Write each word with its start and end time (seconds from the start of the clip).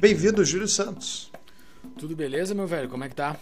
Bem-vindo, 0.00 0.44
Júlio 0.44 0.68
Santos. 0.68 1.30
Tudo 1.98 2.14
beleza, 2.14 2.54
meu 2.54 2.66
velho? 2.66 2.88
Como 2.88 3.04
é 3.04 3.08
que 3.08 3.14
tá? 3.14 3.36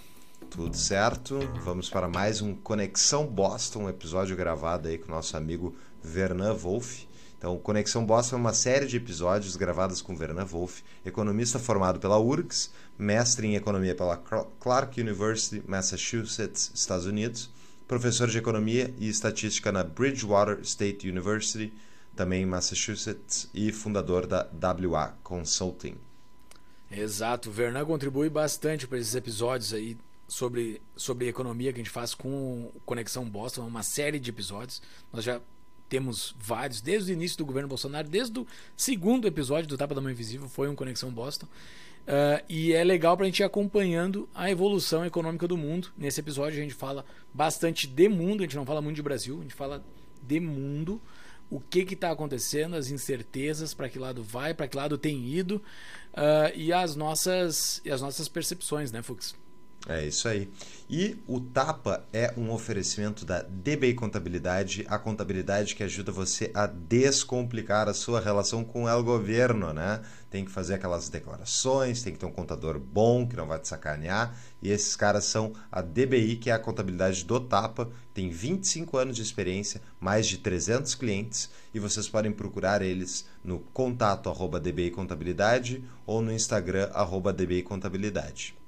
Tudo 0.51 0.77
certo. 0.77 1.39
Vamos 1.63 1.89
para 1.91 2.09
mais 2.09 2.41
um 2.41 2.55
Conexão 2.55 3.27
Boston, 3.27 3.85
um 3.85 3.89
episódio 3.89 4.37
gravado 4.37 4.89
aí 4.89 4.99
com 4.99 5.09
o 5.09 5.15
nosso 5.15 5.37
amigo 5.37 5.75
Vernan 6.03 6.55
Wolff. 6.55 7.07
Então, 7.39 7.59
Conexão 7.59 8.05
Boston 8.05 8.37
é 8.37 8.39
uma 8.39 8.55
série 8.55 8.87
de 8.87 8.97
episódios 8.97 9.57
gravados 9.57 10.01
com 10.01 10.17
Vernan 10.17 10.47
Wolff, 10.47 10.83
economista 11.05 11.59
formado 11.59 12.01
pela 12.01 12.19
URGS, 12.19 12.71
mestre 12.99 13.47
em 13.47 13.57
economia 13.57 13.95
pela 13.95 14.17
Clark 14.17 15.01
University, 15.01 15.63
Massachusetts, 15.67 16.73
Estados 16.75 17.07
Unidos 17.07 17.51
professor 17.87 18.29
de 18.29 18.39
economia 18.39 18.93
e 18.99 19.09
estatística 19.09 19.71
na 19.71 19.85
Bridgewater 19.85 20.59
State 20.63 21.09
University, 21.09 21.73
também 22.17 22.43
em 22.43 22.47
Massachusetts, 22.47 23.49
e 23.55 23.71
fundador 23.71 24.27
da 24.27 24.49
WA 24.61 25.15
Consulting. 25.23 25.97
Exato, 26.91 27.51
o 27.51 27.53
Vernan 27.53 27.85
contribui 27.85 28.29
bastante 28.29 28.87
para 28.87 28.99
esses 28.99 29.15
episódios 29.15 29.73
aí 29.73 29.97
sobre, 30.29 30.81
sobre 30.97 31.29
economia 31.29 31.73
que 31.73 31.81
a 31.81 31.83
gente 31.83 31.93
faz 31.93 32.15
com 32.15 32.71
Conexão 32.85 33.25
Boston, 33.25 33.67
uma 33.67 33.83
série 33.83 34.19
de 34.19 34.31
episódios. 34.31 34.81
Nós 35.13 35.25
já 35.25 35.41
temos 35.89 36.35
vários, 36.39 36.81
desde 36.81 37.13
o 37.13 37.15
início 37.15 37.39
do 37.39 37.47
governo 37.47 37.69
Bolsonaro, 37.69 38.09
desde 38.09 38.39
o 38.39 38.47
segundo 38.77 39.27
episódio 39.27 39.69
do 39.69 39.77
Tapa 39.77 39.95
da 39.95 40.01
Mão 40.01 40.11
Invisível, 40.11 40.49
foi 40.49 40.69
um 40.69 40.75
Conexão 40.75 41.11
Boston. 41.11 41.47
Uh, 42.07 42.39
e 42.49 42.73
é 42.73 42.85
legal 42.85 43.17
para 43.17 43.25
a 43.25 43.29
gente 43.29 43.41
ir 43.41 43.45
acompanhando 43.45 44.29
a 44.33 44.49
evolução 44.49 45.05
econômica 45.05 45.49
do 45.49 45.57
mundo. 45.57 45.89
Nesse 45.97 46.21
episódio 46.21 46.59
a 46.59 46.63
gente 46.63 46.75
fala 46.75 47.05
bastante 47.35 47.87
de 47.89 48.09
mundo, 48.09 48.41
a 48.41 48.43
gente 48.45 48.57
não 48.57 48.65
fala 48.65 48.81
muito 48.81 48.97
de 48.97 49.03
Brasil, 49.03 49.39
a 49.39 49.43
gente 49.43 49.55
fala 49.55 49.85
de 50.23 50.39
mundo, 50.39 51.01
o 51.51 51.61
que 51.61 51.81
está 51.81 52.11
acontecendo, 52.11 52.77
as 52.77 52.91
incertezas, 52.91 53.75
para 53.75 53.89
que 53.89 53.99
lado 53.99 54.23
vai, 54.23 54.55
para 54.55 54.69
que 54.69 54.77
lado 54.77 54.97
tem 54.97 55.29
ido 55.29 55.61
uh, 56.17 56.53
e, 56.55 56.73
as 56.73 56.97
nossas, 56.97 57.81
e 57.85 57.91
as 57.91 58.01
nossas 58.01 58.29
percepções, 58.29 58.91
né, 58.91 59.03
Fux? 59.03 59.35
É 59.89 60.05
isso 60.05 60.27
aí. 60.27 60.51
E 60.91 61.17
o 61.29 61.39
Tapa 61.39 62.05
é 62.13 62.35
um 62.37 62.51
oferecimento 62.51 63.25
da 63.25 63.43
DBI 63.43 63.95
Contabilidade, 63.95 64.85
a 64.89 64.99
contabilidade 64.99 65.77
que 65.77 65.85
ajuda 65.85 66.11
você 66.11 66.51
a 66.53 66.67
descomplicar 66.67 67.89
a 67.89 67.95
sua 67.95 68.21
relação 68.21 68.65
com 68.65 68.87
o 68.87 69.03
governo, 69.05 69.73
né? 69.73 70.01
Tem 70.29 70.45
que 70.45 70.51
fazer 70.51 70.75
aquelas 70.75 71.09
declarações, 71.09 72.03
tem 72.03 72.13
que 72.13 72.19
ter 72.19 72.27
um 72.27 72.33
contador 72.33 72.81
bom 72.81 73.29
que 73.29 73.37
não 73.37 73.47
vai 73.47 73.61
te 73.61 73.69
sacanear. 73.69 74.37
E 74.61 74.71
esses 74.71 74.97
caras 74.97 75.25
são 75.25 75.53
a 75.71 75.81
DBI, 75.81 76.37
que 76.37 76.51
é 76.51 76.53
a 76.53 76.59
contabilidade 76.59 77.25
do 77.25 77.39
Tapa, 77.39 77.89
tem 78.13 78.29
25 78.29 78.97
anos 78.97 79.15
de 79.15 79.23
experiência, 79.23 79.81
mais 80.01 80.27
de 80.27 80.39
300 80.39 80.97
clientes 80.97 81.49
e 81.73 81.79
vocês 81.79 82.09
podem 82.09 82.33
procurar 82.33 82.83
eles 82.83 83.25
no 83.45 83.61
contato 83.73 84.29
arroba 84.29 84.59
DBI 84.59 84.91
Contabilidade 84.91 85.85
ou 86.05 86.21
no 86.21 86.33
Instagram 86.33 86.91
arroba 86.93 87.33
DBI 87.33 87.63
Contabilidade. 87.63 88.66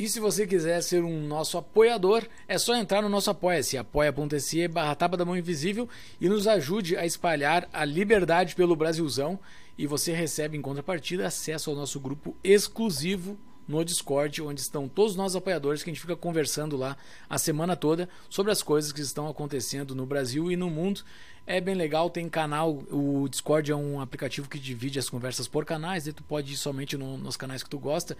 E 0.00 0.08
se 0.08 0.18
você 0.18 0.46
quiser 0.46 0.82
ser 0.82 1.04
um 1.04 1.26
nosso 1.26 1.58
apoiador, 1.58 2.26
é 2.48 2.56
só 2.56 2.74
entrar 2.74 3.02
no 3.02 3.08
nosso 3.10 3.28
apoia-se, 3.28 3.76
apoia.se 3.76 4.66
barra 4.66 4.94
tapa 4.94 5.14
da 5.14 5.26
mão 5.26 5.36
invisível 5.36 5.86
e 6.18 6.26
nos 6.26 6.46
ajude 6.46 6.96
a 6.96 7.04
espalhar 7.04 7.68
a 7.70 7.84
liberdade 7.84 8.54
pelo 8.54 8.74
Brasilzão. 8.74 9.38
E 9.76 9.86
você 9.86 10.14
recebe 10.14 10.56
em 10.56 10.62
contrapartida 10.62 11.26
acesso 11.26 11.68
ao 11.68 11.76
nosso 11.76 12.00
grupo 12.00 12.34
exclusivo 12.42 13.36
no 13.68 13.84
Discord, 13.84 14.40
onde 14.40 14.62
estão 14.62 14.88
todos 14.88 15.14
nós 15.16 15.36
apoiadores 15.36 15.82
que 15.82 15.90
a 15.90 15.92
gente 15.92 16.00
fica 16.00 16.16
conversando 16.16 16.78
lá 16.78 16.96
a 17.28 17.36
semana 17.36 17.76
toda 17.76 18.08
sobre 18.30 18.50
as 18.50 18.62
coisas 18.62 18.92
que 18.92 19.02
estão 19.02 19.28
acontecendo 19.28 19.94
no 19.94 20.06
Brasil 20.06 20.50
e 20.50 20.56
no 20.56 20.70
mundo. 20.70 21.02
É 21.46 21.60
bem 21.60 21.74
legal, 21.74 22.08
tem 22.08 22.28
canal, 22.28 22.82
o 22.90 23.28
Discord 23.28 23.70
é 23.70 23.76
um 23.76 24.00
aplicativo 24.00 24.48
que 24.48 24.58
divide 24.58 24.98
as 24.98 25.10
conversas 25.10 25.48
por 25.48 25.64
canais, 25.64 26.06
e 26.06 26.12
tu 26.12 26.22
pode 26.22 26.52
ir 26.52 26.56
somente 26.56 26.96
no, 26.96 27.18
nos 27.18 27.36
canais 27.36 27.62
que 27.62 27.68
tu 27.68 27.78
gosta 27.78 28.16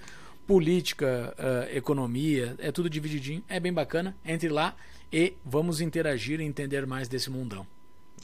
política, 0.47 1.35
uh, 1.39 1.77
economia, 1.77 2.57
é 2.59 2.73
tudo 2.73 2.91
divididinho, 2.91 3.43
é 3.49 3.61
bem 3.61 3.73
bacana. 3.73 4.17
Entre 4.25 4.49
lá 4.49 4.77
e 5.13 5.35
vamos 5.45 5.81
interagir 5.81 6.41
e 6.41 6.45
entender 6.45 6.87
mais 6.87 7.09
desse 7.09 7.31
mundão. 7.31 7.67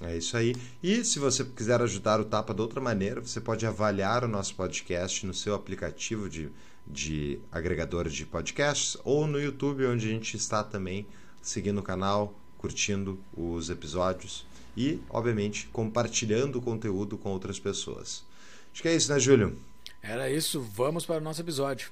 É 0.00 0.16
isso 0.16 0.36
aí. 0.36 0.54
E 0.82 1.02
se 1.04 1.18
você 1.18 1.44
quiser 1.44 1.80
ajudar 1.80 2.20
o 2.20 2.24
Tapa 2.24 2.52
de 2.52 2.60
outra 2.60 2.80
maneira, 2.80 3.20
você 3.20 3.40
pode 3.40 3.64
avaliar 3.66 4.24
o 4.24 4.28
nosso 4.28 4.54
podcast 4.54 5.24
no 5.24 5.32
seu 5.32 5.54
aplicativo 5.54 6.28
de, 6.28 6.50
de 6.86 7.38
agregador 7.50 8.08
de 8.08 8.26
podcasts 8.26 8.96
ou 9.04 9.26
no 9.26 9.40
YouTube, 9.40 9.86
onde 9.86 10.06
a 10.06 10.10
gente 10.10 10.36
está 10.36 10.62
também 10.62 11.06
seguindo 11.40 11.78
o 11.78 11.82
canal, 11.82 12.38
curtindo 12.58 13.18
os 13.34 13.70
episódios 13.70 14.46
e, 14.76 15.00
obviamente, 15.08 15.66
compartilhando 15.72 16.56
o 16.56 16.62
conteúdo 16.62 17.16
com 17.16 17.30
outras 17.30 17.58
pessoas. 17.58 18.22
Acho 18.72 18.82
que 18.82 18.88
é 18.88 18.96
isso, 18.96 19.10
né, 19.10 19.18
Júlio? 19.18 19.58
Era 20.02 20.30
isso. 20.30 20.60
Vamos 20.60 21.06
para 21.06 21.16
o 21.16 21.24
nosso 21.24 21.40
episódio. 21.40 21.90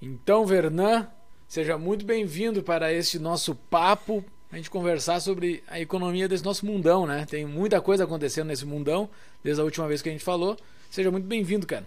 Então, 0.00 0.46
Vernan, 0.46 1.08
seja 1.46 1.78
muito 1.78 2.04
bem-vindo 2.04 2.62
para 2.62 2.92
este 2.92 3.18
nosso 3.18 3.54
papo, 3.54 4.24
a 4.50 4.56
gente 4.56 4.70
conversar 4.70 5.20
sobre 5.20 5.62
a 5.66 5.80
economia 5.80 6.28
desse 6.28 6.44
nosso 6.44 6.64
mundão, 6.64 7.06
né? 7.06 7.26
Tem 7.28 7.44
muita 7.44 7.80
coisa 7.80 8.04
acontecendo 8.04 8.48
nesse 8.48 8.64
mundão, 8.64 9.08
desde 9.42 9.60
a 9.60 9.64
última 9.64 9.88
vez 9.88 10.00
que 10.00 10.08
a 10.08 10.12
gente 10.12 10.24
falou. 10.24 10.56
Seja 10.90 11.10
muito 11.10 11.26
bem-vindo, 11.26 11.66
cara. 11.66 11.86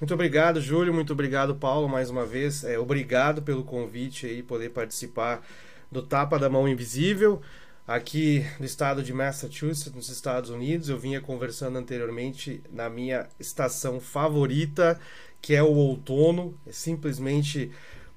Muito 0.00 0.12
obrigado, 0.14 0.60
Júlio. 0.60 0.92
Muito 0.92 1.12
obrigado, 1.12 1.54
Paulo, 1.54 1.88
mais 1.88 2.10
uma 2.10 2.24
vez. 2.24 2.64
É, 2.64 2.78
obrigado 2.78 3.42
pelo 3.42 3.64
convite 3.64 4.26
aí, 4.26 4.42
poder 4.42 4.70
participar 4.70 5.46
do 5.90 6.02
Tapa 6.02 6.38
da 6.38 6.48
Mão 6.48 6.68
Invisível 6.68 7.40
aqui 7.86 8.44
do 8.58 8.64
estado 8.64 9.02
de 9.02 9.12
Massachusetts, 9.12 9.92
nos 9.94 10.08
Estados 10.08 10.50
Unidos. 10.50 10.88
Eu 10.88 10.98
vinha 10.98 11.20
conversando 11.20 11.78
anteriormente 11.78 12.60
na 12.72 12.90
minha 12.90 13.28
estação 13.38 14.00
favorita, 14.00 14.98
que 15.40 15.54
é 15.54 15.62
o 15.62 15.72
outono. 15.72 16.58
É 16.66 16.72
simplesmente 16.72 17.70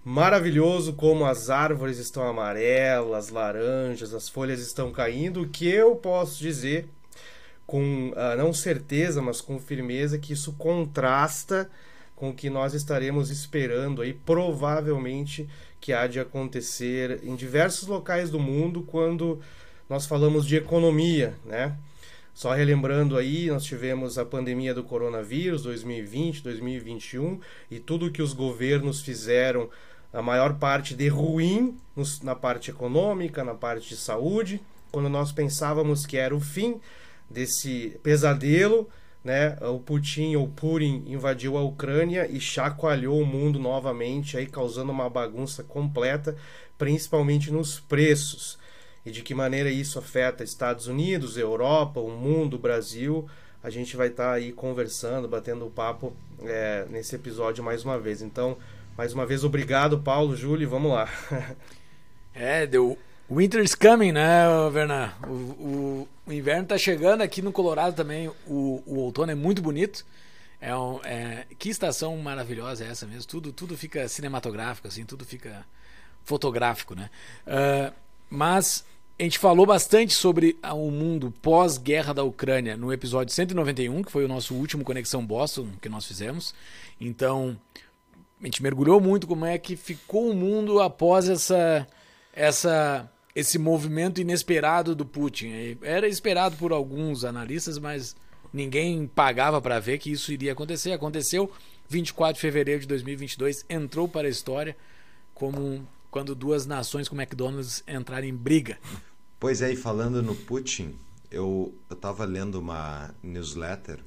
maravilhoso 0.04 0.94
como 0.94 1.26
as 1.26 1.50
árvores 1.50 2.00
estão 2.00 2.24
amarelas, 2.28 3.30
laranjas, 3.30 4.14
as 4.14 4.28
folhas 4.28 4.60
estão 4.60 4.92
caindo. 4.92 5.42
O 5.42 5.50
que 5.50 5.68
eu 5.68 5.96
posso 5.96 6.40
dizer 6.40 6.88
com 7.68 8.10
uh, 8.10 8.36
não 8.36 8.52
certeza, 8.52 9.22
mas 9.22 9.42
com 9.42 9.60
firmeza 9.60 10.18
que 10.18 10.34
isso 10.34 10.54
contrasta 10.54 11.70
com 12.16 12.32
o 12.32 12.34
que 12.34 12.50
nós 12.50 12.74
estaremos 12.74 13.30
esperando 13.30 14.02
aí 14.02 14.12
provavelmente 14.12 15.48
que 15.80 15.94
há 15.94 16.08
de 16.08 16.20
acontecer 16.20 17.20
em 17.24 17.36
diversos 17.36 17.88
locais 17.88 18.30
do 18.30 18.40
mundo 18.40 18.84
quando 18.84 19.40
nós 19.90 20.06
falamos 20.06 20.46
de 20.46 20.56
economia, 20.56 21.34
né? 21.46 21.76
Só 22.34 22.54
relembrando 22.54 23.18
aí, 23.18 23.48
nós 23.48 23.66
tivemos 23.66 24.18
a 24.18 24.24
pandemia 24.24 24.74
do 24.74 24.84
coronavírus 24.84 25.64
2020, 25.64 26.42
2021 26.44 27.40
e 27.70 27.80
tudo 27.80 28.12
que 28.12 28.22
os 28.22 28.32
governos 28.32 29.02
fizeram, 29.02 29.70
a 30.14 30.22
maior 30.22 30.56
parte 30.56 30.96
de 30.96 31.08
ruim 31.08 31.78
na 32.24 32.36
parte 32.36 32.72
econômica, 32.72 33.44
na 33.44 33.54
parte 33.54 33.90
de 33.90 33.98
saúde, 33.98 34.62
quando 34.92 35.10
nós 35.10 35.32
pensávamos 35.32 36.06
que 36.06 36.18
era 36.18 36.36
o 36.36 36.40
fim 36.40 36.80
desse 37.30 38.00
pesadelo, 38.02 38.90
né? 39.24 39.58
O 39.62 39.80
Putin 39.80 40.36
ou 40.36 40.48
Putin 40.48 41.04
invadiu 41.08 41.58
a 41.58 41.64
Ucrânia 41.64 42.28
e 42.30 42.40
chacoalhou 42.40 43.22
o 43.22 43.26
mundo 43.26 43.60
novamente, 43.60 44.38
aí 44.38 44.46
causando 44.46 44.92
uma 44.92 45.10
bagunça 45.10 45.64
completa, 45.64 46.36
principalmente 46.78 47.52
nos 47.52 47.80
preços 47.80 48.58
e 49.06 49.12
de 49.12 49.22
que 49.22 49.34
maneira 49.34 49.70
isso 49.70 50.00
afeta 50.00 50.44
Estados 50.44 50.88
Unidos, 50.88 51.38
Europa, 51.38 52.00
o 52.00 52.12
mundo, 52.12 52.56
o 52.56 52.60
Brasil. 52.60 53.28
A 53.62 53.70
gente 53.70 53.96
vai 53.98 54.08
estar 54.08 54.24
tá 54.30 54.34
aí 54.34 54.52
conversando, 54.52 55.28
batendo 55.28 55.66
o 55.66 55.72
papo 55.72 56.14
é, 56.44 56.86
nesse 56.90 57.16
episódio 57.16 57.64
mais 57.64 57.84
uma 57.84 58.00
vez. 58.00 58.22
Então, 58.22 58.58
mais 58.98 59.14
uma 59.14 59.26
vez, 59.26 59.44
obrigado, 59.44 60.00
Paulo, 60.00 60.36
Júlio, 60.36 60.70
vamos 60.70 60.92
lá. 60.92 61.10
é, 62.34 62.66
deu. 62.66 62.98
Winter's 63.32 63.76
coming, 63.76 64.12
né, 64.12 64.46
Vernan? 64.72 65.14
O, 65.28 65.32
o, 65.32 66.08
o, 66.28 66.34
inverno 66.34 66.64
está 66.64 66.78
chegando 66.78 67.22
aqui 67.22 67.42
no 67.42 67.52
Colorado 67.52 67.96
também. 67.96 68.28
O, 68.48 68.84
o 68.86 68.96
outono 69.00 69.32
é 69.32 69.36
muito 69.36 69.62
bonito. 69.62 70.06
É, 70.60 70.76
um, 70.76 71.00
é 71.04 71.46
que 71.58 71.70
estação 71.70 72.18
maravilhosa 72.18 72.84
é 72.84 72.88
essa 72.88 73.06
mesmo? 73.06 73.26
Tudo, 73.28 73.54
tudo 73.54 73.78
fica 73.78 74.08
cinematográfico, 74.08 74.88
assim, 74.88 75.06
tudo 75.06 75.24
fica 75.24 75.66
fotográfico, 76.24 76.96
né? 76.96 77.10
Uh, 77.46 77.94
mas 78.30 78.84
a 79.20 79.24
gente 79.24 79.38
falou 79.38 79.66
bastante 79.66 80.14
sobre 80.14 80.58
o 80.64 80.90
mundo 80.90 81.34
pós-guerra 81.42 82.14
da 82.14 82.24
Ucrânia 82.24 82.78
no 82.78 82.92
episódio 82.92 83.34
191, 83.34 84.04
que 84.04 84.12
foi 84.12 84.26
o 84.26 84.28
nosso 84.28 84.56
último 84.56 84.84
Conexão 84.84 85.26
Boston 85.26 85.68
que 85.82 85.90
nós 85.90 86.06
fizemos. 86.06 86.56
Então, 87.00 87.60
a 88.42 88.46
gente 88.46 88.64
mergulhou 88.64 89.02
muito 89.02 89.28
como 89.28 89.46
é 89.46 89.58
que 89.58 89.76
ficou 89.76 90.32
o 90.32 90.34
mundo 90.34 90.82
após 90.82 91.28
essa, 91.28 91.86
essa, 92.34 93.12
esse 93.40 93.58
movimento 93.58 94.20
inesperado 94.20 94.94
do 94.94 95.06
Putin. 95.06 95.78
Era 95.82 96.08
esperado 96.08 96.58
por 96.58 96.72
alguns 96.72 97.24
analistas, 97.24 97.78
mas 97.78 98.16
ninguém 98.54 99.08
pagava 99.08 99.62
para 99.62 99.80
ver 99.80 99.98
que 99.98 100.12
isso 100.12 100.32
iria 100.32 100.52
acontecer. 100.52 100.92
Aconteceu 100.92 101.52
24 101.88 102.36
de 102.36 102.42
fevereiro 102.42 102.82
de 102.82 102.88
2022, 102.88 103.66
entrou 103.70 104.08
para 104.08 104.28
a 104.28 104.32
história 104.32 104.76
como 105.34 105.88
quando 106.12 106.36
duas 106.36 106.66
nações 106.66 107.08
como 107.08 107.22
McDonald's 107.22 107.84
entraram 107.88 108.28
em 108.28 108.36
briga. 108.36 108.78
Pois 109.40 109.62
é, 109.62 109.72
e 109.72 109.76
falando 109.76 110.22
no 110.22 110.36
Putin, 110.36 110.96
eu 111.32 111.74
estava 111.90 112.26
lendo 112.26 112.56
uma 112.56 113.14
newsletter, 113.24 114.00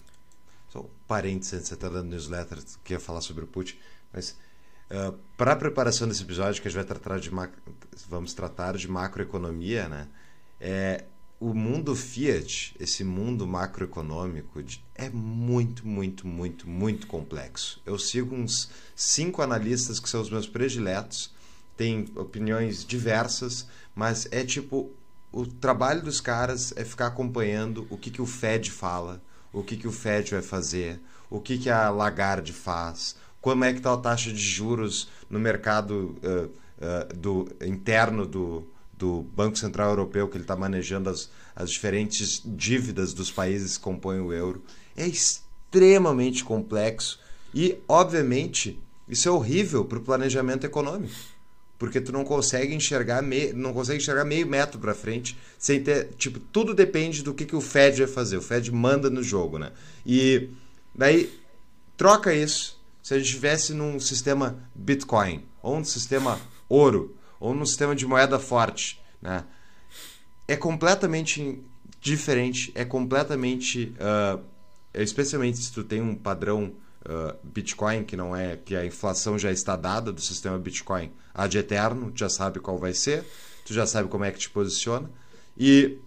só 0.69 0.81
um 0.81 0.89
parênteses, 1.09 1.67
você 1.69 1.75
está 1.75 1.89
lendo 1.89 2.09
newsletter 2.09 2.59
que 2.85 2.93
ia 2.93 3.01
falar 3.01 3.23
sobre 3.23 3.45
o 3.45 3.47
Putin, 3.47 3.77
mas 4.13 4.37
uh, 4.93 5.19
para 5.37 5.53
a 5.53 5.57
preparação 5.57 6.07
desse 6.07 6.23
episódio, 6.23 6.61
que 6.61 6.69
a 6.69 6.71
gente 6.71 6.79
vai 6.79 6.87
tratar 6.87 7.19
de, 7.19 7.31
vamos 8.09 8.35
tratar 8.35 8.77
de 8.77 8.87
macroeconomia, 8.89 9.89
né? 9.89 10.09
É, 10.61 11.05
o 11.41 11.53
mundo 11.53 11.97
Fiat, 11.97 12.77
esse 12.79 13.03
mundo 13.03 13.45
macroeconômico, 13.49 14.63
é 14.95 15.11
muito, 15.11 15.85
muito, 15.85 16.25
muito, 16.25 16.69
muito 16.69 17.07
complexo. 17.09 17.83
Eu 17.85 17.99
sigo 17.99 18.37
uns 18.37 18.71
cinco 18.95 19.43
analistas 19.43 19.99
que 19.99 20.09
são 20.09 20.21
os 20.21 20.31
meus 20.31 20.47
prediletos, 20.47 21.35
têm 21.77 22.07
opiniões 22.15 22.85
diversas, 22.85 23.67
mas 23.93 24.29
é 24.31 24.45
tipo 24.45 24.93
o 25.33 25.47
trabalho 25.47 26.03
dos 26.03 26.21
caras 26.21 26.73
é 26.77 26.85
ficar 26.85 27.07
acompanhando 27.07 27.87
o 27.91 27.97
que, 27.97 28.11
que 28.11 28.23
o 28.23 28.27
Fed 28.27 28.71
fala, 28.71 29.21
o 29.53 29.63
que, 29.63 29.77
que 29.77 29.89
o 29.89 29.93
Fed 29.93 30.31
vai 30.31 30.43
fazer, 30.43 31.01
o 31.31 31.41
que, 31.41 31.59
que 31.59 31.71
a 31.71 31.89
Lagarde 31.91 32.53
faz, 32.53 33.17
como 33.43 33.65
é 33.65 33.73
que 33.73 33.81
está 33.81 33.93
a 33.93 33.97
taxa 33.99 34.33
de 34.33 34.39
juros 34.39 35.09
no 35.29 35.39
mercado 35.39 36.17
uh, 36.23 36.47
uh, 36.47 37.17
do, 37.17 37.49
interno 37.61 38.25
do, 38.25 38.67
do 38.97 39.23
Banco 39.35 39.59
Central 39.59 39.91
Europeu, 39.91 40.29
que 40.29 40.37
ele 40.37 40.45
está 40.45 40.55
manejando 40.57 41.11
as, 41.11 41.29
as 41.55 41.71
diferentes 41.71 42.41
dívidas 42.47 43.13
dos 43.13 43.33
países 43.33 43.77
que 43.77 43.83
compõem 43.83 44.21
o 44.21 44.33
euro. 44.33 44.63
É 44.97 45.07
extremamente 45.07 46.45
complexo 46.45 47.19
e, 47.53 47.79
obviamente, 47.89 48.81
isso 49.09 49.29
é 49.29 49.33
horrível 49.33 49.85
para 49.85 49.99
o 49.99 50.03
planejamento 50.03 50.65
econômico. 50.65 51.13
Porque 51.79 52.01
tu 52.01 52.13
não 52.13 52.25
consegue 52.25 52.73
enxergar 52.73 53.23
meio, 53.23 53.57
não 53.57 53.73
consegue 53.73 53.99
enxergar 53.99 54.25
meio 54.25 54.47
metro 54.47 54.79
para 54.79 54.95
frente 54.95 55.37
sem 55.59 55.83
ter, 55.83 56.11
tipo, 56.17 56.39
tudo 56.39 56.75
depende 56.75 57.25
do 57.25 57.35
que, 57.35 57.45
que 57.45 57.57
o 57.57 57.61
Fed 57.61 57.99
vai 58.05 58.07
fazer. 58.07 58.37
O 58.37 58.43
Fed 58.43 58.71
manda 58.71 59.11
no 59.11 59.21
jogo, 59.21 59.59
né? 59.59 59.73
E 60.07 60.49
daí 60.95 61.29
troca 61.97 62.33
isso. 62.33 62.81
Se 63.03 63.15
a 63.15 63.19
gente 63.19 63.27
estivesse 63.27 63.75
num 63.75 63.99
sistema 63.99 64.59
Bitcoin, 64.75 65.45
ou 65.63 65.77
um 65.77 65.85
sistema 65.85 66.41
ouro, 66.69 67.17
ou 67.41 67.55
num 67.55 67.67
sistema 67.67 67.97
de 67.97 68.07
moeda 68.07 68.39
forte, 68.39 69.01
né? 69.21 69.45
É 70.47 70.57
completamente 70.57 71.61
diferente, 72.01 72.73
é 72.75 72.85
completamente, 72.85 73.95
uh, 73.99 74.43
especialmente 74.95 75.59
se 75.59 75.73
tu 75.73 75.85
tem 75.85 76.01
um 76.01 76.15
padrão 76.15 76.73
uh, 77.07 77.37
Bitcoin 77.43 78.05
que 78.05 78.17
não 78.17 78.35
é 78.35 78.57
que 78.57 78.75
a 78.75 78.85
inflação 78.85 79.39
já 79.39 79.51
está 79.51 79.77
dada 79.77 80.13
do 80.13 80.21
sistema 80.21 80.59
Bitcoin 80.59 81.13
ad 81.35 81.57
eterno, 81.57 82.11
tu 82.11 82.19
já 82.19 82.29
sabe 82.29 82.61
qual 82.61 82.79
vai 82.79 82.93
ser, 82.93 83.25
tu 83.65 83.73
já 83.73 83.87
sabe 83.87 84.09
como 84.09 84.25
é 84.25 84.33
que 84.33 84.39
te 84.39 84.51
posiciona 84.51 85.09
e 85.57 85.99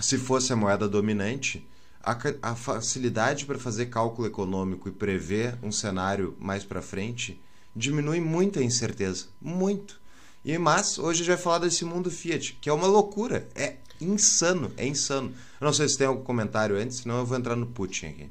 se 0.00 0.18
fosse 0.18 0.52
a 0.52 0.56
moeda 0.56 0.88
dominante, 0.88 1.66
a, 2.04 2.50
a 2.50 2.54
facilidade 2.54 3.46
para 3.46 3.58
fazer 3.58 3.86
cálculo 3.86 4.26
econômico 4.26 4.88
e 4.88 4.92
prever 4.92 5.56
um 5.62 5.72
cenário 5.72 6.36
mais 6.38 6.64
para 6.64 6.82
frente 6.82 7.40
diminui 7.74 8.20
muito 8.20 8.58
a 8.58 8.62
incerteza, 8.62 9.26
muito. 9.40 10.00
E 10.44 10.56
mas 10.58 10.98
hoje 10.98 11.22
a 11.22 11.24
gente 11.24 11.34
vai 11.34 11.42
falar 11.42 11.58
desse 11.58 11.84
mundo 11.84 12.10
Fiat, 12.10 12.58
que 12.60 12.68
é 12.68 12.72
uma 12.72 12.86
loucura, 12.86 13.48
é 13.54 13.76
insano, 14.00 14.72
é 14.76 14.86
insano. 14.86 15.34
Eu 15.60 15.64
não 15.64 15.72
sei 15.72 15.88
se 15.88 15.96
tem 15.96 16.06
algum 16.06 16.22
comentário 16.22 16.76
antes, 16.76 16.98
senão 16.98 17.18
eu 17.18 17.26
vou 17.26 17.38
entrar 17.38 17.56
no 17.56 17.66
Putin 17.66 18.06
aqui. 18.06 18.30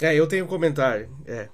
É, 0.00 0.14
eu 0.14 0.26
tenho 0.26 0.44
um 0.44 0.48
comentário. 0.48 1.08
É. 1.24 1.48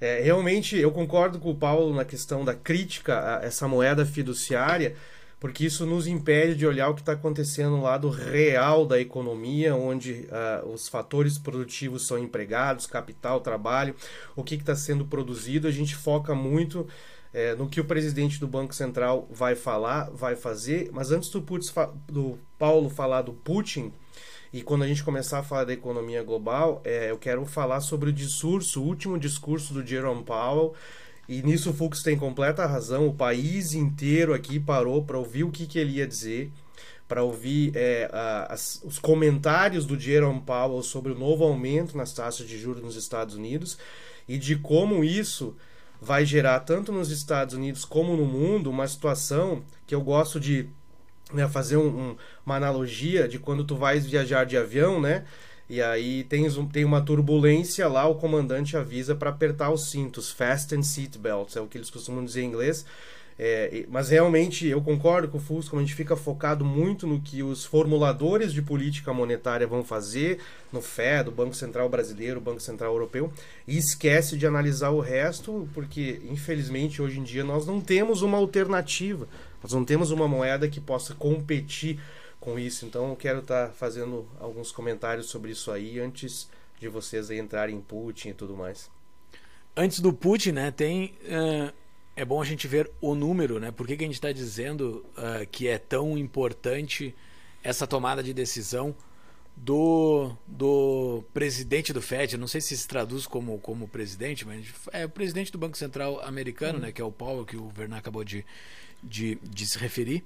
é. 0.00 0.20
realmente, 0.22 0.76
eu 0.76 0.90
concordo 0.90 1.38
com 1.38 1.50
o 1.50 1.54
Paulo 1.54 1.94
na 1.94 2.04
questão 2.04 2.44
da 2.44 2.54
crítica 2.54 3.38
a 3.38 3.44
essa 3.44 3.68
moeda 3.68 4.04
fiduciária, 4.04 4.96
porque 5.40 5.64
isso 5.64 5.86
nos 5.86 6.06
impede 6.06 6.54
de 6.54 6.66
olhar 6.66 6.90
o 6.90 6.94
que 6.94 7.00
está 7.00 7.12
acontecendo 7.12 7.70
no 7.70 7.82
lado 7.82 8.10
real 8.10 8.84
da 8.84 9.00
economia, 9.00 9.74
onde 9.74 10.28
uh, 10.28 10.68
os 10.68 10.86
fatores 10.86 11.38
produtivos 11.38 12.06
são 12.06 12.18
empregados, 12.18 12.86
capital, 12.86 13.40
trabalho, 13.40 13.96
o 14.36 14.44
que 14.44 14.54
está 14.54 14.76
sendo 14.76 15.06
produzido. 15.06 15.66
A 15.66 15.70
gente 15.70 15.96
foca 15.96 16.34
muito 16.34 16.86
é, 17.32 17.54
no 17.54 17.68
que 17.68 17.80
o 17.80 17.84
presidente 17.84 18.38
do 18.38 18.46
Banco 18.46 18.74
Central 18.74 19.26
vai 19.30 19.56
falar, 19.56 20.10
vai 20.10 20.36
fazer, 20.36 20.90
mas 20.92 21.10
antes 21.10 21.30
do, 21.30 21.40
Putin, 21.40 21.72
do 22.06 22.38
Paulo 22.58 22.90
falar 22.90 23.22
do 23.22 23.32
Putin, 23.32 23.92
e 24.52 24.62
quando 24.62 24.82
a 24.82 24.86
gente 24.86 25.04
começar 25.04 25.38
a 25.38 25.42
falar 25.42 25.64
da 25.64 25.72
economia 25.72 26.22
global, 26.22 26.82
é, 26.84 27.10
eu 27.10 27.16
quero 27.16 27.46
falar 27.46 27.80
sobre 27.80 28.10
o 28.10 28.12
discurso, 28.12 28.82
o 28.82 28.84
último 28.84 29.18
discurso 29.18 29.72
do 29.72 29.86
Jerome 29.86 30.24
Powell. 30.24 30.74
E 31.30 31.44
nisso 31.44 31.70
o 31.70 31.72
Fux 31.72 32.02
tem 32.02 32.18
completa 32.18 32.66
razão. 32.66 33.06
O 33.06 33.14
país 33.14 33.72
inteiro 33.72 34.34
aqui 34.34 34.58
parou 34.58 35.04
para 35.04 35.16
ouvir 35.16 35.44
o 35.44 35.50
que, 35.52 35.64
que 35.64 35.78
ele 35.78 35.98
ia 35.98 36.06
dizer, 36.06 36.50
para 37.06 37.22
ouvir 37.22 37.70
é, 37.76 38.10
a, 38.12 38.52
as, 38.52 38.82
os 38.84 38.98
comentários 38.98 39.86
do 39.86 39.96
Jerome 39.96 40.40
Powell 40.40 40.82
sobre 40.82 41.12
o 41.12 41.14
novo 41.16 41.44
aumento 41.44 41.96
nas 41.96 42.12
taxas 42.12 42.48
de 42.48 42.58
juros 42.58 42.82
nos 42.82 42.96
Estados 42.96 43.36
Unidos 43.36 43.78
e 44.26 44.36
de 44.36 44.56
como 44.56 45.04
isso 45.04 45.54
vai 46.02 46.26
gerar, 46.26 46.58
tanto 46.60 46.90
nos 46.90 47.12
Estados 47.12 47.54
Unidos 47.54 47.84
como 47.84 48.16
no 48.16 48.24
mundo, 48.24 48.68
uma 48.68 48.88
situação 48.88 49.62
que 49.86 49.94
eu 49.94 50.00
gosto 50.00 50.40
de 50.40 50.68
né, 51.32 51.46
fazer 51.46 51.76
um, 51.76 52.10
um, 52.10 52.16
uma 52.44 52.56
analogia 52.56 53.28
de 53.28 53.38
quando 53.38 53.62
tu 53.62 53.76
vais 53.76 54.04
viajar 54.04 54.42
de 54.44 54.56
avião, 54.56 55.00
né? 55.00 55.24
E 55.70 55.80
aí 55.80 56.24
tens 56.24 56.56
um, 56.56 56.66
tem 56.66 56.84
uma 56.84 57.00
turbulência 57.00 57.86
lá, 57.86 58.04
o 58.04 58.16
comandante 58.16 58.76
avisa 58.76 59.14
para 59.14 59.30
apertar 59.30 59.70
os 59.70 59.88
cintos, 59.88 60.28
fasten 60.28 60.82
seat 60.82 61.16
belts, 61.16 61.54
é 61.54 61.60
o 61.60 61.68
que 61.68 61.78
eles 61.78 61.88
costumam 61.88 62.24
dizer 62.24 62.42
em 62.42 62.46
inglês. 62.46 62.84
É, 63.38 63.86
mas 63.88 64.08
realmente 64.08 64.66
eu 64.66 64.82
concordo 64.82 65.28
com 65.28 65.38
o 65.38 65.40
Fusco, 65.40 65.76
a 65.76 65.80
gente 65.80 65.94
fica 65.94 66.16
focado 66.16 66.64
muito 66.64 67.06
no 67.06 67.20
que 67.20 67.44
os 67.44 67.64
formuladores 67.64 68.52
de 68.52 68.60
política 68.60 69.14
monetária 69.14 69.64
vão 69.64 69.84
fazer, 69.84 70.40
no 70.72 70.82
FED, 70.82 71.28
o 71.28 71.32
Banco 71.32 71.54
Central 71.54 71.88
Brasileiro, 71.88 72.40
o 72.40 72.42
Banco 72.42 72.60
Central 72.60 72.92
Europeu, 72.92 73.32
e 73.64 73.78
esquece 73.78 74.36
de 74.36 74.48
analisar 74.48 74.90
o 74.90 74.98
resto, 74.98 75.68
porque 75.72 76.20
infelizmente 76.28 77.00
hoje 77.00 77.20
em 77.20 77.22
dia 77.22 77.44
nós 77.44 77.64
não 77.64 77.80
temos 77.80 78.22
uma 78.22 78.38
alternativa. 78.38 79.28
Nós 79.62 79.72
não 79.72 79.84
temos 79.84 80.10
uma 80.10 80.26
moeda 80.26 80.68
que 80.68 80.80
possa 80.80 81.14
competir 81.14 82.00
com 82.40 82.58
isso. 82.58 82.86
Então 82.86 83.10
eu 83.10 83.16
quero 83.16 83.40
estar 83.40 83.68
tá 83.68 83.72
fazendo 83.72 84.26
alguns 84.40 84.72
comentários 84.72 85.26
sobre 85.26 85.52
isso 85.52 85.70
aí 85.70 86.00
antes 86.00 86.48
de 86.80 86.88
vocês 86.88 87.30
entrarem 87.30 87.76
em 87.76 87.80
Putin 87.80 88.30
e 88.30 88.34
tudo 88.34 88.56
mais. 88.56 88.90
Antes 89.76 90.00
do 90.00 90.12
Putin, 90.12 90.52
né, 90.52 90.70
tem 90.70 91.14
uh, 91.24 91.72
é 92.16 92.24
bom 92.24 92.40
a 92.40 92.44
gente 92.44 92.66
ver 92.66 92.90
o 93.00 93.14
número, 93.14 93.58
né? 93.58 93.70
Por 93.70 93.86
que, 93.86 93.96
que 93.96 94.04
a 94.04 94.06
gente 94.06 94.16
está 94.16 94.32
dizendo 94.32 95.04
uh, 95.16 95.46
que 95.50 95.68
é 95.68 95.78
tão 95.78 96.18
importante 96.18 97.14
essa 97.62 97.86
tomada 97.86 98.22
de 98.22 98.34
decisão 98.34 98.94
do, 99.56 100.32
do 100.46 101.24
presidente 101.32 101.92
do 101.92 102.02
Fed? 102.02 102.36
Não 102.36 102.46
sei 102.46 102.60
se 102.60 102.76
se 102.76 102.86
traduz 102.86 103.26
como, 103.26 103.58
como 103.58 103.88
presidente, 103.88 104.46
mas 104.46 104.66
é 104.92 105.06
o 105.06 105.08
presidente 105.08 105.52
do 105.52 105.58
Banco 105.58 105.78
Central 105.78 106.20
americano, 106.22 106.78
uhum. 106.78 106.84
né? 106.86 106.92
Que 106.92 107.00
é 107.00 107.04
o 107.04 107.12
Powell, 107.12 107.46
que 107.46 107.56
o 107.56 107.68
Vernon 107.68 107.96
acabou 107.96 108.24
de, 108.24 108.44
de, 109.02 109.36
de 109.42 109.66
se 109.66 109.78
referir. 109.78 110.24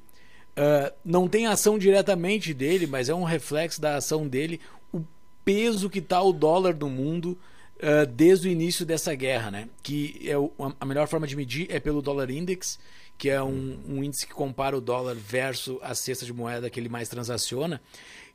Uh, 0.56 0.94
não 1.04 1.28
tem 1.28 1.46
ação 1.46 1.78
diretamente 1.78 2.54
dele, 2.54 2.86
mas 2.86 3.08
é 3.08 3.14
um 3.14 3.24
reflexo 3.24 3.80
da 3.80 3.96
ação 3.96 4.28
dele, 4.28 4.60
o 4.92 5.02
peso 5.44 5.90
que 5.90 5.98
está 5.98 6.22
o 6.22 6.32
dólar 6.32 6.74
no 6.76 6.88
mundo 6.88 7.36
uh, 7.78 8.06
desde 8.06 8.48
o 8.48 8.50
início 8.50 8.86
dessa 8.86 9.14
guerra, 9.14 9.50
né? 9.50 9.68
Que 9.82 10.20
é 10.24 10.38
o, 10.38 10.52
a 10.78 10.84
melhor 10.86 11.08
forma 11.08 11.26
de 11.26 11.34
medir 11.34 11.66
é 11.70 11.80
pelo 11.80 12.00
dólar 12.00 12.30
index, 12.30 12.78
que 13.18 13.28
é 13.28 13.42
um, 13.42 13.78
um, 13.88 14.04
índice 14.04 14.26
que 14.26 14.32
compara 14.32 14.76
o 14.76 14.80
dólar 14.80 15.16
versus 15.16 15.78
a 15.82 15.94
cesta 15.94 16.24
de 16.24 16.32
moeda 16.32 16.70
que 16.70 16.78
ele 16.78 16.88
mais 16.88 17.08
transaciona. 17.08 17.80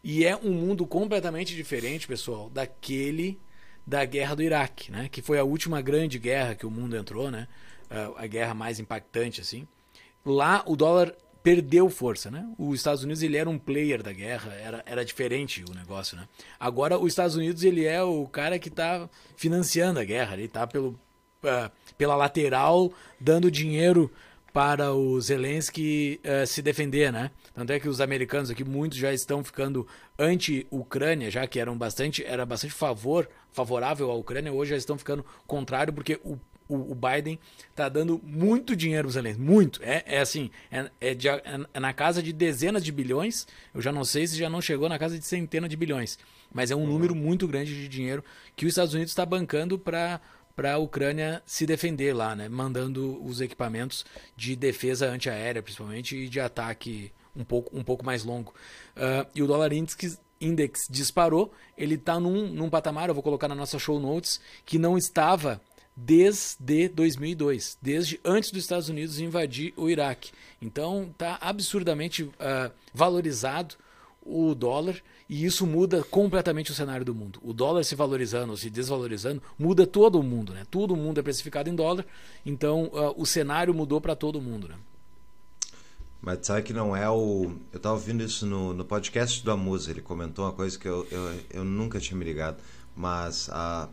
E 0.04 0.26
é 0.26 0.36
um 0.36 0.52
mundo 0.52 0.86
completamente 0.86 1.56
diferente, 1.56 2.08
pessoal, 2.08 2.50
daquele 2.50 3.40
da 3.86 4.06
guerra 4.06 4.36
do 4.36 4.44
Iraque, 4.44 4.92
né? 4.92 5.10
Que 5.10 5.22
foi 5.22 5.40
a 5.40 5.44
última 5.44 5.82
grande 5.82 6.20
guerra 6.20 6.54
que 6.54 6.66
o 6.66 6.72
mundo 6.72 6.96
entrou, 6.96 7.32
né? 7.32 7.48
Uh, 7.90 8.18
a 8.18 8.28
guerra 8.28 8.54
mais 8.54 8.80
impactante, 8.80 9.42
assim. 9.42 9.66
Lá 10.26 10.64
o 10.68 10.76
dólar 10.76 11.16
perdeu 11.50 11.89
força, 11.89 12.29
né? 12.29 12.48
Os 12.60 12.75
Estados 12.75 13.03
Unidos 13.03 13.24
ele 13.24 13.36
era 13.36 13.50
um 13.50 13.58
player 13.58 14.03
da 14.03 14.13
guerra, 14.13 14.53
era, 14.53 14.84
era 14.86 15.03
diferente 15.03 15.65
o 15.68 15.74
negócio, 15.74 16.15
né? 16.15 16.27
Agora 16.60 17.00
os 17.00 17.08
Estados 17.08 17.36
Unidos 17.36 17.63
ele 17.63 17.86
é 17.86 18.03
o 18.03 18.27
cara 18.27 18.60
que 18.60 18.70
está 18.70 19.10
financiando 19.36 20.00
a 20.00 20.03
guerra, 20.03 20.36
ele 20.36 20.46
está 20.46 20.68
pelo 20.68 20.89
uh, 20.89 21.72
pela 21.98 22.15
lateral 22.15 22.94
dando 23.20 23.50
dinheiro 23.50 24.12
para 24.53 24.94
o 24.94 25.20
Zelensky 25.20 26.22
uh, 26.24 26.46
se 26.46 26.62
defender, 26.62 27.12
né? 27.12 27.32
Tanto 27.56 27.74
é 27.74 27.79
que 27.79 27.89
os 27.89 28.00
americanos 28.00 28.51
aqui, 28.51 28.63
muitos 28.63 29.00
já 29.00 29.12
estão 29.12 29.44
ficando 29.44 29.88
anti-Ucrânia, 30.20 31.32
já 31.32 31.48
que 31.48 31.60
eram 31.60 31.75
bastante, 31.75 32.24
era 32.24 32.46
bastante 32.46 32.75
favor, 32.75 33.27
favorável 33.51 34.12
à 34.12 34.15
Ucrânia, 34.15 34.53
hoje 34.53 34.70
já 34.72 34.77
estão 34.77 35.00
ficando 35.00 35.25
contrário, 35.48 35.94
porque 35.94 36.20
o, 36.24 36.38
o, 36.70 36.92
o 36.92 36.96
Biden 36.96 37.40
está 37.70 37.90
dando 37.90 38.22
muito 38.24 38.76
dinheiro 38.76 39.08
para 39.08 39.10
o 39.10 39.14
Zelensky, 39.14 39.42
muito. 39.42 39.82
É, 39.84 40.04
é 40.06 40.20
assim, 40.20 40.52
é, 40.72 40.90
é, 41.02 41.14
de, 41.14 41.28
é, 41.28 41.42
é 41.74 41.80
na 41.80 41.92
casa 41.92 42.22
de 42.24 42.32
dezenas 42.32 42.84
de 42.86 42.92
bilhões, 42.92 43.48
eu 43.74 43.82
já 43.82 43.92
não 43.92 44.06
sei 44.06 44.28
se 44.28 44.38
já 44.38 44.50
não 44.50 44.62
chegou 44.62 44.88
na 44.88 45.00
casa 45.00 45.18
de 45.18 45.26
centenas 45.26 45.70
de 45.70 45.76
bilhões, 45.76 46.18
mas 46.54 46.72
é 46.72 46.76
um 46.76 46.82
uhum. 46.82 46.88
número 46.88 47.16
muito 47.16 47.48
grande 47.48 47.74
de 47.74 47.88
dinheiro 47.88 48.24
que 48.56 48.66
os 48.66 48.72
Estados 48.72 48.94
Unidos 48.94 49.12
está 49.12 49.26
bancando 49.26 49.78
para 49.78 50.22
para 50.56 50.74
a 50.74 50.78
Ucrânia 50.78 51.42
se 51.46 51.66
defender 51.66 52.14
lá, 52.14 52.36
né? 52.36 52.50
mandando 52.50 53.18
os 53.24 53.40
equipamentos 53.40 54.06
de 54.36 54.58
defesa 54.58 55.10
antiaérea, 55.10 55.64
principalmente, 55.64 56.18
e 56.18 56.28
de 56.28 56.38
ataque 56.38 57.14
um 57.34 57.46
pouco, 57.46 57.78
um 57.78 57.82
pouco 57.82 58.06
mais 58.06 58.26
longo. 58.26 58.54
Uh, 58.98 59.26
e 59.34 59.42
o 59.42 59.48
dólar 59.48 59.72
index, 59.72 60.20
index 60.42 60.82
disparou, 60.90 61.54
ele 61.78 61.96
está 61.96 62.20
num, 62.20 62.50
num 62.50 62.70
patamar, 62.70 63.08
eu 63.08 63.14
vou 63.14 63.24
colocar 63.24 63.48
na 63.48 63.56
nossa 63.56 63.80
show 63.80 64.02
notes, 64.02 64.42
que 64.66 64.78
não 64.78 64.98
estava 64.98 65.62
desde 66.06 66.88
2002, 66.89 67.77
desde 67.82 68.20
antes 68.24 68.51
dos 68.51 68.63
Estados 68.63 68.89
Unidos 68.89 69.20
invadir 69.20 69.74
o 69.75 69.89
Iraque. 69.89 70.32
Então 70.62 71.10
está 71.12 71.38
absurdamente 71.41 72.24
uh, 72.24 72.72
valorizado 72.94 73.75
o 74.25 74.56
dólar 74.56 74.96
e 75.27 75.46
isso 75.46 75.65
muda 75.68 76.03
completamente 76.03 76.72
o 76.72 76.75
cenário 76.75 77.06
do 77.06 77.13
mundo. 77.13 77.39
O 77.44 77.51
dólar 77.51 77.84
se 77.84 77.96
valorizando 77.96 78.51
ou 78.51 78.58
se 78.58 78.70
desvalorizando 78.70 79.41
muda 79.58 79.86
todo 79.86 80.20
o 80.20 80.24
mundo, 80.24 80.53
né? 80.53 80.65
Todo 80.72 80.96
mundo 80.96 81.20
é 81.20 81.24
precificado 81.24 81.70
em 81.70 81.75
dólar, 81.75 82.06
então 82.46 82.86
uh, 82.86 83.13
o 83.18 83.25
cenário 83.25 83.74
mudou 83.74 84.00
para 84.00 84.15
todo 84.15 84.41
mundo, 84.41 84.70
né? 84.70 84.75
Mas 86.22 86.46
sabe 86.46 86.63
que 86.63 86.74
não 86.74 86.96
é 86.96 87.10
o. 87.10 87.51
Eu 87.72 87.77
estava 87.77 87.96
ouvindo 87.96 88.24
isso 88.24 88.46
no, 88.46 88.74
no 88.74 88.84
podcast 88.84 89.44
do 89.44 89.51
Amusa, 89.51 89.91
ele 89.91 90.01
comentou 90.01 90.46
uma 90.46 90.51
coisa 90.51 90.77
que 90.77 90.88
eu, 90.88 91.08
eu, 91.10 91.39
eu 91.50 91.63
nunca 91.63 91.98
tinha 91.98 92.18
me 92.18 92.25
ligado, 92.25 92.58
mas 92.94 93.50
a, 93.50 93.88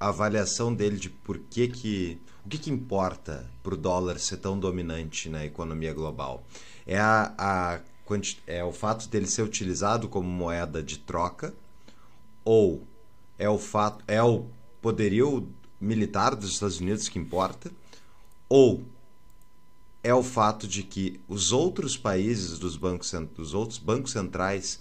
a 0.00 0.08
avaliação 0.08 0.74
dele 0.74 0.96
de 0.96 1.10
por 1.10 1.38
que 1.38 1.68
que. 1.68 2.18
O 2.44 2.48
que, 2.48 2.56
que 2.56 2.70
importa 2.70 3.46
para 3.62 3.74
o 3.74 3.76
dólar 3.76 4.18
ser 4.18 4.38
tão 4.38 4.58
dominante 4.58 5.28
na 5.28 5.44
economia 5.44 5.92
global? 5.92 6.42
É 6.86 6.98
a, 6.98 7.34
a 7.38 7.80
é 8.44 8.64
o 8.64 8.72
fato 8.72 9.08
dele 9.08 9.26
ser 9.26 9.42
utilizado 9.42 10.08
como 10.08 10.28
moeda 10.28 10.82
de 10.82 10.98
troca 10.98 11.54
ou 12.44 12.82
é 13.38 13.48
o 13.48 13.56
fato 13.56 14.04
é 14.08 14.20
o 14.20 14.46
poderio 14.82 15.48
militar 15.80 16.34
dos 16.34 16.54
Estados 16.54 16.80
Unidos 16.80 17.08
que 17.08 17.20
importa 17.20 17.70
ou 18.48 18.82
é 20.02 20.12
o 20.12 20.24
fato 20.24 20.66
de 20.66 20.82
que 20.82 21.20
os 21.28 21.52
outros 21.52 21.96
países 21.96 22.58
dos 22.58 22.76
bancos 22.76 23.12
dos 23.36 23.54
outros 23.54 23.78
bancos 23.78 24.10
centrais 24.10 24.80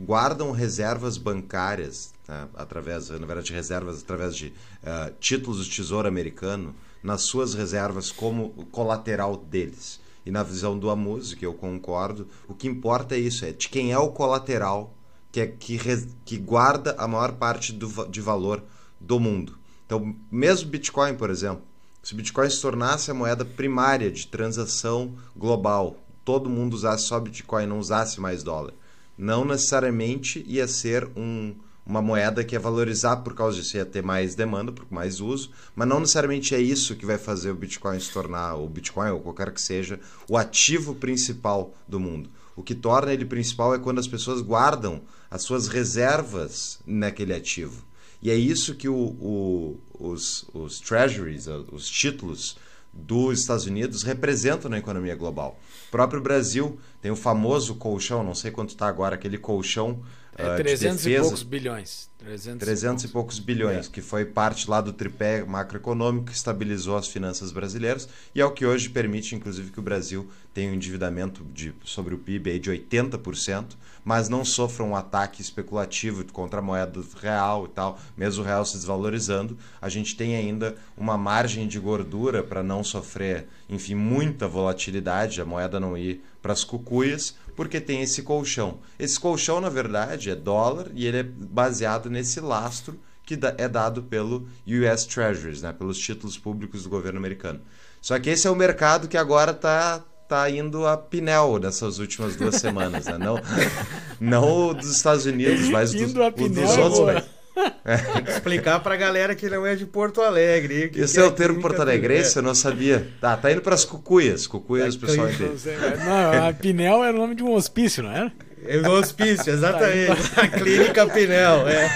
guardam 0.00 0.50
reservas 0.50 1.18
bancárias 1.18 2.14
né, 2.28 2.46
através 2.54 3.08
na 3.08 3.26
verdade 3.26 3.52
reservas 3.52 4.02
através 4.02 4.36
de 4.36 4.48
uh, 4.48 5.12
títulos 5.18 5.66
do 5.66 5.74
Tesouro 5.74 6.06
Americano 6.06 6.74
nas 7.02 7.22
suas 7.22 7.54
reservas 7.54 8.12
como 8.12 8.50
colateral 8.70 9.36
deles 9.36 10.00
e 10.26 10.30
na 10.30 10.42
visão 10.42 10.78
do 10.78 10.90
Amuse, 10.90 11.34
que 11.34 11.46
eu 11.46 11.54
concordo, 11.54 12.28
o 12.46 12.54
que 12.54 12.68
importa 12.68 13.14
é 13.14 13.18
isso, 13.18 13.46
é 13.46 13.52
de 13.52 13.68
quem 13.70 13.92
é 13.92 13.98
o 13.98 14.10
colateral 14.10 14.94
que, 15.32 15.40
é, 15.40 15.46
que, 15.46 15.78
que 16.24 16.36
guarda 16.36 16.94
a 16.98 17.08
maior 17.08 17.32
parte 17.32 17.72
do, 17.72 18.06
de 18.06 18.20
valor 18.20 18.62
do 19.00 19.18
mundo. 19.18 19.58
Então, 19.86 20.14
mesmo 20.30 20.68
Bitcoin, 20.68 21.14
por 21.14 21.30
exemplo, 21.30 21.62
se 22.02 22.14
Bitcoin 22.14 22.50
se 22.50 22.60
tornasse 22.60 23.10
a 23.10 23.14
moeda 23.14 23.42
primária 23.42 24.10
de 24.10 24.26
transação 24.26 25.14
global, 25.34 25.96
todo 26.26 26.50
mundo 26.50 26.74
usasse 26.74 27.06
só 27.06 27.18
Bitcoin, 27.18 27.66
não 27.66 27.78
usasse 27.78 28.20
mais 28.20 28.42
dólar, 28.42 28.74
não 29.16 29.46
necessariamente 29.46 30.44
ia 30.46 30.68
ser 30.68 31.08
um, 31.16 31.54
uma 31.88 32.02
moeda 32.02 32.44
que 32.44 32.54
ia 32.54 32.60
valorizar 32.60 33.16
por 33.16 33.34
causa 33.34 33.56
disso, 33.56 33.78
ia 33.78 33.86
ter 33.86 34.02
mais 34.02 34.34
demanda, 34.34 34.70
por 34.70 34.84
mais 34.90 35.20
uso, 35.20 35.50
mas 35.74 35.88
não 35.88 36.00
necessariamente 36.00 36.54
é 36.54 36.60
isso 36.60 36.94
que 36.94 37.06
vai 37.06 37.16
fazer 37.16 37.50
o 37.50 37.54
Bitcoin 37.54 37.98
se 37.98 38.12
tornar, 38.12 38.56
o 38.56 38.68
Bitcoin 38.68 39.10
ou 39.10 39.20
qualquer 39.20 39.50
que 39.50 39.60
seja, 39.60 39.98
o 40.28 40.36
ativo 40.36 40.94
principal 40.94 41.74
do 41.88 41.98
mundo. 41.98 42.28
O 42.54 42.62
que 42.62 42.74
torna 42.74 43.12
ele 43.12 43.24
principal 43.24 43.74
é 43.74 43.78
quando 43.78 44.00
as 44.00 44.06
pessoas 44.06 44.42
guardam 44.42 45.00
as 45.30 45.42
suas 45.42 45.66
reservas 45.66 46.78
naquele 46.86 47.32
ativo. 47.32 47.82
E 48.20 48.30
é 48.30 48.34
isso 48.34 48.74
que 48.74 48.88
o, 48.88 48.94
o, 48.94 49.80
os, 49.98 50.44
os 50.52 50.80
treasuries, 50.80 51.46
os 51.46 51.88
títulos 51.88 52.58
dos 52.92 53.40
Estados 53.40 53.64
Unidos 53.64 54.02
representam 54.02 54.70
na 54.70 54.78
economia 54.78 55.14
global. 55.14 55.58
O 55.88 55.90
próprio 55.90 56.20
Brasil 56.20 56.78
tem 57.00 57.10
o 57.10 57.16
famoso 57.16 57.76
colchão, 57.76 58.24
não 58.24 58.34
sei 58.34 58.50
quanto 58.50 58.70
está 58.70 58.88
agora, 58.88 59.14
aquele 59.14 59.38
colchão 59.38 60.02
é, 60.38 60.56
300 60.56 61.02
de 61.02 61.10
e 61.10 61.20
poucos 61.20 61.42
bilhões. 61.42 62.08
300, 62.18 62.58
300 62.58 63.04
e 63.04 63.08
poucos, 63.08 63.38
bilhões, 63.38 63.86
é. 63.86 63.90
que 63.90 64.00
foi 64.00 64.24
parte 64.24 64.68
lá 64.68 64.80
do 64.80 64.92
tripé 64.92 65.44
macroeconômico 65.44 66.26
que 66.26 66.32
estabilizou 66.32 66.96
as 66.96 67.06
finanças 67.06 67.52
brasileiras 67.52 68.08
e 68.34 68.40
é 68.40 68.44
o 68.44 68.50
que 68.50 68.66
hoje 68.66 68.88
permite, 68.88 69.34
inclusive, 69.36 69.70
que 69.70 69.78
o 69.78 69.82
Brasil 69.82 70.28
tenha 70.52 70.70
um 70.70 70.74
endividamento 70.74 71.44
de, 71.54 71.72
sobre 71.84 72.14
o 72.14 72.18
PIB 72.18 72.50
aí 72.50 72.58
de 72.58 72.70
80%, 72.70 73.76
mas 74.04 74.28
não 74.28 74.44
sofra 74.44 74.84
um 74.84 74.96
ataque 74.96 75.40
especulativo 75.40 76.24
contra 76.32 76.58
a 76.58 76.62
moeda 76.62 77.00
real 77.20 77.66
e 77.66 77.68
tal, 77.68 77.98
mesmo 78.16 78.42
o 78.42 78.46
real 78.46 78.64
se 78.64 78.74
desvalorizando, 78.74 79.56
a 79.80 79.88
gente 79.88 80.16
tem 80.16 80.36
ainda 80.36 80.76
uma 80.96 81.16
margem 81.16 81.68
de 81.68 81.78
gordura 81.78 82.42
para 82.42 82.62
não 82.62 82.82
sofrer, 82.82 83.46
enfim, 83.68 83.94
muita 83.94 84.48
volatilidade, 84.48 85.40
a 85.40 85.44
moeda 85.44 85.78
não 85.78 85.96
ir 85.96 86.22
para 86.42 86.52
as 86.52 86.64
cucuias, 86.64 87.36
porque 87.58 87.80
tem 87.80 88.02
esse 88.02 88.22
colchão. 88.22 88.78
Esse 88.96 89.18
colchão, 89.18 89.60
na 89.60 89.68
verdade, 89.68 90.30
é 90.30 90.36
dólar 90.36 90.86
e 90.94 91.04
ele 91.04 91.16
é 91.16 91.22
baseado 91.24 92.08
nesse 92.08 92.38
lastro 92.38 92.96
que 93.24 93.36
é 93.58 93.66
dado 93.66 94.04
pelo 94.04 94.46
US 94.64 95.04
Treasuries, 95.04 95.60
né, 95.60 95.72
pelos 95.72 95.98
títulos 95.98 96.38
públicos 96.38 96.84
do 96.84 96.88
governo 96.88 97.18
americano. 97.18 97.60
Só 98.00 98.16
que 98.20 98.30
esse 98.30 98.46
é 98.46 98.50
o 98.50 98.54
mercado 98.54 99.08
que 99.08 99.16
agora 99.16 99.50
está 99.50 100.04
tá 100.28 100.48
indo 100.48 100.86
a 100.86 100.96
pinel 100.96 101.58
nessas 101.58 101.98
últimas 101.98 102.36
duas 102.36 102.54
semanas, 102.54 103.06
né? 103.06 103.18
Não, 103.18 103.40
não 104.20 104.72
dos 104.72 104.92
Estados 104.92 105.26
Unidos, 105.26 105.68
mas 105.68 105.90
do, 105.92 106.06
dos 106.06 106.76
outros. 106.76 107.24
Tem 108.14 108.24
que 108.24 108.30
explicar 108.30 108.80
pra 108.80 108.96
galera 108.96 109.34
que 109.34 109.48
não 109.48 109.66
é 109.66 109.74
de 109.74 109.86
Porto 109.86 110.20
Alegre. 110.20 110.90
Esse 110.94 111.14
que 111.14 111.20
é, 111.20 111.22
é 111.22 111.26
o 111.26 111.32
termo 111.32 111.60
Porto 111.60 111.80
Alegrense, 111.80 112.36
eu 112.36 112.42
não 112.42 112.54
sabia. 112.54 113.08
Tá, 113.20 113.36
tá 113.36 113.52
indo 113.52 113.60
pras 113.60 113.84
cucuias. 113.84 114.46
Cucuias, 114.46 114.94
o 114.94 115.00
pessoal 115.00 115.28
entende. 115.28 115.62
Não, 116.04 116.48
a 116.48 116.52
Pinel 116.52 117.04
era 117.04 117.16
o 117.16 117.20
nome 117.20 117.34
de 117.34 117.42
um 117.42 117.52
hospício, 117.52 118.02
não 118.02 118.10
era? 118.10 118.32
É 118.64 118.78
um 118.78 118.92
hospício, 118.92 119.50
exatamente. 119.52 120.30
Tá 120.30 120.42
a 120.42 120.48
Clínica 120.48 121.06
Pinel, 121.06 121.68
é. 121.68 121.88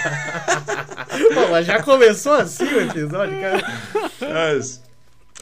Bom, 1.35 1.49
mas 1.51 1.65
já 1.65 1.81
começou 1.81 2.33
assim 2.33 2.65
o 2.65 2.81
episódio, 2.81 3.39
cara. 3.39 3.63
Mas, 4.19 4.81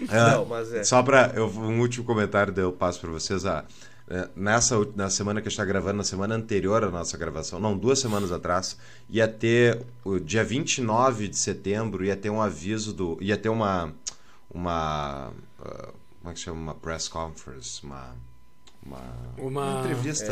é, 0.10 0.32
não, 0.32 0.46
mas 0.46 0.74
é. 0.74 0.84
Só 0.84 1.02
para 1.04 1.32
um 1.38 1.80
último 1.80 2.06
comentário 2.06 2.54
eu 2.58 2.72
passo 2.72 3.00
para 3.00 3.12
vocês. 3.12 3.46
Ah, 3.46 3.64
é, 3.64 3.91
nessa 4.36 4.78
na 4.96 5.10
semana 5.10 5.42
que 5.42 5.48
a 5.48 5.50
gente 5.50 5.60
está 5.60 5.66
gravando, 5.66 5.98
na 5.98 6.04
semana 6.04 6.36
anterior 6.36 6.84
à 6.84 6.92
nossa 6.92 7.18
gravação, 7.18 7.60
não, 7.60 7.78
duas 7.78 8.00
semanas 8.00 8.32
atrás, 8.32 8.78
ia 9.10 9.28
ter 9.28 9.82
o 10.04 10.20
dia 10.20 10.44
29 10.44 11.28
de 11.28 11.38
setembro, 11.38 12.04
ia 12.04 12.16
ter 12.16 12.30
um 12.30 12.42
aviso 12.42 12.94
do. 12.94 13.18
ia 13.22 13.38
ter 13.38 13.50
uma. 13.50 13.94
uma 14.54 15.30
uh, 15.60 15.94
como 16.20 16.32
é 16.32 16.34
que 16.34 16.40
chama? 16.40 16.60
Uma 16.60 16.76
press 16.76 17.08
conference, 17.08 17.84
uma. 17.84 18.16
Uma, 18.84 19.00
uma, 19.38 19.48
uma 19.48 19.80
entrevista. 19.80 20.32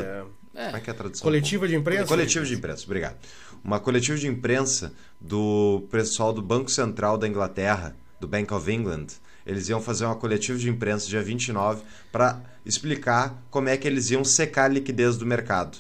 É, 0.56 0.66
como 0.66 0.78
é 0.78 0.80
que 0.80 0.90
é 0.90 0.94
a 0.94 0.96
tradução? 0.96 1.24
Coletiva 1.24 1.68
de 1.68 1.76
imprensa? 1.76 2.06
Coletiva 2.06 2.46
de 2.46 2.56
imprensa, 2.56 2.84
obrigado. 2.86 3.18
Uma 3.64 3.80
coletiva 3.80 4.18
de 4.18 4.28
imprensa 4.28 4.94
do 5.22 5.88
pessoal 5.92 6.34
do 6.34 6.42
Banco 6.42 6.72
Central 6.72 7.18
da 7.18 7.28
Inglaterra, 7.28 7.96
do 8.20 8.28
Bank 8.28 8.52
of 8.54 8.72
England, 8.72 9.08
eles 9.50 9.68
iam 9.68 9.82
fazer 9.82 10.06
uma 10.06 10.16
coletiva 10.16 10.58
de 10.60 10.70
imprensa 10.70 11.08
dia 11.08 11.24
29 11.24 11.82
para 12.12 12.40
explicar 12.64 13.44
como 13.50 13.68
é 13.68 13.76
que 13.76 13.88
eles 13.88 14.12
iam 14.12 14.24
secar 14.24 14.66
a 14.66 14.68
liquidez 14.68 15.18
do 15.18 15.26
mercado. 15.26 15.76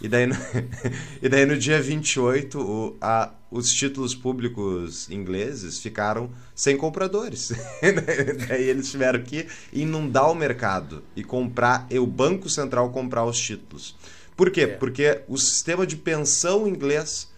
E 0.00 0.08
daí 0.08 0.26
no, 0.26 0.36
e 1.20 1.28
daí 1.28 1.44
no 1.44 1.58
dia 1.58 1.82
28, 1.82 2.60
o, 2.60 2.96
a, 3.00 3.32
os 3.50 3.72
títulos 3.72 4.14
públicos 4.14 5.10
ingleses 5.10 5.80
ficaram 5.80 6.30
sem 6.54 6.76
compradores. 6.76 7.52
daí 8.48 8.68
eles 8.68 8.88
tiveram 8.88 9.20
que 9.20 9.48
inundar 9.72 10.30
o 10.30 10.34
mercado 10.34 11.02
e 11.16 11.24
comprar, 11.24 11.88
e 11.90 11.98
o 11.98 12.06
Banco 12.06 12.48
Central 12.48 12.90
comprar 12.90 13.24
os 13.24 13.38
títulos. 13.38 13.96
Por 14.36 14.52
quê? 14.52 14.60
É. 14.60 14.66
Porque 14.68 15.22
o 15.26 15.36
sistema 15.36 15.84
de 15.84 15.96
pensão 15.96 16.68
inglês 16.68 17.28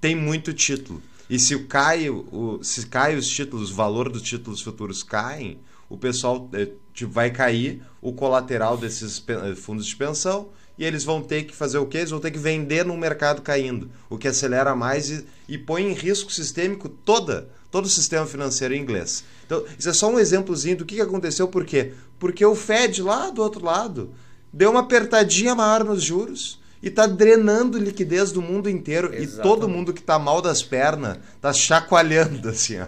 tem 0.00 0.16
muito 0.16 0.52
título. 0.52 1.00
E 1.28 1.38
se 1.38 1.58
cai, 1.60 2.08
o, 2.08 2.60
se 2.62 2.86
cai 2.86 3.16
os 3.16 3.28
títulos, 3.28 3.70
o 3.70 3.74
valor 3.74 4.10
dos 4.10 4.22
títulos 4.22 4.60
futuros 4.60 5.02
caem, 5.02 5.58
o 5.88 5.96
pessoal 5.96 6.48
é, 6.52 6.68
vai 7.06 7.30
cair 7.30 7.82
o 8.00 8.12
colateral 8.12 8.76
desses 8.76 9.22
eh, 9.26 9.54
fundos 9.54 9.86
de 9.86 9.96
pensão 9.96 10.48
e 10.78 10.84
eles 10.84 11.04
vão 11.04 11.22
ter 11.22 11.44
que 11.44 11.54
fazer 11.54 11.78
o 11.78 11.86
quê? 11.86 11.98
Eles 11.98 12.10
vão 12.10 12.20
ter 12.20 12.30
que 12.30 12.38
vender 12.38 12.84
no 12.84 12.96
mercado 12.96 13.42
caindo, 13.42 13.90
o 14.08 14.16
que 14.16 14.28
acelera 14.28 14.74
mais 14.76 15.10
e, 15.10 15.26
e 15.48 15.58
põe 15.58 15.84
em 15.84 15.92
risco 15.92 16.32
sistêmico 16.32 16.88
toda 16.88 17.48
todo 17.70 17.84
o 17.84 17.90
sistema 17.90 18.26
financeiro 18.26 18.74
inglês. 18.74 19.24
Então, 19.44 19.62
isso 19.78 19.88
é 19.88 19.92
só 19.92 20.10
um 20.10 20.18
exemplozinho 20.18 20.78
do 20.78 20.86
que 20.86 21.00
aconteceu, 21.00 21.48
por 21.48 21.64
quê? 21.64 21.92
Porque 22.18 22.44
o 22.44 22.54
Fed 22.54 23.02
lá 23.02 23.30
do 23.30 23.42
outro 23.42 23.64
lado 23.64 24.14
deu 24.52 24.70
uma 24.70 24.80
apertadinha 24.80 25.54
maior 25.54 25.84
nos 25.84 26.02
juros 26.02 26.60
e 26.82 26.90
tá 26.90 27.06
drenando 27.06 27.78
liquidez 27.78 28.32
do 28.32 28.40
mundo 28.40 28.68
inteiro. 28.68 29.08
Exatamente. 29.08 29.38
E 29.38 29.42
todo 29.42 29.68
mundo 29.68 29.92
que 29.92 30.02
tá 30.02 30.18
mal 30.18 30.40
das 30.40 30.62
pernas 30.62 31.18
tá 31.40 31.52
chacoalhando, 31.52 32.48
assim, 32.48 32.78
ó. 32.80 32.86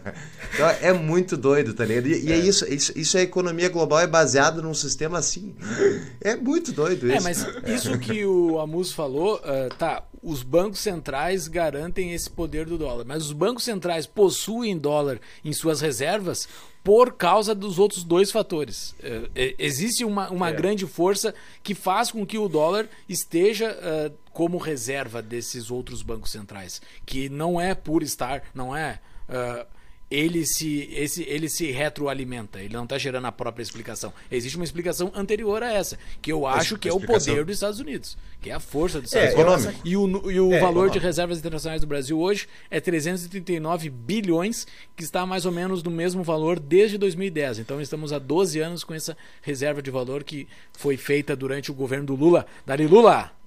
Então 0.54 0.68
é 0.80 0.92
muito 0.92 1.36
doido, 1.36 1.74
tá 1.74 1.84
ligado? 1.84 2.06
E, 2.06 2.14
é. 2.14 2.18
e 2.18 2.32
é 2.32 2.36
isso, 2.38 2.64
isso, 2.72 2.92
isso 2.96 3.18
é 3.18 3.22
economia 3.22 3.68
global, 3.68 4.00
é 4.00 4.06
baseado 4.06 4.62
num 4.62 4.74
sistema 4.74 5.18
assim. 5.18 5.54
É 6.20 6.36
muito 6.36 6.72
doido 6.72 7.10
é, 7.10 7.16
isso. 7.16 7.28
É, 7.28 7.30
mas 7.30 7.46
isso 7.66 7.98
que 7.98 8.24
o 8.24 8.58
Amus 8.58 8.92
falou, 8.92 9.36
uh, 9.36 9.74
tá, 9.76 10.02
os 10.22 10.42
bancos 10.42 10.80
centrais 10.80 11.48
garantem 11.48 12.12
esse 12.12 12.28
poder 12.28 12.66
do 12.66 12.76
dólar, 12.76 13.04
mas 13.06 13.24
os 13.24 13.32
bancos 13.32 13.64
centrais 13.64 14.06
possuem 14.06 14.76
dólar 14.78 15.18
em 15.44 15.52
suas 15.52 15.80
reservas 15.80 16.48
por 16.82 17.12
causa 17.12 17.54
dos 17.54 17.78
outros 17.78 18.04
dois 18.04 18.30
fatores. 18.30 18.94
Uh, 19.00 19.30
existe 19.58 20.04
uma, 20.04 20.30
uma 20.30 20.48
é. 20.48 20.52
grande 20.52 20.86
força 20.86 21.34
que 21.62 21.74
faz 21.74 22.10
com 22.10 22.24
que 22.24 22.38
o 22.38 22.48
dólar 22.48 22.88
esteja 23.08 23.72
uh, 23.72 24.14
como 24.32 24.56
reserva 24.58 25.20
desses 25.20 25.70
outros 25.70 26.02
bancos 26.02 26.30
centrais, 26.30 26.80
que 27.04 27.28
não 27.28 27.60
é 27.60 27.74
por 27.74 28.02
estar, 28.02 28.42
não 28.54 28.74
é. 28.74 28.98
Uh, 29.28 29.66
ele 30.10 30.44
se, 30.44 30.88
esse, 30.92 31.22
ele 31.22 31.48
se 31.48 31.70
retroalimenta, 31.70 32.60
ele 32.60 32.74
não 32.74 32.82
está 32.82 32.98
gerando 32.98 33.26
a 33.26 33.32
própria 33.32 33.62
explicação. 33.62 34.12
Existe 34.30 34.56
uma 34.56 34.64
explicação 34.64 35.12
anterior 35.14 35.62
a 35.62 35.72
essa, 35.72 35.98
que 36.20 36.32
eu 36.32 36.46
acho 36.46 36.76
que 36.76 36.88
é 36.88 36.92
o 36.92 36.98
poder 36.98 37.44
dos 37.44 37.54
Estados 37.54 37.78
Unidos, 37.78 38.18
que 38.40 38.50
é 38.50 38.52
a 38.52 38.58
força 38.58 39.00
dos 39.00 39.12
é, 39.12 39.28
Estados 39.28 39.64
Unidos. 39.64 39.80
E 39.84 39.96
o, 39.96 40.30
e 40.30 40.40
o 40.40 40.52
é, 40.52 40.58
valor 40.58 40.70
econômico. 40.70 40.92
de 40.94 40.98
reservas 40.98 41.38
internacionais 41.38 41.80
do 41.80 41.86
Brasil 41.86 42.18
hoje 42.18 42.48
é 42.68 42.80
339 42.80 43.88
bilhões, 43.88 44.66
que 44.96 45.04
está 45.04 45.24
mais 45.24 45.46
ou 45.46 45.52
menos 45.52 45.82
no 45.82 45.90
mesmo 45.90 46.24
valor 46.24 46.58
desde 46.58 46.98
2010. 46.98 47.60
Então 47.60 47.80
estamos 47.80 48.12
há 48.12 48.18
12 48.18 48.58
anos 48.58 48.82
com 48.82 48.92
essa 48.92 49.16
reserva 49.42 49.80
de 49.80 49.90
valor 49.92 50.24
que 50.24 50.48
foi 50.72 50.96
feita 50.96 51.36
durante 51.36 51.70
o 51.70 51.74
governo 51.74 52.06
do 52.06 52.16
Lula. 52.16 52.46
Dari 52.66 52.86
Lula! 52.86 53.39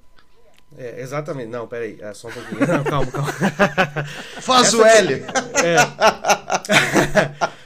É, 0.78 1.02
exatamente. 1.02 1.50
Não, 1.50 1.68
peraí. 1.68 1.98
É 2.00 2.14
só 2.14 2.28
um 2.28 2.32
pouquinho. 2.32 2.60
Não, 2.68 2.84
calma, 2.86 3.12
calma. 3.12 3.32
Faz 4.42 4.68
Essa 4.68 4.78
o 4.78 4.86
L! 4.86 5.20
Que... 5.20 5.24
É. 5.66 5.78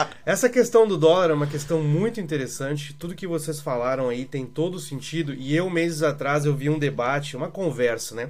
Essa 0.27 0.49
questão 0.49 0.85
do 0.85 0.97
dólar 0.97 1.29
é 1.29 1.33
uma 1.33 1.47
questão 1.47 1.81
muito 1.81 2.19
interessante. 2.19 2.93
Tudo 2.93 3.15
que 3.15 3.25
vocês 3.25 3.61
falaram 3.61 4.09
aí 4.09 4.25
tem 4.25 4.45
todo 4.45 4.77
sentido. 4.77 5.33
E 5.33 5.55
eu, 5.55 5.69
meses 5.69 6.03
atrás, 6.03 6.45
eu 6.45 6.53
vi 6.53 6.69
um 6.69 6.77
debate, 6.77 7.37
uma 7.37 7.49
conversa, 7.49 8.13
né? 8.13 8.29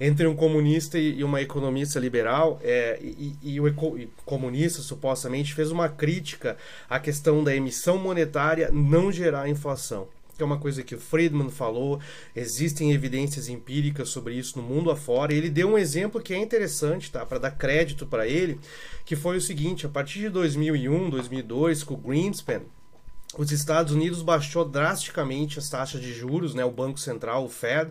Entre 0.00 0.26
um 0.26 0.34
comunista 0.34 0.98
e 0.98 1.22
uma 1.22 1.42
economista 1.42 2.00
liberal. 2.00 2.58
É, 2.62 2.98
e, 3.02 3.36
e 3.42 3.60
o 3.60 3.68
eco, 3.68 3.98
comunista, 4.24 4.80
supostamente, 4.80 5.52
fez 5.52 5.70
uma 5.70 5.86
crítica 5.86 6.56
à 6.88 6.98
questão 6.98 7.44
da 7.44 7.54
emissão 7.54 7.98
monetária 7.98 8.70
não 8.72 9.12
gerar 9.12 9.46
inflação 9.46 10.08
que 10.36 10.42
é 10.42 10.46
uma 10.46 10.58
coisa 10.58 10.82
que 10.82 10.94
o 10.94 11.00
Friedman 11.00 11.50
falou, 11.50 12.00
existem 12.34 12.92
evidências 12.92 13.48
empíricas 13.48 14.08
sobre 14.08 14.34
isso 14.34 14.58
no 14.58 14.64
mundo 14.64 14.90
afora, 14.90 15.32
e 15.32 15.36
ele 15.36 15.50
deu 15.50 15.68
um 15.70 15.78
exemplo 15.78 16.20
que 16.20 16.34
é 16.34 16.38
interessante, 16.38 17.10
tá, 17.10 17.24
para 17.24 17.38
dar 17.38 17.52
crédito 17.52 18.06
para 18.06 18.26
ele, 18.26 18.58
que 19.04 19.16
foi 19.16 19.36
o 19.36 19.40
seguinte, 19.40 19.86
a 19.86 19.88
partir 19.88 20.20
de 20.20 20.28
2001, 20.30 21.10
2002, 21.10 21.84
com 21.84 21.94
o 21.94 21.98
Greenspan, 21.98 22.62
os 23.36 23.50
Estados 23.50 23.92
Unidos 23.92 24.22
baixou 24.22 24.64
drasticamente 24.64 25.58
as 25.58 25.68
taxas 25.68 26.00
de 26.00 26.12
juros, 26.12 26.54
né, 26.54 26.64
o 26.64 26.70
Banco 26.70 26.98
Central, 26.98 27.44
o 27.44 27.48
Fed, 27.48 27.90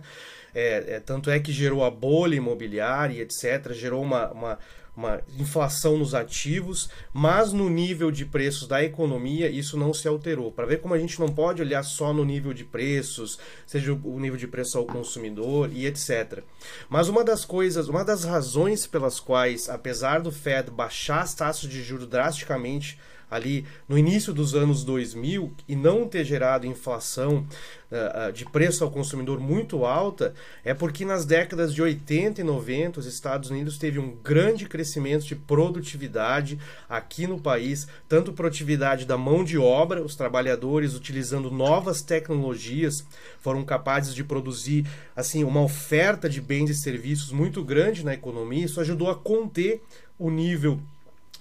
é, 0.54 0.96
é, 0.96 1.00
tanto 1.00 1.30
é 1.30 1.40
que 1.40 1.52
gerou 1.52 1.84
a 1.84 1.90
bolha 1.90 2.36
imobiliária, 2.36 3.22
etc., 3.22 3.74
gerou 3.74 4.02
uma, 4.02 4.32
uma 4.32 4.60
uma 4.96 5.22
inflação 5.40 5.98
nos 5.98 6.14
ativos, 6.14 6.90
mas 7.12 7.52
no 7.52 7.70
nível 7.70 8.12
de 8.12 8.26
preços 8.26 8.68
da 8.68 8.84
economia 8.84 9.50
isso 9.50 9.78
não 9.78 9.94
se 9.94 10.08
alterou. 10.08 10.52
Para 10.52 10.68
ver 10.68 10.82
como 10.82 10.94
a 10.94 11.00
gente 11.00 11.20
não 11.20 11.30
pode 11.30 11.62
olhar 11.62 11.84
só 11.84 12.14
no 12.14 12.24
nível 12.24 12.54
de 12.54 12.64
preços, 12.64 13.40
seja 13.66 13.94
o 13.94 14.20
nível 14.20 14.38
de 14.38 14.48
preço 14.48 14.78
ao 14.78 14.86
consumidor 14.86 15.72
e 15.74 15.88
etc. 15.88 16.44
Mas 16.90 17.10
uma 17.10 17.24
das 17.24 17.44
coisas, 17.44 17.88
uma 17.88 18.04
das 18.04 18.24
razões 18.24 18.86
pelas 18.86 19.20
quais, 19.20 19.68
apesar 19.68 20.22
do 20.22 20.32
Fed 20.32 20.70
baixar 20.70 21.22
as 21.22 21.34
taxas 21.34 21.70
de 21.70 21.84
juros 21.84 22.08
drasticamente 22.08 23.00
ali 23.34 23.66
no 23.90 23.98
início 23.98 24.32
dos 24.32 24.54
anos 24.54 24.84
2000 24.84 25.52
e 25.68 25.76
não 25.76 26.08
ter 26.08 26.24
gerado 26.24 26.68
inflação 26.68 27.48
uh, 27.90 28.32
de 28.32 28.46
preço 28.46 28.84
ao 28.84 28.92
consumidor 28.92 29.40
muito 29.40 29.86
alta, 29.86 30.36
é 30.64 30.72
porque 30.72 31.04
nas 31.04 31.26
décadas 31.26 31.74
de 31.74 31.82
80 31.82 32.42
e 32.42 32.44
90 32.44 33.00
os 33.00 33.08
Estados 33.08 33.50
Unidos 33.50 33.80
teve 33.80 33.98
um 33.98 34.16
grande 34.24 34.68
crescimento 34.68 35.26
de 35.26 35.36
produtividade 35.36 36.60
aqui 36.88 37.26
no 37.26 37.42
país, 37.42 37.88
tanto 38.08 38.34
produtividade 38.34 39.04
da 39.04 39.18
mão 39.18 39.44
de 39.44 39.58
obra, 39.58 40.04
os 40.04 40.16
trabalhadores 40.16 40.94
utilizando 40.94 41.50
novas 41.50 42.04
tecnologias 42.04 43.04
foram 43.40 43.66
capazes 43.66 44.14
de 44.14 44.24
produzir 44.24 44.86
assim 45.16 45.44
uma 45.44 45.62
oferta 45.62 46.30
de 46.30 46.40
bens 46.40 46.70
e 46.70 46.76
serviços 46.76 47.32
muito 47.32 47.64
grande 47.64 48.06
na 48.06 48.14
economia, 48.14 48.66
isso 48.66 48.80
ajudou 48.80 49.10
a 49.10 49.16
conter 49.16 49.82
o 50.20 50.30
nível 50.30 50.80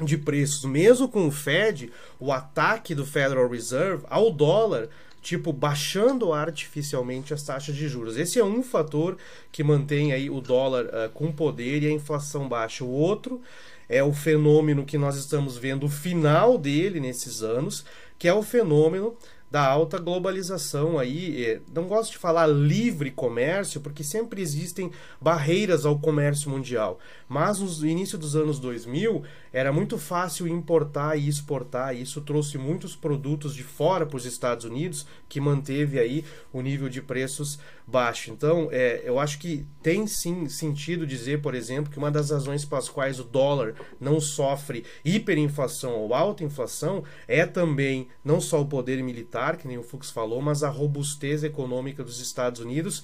de 0.05 0.19
preços, 0.19 0.65
mesmo 0.65 1.09
com 1.09 1.27
o 1.27 1.31
Fed, 1.31 1.91
o 2.19 2.33
ataque 2.33 2.95
do 2.95 3.07
Federal 3.07 3.49
Reserve 3.49 4.05
ao 4.09 4.31
dólar, 4.31 4.89
tipo 5.21 5.53
baixando 5.53 6.33
artificialmente 6.33 7.33
as 7.33 7.43
taxas 7.43 7.77
de 7.77 7.89
juros. 7.89 8.17
Esse 8.17 8.39
é 8.39 8.45
um 8.45 8.63
fator 8.63 9.17
que 9.51 9.63
mantém 9.63 10.13
aí 10.13 10.29
o 10.29 10.41
dólar 10.41 10.87
uh, 10.87 11.11
com 11.15 11.31
poder 11.31 11.83
e 11.83 11.87
a 11.87 11.93
inflação 11.93 12.49
baixa. 12.49 12.85
O 12.85 12.91
outro 12.91 13.41
é 13.89 14.03
o 14.03 14.13
fenômeno 14.13 14.85
que 14.85 14.99
nós 14.99 15.17
estamos 15.17 15.57
vendo 15.57 15.87
o 15.87 15.89
final 15.89 16.59
dele 16.59 16.99
nesses 16.99 17.43
anos, 17.43 17.85
que 18.19 18.27
é 18.27 18.35
o 18.35 18.43
fenômeno 18.43 19.17
da 19.53 19.67
alta 19.67 19.99
globalização 19.99 20.99
aí. 20.99 21.45
É, 21.45 21.61
não 21.75 21.85
gosto 21.85 22.13
de 22.13 22.19
falar 22.19 22.47
livre 22.47 23.11
comércio, 23.11 23.83
porque 23.83 24.03
sempre 24.03 24.41
existem 24.41 24.91
barreiras 25.21 25.85
ao 25.85 25.99
comércio 25.99 26.51
mundial. 26.51 26.99
Mas 27.29 27.61
no 27.61 27.87
início 27.87 28.17
dos 28.17 28.35
anos 28.35 28.59
2000, 28.59 29.23
era 29.53 29.71
muito 29.71 29.99
fácil 29.99 30.49
importar 30.49 31.19
e 31.19 31.29
exportar, 31.29 31.95
e 31.95 32.01
isso 32.01 32.23
trouxe 32.23 32.57
muitos 32.57 32.97
produtos 32.97 33.55
de 33.55 33.63
fora 33.63 34.07
para 34.07 34.17
os 34.17 34.25
Estados 34.25 34.65
Unidos, 34.65 35.07
que 35.29 35.39
manteve 35.39 35.99
aí 35.99 36.25
o 36.51 36.63
nível 36.63 36.89
de 36.89 37.03
preços 37.03 37.59
baixo. 37.87 38.31
Então, 38.31 38.69
é, 38.71 39.03
eu 39.05 39.19
acho 39.19 39.39
que 39.39 39.67
tem 39.83 40.07
sim 40.07 40.49
sentido 40.49 41.07
dizer, 41.07 41.41
por 41.41 41.55
exemplo, 41.55 41.91
que 41.91 41.99
uma 41.99 42.11
das 42.11 42.31
razões 42.31 42.65
pelas 42.65 42.89
quais 42.89 43.19
o 43.19 43.25
dólar 43.25 43.75
não 44.01 44.21
sofre 44.21 44.85
hiperinflação 45.05 45.93
ou 45.93 46.15
alta 46.15 46.45
inflação 46.45 47.03
é 47.27 47.45
também 47.47 48.09
não 48.25 48.41
só 48.41 48.61
o 48.61 48.67
poder 48.67 49.03
militar, 49.03 49.57
que 49.57 49.67
nem 49.67 49.79
o 49.79 49.83
Fux 49.83 50.11
falou, 50.11 50.41
mas 50.41 50.63
a 50.63 50.69
robustez 50.69 51.45
econômica 51.45 52.05
dos 52.05 52.21
Estados 52.21 52.61
Unidos 52.61 53.03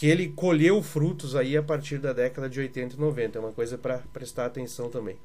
que 0.00 0.06
ele 0.06 0.30
colheu 0.30 0.82
frutos 0.82 1.36
aí 1.36 1.58
a 1.58 1.62
partir 1.62 1.98
da 1.98 2.14
década 2.14 2.48
de 2.48 2.58
80 2.58 2.96
e 2.96 2.98
90. 2.98 3.36
É 3.36 3.40
uma 3.42 3.52
coisa 3.52 3.76
para 3.76 3.98
prestar 3.98 4.46
atenção 4.46 4.88
também. 4.88 5.18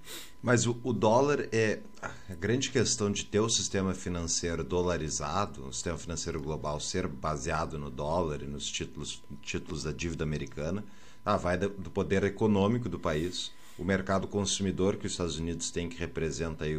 Mas 0.44 0.68
o, 0.68 0.78
o, 0.84 0.92
dólar 0.92 1.48
é 1.54 1.80
a 2.02 2.36
grande 2.36 2.70
questão 2.70 3.10
de 3.10 3.24
ter 3.24 3.40
o 3.40 3.48
sistema 3.48 3.94
financeiro 3.94 4.66
dolarizado, 4.66 5.66
o 5.66 5.72
sistema 5.72 5.98
financeiro 5.98 6.42
global 6.42 6.78
ser 6.82 7.08
baseado 7.08 7.80
no 7.80 7.90
dólar 7.90 8.42
e 8.42 8.48
nos 8.48 8.70
títulos, 8.70 9.24
títulos 9.42 9.84
da 9.84 9.94
dívida 9.94 10.26
americana, 10.26 10.84
ah, 11.24 11.38
vai 11.38 11.58
do, 11.58 11.70
do 11.70 11.90
poder 11.90 12.26
econômico 12.26 12.90
do 12.90 13.00
país, 13.00 13.54
o 13.80 13.86
mercado 13.86 14.28
consumidor 14.28 14.98
que 14.98 15.06
os 15.06 15.14
Estados 15.14 15.40
Unidos 15.40 15.72
têm 15.72 15.88
que 15.88 15.98
representa 15.98 16.66
aí 16.66 16.78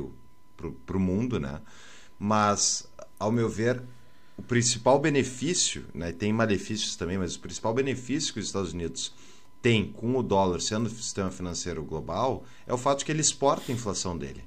para 0.85 0.99
o 0.99 1.01
mundo, 1.01 1.41
né? 1.41 1.63
Mas, 2.19 2.87
ao 3.19 3.33
meu 3.33 3.49
ver, 3.49 3.83
o 4.37 4.43
principal 4.43 4.99
benefício, 4.99 5.87
né, 5.95 6.13
tem 6.13 6.33
malefícios 6.33 6.97
também, 6.97 7.19
mas 7.19 7.37
o 7.37 7.41
principal 7.41 7.73
benefício 7.73 8.33
que 8.35 8.41
os 8.41 8.47
Estados 8.47 8.73
Unidos 8.73 9.15
têm 9.63 9.91
com 9.91 10.17
o 10.17 10.23
dólar 10.23 10.61
sendo 10.61 10.87
o 10.87 10.91
sistema 10.91 11.31
financeiro 11.31 11.83
global 11.83 12.45
é 12.67 12.75
o 12.75 12.79
fato 12.79 13.01
de 13.01 13.05
que 13.07 13.13
ele 13.13 13.21
exporta 13.21 13.73
a 13.73 13.75
inflação 13.75 14.17
dele. 14.17 14.45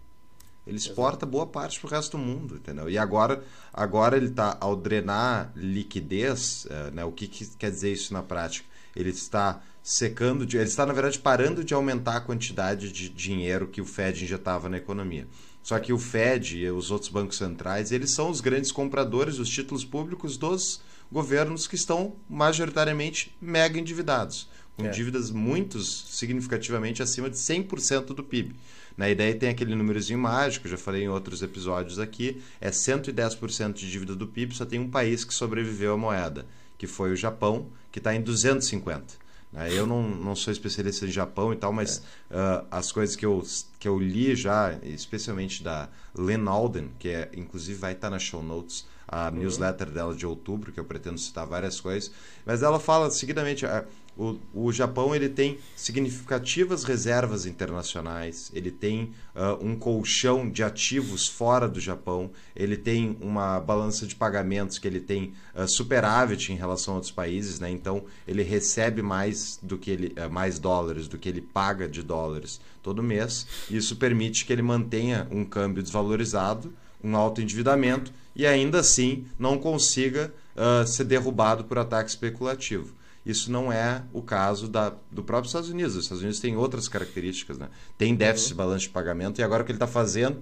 Ele 0.67 0.77
exporta 0.77 1.25
boa 1.25 1.47
parte 1.47 1.79
para 1.79 1.87
o 1.87 1.89
resto 1.89 2.15
do 2.15 2.23
mundo, 2.23 2.57
entendeu? 2.57 2.87
E 2.87 2.97
agora, 2.97 3.43
agora 3.73 4.15
ele 4.15 4.27
está, 4.27 4.55
ao 4.61 4.75
drenar 4.75 5.51
liquidez, 5.55 6.65
uh, 6.65 6.93
né, 6.93 7.03
o 7.03 7.11
que, 7.11 7.27
que, 7.27 7.47
quer 7.57 7.71
dizer 7.71 7.91
isso 7.91 8.13
na 8.13 8.21
prática? 8.21 8.67
Ele 8.95 9.09
está 9.09 9.63
secando, 9.81 10.45
de, 10.45 10.57
ele 10.57 10.65
está, 10.67 10.85
na 10.85 10.93
verdade, 10.93 11.17
parando 11.17 11.63
de 11.63 11.73
aumentar 11.73 12.17
a 12.17 12.21
quantidade 12.21 12.91
de 12.91 13.09
dinheiro 13.09 13.67
que 13.67 13.81
o 13.81 13.85
Fed 13.85 14.23
injetava 14.23 14.69
na 14.69 14.77
economia. 14.77 15.27
Só 15.69 15.77
que 15.77 15.93
o 15.93 15.99
Fed 15.99 16.57
e 16.57 16.71
os 16.71 16.89
outros 16.89 17.11
bancos 17.11 17.37
centrais, 17.37 17.91
eles 17.91 18.09
são 18.09 18.31
os 18.31 18.41
grandes 18.41 18.71
compradores 18.71 19.37
dos 19.37 19.47
títulos 19.47 19.85
públicos 19.85 20.35
dos 20.35 20.81
governos 21.11 21.67
que 21.67 21.75
estão 21.75 22.15
majoritariamente 22.27 23.37
mega 23.39 23.79
endividados, 23.79 24.49
com 24.75 24.87
é. 24.87 24.89
dívidas 24.89 25.29
muito 25.29 25.79
significativamente 25.79 27.03
acima 27.03 27.29
de 27.29 27.37
100% 27.37 28.15
do 28.15 28.23
PIB. 28.23 28.55
Na 28.97 29.11
ideia 29.11 29.35
tem 29.35 29.49
aquele 29.49 29.75
númerozinho 29.75 30.17
mágico, 30.17 30.67
já 30.67 30.75
falei 30.75 31.03
em 31.03 31.07
outros 31.07 31.43
episódios 31.43 31.99
aqui, 31.99 32.41
é 32.59 32.71
110% 32.71 33.73
de 33.73 33.91
dívida 33.91 34.15
do 34.15 34.25
PIB, 34.25 34.55
só 34.55 34.65
tem 34.65 34.79
um 34.79 34.89
país 34.89 35.23
que 35.23 35.35
sobreviveu 35.35 35.93
à 35.93 35.97
moeda, 35.97 36.47
que 36.79 36.87
foi 36.87 37.11
o 37.11 37.15
Japão, 37.15 37.67
que 37.91 37.99
está 37.99 38.15
em 38.15 38.23
250%. 38.23 39.03
Né? 39.51 39.73
Eu 39.73 39.85
não, 39.85 40.01
não 40.03 40.35
sou 40.35 40.51
especialista 40.51 41.05
em 41.05 41.11
Japão 41.11 41.51
e 41.51 41.55
tal, 41.55 41.73
mas 41.73 42.01
é. 42.29 42.35
uh, 42.35 42.65
as 42.69 42.91
coisas 42.91 43.15
que 43.15 43.25
eu, 43.25 43.43
que 43.79 43.87
eu 43.87 43.99
li 43.99 44.35
já, 44.35 44.73
especialmente 44.83 45.63
da 45.63 45.89
Len 46.15 46.47
Alden, 46.47 46.91
que 46.99 47.09
é, 47.09 47.29
inclusive 47.35 47.79
vai 47.79 47.93
estar 47.93 48.09
na 48.09 48.19
show 48.19 48.43
notes, 48.43 48.87
a 49.07 49.29
uhum. 49.29 49.37
newsletter 49.37 49.89
dela 49.89 50.13
de 50.13 50.25
outubro, 50.25 50.71
que 50.71 50.79
eu 50.79 50.85
pretendo 50.85 51.17
citar 51.17 51.45
várias 51.47 51.81
coisas, 51.81 52.11
mas 52.45 52.61
ela 52.61 52.79
fala 52.79 53.09
seguidamente. 53.09 53.65
Uh, 53.65 53.85
o, 54.19 54.37
o 54.53 54.71
Japão 54.73 55.15
ele 55.15 55.29
tem 55.29 55.57
significativas 55.77 56.83
reservas 56.83 57.45
internacionais, 57.45 58.51
ele 58.53 58.69
tem 58.69 59.13
uh, 59.33 59.65
um 59.65 59.77
colchão 59.77 60.49
de 60.49 60.61
ativos 60.61 61.25
fora 61.25 61.69
do 61.69 61.79
Japão, 61.79 62.29
ele 62.53 62.75
tem 62.75 63.17
uma 63.21 63.61
balança 63.61 64.05
de 64.05 64.15
pagamentos 64.15 64.77
que 64.77 64.85
ele 64.85 64.99
tem 64.99 65.33
uh, 65.55 65.65
superávit 65.65 66.51
em 66.51 66.57
relação 66.57 66.95
a 66.95 66.97
outros 66.97 67.13
países, 67.13 67.61
né? 67.61 67.71
então 67.71 68.03
ele 68.27 68.43
recebe 68.43 69.01
mais 69.01 69.57
do 69.63 69.77
que 69.77 69.89
ele 69.89 70.13
uh, 70.17 70.29
mais 70.29 70.59
dólares 70.59 71.07
do 71.07 71.17
que 71.17 71.29
ele 71.29 71.41
paga 71.41 71.87
de 71.87 72.03
dólares 72.03 72.59
todo 72.83 73.01
mês. 73.01 73.47
Isso 73.71 73.95
permite 73.95 74.45
que 74.45 74.51
ele 74.51 74.61
mantenha 74.61 75.29
um 75.31 75.45
câmbio 75.45 75.81
desvalorizado, 75.81 76.73
um 77.01 77.15
alto 77.15 77.41
endividamento 77.41 78.11
e 78.35 78.45
ainda 78.45 78.81
assim 78.81 79.25
não 79.37 79.57
consiga 79.57 80.33
ser 80.85 81.05
derrubado 81.05 81.63
por 81.63 81.77
ataque 81.77 82.09
especulativo. 82.09 82.93
Isso 83.25 83.51
não 83.51 83.71
é 83.71 84.03
o 84.13 84.21
caso 84.21 84.67
da, 84.67 84.93
do 85.11 85.23
próprio 85.23 85.47
Estados 85.47 85.69
Unidos. 85.69 85.95
Os 85.95 86.03
Estados 86.03 86.21
Unidos 86.21 86.39
têm 86.39 86.55
outras 86.55 86.87
características, 86.87 87.57
né? 87.57 87.69
Tem 87.97 88.15
déficit 88.15 88.47
uhum. 88.47 88.49
de 88.49 88.57
balanço 88.57 88.83
de 88.85 88.89
pagamento 88.89 89.39
e 89.39 89.43
agora 89.43 89.63
o 89.63 89.65
que 89.65 89.71
ele 89.71 89.77
está 89.77 89.87
fazendo, 89.87 90.41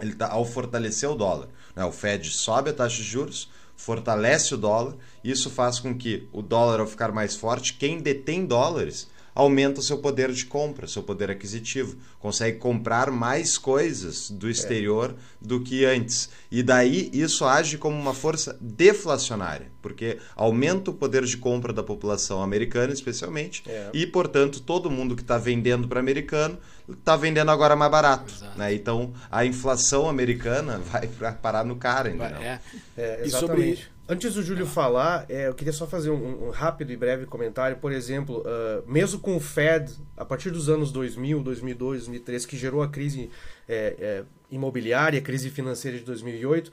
ele 0.00 0.14
tá, 0.14 0.30
ao 0.30 0.44
fortalecer 0.44 1.08
o 1.08 1.14
dólar, 1.14 1.48
né? 1.74 1.84
o 1.84 1.92
Fed 1.92 2.30
sobe 2.30 2.70
a 2.70 2.72
taxa 2.72 2.96
de 2.96 3.04
juros, 3.04 3.50
fortalece 3.76 4.54
o 4.54 4.58
dólar, 4.58 4.96
isso 5.24 5.48
faz 5.48 5.78
com 5.78 5.96
que 5.96 6.28
o 6.32 6.42
dólar, 6.42 6.80
ao 6.80 6.86
ficar 6.86 7.12
mais 7.12 7.36
forte, 7.36 7.74
quem 7.74 8.00
detém 8.00 8.44
dólares 8.44 9.08
aumenta 9.34 9.80
o 9.80 9.82
seu 9.82 9.98
poder 9.98 10.32
de 10.32 10.44
compra, 10.44 10.86
seu 10.86 11.02
poder 11.02 11.30
aquisitivo, 11.30 11.96
consegue 12.18 12.58
comprar 12.58 13.10
mais 13.10 13.56
coisas 13.56 14.30
do 14.30 14.48
é. 14.48 14.50
exterior 14.50 15.14
é. 15.16 15.46
do 15.46 15.60
que 15.60 15.84
antes. 15.84 16.28
E 16.50 16.62
daí 16.62 17.10
isso 17.12 17.44
age 17.44 17.78
como 17.78 17.98
uma 17.98 18.14
força 18.14 18.56
deflacionária, 18.60 19.69
porque 19.80 20.18
aumenta 20.36 20.90
o 20.90 20.94
poder 20.94 21.24
de 21.24 21.36
compra 21.36 21.72
da 21.72 21.82
população 21.82 22.42
americana, 22.42 22.92
especialmente, 22.92 23.62
é. 23.66 23.90
e 23.92 24.06
portanto 24.06 24.60
todo 24.60 24.90
mundo 24.90 25.16
que 25.16 25.22
está 25.22 25.38
vendendo 25.38 25.88
para 25.88 26.00
americano 26.00 26.58
está 26.88 27.16
vendendo 27.16 27.50
agora 27.50 27.76
mais 27.76 27.90
barato. 27.90 28.32
Né? 28.56 28.74
Então 28.74 29.12
a 29.30 29.44
inflação 29.44 30.08
americana 30.08 30.78
vai 30.90 31.06
parar 31.34 31.64
no 31.64 31.76
cara, 31.76 32.08
entendeu? 32.10 32.40
É, 32.40 32.60
é 32.96 33.20
exatamente. 33.24 33.26
E 33.26 33.30
sobre 33.30 34.00
Antes 34.12 34.34
do 34.34 34.42
Júlio 34.42 34.66
falar, 34.66 35.24
é, 35.28 35.46
eu 35.46 35.54
queria 35.54 35.72
só 35.72 35.86
fazer 35.86 36.10
um, 36.10 36.48
um, 36.48 36.50
rápido 36.50 36.90
e 36.90 36.96
breve 36.96 37.26
comentário. 37.26 37.76
Por 37.76 37.92
exemplo, 37.92 38.40
uh, 38.40 38.90
mesmo 38.90 39.20
com 39.20 39.36
o 39.36 39.40
Fed, 39.40 39.92
a 40.16 40.24
partir 40.24 40.50
dos 40.50 40.68
anos 40.68 40.90
2000, 40.90 41.40
2002, 41.40 41.98
2003, 42.06 42.44
que 42.44 42.56
gerou 42.56 42.82
a 42.82 42.88
crise 42.88 43.30
é, 43.68 43.94
é, 44.00 44.24
imobiliária, 44.50 45.20
a 45.20 45.22
crise 45.22 45.48
financeira 45.48 45.96
de 45.96 46.02
2008, 46.02 46.72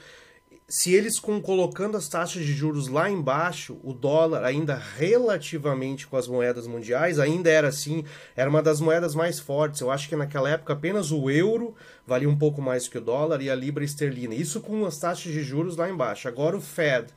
se 0.70 0.94
eles 0.94 1.18
com 1.18 1.42
colocando 1.42 1.96
as 1.96 2.10
taxas 2.10 2.44
de 2.46 2.52
juros 2.52 2.90
lá 2.90 3.10
embaixo, 3.10 3.80
o 3.82 3.94
dólar 3.94 4.44
ainda 4.44 4.76
relativamente 4.76 6.06
com 6.06 6.18
as 6.18 6.28
moedas 6.28 6.68
mundiais, 6.68 7.20
ainda 7.20 7.50
era 7.50 7.70
assim, 7.70 8.04
era 8.36 8.50
uma 8.50 8.62
das 8.62 8.82
moedas 8.82 9.16
mais 9.16 9.40
fortes. 9.40 9.80
Eu 9.80 9.90
acho 9.90 10.10
que 10.10 10.16
naquela 10.18 10.50
época 10.50 10.74
apenas 10.74 11.10
o 11.10 11.30
euro 11.30 11.74
valia 12.06 12.30
um 12.30 12.38
pouco 12.38 12.62
mais 12.62 12.86
que 12.86 12.98
o 12.98 13.02
dólar 13.02 13.42
e 13.42 13.50
a 13.50 13.56
libra 13.56 13.86
esterlina. 13.86 14.36
Isso 14.36 14.60
com 14.60 14.86
as 14.86 14.98
taxas 14.98 15.32
de 15.32 15.42
juros 15.42 15.78
lá 15.78 15.90
embaixo. 15.90 16.28
Agora 16.28 16.58
o 16.58 16.62
Fed 16.62 17.14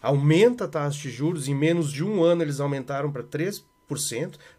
aumenta 0.00 0.66
a 0.66 0.68
taxa 0.68 1.02
de 1.02 1.10
juros, 1.10 1.48
em 1.48 1.54
menos 1.54 1.90
de 1.90 2.04
um 2.04 2.22
ano 2.22 2.42
eles 2.42 2.60
aumentaram 2.60 3.10
para 3.10 3.24
3%, 3.24 3.64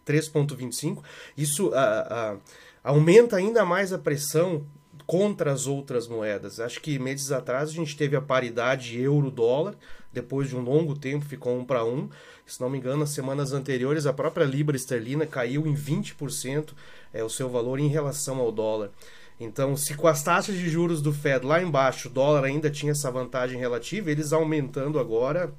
3,25%. 0.05 1.01
Isso 1.37 1.67
uh, 1.67 1.71
uh, 1.71 2.41
aumenta 2.83 3.37
ainda 3.37 3.63
mais 3.63 3.93
a 3.93 3.97
pressão 3.97 4.65
contra 5.05 5.51
as 5.51 5.67
outras 5.67 6.07
moedas. 6.07 6.59
Acho 6.59 6.81
que 6.81 6.97
meses 6.97 7.31
atrás 7.31 7.69
a 7.69 7.73
gente 7.73 7.95
teve 7.95 8.15
a 8.15 8.21
paridade 8.21 8.99
euro-dólar, 8.99 9.75
depois 10.11 10.49
de 10.49 10.55
um 10.55 10.61
longo 10.61 10.97
tempo 10.97 11.25
ficou 11.25 11.57
um 11.57 11.65
para 11.65 11.83
um. 11.83 12.09
Se 12.45 12.61
não 12.61 12.69
me 12.69 12.77
engano, 12.77 12.99
nas 12.99 13.09
semanas 13.09 13.53
anteriores 13.53 14.05
a 14.05 14.13
própria 14.13 14.45
libra 14.45 14.75
esterlina 14.75 15.25
caiu 15.25 15.67
em 15.67 15.73
20% 15.73 16.73
é, 17.13 17.23
o 17.23 17.29
seu 17.29 17.49
valor 17.49 17.79
em 17.79 17.87
relação 17.87 18.39
ao 18.39 18.51
dólar. 18.51 18.91
Então, 19.39 19.75
se 19.75 19.95
com 19.95 20.07
as 20.07 20.23
taxas 20.23 20.55
de 20.55 20.69
juros 20.69 21.01
do 21.01 21.11
Fed 21.11 21.45
lá 21.45 21.61
embaixo 21.61 22.07
o 22.07 22.11
dólar 22.11 22.45
ainda 22.45 22.69
tinha 22.69 22.93
essa 22.93 23.11
vantagem 23.11 23.59
relativa, 23.59 24.09
eles 24.09 24.31
aumentando 24.31 24.97
agora 24.97 25.53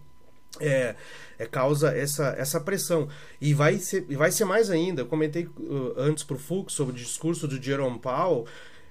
é, 0.61 0.95
é, 1.39 1.47
causa 1.47 1.97
essa, 1.97 2.35
essa 2.39 2.61
pressão. 2.61 3.09
E 3.41 3.53
vai 3.53 3.79
ser, 3.79 4.03
vai 4.17 4.31
ser 4.31 4.45
mais 4.45 4.71
ainda. 4.71 5.03
Eu 5.03 5.07
comentei 5.07 5.45
uh, 5.45 5.95
antes 5.97 6.25
para 6.25 6.37
o 6.37 6.39
Fux 6.39 6.73
sobre 6.73 6.95
o 6.95 6.97
discurso 6.97 7.47
do 7.47 7.61
Jerome 7.61 7.99
Powell. 7.99 8.47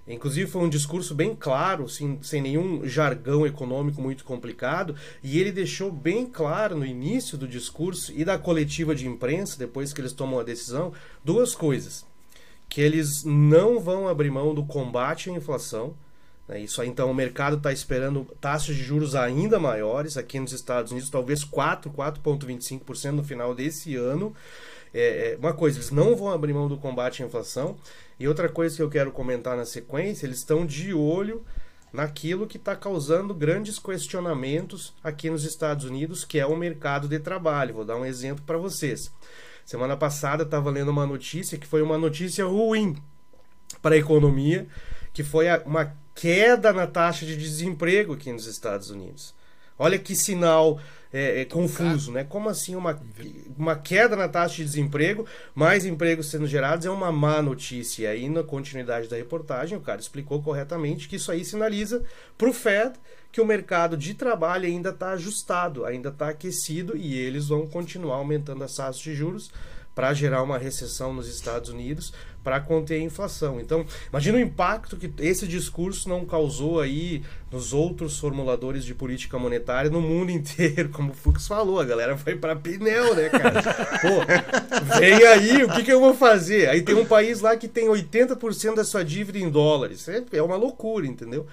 Inclusive 0.07 0.49
foi 0.49 0.61
um 0.61 0.69
discurso 0.69 1.15
bem 1.15 1.35
claro, 1.35 1.89
sem, 1.89 2.19
sem 2.21 2.41
nenhum 2.41 2.87
jargão 2.87 3.45
econômico 3.45 4.01
muito 4.01 4.23
complicado, 4.23 4.95
e 5.23 5.39
ele 5.39 5.51
deixou 5.51 5.91
bem 5.91 6.27
claro 6.27 6.77
no 6.77 6.85
início 6.85 7.37
do 7.37 7.47
discurso 7.47 8.13
e 8.15 8.23
da 8.23 8.37
coletiva 8.37 8.93
de 8.93 9.07
imprensa, 9.07 9.57
depois 9.57 9.91
que 9.91 10.01
eles 10.01 10.13
tomam 10.13 10.39
a 10.39 10.43
decisão, 10.43 10.93
duas 11.23 11.55
coisas 11.55 12.05
que 12.69 12.81
eles 12.81 13.23
não 13.23 13.79
vão 13.79 14.07
abrir 14.07 14.29
mão 14.29 14.53
do 14.53 14.63
combate 14.63 15.29
à 15.29 15.33
inflação. 15.33 15.93
Né? 16.47 16.61
Isso 16.61 16.81
aí, 16.81 16.89
então 16.89 17.09
o 17.09 17.15
mercado 17.15 17.57
está 17.57 17.71
esperando 17.71 18.25
taxas 18.41 18.75
de 18.75 18.83
juros 18.83 19.15
ainda 19.15 19.59
maiores 19.59 20.17
aqui 20.17 20.39
nos 20.39 20.51
Estados 20.51 20.91
Unidos, 20.91 21.09
talvez 21.09 21.43
4, 21.43 21.91
4,25% 21.91 23.11
no 23.11 23.23
final 23.23 23.55
desse 23.55 23.95
ano. 23.95 24.35
É, 24.93 25.33
é, 25.33 25.37
uma 25.37 25.53
coisa, 25.53 25.77
eles 25.77 25.91
não 25.91 26.15
vão 26.15 26.29
abrir 26.29 26.53
mão 26.53 26.67
do 26.67 26.77
combate 26.77 27.21
à 27.21 27.25
inflação. 27.25 27.75
E 28.19 28.27
outra 28.27 28.47
coisa 28.47 28.75
que 28.75 28.81
eu 28.81 28.89
quero 28.89 29.11
comentar 29.11 29.57
na 29.57 29.65
sequência, 29.65 30.25
eles 30.25 30.37
estão 30.37 30.65
de 30.65 30.93
olho 30.93 31.43
naquilo 31.91 32.47
que 32.47 32.57
está 32.57 32.75
causando 32.75 33.33
grandes 33.33 33.79
questionamentos 33.79 34.93
aqui 35.03 35.29
nos 35.29 35.43
Estados 35.43 35.85
Unidos, 35.85 36.25
que 36.25 36.39
é 36.39 36.45
o 36.45 36.55
mercado 36.55 37.07
de 37.07 37.19
trabalho. 37.19 37.75
Vou 37.75 37.85
dar 37.85 37.95
um 37.95 38.05
exemplo 38.05 38.43
para 38.45 38.57
vocês. 38.57 39.11
Semana 39.65 39.97
passada 39.97 40.43
estava 40.43 40.69
lendo 40.69 40.91
uma 40.91 41.07
notícia 41.07 41.57
que 41.57 41.65
foi 41.65 41.81
uma 41.81 41.97
notícia 41.97 42.45
ruim 42.45 42.97
para 43.81 43.95
a 43.95 43.97
economia, 43.97 44.67
que 45.13 45.23
foi 45.23 45.47
uma 45.65 45.95
queda 46.13 46.71
na 46.71 46.85
taxa 46.85 47.25
de 47.25 47.35
desemprego 47.35 48.13
aqui 48.13 48.31
nos 48.31 48.45
Estados 48.45 48.89
Unidos. 48.89 49.33
Olha 49.77 49.99
que 49.99 50.15
sinal 50.15 50.79
é, 51.17 51.41
é, 51.41 51.45
confuso, 51.45 52.11
né? 52.11 52.25
Como 52.25 52.49
assim 52.49 52.75
uma, 52.75 53.01
uma 53.57 53.73
queda 53.73 54.17
na 54.17 54.27
taxa 54.27 54.57
de 54.57 54.65
desemprego, 54.65 55.25
mais 55.53 55.85
empregos 55.85 56.29
sendo 56.29 56.45
gerados 56.45 56.85
é 56.85 56.89
uma 56.89 57.09
má 57.09 57.41
notícia. 57.41 58.03
E 58.03 58.07
aí, 58.07 58.29
na 58.29 58.43
continuidade 58.43 59.07
da 59.07 59.15
reportagem, 59.15 59.77
o 59.77 59.81
cara 59.81 60.01
explicou 60.01 60.43
corretamente 60.43 61.07
que 61.07 61.15
isso 61.15 61.31
aí 61.31 61.45
sinaliza 61.45 62.03
para 62.37 62.49
o 62.49 62.53
Fed 62.53 62.99
que 63.31 63.39
o 63.39 63.45
mercado 63.45 63.95
de 63.95 64.13
trabalho 64.13 64.65
ainda 64.65 64.89
está 64.89 65.11
ajustado, 65.11 65.85
ainda 65.85 66.09
está 66.09 66.29
aquecido 66.29 66.97
e 66.97 67.17
eles 67.17 67.47
vão 67.47 67.65
continuar 67.65 68.15
aumentando 68.15 68.65
as 68.65 68.75
taxas 68.75 69.01
de 69.01 69.15
juros 69.15 69.49
para 69.93 70.13
gerar 70.13 70.43
uma 70.43 70.57
recessão 70.57 71.13
nos 71.13 71.29
Estados 71.29 71.69
Unidos, 71.69 72.13
para 72.45 72.59
conter 72.59 73.01
a 73.01 73.03
inflação. 73.03 73.59
Então, 73.59 73.83
imagina 74.07 74.37
o 74.37 74.41
impacto 74.41 74.95
que 74.95 75.11
esse 75.17 75.47
discurso 75.47 76.07
não 76.07 76.23
causou 76.23 76.79
aí 76.79 77.23
nos 77.51 77.73
outros 77.73 78.19
formuladores 78.19 78.85
de 78.85 78.93
política 78.93 79.39
monetária 79.39 79.89
no 79.89 79.99
mundo 79.99 80.29
inteiro, 80.31 80.89
como 80.89 81.11
o 81.11 81.15
Fux 81.15 81.47
falou, 81.47 81.79
a 81.79 81.83
galera 81.83 82.15
foi 82.15 82.35
para 82.35 82.55
pneu, 82.55 83.15
né, 83.15 83.29
cara? 83.29 83.63
Pô, 83.99 84.99
vem 84.99 85.25
aí, 85.25 85.63
o 85.63 85.73
que, 85.73 85.83
que 85.83 85.91
eu 85.91 85.99
vou 85.99 86.13
fazer? 86.13 86.69
Aí 86.69 86.83
tem 86.83 86.93
um 86.93 87.05
país 87.05 87.41
lá 87.41 87.57
que 87.57 87.67
tem 87.67 87.87
80% 87.87 88.75
da 88.75 88.83
sua 88.83 89.03
dívida 89.03 89.39
em 89.39 89.49
dólares. 89.49 90.07
É, 90.07 90.23
é 90.33 90.43
uma 90.43 90.55
loucura, 90.55 91.07
entendeu? 91.07 91.47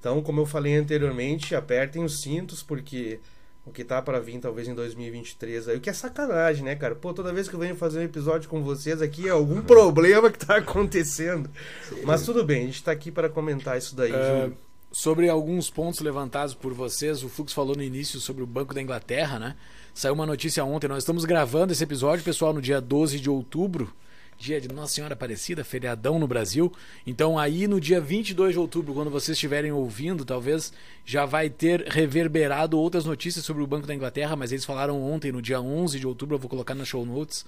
Então, 0.00 0.22
como 0.22 0.40
eu 0.40 0.46
falei 0.46 0.76
anteriormente, 0.76 1.54
apertem 1.54 2.04
os 2.04 2.22
cintos, 2.22 2.62
porque 2.62 3.20
o 3.68 3.72
que 3.72 3.84
tá 3.84 4.02
para 4.02 4.18
vir 4.18 4.40
talvez 4.40 4.66
em 4.66 4.74
2023 4.74 5.68
aí, 5.68 5.76
o 5.76 5.80
que 5.80 5.90
é 5.90 5.92
sacanagem, 5.92 6.64
né, 6.64 6.74
cara? 6.74 6.94
Pô, 6.94 7.14
toda 7.14 7.32
vez 7.32 7.48
que 7.48 7.54
eu 7.54 7.60
venho 7.60 7.76
fazer 7.76 8.00
um 8.00 8.02
episódio 8.02 8.48
com 8.48 8.62
vocês 8.62 9.00
aqui 9.00 9.28
é 9.28 9.30
algum 9.30 9.60
problema 9.62 10.30
que 10.30 10.38
tá 10.38 10.56
acontecendo. 10.56 11.50
Sim. 11.88 12.02
Mas 12.04 12.22
tudo 12.22 12.44
bem, 12.44 12.62
a 12.62 12.66
gente 12.66 12.82
tá 12.82 12.90
aqui 12.90 13.10
para 13.10 13.28
comentar 13.28 13.78
isso 13.78 13.94
daí, 13.94 14.12
uh, 14.12 14.52
Sobre 14.90 15.28
alguns 15.28 15.68
pontos 15.68 16.00
levantados 16.00 16.54
por 16.54 16.72
vocês, 16.72 17.22
o 17.22 17.28
Fux 17.28 17.52
falou 17.52 17.76
no 17.76 17.82
início 17.82 18.18
sobre 18.18 18.42
o 18.42 18.46
Banco 18.46 18.72
da 18.72 18.80
Inglaterra, 18.80 19.38
né? 19.38 19.54
Saiu 19.92 20.14
uma 20.14 20.24
notícia 20.24 20.64
ontem, 20.64 20.88
nós 20.88 21.02
estamos 21.02 21.26
gravando 21.26 21.72
esse 21.72 21.84
episódio, 21.84 22.24
pessoal, 22.24 22.54
no 22.54 22.62
dia 22.62 22.80
12 22.80 23.20
de 23.20 23.28
outubro 23.28 23.92
dia 24.38 24.60
de 24.60 24.68
Nossa 24.68 24.94
Senhora 24.94 25.14
Aparecida, 25.14 25.64
feriadão 25.64 26.18
no 26.18 26.28
Brasil. 26.28 26.72
Então 27.06 27.38
aí 27.38 27.66
no 27.66 27.80
dia 27.80 28.00
22 28.00 28.52
de 28.52 28.58
outubro, 28.58 28.94
quando 28.94 29.10
vocês 29.10 29.36
estiverem 29.36 29.72
ouvindo, 29.72 30.24
talvez 30.24 30.72
já 31.04 31.26
vai 31.26 31.50
ter 31.50 31.86
reverberado 31.88 32.78
outras 32.78 33.04
notícias 33.04 33.44
sobre 33.44 33.62
o 33.62 33.66
Banco 33.66 33.86
da 33.86 33.94
Inglaterra, 33.94 34.36
mas 34.36 34.52
eles 34.52 34.64
falaram 34.64 35.02
ontem, 35.02 35.32
no 35.32 35.42
dia 35.42 35.60
11 35.60 35.98
de 35.98 36.06
outubro, 36.06 36.36
eu 36.36 36.38
vou 36.38 36.48
colocar 36.48 36.74
na 36.74 36.84
show 36.84 37.04
notes, 37.04 37.44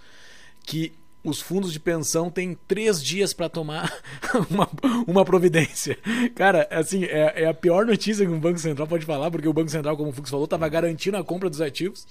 que 0.64 0.92
os 1.22 1.40
fundos 1.40 1.72
de 1.72 1.78
pensão 1.78 2.30
têm 2.30 2.56
três 2.66 3.02
dias 3.02 3.32
para 3.32 3.48
tomar 3.48 3.92
uma, 4.50 4.68
uma 5.06 5.24
providência. 5.24 5.98
Cara, 6.34 6.66
assim, 6.70 7.04
é, 7.04 7.42
é, 7.42 7.46
a 7.46 7.54
pior 7.54 7.84
notícia 7.84 8.24
que 8.24 8.32
um 8.32 8.40
Banco 8.40 8.58
Central 8.58 8.86
pode 8.86 9.04
falar, 9.04 9.30
porque 9.30 9.46
o 9.46 9.52
Banco 9.52 9.70
Central, 9.70 9.96
como 9.96 10.10
o 10.10 10.12
Fux 10.12 10.30
falou, 10.30 10.44
estava 10.44 10.68
garantindo 10.68 11.16
a 11.16 11.24
compra 11.24 11.50
dos 11.50 11.60
ativos 11.60 12.06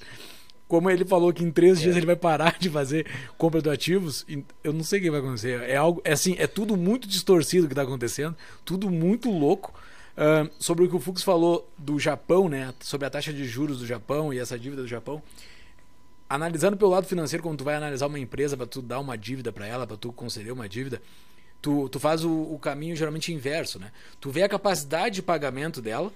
como 0.70 0.88
ele 0.88 1.04
falou 1.04 1.34
que 1.34 1.44
em 1.44 1.50
três 1.52 1.80
é. 1.80 1.82
dias 1.82 1.98
ele 1.98 2.06
vai 2.06 2.16
parar 2.16 2.58
de 2.60 2.70
fazer 2.70 3.08
compra 3.38 3.60
de 3.60 3.70
ativos, 3.70 4.26
eu 4.64 4.72
não 4.72 4.84
sei 4.84 5.00
o 5.00 5.02
que 5.02 5.12
vai 5.12 5.20
acontecer. 5.20 5.62
É 5.64 5.76
algo, 5.76 6.00
é 6.06 6.14
assim, 6.14 6.36
é 6.38 6.46
tudo 6.46 6.78
muito 6.78 7.08
distorcido 7.08 7.68
que 7.68 7.74
está 7.74 7.82
acontecendo, 7.82 8.38
tudo 8.64 8.90
muito 8.90 9.30
louco. 9.30 9.74
Uh, 10.16 10.52
sobre 10.60 10.84
o 10.84 10.90
que 10.90 10.96
o 10.96 11.00
Fux 11.00 11.24
falou 11.24 11.68
do 11.78 11.98
Japão, 11.98 12.50
né? 12.50 12.74
Sobre 12.82 13.08
a 13.08 13.10
taxa 13.10 13.34
de 13.34 13.46
juros 13.46 13.80
do 13.80 13.88
Japão 13.88 14.34
e 14.34 14.38
essa 14.38 14.60
dívida 14.60 14.82
do 14.82 14.88
Japão. 14.88 15.24
Analisando 16.30 16.78
pelo 16.78 16.92
lado 16.92 17.08
financeiro, 17.08 17.42
quando 17.42 17.58
tu 17.58 17.64
vai 17.64 17.76
analisar 17.76 18.06
uma 18.06 18.20
empresa 18.20 18.56
para 18.56 18.68
tu 18.68 18.82
dar 18.82 19.00
uma 19.00 19.18
dívida 19.18 19.52
para 19.52 19.66
ela, 19.66 19.88
para 19.88 19.98
tu 19.98 20.12
conceder 20.12 20.52
uma 20.52 20.68
dívida, 20.68 21.02
tu, 21.62 21.90
tu 21.90 22.00
faz 22.00 22.24
o, 22.24 22.32
o 22.32 22.60
caminho 22.60 22.96
geralmente 22.96 23.34
inverso, 23.34 23.80
né? 23.80 23.92
Tu 24.20 24.30
vê 24.30 24.44
a 24.44 24.50
capacidade 24.50 25.16
de 25.16 25.22
pagamento 25.24 25.82
dela, 25.82 26.12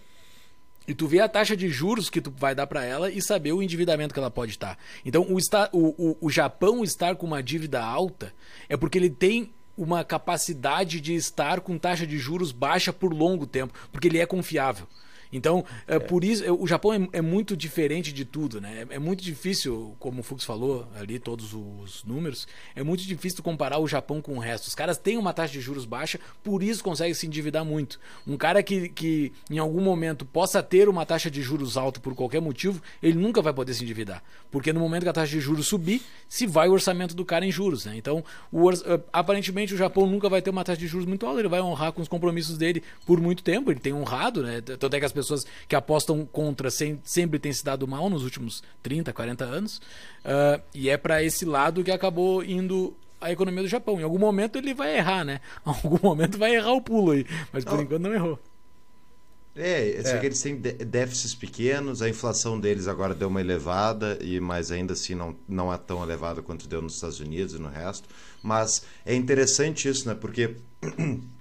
e 0.88 0.94
tu 0.94 1.08
vê 1.08 1.20
a 1.20 1.30
taxa 1.30 1.56
de 1.56 1.70
juros 1.70 2.10
que 2.10 2.22
tu 2.22 2.32
vai 2.36 2.54
dar 2.54 2.68
para 2.68 2.84
ela 2.84 3.10
e 3.10 3.22
saber 3.22 3.54
o 3.54 3.62
endividamento 3.62 4.14
que 4.14 4.20
ela 4.20 4.32
pode 4.32 4.52
estar. 4.52 4.78
Então, 5.06 5.24
o, 5.24 5.38
o, 5.72 6.10
o, 6.12 6.18
o 6.22 6.30
Japão 6.30 6.84
estar 6.84 7.16
com 7.16 7.26
uma 7.26 7.42
dívida 7.42 7.82
alta 7.82 8.34
é 8.68 8.76
porque 8.76 8.98
ele 8.98 9.10
tem 9.10 9.54
uma 9.78 10.04
capacidade 10.04 11.02
de 11.02 11.16
estar 11.16 11.62
com 11.62 11.78
taxa 11.78 12.06
de 12.06 12.18
juros 12.18 12.52
baixa 12.52 12.94
por 12.94 13.14
longo 13.14 13.48
tempo, 13.48 13.74
porque 13.92 14.08
ele 14.08 14.20
é 14.20 14.26
confiável. 14.26 14.88
Então, 15.34 15.66
é, 15.88 15.96
é. 15.96 16.00
por 16.00 16.24
isso, 16.24 16.44
o 16.54 16.68
Japão 16.68 16.94
é, 16.94 17.18
é, 17.18 17.22
muito 17.22 17.58
diferente 17.58 18.14
de 18.14 18.24
tudo, 18.24 18.62
né? 18.62 18.86
É, 18.90 18.96
é, 18.96 19.00
muito 19.00 19.24
difícil, 19.24 19.96
como 20.00 20.20
o 20.22 20.24
Fux 20.24 20.44
falou 20.46 20.88
ali, 20.96 21.18
todos 21.18 21.54
os 21.54 22.04
números, 22.04 22.48
é 22.76 22.84
muito 22.84 23.04
difícil 23.04 23.44
comparar 23.44 23.80
o 23.80 23.88
Japão 23.88 24.22
com 24.22 24.36
o 24.36 24.40
resto. 24.40 24.68
Os 24.68 24.76
caras 24.76 24.98
têm 24.98 25.18
uma 25.18 25.34
taxa 25.34 25.52
de 25.52 25.60
juros 25.60 25.86
baixa, 25.86 26.20
por 26.44 26.62
isso 26.62 26.84
conseguem 26.84 27.14
se 27.16 27.26
endividar 27.26 27.66
muito. 27.66 28.00
Um 28.28 28.38
cara 28.38 28.62
que, 28.62 28.90
que 28.90 29.34
em 29.50 29.58
algum 29.58 29.82
momento 29.82 30.24
possa 30.24 30.62
ter 30.62 30.88
uma 30.88 31.06
taxa 31.06 31.32
de 31.32 31.42
juros 31.42 31.76
alta 31.76 32.00
por 32.00 32.14
qualquer 32.14 32.40
motivo, 32.40 32.82
ele 33.02 33.18
nunca 33.18 33.42
vai 33.42 33.54
poder 33.54 33.74
se 33.74 33.84
endividar. 33.84 34.24
Porque 34.52 34.72
no 34.72 34.80
momento 34.80 35.04
que 35.04 35.10
a 35.10 35.14
taxa 35.14 35.32
de 35.32 35.40
juros 35.40 35.68
subir, 35.68 36.04
se 36.30 36.46
vai 36.46 36.70
o 36.70 36.74
orçamento 36.74 37.16
do 37.16 37.26
cara 37.26 37.44
em 37.44 37.52
juros, 37.52 37.86
né? 37.86 37.96
Então, 37.98 38.24
o, 38.52 38.72
eh, 38.72 38.76
aparentemente 39.12 39.74
o 39.74 39.78
Japão 39.78 40.06
nunca 40.06 40.30
vai 40.30 40.42
ter 40.42 40.52
uma 40.52 40.64
taxa 40.64 40.80
de 40.80 40.88
juros 40.88 41.08
muito 41.08 41.26
alta, 41.26 41.40
ele 41.40 41.48
vai 41.48 41.60
honrar 41.60 41.92
com 41.92 42.02
os 42.02 42.08
compromissos 42.08 42.58
dele 42.58 42.84
por 43.06 43.20
muito 43.20 43.42
tempo, 43.42 43.72
ele 43.72 43.80
tem 43.80 43.94
honrado, 43.94 44.44
né? 44.44 44.62
Tanto 44.62 44.96
é 44.96 45.00
que 45.00 45.06
as 45.06 45.12
pessoas 45.12 45.23
pessoas 45.26 45.46
que 45.68 45.76
apostam 45.76 46.26
contra 46.26 46.70
sem, 46.70 47.00
sempre 47.04 47.40
têm 47.40 47.52
se 47.52 47.64
dado 47.64 47.88
mal 47.88 48.10
nos 48.10 48.24
últimos 48.24 48.64
30, 48.82 49.12
40 49.12 49.46
anos. 49.46 49.78
Uh, 49.78 50.62
e 50.74 50.90
é 50.90 50.98
para 50.98 51.24
esse 51.24 51.46
lado 51.46 51.84
que 51.84 51.92
acabou 51.92 52.44
indo 52.44 52.96
a 53.20 53.32
economia 53.32 53.64
do 53.64 53.70
Japão. 53.70 54.00
Em 54.00 54.04
algum 54.04 54.20
momento 54.20 54.58
ele 54.58 54.74
vai 54.74 54.98
errar, 54.98 55.24
né? 55.24 55.40
Em 55.66 55.70
algum 55.70 56.00
momento 56.02 56.38
vai 56.38 56.56
errar 56.56 56.74
o 56.74 56.82
pulo 56.82 57.12
aí. 57.12 57.26
Mas 57.52 57.64
por 57.64 57.76
não. 57.76 57.84
enquanto 57.84 58.02
não 58.02 58.14
errou. 58.14 58.40
É, 59.56 60.00
é. 60.00 60.20
que 60.20 60.26
eles 60.26 60.42
têm 60.42 60.56
déficits 60.56 61.36
pequenos, 61.36 62.02
a 62.02 62.10
inflação 62.10 62.60
deles 62.60 62.88
agora 62.88 63.14
deu 63.14 63.28
uma 63.28 63.40
elevada, 63.40 64.18
e 64.20 64.40
mas 64.40 64.72
ainda 64.72 64.94
assim 64.94 65.14
não, 65.14 65.36
não 65.48 65.72
é 65.72 65.78
tão 65.78 66.02
elevada 66.02 66.42
quanto 66.42 66.68
deu 66.68 66.82
nos 66.82 66.96
Estados 66.96 67.20
Unidos 67.20 67.54
e 67.54 67.60
no 67.60 67.70
resto. 67.70 68.10
Mas 68.42 68.84
é 69.06 69.14
interessante 69.14 69.88
isso, 69.88 70.08
né? 70.08 70.16
Porque 70.16 70.56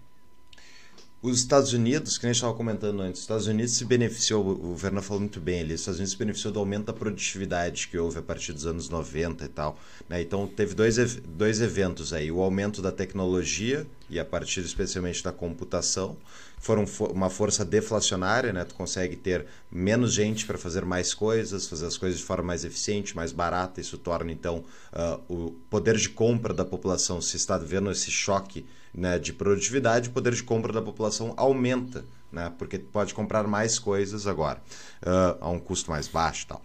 os 1.23 1.39
Estados 1.39 1.73
Unidos, 1.73 2.19
que 2.19 2.27
gente 2.27 2.35
estava 2.35 2.53
comentando 2.53 3.01
antes, 3.01 3.21
os 3.21 3.25
Estados 3.25 3.47
Unidos 3.47 3.75
se 3.75 3.85
beneficiou, 3.85 4.45
o 4.45 4.77
Werner 4.83 5.03
falou 5.03 5.21
muito 5.21 5.41
bem 5.41 5.61
ali, 5.61 5.75
os 5.75 5.81
Estados 5.81 6.01
Unidos 6.01 6.13
se 6.15 6.19
beneficiou 6.19 6.53
do 6.53 6.59
aumento 6.59 6.87
da 6.87 6.93
produtividade 6.93 7.87
que 7.87 7.97
houve 7.97 8.19
a 8.19 8.23
partir 8.23 8.53
dos 8.53 8.67
anos 8.67 8.89
90 8.89 9.45
e 9.45 9.49
tal. 9.49 9.79
Né? 10.09 10.21
Então 10.21 10.49
teve 10.49 10.75
dois, 10.75 10.97
dois 11.25 11.61
eventos 11.61 12.13
aí, 12.13 12.33
o 12.33 12.41
aumento 12.41 12.83
da 12.83 12.91
tecnologia 12.91 13.87
e 14.11 14.19
a 14.19 14.25
partir 14.25 14.61
especialmente 14.61 15.23
da 15.23 15.31
computação, 15.31 16.17
foram 16.59 16.85
uma 17.13 17.31
força 17.31 17.65
deflacionária, 17.65 18.53
né? 18.53 18.65
Tu 18.65 18.75
consegue 18.75 19.17
ter 19.17 19.47
menos 19.71 20.13
gente 20.13 20.45
para 20.45 20.59
fazer 20.59 20.85
mais 20.85 21.15
coisas, 21.15 21.67
fazer 21.67 21.87
as 21.87 21.97
coisas 21.97 22.21
de 22.21 22.25
forma 22.25 22.45
mais 22.45 22.65
eficiente, 22.65 23.17
mais 23.17 23.33
barata, 23.33 23.81
isso 23.81 23.97
torna 23.97 24.31
então 24.31 24.65
uh, 24.93 25.21
o 25.29 25.53
poder 25.71 25.97
de 25.97 26.11
compra 26.11 26.53
da 26.53 26.65
população, 26.65 27.21
se 27.23 27.37
está 27.37 27.57
vendo 27.57 27.91
esse 27.91 28.11
choque 28.11 28.67
né, 28.95 29.19
de 29.19 29.33
produtividade, 29.33 30.09
o 30.09 30.13
poder 30.13 30.35
de 30.35 30.43
compra 30.43 30.73
da 30.73 30.83
população 30.83 31.33
aumenta, 31.37 32.05
né, 32.31 32.53
porque 32.59 32.79
pode 32.79 33.15
comprar 33.15 33.47
mais 33.47 33.79
coisas 33.79 34.27
agora, 34.27 34.61
uh, 35.03 35.39
a 35.41 35.49
um 35.49 35.59
custo 35.59 35.91
mais 35.91 36.09
baixo 36.09 36.47
tal. 36.47 36.63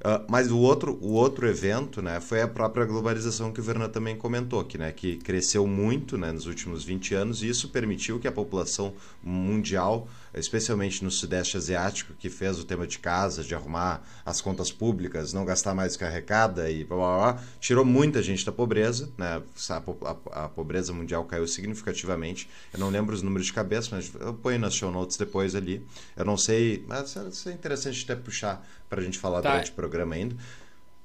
Uh, 0.00 0.24
mas 0.28 0.50
o 0.50 0.58
outro, 0.58 0.98
o 1.00 1.12
outro 1.12 1.48
evento 1.48 2.02
né, 2.02 2.20
foi 2.20 2.42
a 2.42 2.48
própria 2.48 2.84
globalização 2.84 3.52
que 3.52 3.60
o 3.60 3.62
Verna 3.62 3.88
também 3.88 4.16
comentou, 4.16 4.62
que, 4.64 4.76
né, 4.76 4.92
que 4.92 5.16
cresceu 5.16 5.66
muito 5.66 6.18
né, 6.18 6.30
nos 6.30 6.46
últimos 6.46 6.84
20 6.84 7.14
anos 7.14 7.42
e 7.42 7.48
isso 7.48 7.70
permitiu 7.70 8.18
que 8.18 8.28
a 8.28 8.32
população 8.32 8.92
mundial 9.22 10.06
especialmente 10.34 11.02
no 11.04 11.10
Sudeste 11.10 11.56
Asiático, 11.56 12.14
que 12.14 12.28
fez 12.28 12.58
o 12.58 12.64
tema 12.64 12.86
de 12.86 12.98
casa, 12.98 13.42
de 13.42 13.54
arrumar 13.54 14.02
as 14.24 14.40
contas 14.40 14.72
públicas, 14.72 15.32
não 15.32 15.44
gastar 15.44 15.74
mais 15.74 15.96
que 15.96 16.04
arrecada 16.04 16.70
e 16.70 16.84
blá, 16.84 16.96
blá, 16.96 17.16
blá, 17.32 17.42
tirou 17.60 17.84
muita 17.84 18.22
gente 18.22 18.44
da 18.44 18.52
pobreza, 18.52 19.12
né? 19.16 19.42
A, 19.70 19.76
a, 19.76 20.44
a, 20.44 20.48
pobreza 20.48 20.92
mundial 20.92 21.24
caiu 21.24 21.46
significativamente. 21.46 22.48
Eu 22.72 22.80
não 22.80 22.90
lembro 22.90 23.14
os 23.14 23.22
números 23.22 23.46
de 23.46 23.52
cabeça, 23.52 23.90
mas 23.92 24.12
eu 24.20 24.34
ponho 24.34 24.58
nas 24.58 24.74
show 24.74 24.90
notes 24.90 25.16
depois 25.16 25.54
ali. 25.54 25.86
Eu 26.16 26.24
não 26.24 26.36
sei, 26.36 26.84
mas 26.86 27.14
isso 27.16 27.48
é 27.48 27.52
interessante 27.52 28.04
até 28.04 28.16
puxar 28.16 28.66
para 28.88 29.00
a 29.00 29.04
gente 29.04 29.18
falar 29.18 29.42
tá. 29.42 29.50
durante 29.50 29.70
o 29.70 29.74
programa 29.74 30.14
ainda. 30.14 30.36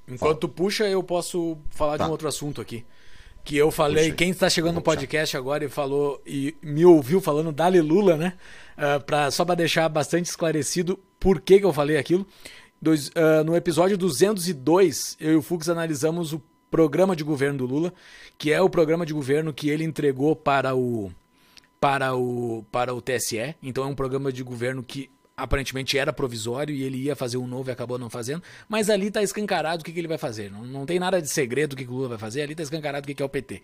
Enquanto 0.07 0.19
Fala. 0.19 0.35
tu 0.35 0.49
puxa, 0.49 0.87
eu 0.87 1.03
posso 1.03 1.57
falar 1.69 1.97
tá. 1.97 2.03
de 2.03 2.09
um 2.09 2.11
outro 2.11 2.27
assunto 2.27 2.59
aqui 2.59 2.83
que 3.43 3.57
eu 3.57 3.71
falei, 3.71 4.05
Puxa, 4.05 4.15
quem 4.15 4.29
está 4.29 4.49
chegando 4.49 4.75
no 4.75 4.81
podcast 4.81 5.35
agora 5.35 5.65
e 5.65 5.69
falou 5.69 6.21
e 6.25 6.55
me 6.61 6.85
ouviu 6.85 7.19
falando 7.19 7.51
Dali 7.51 7.81
Lula, 7.81 8.15
né? 8.15 8.33
Uh, 8.77 9.03
pra, 9.03 9.31
só 9.31 9.43
para 9.43 9.55
deixar 9.55 9.89
bastante 9.89 10.25
esclarecido 10.25 10.99
por 11.19 11.41
que, 11.41 11.59
que 11.59 11.65
eu 11.65 11.73
falei 11.73 11.97
aquilo. 11.97 12.25
Dois, 12.81 13.09
uh, 13.09 13.43
no 13.45 13.55
episódio 13.55 13.97
202, 13.97 15.17
eu 15.19 15.33
e 15.33 15.35
o 15.35 15.41
Fux 15.41 15.67
analisamos 15.67 16.31
o 16.31 16.41
programa 16.71 17.15
de 17.15 17.23
governo 17.23 17.57
do 17.57 17.65
Lula, 17.65 17.93
que 18.37 18.51
é 18.51 18.61
o 18.61 18.69
programa 18.69 19.05
de 19.05 19.13
governo 19.13 19.53
que 19.53 19.69
ele 19.69 19.83
entregou 19.83 20.35
para 20.35 20.75
o 20.75 21.11
para 21.79 22.15
o 22.15 22.63
para 22.71 22.93
o 22.93 23.01
TSE. 23.01 23.55
Então 23.61 23.83
é 23.83 23.87
um 23.87 23.95
programa 23.95 24.31
de 24.31 24.43
governo 24.43 24.83
que 24.83 25.09
aparentemente 25.39 25.97
era 25.97 26.13
provisório 26.13 26.73
e 26.73 26.83
ele 26.83 26.97
ia 26.97 27.15
fazer 27.15 27.37
um 27.37 27.47
novo 27.47 27.69
e 27.69 27.71
acabou 27.71 27.97
não 27.97 28.09
fazendo, 28.09 28.43
mas 28.67 28.89
ali 28.89 29.07
está 29.07 29.23
escancarado 29.23 29.81
o 29.81 29.85
que, 29.85 29.91
que, 29.91 29.99
ele 29.99 30.07
vai 30.07 30.17
fazer. 30.17 30.51
Não, 30.51 30.63
não 30.63 30.85
tem 30.85 30.99
nada 30.99 31.21
de 31.21 31.29
segredo 31.29 31.73
o 31.73 31.75
que, 31.75 31.85
que 31.85 31.91
o 31.91 31.95
Lula 31.95 32.09
vai 32.09 32.17
fazer, 32.17 32.41
ali 32.41 32.51
está 32.53 32.63
escancarado 32.63 33.05
o 33.05 33.07
que, 33.07 33.15
que 33.15 33.23
é 33.23 33.25
o 33.25 33.29
PT. 33.29 33.61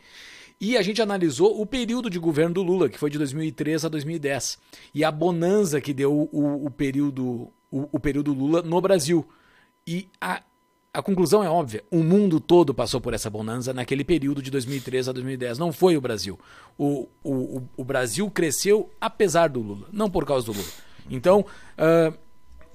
E 0.60 0.78
a 0.78 0.82
gente 0.82 1.02
analisou 1.02 1.60
o 1.60 1.66
período 1.66 2.10
de 2.10 2.18
governo 2.18 2.56
do 2.56 2.64
Lula, 2.64 2.88
que 2.88 2.98
foi 2.98 3.10
de 3.10 3.18
2003 3.18 3.86
a 3.86 3.90
2010, 3.90 4.58
e 4.94 5.04
a 5.04 5.12
bonança 5.12 5.82
que 5.82 5.94
deu 5.94 6.14
o, 6.32 6.66
o 6.66 6.72
período 6.72 7.52
o, 7.70 7.90
o, 7.92 8.00
período 8.00 8.34
Lula 8.34 8.62
no 8.62 8.80
Brasil. 8.80 9.28
E 9.86 10.08
a, 10.22 10.42
a 10.94 11.02
conclusão 11.02 11.44
é 11.44 11.50
óbvia: 11.50 11.84
o 11.92 12.02
mundo 12.02 12.40
todo 12.40 12.74
passou 12.74 13.02
por 13.02 13.14
essa 13.14 13.30
bonança 13.30 13.74
naquele 13.74 14.06
período 14.06 14.42
de 14.42 14.50
2003 14.50 15.10
a 15.10 15.12
2010. 15.12 15.58
Não 15.58 15.74
foi 15.74 15.98
o 15.98 16.02
Brasil. 16.02 16.40
O, 16.78 17.08
o, 17.22 17.64
o 17.76 17.84
Brasil 17.84 18.30
cresceu 18.32 18.90
apesar 19.00 19.50
do 19.50 19.60
Lula, 19.60 19.88
não 19.92 20.10
por 20.10 20.26
causa 20.26 20.46
do 20.46 20.54
Lula. 20.54 20.85
Então, 21.10 21.46
uh, 21.78 22.18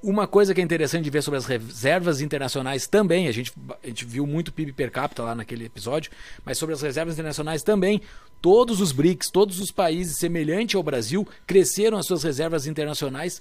uma 0.03 0.27
coisa 0.27 0.55
que 0.55 0.61
é 0.61 0.65
interessante 0.65 1.05
de 1.05 1.11
ver 1.11 1.23
sobre 1.23 1.39
as 1.39 1.47
reservas 1.47 2.21
internacionais 2.21 2.87
também, 2.87 3.29
a 3.29 3.33
gente, 3.33 3.53
a 3.83 3.87
gente 3.87 4.05
viu 4.05 4.27
muito 4.27 4.53
PIB 4.53 4.73
per 4.73 4.91
capita 4.91 5.23
lá 5.23 5.35
naquele 5.35 5.67
episódio, 5.67 6.11
mas 6.45 6.57
sobre 6.57 6.75
as 6.75 6.81
reservas 6.81 7.15
internacionais 7.15 7.63
também, 7.63 8.01
todos 8.41 8.81
os 8.81 8.93
BRICS, 8.93 9.31
todos 9.31 9.61
os 9.61 9.71
países 9.71 10.17
semelhantes 10.17 10.75
ao 10.75 10.83
Brasil, 10.83 11.29
cresceram 11.47 11.99
as 11.99 12.07
suas 12.07 12.23
reservas 12.23 12.67
internacionais 12.67 13.41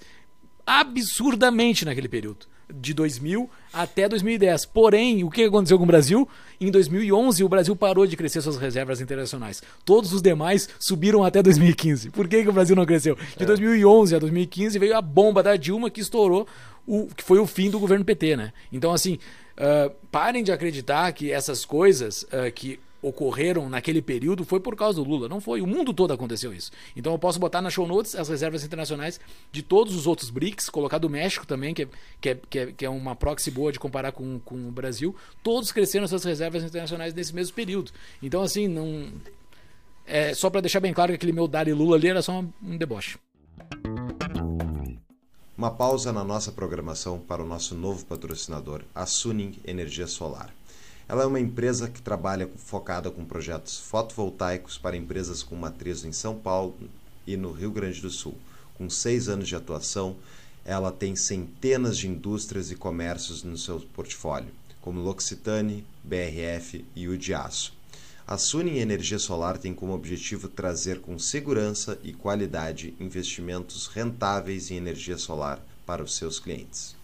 absurdamente 0.66 1.84
naquele 1.84 2.08
período 2.08 2.46
de 2.72 2.94
2000 2.94 3.48
até 3.72 4.08
2010. 4.08 4.66
Porém, 4.66 5.24
o 5.24 5.30
que 5.30 5.44
aconteceu 5.44 5.78
com 5.78 5.84
o 5.84 5.86
Brasil? 5.86 6.28
Em 6.60 6.70
2011, 6.70 7.42
o 7.44 7.48
Brasil 7.48 7.74
parou 7.74 8.06
de 8.06 8.16
crescer 8.16 8.42
suas 8.42 8.56
reservas 8.56 9.00
internacionais. 9.00 9.62
Todos 9.84 10.12
os 10.12 10.20
demais 10.20 10.68
subiram 10.78 11.24
até 11.24 11.42
2015. 11.42 12.10
Por 12.10 12.28
que, 12.28 12.42
que 12.42 12.48
o 12.48 12.52
Brasil 12.52 12.76
não 12.76 12.86
cresceu? 12.86 13.16
De 13.36 13.44
2011 13.44 14.16
a 14.16 14.18
2015 14.18 14.78
veio 14.78 14.96
a 14.96 15.02
bomba 15.02 15.42
da 15.42 15.56
Dilma 15.56 15.90
que 15.90 16.00
estourou, 16.00 16.46
o, 16.86 17.06
que 17.14 17.22
foi 17.22 17.38
o 17.38 17.46
fim 17.46 17.70
do 17.70 17.78
governo 17.78 18.04
PT, 18.04 18.36
né? 18.36 18.52
Então, 18.72 18.92
assim, 18.92 19.18
uh, 19.56 19.94
parem 20.10 20.42
de 20.42 20.52
acreditar 20.52 21.12
que 21.12 21.30
essas 21.30 21.64
coisas 21.64 22.22
uh, 22.24 22.50
que 22.54 22.80
ocorreram 23.02 23.68
naquele 23.68 24.02
período 24.02 24.44
foi 24.44 24.60
por 24.60 24.76
causa 24.76 25.02
do 25.02 25.08
Lula. 25.08 25.28
Não 25.28 25.40
foi. 25.40 25.60
O 25.60 25.66
mundo 25.66 25.92
todo 25.92 26.12
aconteceu 26.12 26.52
isso. 26.52 26.70
Então 26.94 27.12
eu 27.12 27.18
posso 27.18 27.38
botar 27.38 27.62
na 27.62 27.70
show 27.70 27.86
notes 27.86 28.14
as 28.14 28.28
reservas 28.28 28.64
internacionais 28.64 29.20
de 29.50 29.62
todos 29.62 29.94
os 29.94 30.06
outros 30.06 30.30
BRICS, 30.30 30.68
colocar 30.68 30.98
do 30.98 31.08
México 31.08 31.46
também, 31.46 31.74
que 31.74 31.82
é, 31.82 31.88
que 32.20 32.28
é, 32.28 32.66
que 32.72 32.84
é, 32.84 32.88
é 32.88 32.90
uma 32.90 33.16
proxy 33.16 33.50
boa 33.50 33.72
de 33.72 33.78
comparar 33.78 34.12
com, 34.12 34.38
com 34.40 34.54
o 34.54 34.70
Brasil. 34.70 35.14
Todos 35.42 35.72
cresceram 35.72 36.06
suas 36.06 36.24
reservas 36.24 36.62
internacionais 36.62 37.14
nesse 37.14 37.34
mesmo 37.34 37.54
período. 37.54 37.90
Então, 38.22 38.42
assim, 38.42 38.68
não. 38.68 39.08
É, 40.06 40.34
só 40.34 40.50
para 40.50 40.60
deixar 40.60 40.80
bem 40.80 40.92
claro 40.92 41.12
que 41.12 41.16
aquele 41.16 41.32
meu 41.32 41.46
Dari 41.46 41.72
Lula 41.72 41.96
ali 41.96 42.08
era 42.08 42.20
só 42.20 42.44
um 42.62 42.76
deboche. 42.76 43.18
Uma 45.56 45.70
pausa 45.70 46.10
na 46.10 46.24
nossa 46.24 46.50
programação 46.50 47.18
para 47.18 47.42
o 47.42 47.46
nosso 47.46 47.74
novo 47.74 48.06
patrocinador, 48.06 48.82
a 48.94 49.04
Suning 49.04 49.60
Energia 49.64 50.06
Solar. 50.06 50.50
Ela 51.10 51.24
é 51.24 51.26
uma 51.26 51.40
empresa 51.40 51.88
que 51.88 52.00
trabalha 52.00 52.48
focada 52.56 53.10
com 53.10 53.24
projetos 53.24 53.80
fotovoltaicos 53.80 54.78
para 54.78 54.96
empresas 54.96 55.42
com 55.42 55.56
matriz 55.56 56.04
em 56.04 56.12
São 56.12 56.36
Paulo 56.36 56.76
e 57.26 57.36
no 57.36 57.50
Rio 57.50 57.72
Grande 57.72 58.00
do 58.00 58.08
Sul. 58.08 58.38
Com 58.74 58.88
seis 58.88 59.28
anos 59.28 59.48
de 59.48 59.56
atuação, 59.56 60.14
ela 60.64 60.92
tem 60.92 61.16
centenas 61.16 61.98
de 61.98 62.06
indústrias 62.06 62.70
e 62.70 62.76
comércios 62.76 63.42
no 63.42 63.58
seu 63.58 63.80
portfólio. 63.92 64.52
como 64.80 65.00
L'Occitane, 65.00 65.84
BRF 66.04 66.84
e 66.94 67.08
o 67.08 67.18
de 67.18 67.34
Aço. 67.34 67.72
A 68.24 68.38
Suning 68.38 68.78
Energia 68.78 69.18
Solar 69.18 69.58
tem 69.58 69.74
como 69.74 69.92
objetivo 69.92 70.48
trazer 70.48 71.00
com 71.00 71.18
segurança 71.18 71.98
e 72.04 72.12
qualidade 72.12 72.94
investimentos 73.00 73.88
rentáveis 73.88 74.70
em 74.70 74.76
energia 74.76 75.18
solar 75.18 75.60
para 75.84 76.04
os 76.04 76.14
seus 76.14 76.38
clientes. 76.38 76.99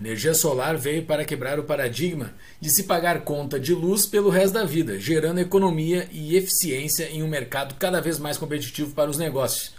Energia 0.00 0.32
solar 0.32 0.76
veio 0.76 1.04
para 1.04 1.24
quebrar 1.24 1.58
o 1.58 1.64
paradigma 1.64 2.32
de 2.60 2.70
se 2.70 2.84
pagar 2.84 3.22
conta 3.22 3.58
de 3.58 3.74
luz 3.74 4.06
pelo 4.06 4.30
resto 4.30 4.54
da 4.54 4.64
vida, 4.64 4.96
gerando 4.98 5.40
economia 5.40 6.08
e 6.12 6.36
eficiência 6.36 7.10
em 7.10 7.20
um 7.20 7.28
mercado 7.28 7.74
cada 7.74 8.00
vez 8.00 8.16
mais 8.16 8.38
competitivo 8.38 8.94
para 8.94 9.10
os 9.10 9.18
negócios. 9.18 9.74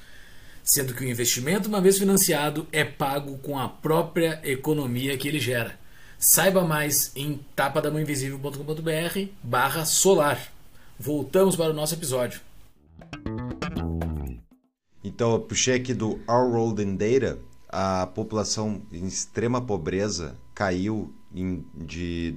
Sendo 0.62 0.93
que 0.93 1.05
o 1.05 1.10
investimento, 1.10 1.69
uma 1.69 1.79
vez 1.79 1.97
financiado, 1.97 2.67
é 2.69 2.84
pago 2.84 3.38
com 3.38 3.58
a 3.58 3.69
própria 3.69 4.41
economia 4.43 5.17
que 5.17 5.27
ele 5.27 5.39
gera. 5.39 5.79
Saiba 6.17 6.65
mais 6.65 7.13
em 7.15 7.39
tapadamãoinvisível.com.br 7.55 9.32
barra 9.41 9.86
solar. 9.86 10.51
Voltamos 10.99 11.55
para 11.55 11.71
o 11.71 11.73
nosso 11.73 11.93
episódio. 11.93 12.41
Então 15.01 15.32
eu 15.32 15.39
puxei 15.39 15.75
aqui 15.75 15.93
do 15.93 16.19
Our 16.27 16.51
World 16.51 16.84
in 16.84 16.97
Data 16.97 17.39
a 17.69 18.08
população 18.08 18.82
em 18.91 19.05
extrema 19.05 19.62
pobreza 19.62 20.36
caiu 20.55 21.13
em, 21.34 21.63
de 21.75 22.36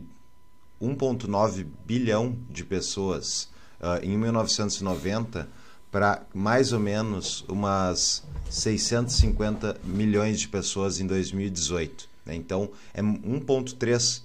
1,9 0.81 1.67
bilhão 1.87 2.37
de 2.51 2.65
pessoas 2.65 3.49
uh, 3.81 4.05
em 4.05 4.17
1990 4.19 5.49
para 5.91 6.23
mais 6.35 6.73
ou 6.73 6.81
menos 6.81 7.45
umas 7.49 8.23
650 8.51 9.79
milhões 9.85 10.41
de 10.41 10.49
pessoas 10.49 11.01
em 11.01 11.07
2018. 11.07 12.09
Né? 12.25 12.35
Então, 12.35 12.71
é 12.95 13.03
1,3 13.03 14.23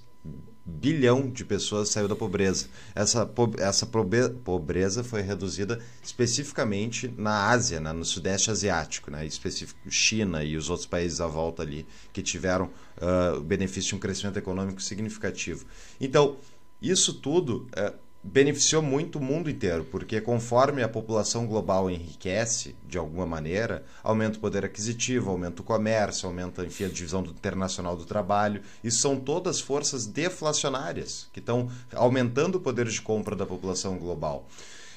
bilhão 0.68 1.30
de 1.30 1.44
pessoas 1.44 1.88
saiu 1.88 2.06
da 2.06 2.14
pobreza. 2.14 2.68
Essa, 2.94 3.28
essa 3.58 3.86
pobreza 3.86 5.02
foi 5.02 5.22
reduzida 5.22 5.80
especificamente 6.02 7.12
na 7.16 7.48
Ásia, 7.48 7.80
né, 7.80 7.92
no 7.92 8.04
Sudeste 8.04 8.50
Asiático, 8.50 9.10
né, 9.10 9.24
específico 9.24 9.90
China 9.90 10.44
e 10.44 10.56
os 10.56 10.68
outros 10.68 10.86
países 10.86 11.20
à 11.20 11.26
volta 11.26 11.62
ali, 11.62 11.86
que 12.12 12.22
tiveram 12.22 12.66
uh, 13.00 13.38
o 13.38 13.40
benefício 13.40 13.90
de 13.90 13.94
um 13.96 13.98
crescimento 13.98 14.36
econômico 14.36 14.82
significativo. 14.82 15.64
Então, 15.98 16.36
isso 16.80 17.14
tudo 17.14 17.66
uh, 17.76 18.07
beneficiou 18.32 18.82
muito 18.82 19.18
o 19.18 19.22
mundo 19.22 19.48
inteiro, 19.48 19.84
porque 19.90 20.20
conforme 20.20 20.82
a 20.82 20.88
população 20.88 21.46
global 21.46 21.90
enriquece 21.90 22.76
de 22.86 22.98
alguma 22.98 23.24
maneira, 23.24 23.84
aumenta 24.02 24.36
o 24.36 24.40
poder 24.40 24.64
aquisitivo, 24.64 25.30
aumenta 25.30 25.62
o 25.62 25.64
comércio, 25.64 26.26
aumenta 26.28 26.64
enfim, 26.64 26.84
a 26.84 26.88
divisão 26.88 27.22
do 27.22 27.30
internacional 27.30 27.96
do 27.96 28.04
trabalho. 28.04 28.60
Isso 28.84 28.98
são 28.98 29.16
todas 29.16 29.60
forças 29.60 30.06
deflacionárias 30.06 31.28
que 31.32 31.40
estão 31.40 31.70
aumentando 31.94 32.56
o 32.56 32.60
poder 32.60 32.86
de 32.86 33.00
compra 33.00 33.34
da 33.34 33.46
população 33.46 33.96
global. 33.96 34.46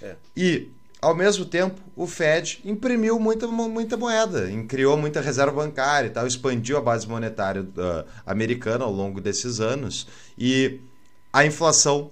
É. 0.02 0.16
E 0.36 0.70
ao 1.02 1.16
mesmo 1.16 1.46
tempo, 1.46 1.80
o 1.96 2.06
Fed 2.06 2.62
imprimiu 2.66 3.20
muita, 3.20 3.48
muita 3.48 3.96
moeda, 3.98 4.48
criou 4.68 4.98
muita 4.98 5.22
reserva 5.22 5.54
bancária 5.54 6.08
e 6.08 6.12
tal, 6.12 6.28
expandiu 6.28 6.78
a 6.78 6.82
base 6.82 7.08
monetária 7.08 7.62
uh, 7.62 8.06
americana 8.26 8.84
ao 8.84 8.92
longo 8.92 9.22
desses 9.22 9.60
anos 9.60 10.06
e 10.38 10.80
a 11.34 11.46
inflação 11.46 12.12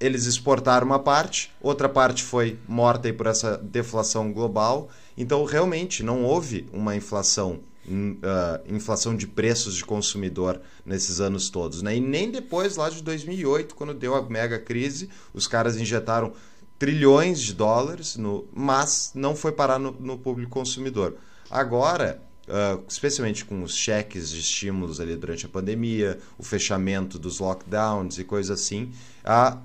eles 0.00 0.26
exportaram 0.26 0.86
uma 0.86 0.98
parte, 0.98 1.52
outra 1.60 1.88
parte 1.88 2.22
foi 2.22 2.58
morta 2.68 3.12
por 3.12 3.26
essa 3.26 3.56
deflação 3.56 4.32
global. 4.32 4.88
Então, 5.16 5.44
realmente, 5.44 6.02
não 6.02 6.24
houve 6.24 6.68
uma 6.72 6.94
inflação, 6.94 7.60
uh, 7.88 8.72
inflação 8.72 9.16
de 9.16 9.26
preços 9.26 9.74
de 9.74 9.84
consumidor 9.84 10.60
nesses 10.86 11.20
anos 11.20 11.50
todos. 11.50 11.82
Né? 11.82 11.96
E 11.96 12.00
nem 12.00 12.30
depois, 12.30 12.76
lá 12.76 12.88
de 12.88 13.02
2008, 13.02 13.74
quando 13.74 13.92
deu 13.92 14.14
a 14.14 14.22
mega 14.22 14.58
crise, 14.58 15.08
os 15.34 15.48
caras 15.48 15.76
injetaram 15.76 16.32
trilhões 16.78 17.40
de 17.40 17.52
dólares, 17.52 18.16
no, 18.16 18.46
mas 18.54 19.10
não 19.16 19.34
foi 19.34 19.50
parar 19.50 19.80
no, 19.80 19.90
no 19.90 20.16
público 20.16 20.50
consumidor. 20.50 21.16
Agora, 21.50 22.22
Uh, 22.48 22.82
especialmente 22.88 23.44
com 23.44 23.62
os 23.62 23.76
cheques 23.76 24.30
de 24.30 24.40
estímulos 24.40 25.00
ali 25.00 25.14
durante 25.14 25.44
a 25.44 25.48
pandemia, 25.50 26.18
o 26.38 26.42
fechamento 26.42 27.18
dos 27.18 27.40
lockdowns 27.40 28.16
e 28.16 28.24
coisas 28.24 28.58
assim, 28.58 28.90
a 29.22 29.58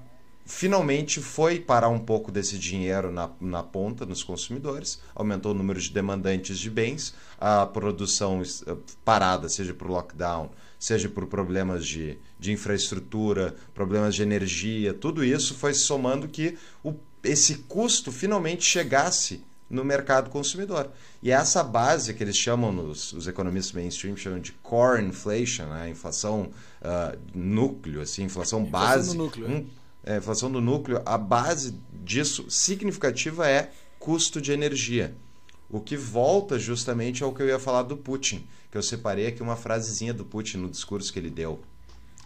finalmente 0.46 1.22
foi 1.22 1.60
parar 1.60 1.90
um 1.90 2.00
pouco 2.00 2.32
desse 2.32 2.58
dinheiro 2.58 3.12
na, 3.12 3.30
na 3.40 3.64
ponta 3.64 4.06
nos 4.06 4.24
consumidores, 4.24 5.00
aumentou 5.16 5.52
o 5.52 5.56
número 5.56 5.80
de 5.80 5.90
demandantes 5.92 6.60
de 6.60 6.70
bens, 6.70 7.14
a 7.40 7.66
produção 7.66 8.42
eh, 8.42 8.76
parada, 9.06 9.48
seja 9.48 9.74
por 9.74 9.90
lockdown, 9.90 10.50
seja 10.78 11.08
por 11.08 11.28
problemas 11.28 11.86
de, 11.86 12.18
de 12.40 12.52
infraestrutura, 12.52 13.56
problemas 13.74 14.16
de 14.16 14.22
energia, 14.22 14.94
tudo 14.94 15.24
isso 15.24 15.54
foi 15.56 15.74
somando 15.74 16.28
que 16.28 16.58
o, 16.84 16.94
esse 17.24 17.60
custo 17.60 18.12
finalmente 18.12 18.66
chegasse 18.66 19.42
no 19.70 19.84
mercado 19.84 20.30
consumidor. 20.30 20.92
E 21.22 21.32
essa 21.32 21.64
base 21.64 22.14
que 22.14 22.24
eles 22.24 22.38
chamam, 22.38 22.72
nos, 22.72 23.14
os 23.14 23.28
economistas 23.28 23.74
mainstream 23.74 24.16
chamam 24.16 24.40
de 24.40 24.52
core 24.52 25.04
inflation, 25.04 25.66
né? 25.66 25.90
inflação 25.90 26.52
uh, 26.82 27.18
núcleo, 27.34 28.02
assim, 28.02 28.24
inflação, 28.24 28.62
inflação 28.62 28.66
base, 28.66 29.18
núcleo, 29.18 29.48
um, 29.48 29.58
é 29.58 29.64
é, 30.06 30.18
inflação 30.18 30.52
do 30.52 30.60
núcleo, 30.60 31.02
a 31.06 31.18
base 31.18 31.76
disso 32.04 32.50
significativa 32.50 33.48
é 33.48 33.72
custo 34.00 34.42
de 34.42 34.52
energia. 34.52 35.16
O 35.70 35.80
que 35.80 35.96
volta 35.96 36.60
justamente 36.60 37.24
ao 37.24 37.34
que 37.34 37.42
eu 37.42 37.48
ia 37.48 37.58
falar 37.58 37.84
do 37.84 37.98
Putin, 37.98 38.46
que 38.72 38.78
eu 38.78 38.84
separei 38.84 39.28
aqui 39.28 39.42
uma 39.42 39.56
frasezinha 39.56 40.14
do 40.14 40.26
Putin 40.26 40.58
no 40.58 40.70
discurso 40.70 41.12
que 41.12 41.18
ele 41.18 41.30
deu 41.30 41.62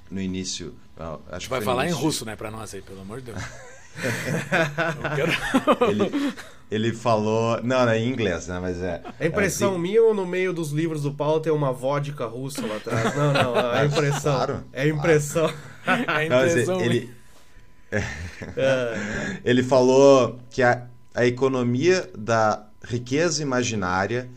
no 0.10 0.20
início. 0.20 0.74
Uh, 0.98 1.20
acho 1.32 1.50
Vai 1.50 1.62
falar 1.62 1.88
em 1.88 1.92
russo, 1.92 2.26
né, 2.26 2.36
para 2.36 2.50
nós 2.50 2.74
aí, 2.74 2.82
pelo 2.82 3.02
amor 3.02 3.22
de 3.22 3.32
Deus. 3.32 3.44
ele, 5.90 6.34
ele 6.70 6.94
falou. 6.94 7.62
Não, 7.64 7.86
não, 7.86 7.92
é 7.92 8.00
em 8.00 8.10
inglês, 8.10 8.48
né? 8.48 8.60
Mas 8.60 8.82
é. 8.82 9.02
É 9.20 9.28
impressão 9.28 9.76
é, 9.76 9.78
minha 9.78 10.04
ou 10.04 10.14
no 10.14 10.26
meio 10.26 10.54
dos 10.54 10.72
livros 10.72 11.02
do 11.02 11.12
Paulo 11.12 11.40
tem 11.40 11.52
uma 11.52 11.72
vodka 11.72 12.26
russa 12.26 12.66
lá 12.66 12.78
atrás? 12.78 13.16
Não, 13.16 13.34
não, 13.34 13.74
é 13.74 13.86
impressão. 13.86 14.36
Claro, 14.36 14.64
é 14.74 14.88
impressão. 14.88 15.48
Claro. 15.48 15.78
É 15.88 16.26
impressão. 16.26 16.80
Não, 16.80 16.84
ele, 16.84 17.17
é. 17.92 19.42
Ele 19.44 19.64
falou 19.64 20.40
que 20.50 20.62
a, 20.62 20.88
a 21.14 21.26
economia 21.26 22.10
da 22.18 22.68
riqueza 22.84 23.42
imaginária 23.42 24.30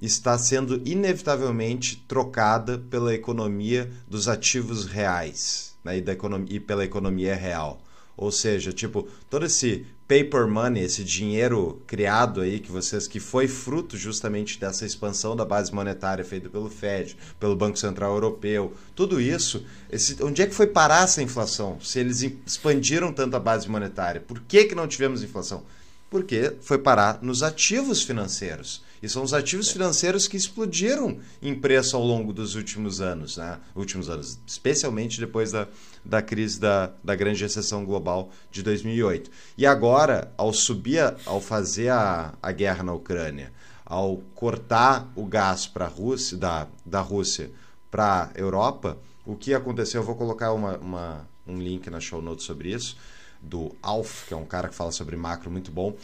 está 0.00 0.36
sendo 0.36 0.80
inevitavelmente 0.84 2.04
trocada 2.06 2.78
pela 2.78 3.14
economia 3.14 3.90
dos 4.06 4.28
ativos 4.28 4.84
reais 4.86 5.74
né, 5.82 5.98
e, 5.98 6.00
da 6.00 6.12
economia, 6.12 6.56
e 6.56 6.60
pela 6.60 6.84
economia 6.84 7.34
real. 7.34 7.80
Ou 8.16 8.30
seja, 8.32 8.72
tipo, 8.72 9.08
todo 9.30 9.46
esse 9.46 9.86
paper 10.08 10.46
money, 10.46 10.84
esse 10.84 11.02
dinheiro 11.02 11.82
criado 11.86 12.40
aí 12.40 12.60
que 12.60 12.70
vocês 12.70 13.08
que 13.08 13.18
foi 13.18 13.48
fruto 13.48 13.96
justamente 13.96 14.58
dessa 14.58 14.86
expansão 14.86 15.34
da 15.34 15.44
base 15.44 15.74
monetária 15.74 16.24
feita 16.24 16.48
pelo 16.48 16.70
Fed, 16.70 17.16
pelo 17.40 17.56
Banco 17.56 17.78
Central 17.78 18.14
Europeu, 18.14 18.72
tudo 18.94 19.20
isso, 19.20 19.64
esse, 19.90 20.22
onde 20.22 20.42
é 20.42 20.46
que 20.46 20.54
foi 20.54 20.68
parar 20.68 21.04
essa 21.04 21.22
inflação? 21.22 21.78
Se 21.80 21.98
eles 21.98 22.22
expandiram 22.22 23.12
tanto 23.12 23.36
a 23.36 23.40
base 23.40 23.68
monetária, 23.68 24.20
por 24.20 24.40
que 24.40 24.64
que 24.64 24.74
não 24.74 24.86
tivemos 24.86 25.22
inflação? 25.22 25.64
Porque 26.08 26.54
foi 26.60 26.78
parar 26.78 27.18
nos 27.20 27.42
ativos 27.42 28.02
financeiros. 28.02 28.84
São 29.08 29.22
os 29.22 29.32
ativos 29.34 29.70
financeiros 29.70 30.26
que 30.28 30.36
explodiram 30.36 31.18
em 31.40 31.54
preço 31.54 31.96
ao 31.96 32.02
longo 32.02 32.32
dos 32.32 32.54
últimos 32.54 33.00
anos, 33.00 33.36
né? 33.36 33.58
Últimos 33.74 34.08
anos, 34.08 34.38
especialmente 34.46 35.20
depois 35.20 35.52
da, 35.52 35.68
da 36.04 36.22
crise 36.22 36.60
da, 36.60 36.92
da 37.02 37.14
grande 37.14 37.42
recessão 37.42 37.84
global 37.84 38.30
de 38.50 38.62
2008. 38.62 39.30
E 39.56 39.66
agora, 39.66 40.32
ao 40.36 40.52
subir, 40.52 41.16
ao 41.24 41.40
fazer 41.40 41.90
a, 41.90 42.34
a 42.42 42.52
guerra 42.52 42.82
na 42.82 42.92
Ucrânia, 42.92 43.52
ao 43.84 44.18
cortar 44.34 45.10
o 45.14 45.24
gás 45.24 45.66
para 45.66 45.86
Rússia, 45.86 46.36
da, 46.36 46.66
da 46.84 47.00
Rússia 47.00 47.50
para 47.90 48.30
a 48.34 48.38
Europa, 48.38 48.98
o 49.24 49.36
que 49.36 49.54
aconteceu? 49.54 50.00
Eu 50.00 50.06
vou 50.06 50.16
colocar 50.16 50.52
uma, 50.52 50.76
uma, 50.78 51.28
um 51.46 51.58
link 51.58 51.88
na 51.88 52.00
show 52.00 52.20
notes 52.20 52.44
sobre 52.44 52.72
isso, 52.72 52.96
do 53.40 53.74
Alf, 53.82 54.26
que 54.26 54.34
é 54.34 54.36
um 54.36 54.44
cara 54.44 54.68
que 54.68 54.74
fala 54.74 54.90
sobre 54.90 55.16
macro 55.16 55.50
muito 55.50 55.70
bom. 55.70 55.96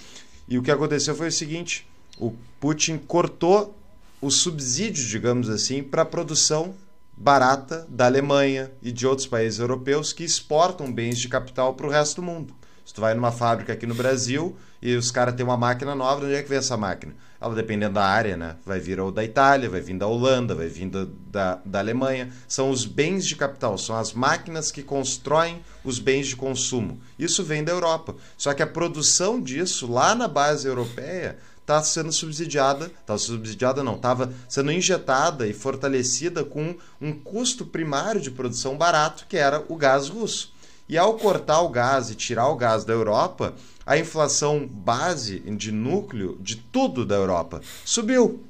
E 0.49 0.59
o 0.59 0.63
que 0.63 0.71
aconteceu 0.71 1.15
foi 1.15 1.29
o 1.29 1.33
seguinte: 1.33 1.87
o 2.19 2.33
Putin 2.61 2.99
cortou 2.99 3.77
o 4.21 4.31
subsídio, 4.31 5.05
digamos 5.07 5.49
assim, 5.49 5.83
para 5.83 6.03
a 6.03 6.07
produção 6.07 6.75
barata 7.17 7.87
da 7.89 8.07
Alemanha 8.07 8.71
e 8.83 8.91
de 8.91 9.07
outros 9.07 9.27
países 9.27 9.59
europeus 9.59 10.13
que 10.13 10.25
exportam 10.25 10.93
bens 10.93 11.19
de 11.19 11.29
capital 11.29 11.75
para 11.75 11.87
o 11.87 11.91
resto 11.91 12.17
do 12.17 12.23
mundo. 12.23 12.55
Se 12.85 12.93
tu 12.93 13.01
vai 13.01 13.15
numa 13.15 13.31
fábrica 13.31 13.73
aqui 13.73 13.87
no 13.87 13.95
Brasil 13.95 14.57
e 14.81 14.97
os 14.97 15.11
caras 15.11 15.35
têm 15.35 15.45
uma 15.45 15.57
máquina 15.57 15.95
nova, 15.95 16.21
de 16.21 16.27
onde 16.27 16.35
é 16.35 16.43
que 16.43 16.49
vem 16.49 16.59
essa 16.59 16.77
máquina? 16.77 17.15
Ela, 17.41 17.55
dependendo 17.55 17.95
da 17.95 18.05
área, 18.05 18.37
né? 18.37 18.57
vai 18.65 18.79
vir 18.79 19.01
ou 19.01 19.11
da 19.11 19.25
Itália, 19.25 19.71
vai 19.71 19.81
vir 19.81 19.97
da 19.97 20.07
Holanda, 20.07 20.55
vai 20.55 20.69
vir 20.69 20.89
da, 20.89 21.07
da, 21.31 21.59
da 21.65 21.79
Alemanha. 21.79 22.33
São 22.47 22.71
os 22.71 22.85
bens 22.85 23.27
de 23.27 23.35
capital, 23.35 23.79
são 23.79 23.97
as 23.97 24.13
máquinas 24.13 24.71
que 24.71 24.83
constroem 24.83 25.61
os 25.85 25.99
bens 25.99 26.29
de 26.29 26.37
consumo. 26.37 27.01
Isso 27.19 27.43
vem 27.43 27.65
da 27.65 27.73
Europa. 27.73 28.15
Só 28.37 28.53
que 28.55 28.63
a 28.63 28.67
produção 28.67 29.41
disso 29.41 29.91
lá 29.91 30.15
na 30.15 30.29
base 30.29 30.69
europeia 30.69 31.39
está 31.63 31.83
sendo 31.83 32.13
subsidiada, 32.13 32.87
estava 32.87 33.19
subsidiada 33.19 33.83
não, 33.83 33.95
estava 33.95 34.33
sendo 34.49 34.71
injetada 34.71 35.47
e 35.47 35.55
fortalecida 35.55 36.45
com 36.45 36.77
um 37.01 37.13
custo 37.13 37.65
primário 37.65 38.21
de 38.21 38.31
produção 38.31 38.77
barato, 38.77 39.27
que 39.29 39.37
era 39.37 39.65
o 39.69 39.77
gás 39.77 40.09
russo. 40.09 40.53
E 40.89 40.99
ao 40.99 41.15
cortar 41.15 41.63
o 41.63 41.69
gás 41.69 42.11
e 42.11 42.15
tirar 42.15 42.49
o 42.49 42.57
gás 42.57 42.85
da 42.85 42.93
Europa, 42.93 43.55
a 43.87 43.97
inflação 43.97 44.67
base 44.67 45.39
de 45.41 45.73
núcleo 45.73 46.37
de 46.41 46.57
tudo 46.57 47.07
da 47.07 47.15
Europa 47.15 47.63
subiu. 47.85 48.45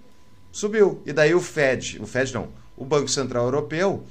Subiu. 0.50 1.02
E 1.06 1.12
daí 1.12 1.34
o 1.34 1.40
Fed, 1.40 2.00
o 2.00 2.06
Fed 2.06 2.34
não, 2.34 2.48
o 2.76 2.84
Banco 2.84 3.08
Central 3.08 3.44
Europeu 3.44 4.04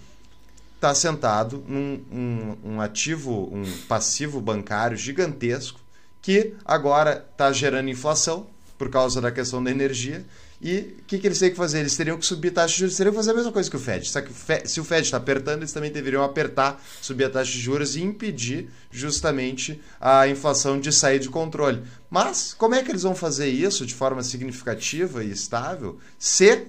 está 0.75 0.95
sentado 0.95 1.63
num 1.67 2.01
um, 2.11 2.57
um 2.73 2.81
ativo, 2.81 3.49
um 3.53 3.63
passivo 3.87 4.39
bancário 4.39 4.97
gigantesco 4.97 5.79
que 6.21 6.53
agora 6.63 7.25
está 7.31 7.51
gerando 7.51 7.89
inflação 7.89 8.47
por 8.81 8.89
causa 8.89 9.21
da 9.21 9.31
questão 9.31 9.63
da 9.63 9.69
energia. 9.69 10.25
E 10.59 10.95
o 11.01 11.03
que, 11.05 11.19
que, 11.19 11.27
eles 11.27 11.37
têm 11.37 11.51
que 11.51 11.55
fazer? 11.55 11.81
Eles 11.81 11.95
teriam 11.95 12.17
que 12.17 12.25
subir 12.25 12.47
a 12.47 12.53
taxa 12.53 12.73
de 12.73 12.79
juros, 12.79 12.97
teriam 12.97 13.13
que 13.13 13.17
fazer 13.17 13.29
a 13.29 13.33
mesma 13.35 13.51
coisa 13.51 13.69
que 13.69 13.75
o 13.75 13.79
Fed. 13.79 14.09
Só 14.09 14.21
que 14.21 14.31
o 14.31 14.33
Fed, 14.33 14.71
se 14.71 14.79
o 14.79 14.83
Fed 14.83 15.03
está 15.03 15.17
apertando, 15.17 15.59
eles 15.59 15.71
também 15.71 15.91
deveriam 15.91 16.23
apertar, 16.23 16.83
subir 16.99 17.25
a 17.25 17.29
taxa 17.29 17.51
de 17.51 17.59
juros 17.59 17.95
e 17.95 18.01
impedir 18.01 18.71
justamente 18.89 19.79
a 19.99 20.27
inflação 20.27 20.79
de 20.79 20.91
sair 20.91 21.19
de 21.19 21.29
controle. 21.29 21.83
Mas 22.09 22.55
como 22.55 22.73
é 22.73 22.81
que 22.81 22.89
eles 22.89 23.03
vão 23.03 23.13
fazer 23.13 23.49
isso 23.49 23.85
de 23.85 23.93
forma 23.93 24.23
significativa 24.23 25.23
e 25.23 25.29
estável 25.29 25.99
se 26.17 26.65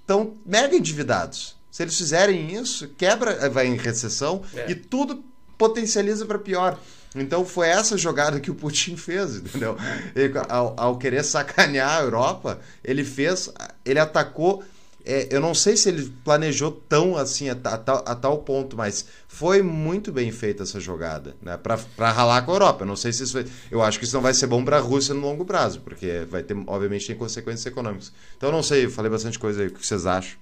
estão 0.00 0.34
mega 0.44 0.74
endividados? 0.74 1.56
Se 1.70 1.84
eles 1.84 1.96
fizerem 1.96 2.52
isso, 2.52 2.88
quebra, 2.98 3.48
vai 3.48 3.68
em 3.68 3.76
recessão 3.76 4.42
é. 4.54 4.72
e 4.72 4.74
tudo 4.74 5.22
potencializa 5.56 6.26
para 6.26 6.40
pior. 6.40 6.80
Então 7.14 7.44
foi 7.44 7.68
essa 7.68 7.96
jogada 7.96 8.40
que 8.40 8.50
o 8.50 8.54
Putin 8.54 8.96
fez, 8.96 9.36
entendeu? 9.36 9.76
Ele, 10.14 10.34
ao, 10.48 10.74
ao, 10.76 10.98
querer 10.98 11.22
sacanear 11.22 11.98
a 11.98 12.02
Europa, 12.02 12.60
ele 12.82 13.04
fez, 13.04 13.50
ele 13.84 13.98
atacou. 13.98 14.64
É, 15.06 15.28
eu 15.30 15.38
não 15.38 15.54
sei 15.54 15.76
se 15.76 15.90
ele 15.90 16.10
planejou 16.24 16.72
tão 16.72 17.14
assim 17.14 17.50
a, 17.50 17.52
a, 17.52 17.74
a, 17.74 18.14
tal 18.14 18.38
ponto, 18.38 18.74
mas 18.74 19.04
foi 19.28 19.62
muito 19.62 20.10
bem 20.10 20.32
feita 20.32 20.62
essa 20.62 20.80
jogada, 20.80 21.36
né? 21.42 21.58
Para 21.58 22.10
ralar 22.10 22.40
com 22.42 22.52
a 22.52 22.54
Europa. 22.54 22.82
Eu 22.84 22.86
não 22.86 22.96
sei 22.96 23.12
se 23.12 23.22
isso 23.22 23.32
foi, 23.32 23.44
eu 23.70 23.82
acho 23.82 23.98
que 23.98 24.06
isso 24.06 24.14
não 24.14 24.22
vai 24.22 24.32
ser 24.32 24.46
bom 24.46 24.64
para 24.64 24.78
a 24.78 24.80
Rússia 24.80 25.12
no 25.12 25.20
longo 25.20 25.44
prazo, 25.44 25.80
porque 25.80 26.26
vai 26.30 26.42
ter, 26.42 26.56
obviamente, 26.66 27.06
tem 27.06 27.16
consequências 27.16 27.66
econômicas. 27.66 28.12
Então 28.36 28.48
eu 28.48 28.52
não 28.54 28.62
sei, 28.62 28.86
eu 28.86 28.90
falei 28.90 29.10
bastante 29.10 29.38
coisa 29.38 29.60
aí, 29.60 29.68
o 29.68 29.72
que 29.72 29.86
vocês 29.86 30.06
acham? 30.06 30.38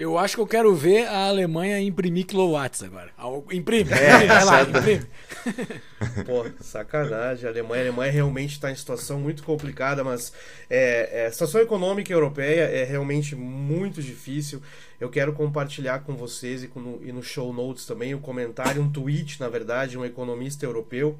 Eu 0.00 0.16
acho 0.16 0.34
que 0.34 0.40
eu 0.40 0.46
quero 0.46 0.74
ver 0.74 1.06
a 1.08 1.28
Alemanha 1.28 1.78
imprimir 1.78 2.24
kilowatts 2.24 2.82
agora. 2.82 3.10
Imprime, 3.52 3.92
é, 3.92 4.24
vai 4.26 4.44
lá, 4.46 4.62
imprime. 4.62 5.06
Pô, 6.24 6.46
sacanagem. 6.58 7.46
A 7.46 7.52
Alemanha, 7.52 7.82
a 7.82 7.86
Alemanha 7.88 8.10
realmente 8.10 8.52
está 8.52 8.70
em 8.70 8.74
situação 8.74 9.20
muito 9.20 9.42
complicada, 9.42 10.02
mas 10.02 10.32
é, 10.70 11.24
é, 11.24 11.26
a 11.26 11.32
situação 11.32 11.60
econômica 11.60 12.10
europeia 12.10 12.62
é 12.62 12.82
realmente 12.82 13.36
muito 13.36 14.02
difícil. 14.02 14.62
Eu 14.98 15.10
quero 15.10 15.34
compartilhar 15.34 15.98
com 15.98 16.14
vocês 16.14 16.64
e, 16.64 16.68
com, 16.68 16.98
e 17.02 17.12
no 17.12 17.22
show 17.22 17.52
notes 17.52 17.84
também 17.84 18.14
o 18.14 18.16
um 18.16 18.22
comentário, 18.22 18.80
um 18.80 18.90
tweet, 18.90 19.38
na 19.38 19.50
verdade, 19.50 19.98
um 19.98 20.04
economista 20.04 20.64
europeu. 20.64 21.18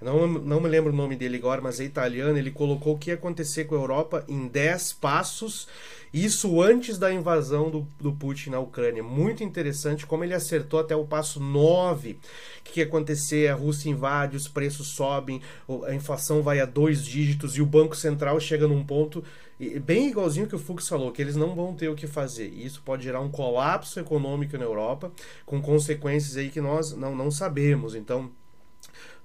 Não, 0.00 0.26
não 0.26 0.60
me 0.60 0.68
lembro 0.68 0.92
o 0.92 0.96
nome 0.96 1.16
dele 1.16 1.36
agora, 1.36 1.60
mas 1.60 1.80
é 1.80 1.84
italiano. 1.84 2.38
Ele 2.38 2.50
colocou 2.50 2.94
o 2.94 2.98
que 2.98 3.10
ia 3.10 3.14
acontecer 3.14 3.64
com 3.64 3.74
a 3.74 3.78
Europa 3.78 4.24
em 4.28 4.46
10 4.48 4.94
passos 4.94 5.68
isso 6.12 6.60
antes 6.60 6.98
da 6.98 7.12
invasão 7.12 7.70
do, 7.70 7.86
do 8.00 8.12
Putin 8.12 8.50
na 8.50 8.58
Ucrânia. 8.58 9.02
Muito 9.02 9.44
interessante 9.44 10.04
como 10.04 10.24
ele 10.24 10.34
acertou 10.34 10.80
até 10.80 10.94
o 10.96 11.04
passo 11.04 11.38
9. 11.38 12.12
O 12.12 12.18
que, 12.64 12.80
ia 12.80 12.86
acontecer? 12.86 13.48
A 13.48 13.54
Rússia 13.54 13.88
invade, 13.88 14.36
os 14.36 14.48
preços 14.48 14.88
sobem, 14.88 15.40
a 15.86 15.94
inflação 15.94 16.42
vai 16.42 16.58
a 16.58 16.66
dois 16.66 17.04
dígitos 17.04 17.56
e 17.56 17.62
o 17.62 17.66
Banco 17.66 17.96
Central 17.96 18.40
chega 18.40 18.66
num 18.66 18.84
ponto 18.84 19.22
bem 19.84 20.08
igualzinho 20.08 20.46
que 20.46 20.56
o 20.56 20.58
Fux 20.58 20.88
falou, 20.88 21.12
que 21.12 21.20
eles 21.20 21.36
não 21.36 21.54
vão 21.54 21.74
ter 21.74 21.88
o 21.88 21.94
que 21.94 22.06
fazer. 22.06 22.48
Isso 22.48 22.82
pode 22.84 23.04
gerar 23.04 23.20
um 23.20 23.30
colapso 23.30 24.00
econômico 24.00 24.56
na 24.58 24.64
Europa, 24.64 25.12
com 25.46 25.60
consequências 25.60 26.36
aí 26.36 26.48
que 26.50 26.60
nós 26.60 26.92
não, 26.92 27.14
não 27.14 27.30
sabemos. 27.30 27.94
Então, 27.94 28.30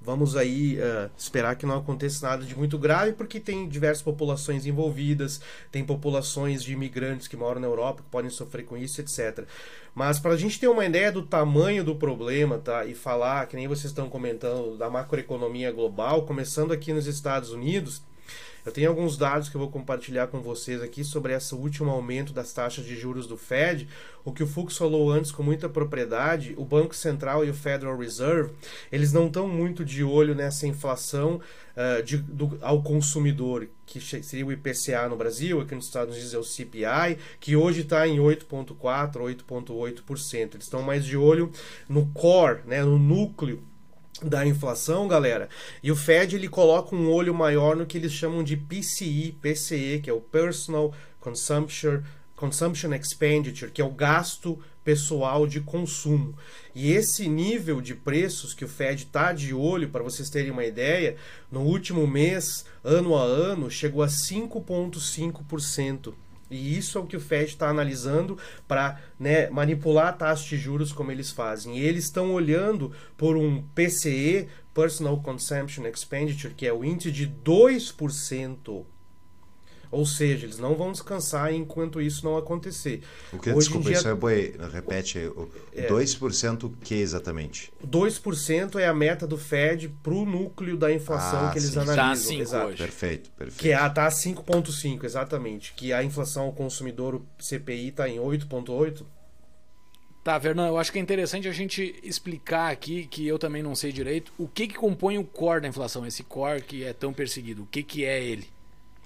Vamos 0.06 0.36
aí 0.36 0.78
uh, 0.78 1.10
esperar 1.18 1.56
que 1.56 1.66
não 1.66 1.80
aconteça 1.80 2.28
nada 2.28 2.46
de 2.46 2.56
muito 2.56 2.78
grave, 2.78 3.14
porque 3.14 3.40
tem 3.40 3.68
diversas 3.68 4.04
populações 4.04 4.68
envolvidas, 4.68 5.42
tem 5.72 5.84
populações 5.84 6.64
de 6.64 6.74
imigrantes 6.74 7.28
que 7.28 7.36
moram 7.36 7.60
na 7.60 7.66
Europa 7.66 8.04
que 8.04 8.10
podem 8.10 8.30
sofrer 8.30 8.66
com 8.66 8.78
isso, 8.78 9.02
etc. 9.02 9.46
Mas 9.96 10.20
para 10.20 10.34
a 10.34 10.38
gente 10.38 10.60
ter 10.60 10.68
uma 10.68 10.86
ideia 10.86 11.12
do 11.12 11.24
tamanho 11.24 11.84
do 11.84 11.96
problema, 11.96 12.60
tá? 12.60 12.86
E 12.86 12.94
falar, 12.94 13.48
que 13.48 13.56
nem 13.56 13.68
vocês 13.68 13.86
estão 13.86 14.08
comentando, 14.08 14.78
da 14.78 14.92
macroeconomia 14.92 15.72
global, 15.72 16.24
começando 16.24 16.72
aqui 16.72 16.94
nos 16.94 17.08
Estados 17.08 17.50
Unidos, 17.50 18.04
eu 18.66 18.72
tenho 18.72 18.90
alguns 18.90 19.16
dados 19.16 19.48
que 19.48 19.56
eu 19.56 19.60
vou 19.60 19.70
compartilhar 19.70 20.26
com 20.28 20.42
vocês 20.42 20.82
aqui 20.82 21.04
sobre 21.04 21.34
esse 21.34 21.54
último 21.54 21.92
aumento 21.92 22.34
das 22.34 22.52
taxas 22.52 22.84
de 22.84 22.96
juros 22.96 23.28
do 23.28 23.38
Fed. 23.38 23.88
O 24.24 24.32
que 24.32 24.42
o 24.42 24.48
Fux 24.48 24.76
falou 24.76 25.12
antes 25.12 25.32
com 25.32 25.44
muita 25.44 25.70
propriedade, 25.70 26.56
o 26.58 26.66
Banco 26.66 26.96
Central 26.96 27.46
e 27.46 27.50
o 27.52 27.54
Federal 27.54 27.96
Reserve, 27.96 28.52
eles 28.92 29.14
não 29.14 29.28
estão 29.28 29.48
muito 29.48 29.86
de 29.86 30.04
olho 30.04 30.34
nessa 30.34 30.66
inflação 30.66 31.40
uh, 31.78 32.02
de, 32.02 32.18
do, 32.18 32.58
ao 32.60 32.82
consumidor, 32.82 33.68
que 33.86 34.02
seria 34.02 34.48
o 34.48 34.52
IPCA 34.52 35.08
no 35.08 35.16
Brasil, 35.16 35.62
aqui 35.62 35.76
nos 35.76 35.86
Estados 35.86 36.16
Unidos 36.16 36.34
é 36.34 36.38
o 36.40 36.44
CPI, 36.44 37.20
que 37.40 37.56
hoje 37.56 37.82
está 37.82 38.08
em 38.08 38.18
8,4%, 38.18 39.14
8,8%. 39.46 40.56
Eles 40.56 40.66
estão 40.66 40.82
mais 40.82 41.06
de 41.06 41.16
olho 41.16 41.52
no 41.88 42.08
core, 42.08 42.62
né, 42.66 42.84
no 42.84 42.98
núcleo 42.98 43.64
da 44.24 44.46
inflação, 44.46 45.08
galera. 45.08 45.50
E 45.84 45.92
o 45.92 45.96
Fed 45.96 46.36
ele 46.36 46.48
coloca 46.48 46.96
um 46.96 47.12
olho 47.12 47.34
maior 47.34 47.76
no 47.76 47.86
que 47.86 47.98
eles 47.98 48.14
chamam 48.14 48.44
de 48.44 48.56
PCE, 48.56 49.38
PCE, 49.42 50.00
que 50.04 50.10
é 50.10 50.14
o 50.14 50.22
Personal 50.22 50.94
Consumption 51.20 52.02
Consumption 52.36 52.94
Expenditure, 52.94 53.72
que 53.72 53.82
é 53.82 53.86
o 53.86 53.92
gasto 53.92 54.60
pessoal 54.84 55.48
de 55.48 55.62
consumo. 55.62 56.38
E 56.76 56.92
esse 56.92 57.28
nível 57.30 57.82
de 57.82 57.96
preços 57.96 58.54
que 58.54 58.66
o 58.66 58.68
Fed 58.68 59.04
está 59.04 59.32
de 59.32 59.54
olho, 59.54 59.90
para 59.90 60.04
vocês 60.04 60.30
terem 60.30 60.52
uma 60.52 60.66
ideia, 60.66 61.16
no 61.50 61.62
último 61.62 62.06
mês, 62.06 62.66
ano 62.84 63.16
a 63.16 63.24
ano, 63.24 63.72
chegou 63.72 64.04
a 64.04 64.08
5,5%. 64.08 66.14
E 66.50 66.78
isso 66.78 66.98
é 66.98 67.02
o 67.02 67.06
que 67.06 67.18
o 67.18 67.20
Fed 67.20 67.50
está 67.50 67.70
analisando 67.70 68.38
para 68.68 69.00
né, 69.20 69.50
manipular 69.50 70.08
a 70.08 70.14
taxa 70.14 70.48
de 70.48 70.58
juros 70.58 70.92
como 70.92 71.12
eles 71.12 71.32
fazem. 71.32 71.78
E 71.78 71.82
eles 71.82 72.06
estão 72.06 72.34
olhando 72.34 72.92
por 73.18 73.36
um 73.36 73.64
PCE, 73.74 74.48
Personal 74.74 75.20
Consumption 75.22 75.86
Expenditure, 75.86 76.54
que 76.54 76.68
é 76.68 76.74
o 76.74 76.84
índice 76.84 77.12
de 77.12 77.28
2%. 77.28 78.86
Ou 79.92 80.06
seja, 80.06 80.46
eles 80.46 80.58
não 80.58 80.76
vão 80.76 80.92
descansar 80.92 81.54
enquanto 81.54 82.02
isso 82.02 82.26
não 82.26 82.38
acontecer. 82.38 83.02
O 83.32 83.40
que? 83.40 83.50
Hoje 83.50 83.60
Desculpa, 83.60 83.90
dia... 83.90 83.98
isso 83.98 84.08
é 84.08 84.16
boi. 84.16 84.56
Repete, 84.72 85.20
o 85.20 85.50
é, 85.74 85.88
2% 85.88 86.64
o 86.64 86.70
que 86.70 86.96
exatamente? 86.96 87.72
2% 87.86 88.80
é 88.80 88.88
a 88.88 88.94
meta 88.94 89.28
do 89.28 89.38
Fed 89.38 89.90
para 90.02 90.14
o 90.14 90.26
núcleo 90.26 90.78
da 90.78 90.92
inflação 90.92 91.48
ah, 91.48 91.52
que 91.52 91.60
eles 91.60 91.70
sim. 91.70 91.80
analisam. 91.80 92.06
Tá 92.06 92.16
5 92.16 92.42
Exato. 92.42 92.68
Hoje. 92.68 92.78
Perfeito, 92.78 93.32
perfeito. 93.32 93.60
Que 93.60 93.70
está 93.70 94.04
é, 94.04 94.08
a 94.08 94.10
5,5, 94.10 95.00
tá 95.00 95.06
exatamente. 95.06 95.74
Que 95.74 95.94
a 95.94 96.04
inflação 96.04 96.44
ao 96.44 96.54
consumidor, 96.54 97.16
o 97.16 97.26
CPI, 97.40 97.90
está 97.90 98.08
em 98.10 98.18
8,8. 98.18 99.04
Tá, 100.26 100.40
Fernando, 100.40 100.70
eu 100.70 100.78
acho 100.80 100.92
que 100.92 100.98
é 100.98 101.02
interessante 101.02 101.48
a 101.48 101.52
gente 101.52 102.00
explicar 102.02 102.72
aqui, 102.72 103.06
que 103.06 103.28
eu 103.28 103.38
também 103.38 103.62
não 103.62 103.76
sei 103.76 103.92
direito, 103.92 104.34
o 104.40 104.48
que, 104.48 104.68
que 104.68 104.74
compõe 104.74 105.20
o 105.20 105.24
core 105.24 105.62
da 105.62 105.68
inflação, 105.68 106.04
esse 106.04 106.24
core 106.24 106.64
que 106.64 106.84
é 106.84 106.94
tão 106.94 107.14
perseguido, 107.14 107.62
o 107.62 107.68
que, 107.68 107.84
que 107.84 108.04
é 108.04 108.24
ele? 108.24 108.48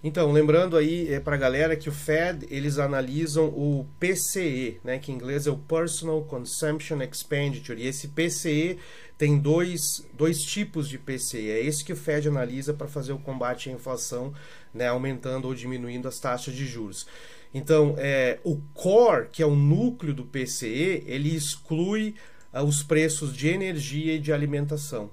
Então, 0.03 0.31
lembrando 0.31 0.77
aí 0.77 1.13
é, 1.13 1.19
para 1.19 1.35
a 1.35 1.39
galera 1.39 1.75
que 1.75 1.89
o 1.89 1.91
Fed, 1.91 2.47
eles 2.49 2.79
analisam 2.79 3.47
o 3.47 3.85
PCE, 3.99 4.79
né, 4.83 4.97
que 4.97 5.11
em 5.11 5.15
inglês 5.15 5.45
é 5.45 5.51
o 5.51 5.57
Personal 5.57 6.23
Consumption 6.23 7.01
Expenditure, 7.01 7.81
e 7.81 7.85
esse 7.85 8.07
PCE 8.07 8.77
tem 9.17 9.37
dois, 9.37 10.05
dois 10.13 10.41
tipos 10.41 10.87
de 10.87 10.97
PCE, 10.97 11.49
é 11.49 11.61
esse 11.61 11.83
que 11.83 11.91
o 11.91 11.97
Fed 11.97 12.29
analisa 12.29 12.73
para 12.73 12.87
fazer 12.87 13.11
o 13.11 13.19
combate 13.19 13.69
à 13.69 13.73
inflação, 13.73 14.33
né, 14.73 14.87
aumentando 14.87 15.49
ou 15.49 15.53
diminuindo 15.53 16.07
as 16.07 16.17
taxas 16.17 16.55
de 16.55 16.65
juros. 16.65 17.05
Então, 17.53 17.95
é, 17.97 18.39
o 18.43 18.57
core, 18.73 19.27
que 19.31 19.41
é 19.41 19.45
o 19.45 19.55
núcleo 19.55 20.13
do 20.13 20.23
PCE, 20.23 21.03
ele 21.05 21.35
exclui 21.35 22.15
uh, 22.53 22.63
os 22.63 22.83
preços 22.83 23.35
de 23.35 23.47
energia 23.49 24.13
e 24.13 24.19
de 24.19 24.31
alimentação. 24.31 25.09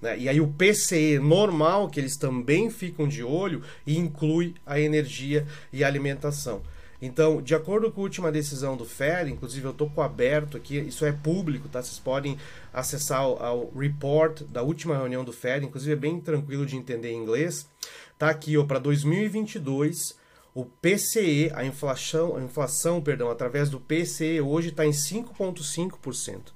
Né? 0.00 0.18
E 0.18 0.28
aí 0.28 0.40
o 0.40 0.48
PCE 0.48 1.18
normal, 1.18 1.88
que 1.88 2.00
eles 2.00 2.16
também 2.16 2.70
ficam 2.70 3.06
de 3.06 3.22
olho, 3.22 3.62
inclui 3.86 4.54
a 4.64 4.80
energia 4.80 5.46
e 5.72 5.84
a 5.84 5.86
alimentação. 5.86 6.62
Então, 7.02 7.40
de 7.40 7.54
acordo 7.54 7.90
com 7.90 8.02
a 8.02 8.04
última 8.04 8.30
decisão 8.30 8.76
do 8.76 8.84
FED, 8.84 9.30
inclusive 9.30 9.64
eu 9.64 9.70
estou 9.70 9.88
com 9.88 10.02
aberto 10.02 10.56
aqui, 10.56 10.78
isso 10.78 11.06
é 11.06 11.12
público, 11.12 11.66
tá? 11.66 11.82
Vocês 11.82 11.98
podem 11.98 12.36
acessar 12.74 13.20
ao, 13.20 13.42
ao 13.42 13.70
report 13.70 14.42
da 14.42 14.62
última 14.62 14.96
reunião 14.96 15.24
do 15.24 15.32
FED, 15.32 15.64
inclusive 15.64 15.92
é 15.92 15.96
bem 15.96 16.20
tranquilo 16.20 16.66
de 16.66 16.76
entender 16.76 17.10
em 17.10 17.22
inglês. 17.22 17.66
Tá 18.18 18.28
aqui, 18.28 18.58
ó, 18.58 18.64
para 18.64 18.78
2022, 18.78 20.14
o 20.54 20.66
PCE, 20.66 21.50
a 21.54 21.64
inflação, 21.64 22.36
a 22.36 22.42
inflação, 22.42 23.00
perdão, 23.00 23.30
através 23.30 23.70
do 23.70 23.80
PCE 23.80 24.42
hoje 24.42 24.68
está 24.68 24.84
em 24.84 24.90
5.5%. 24.90 26.52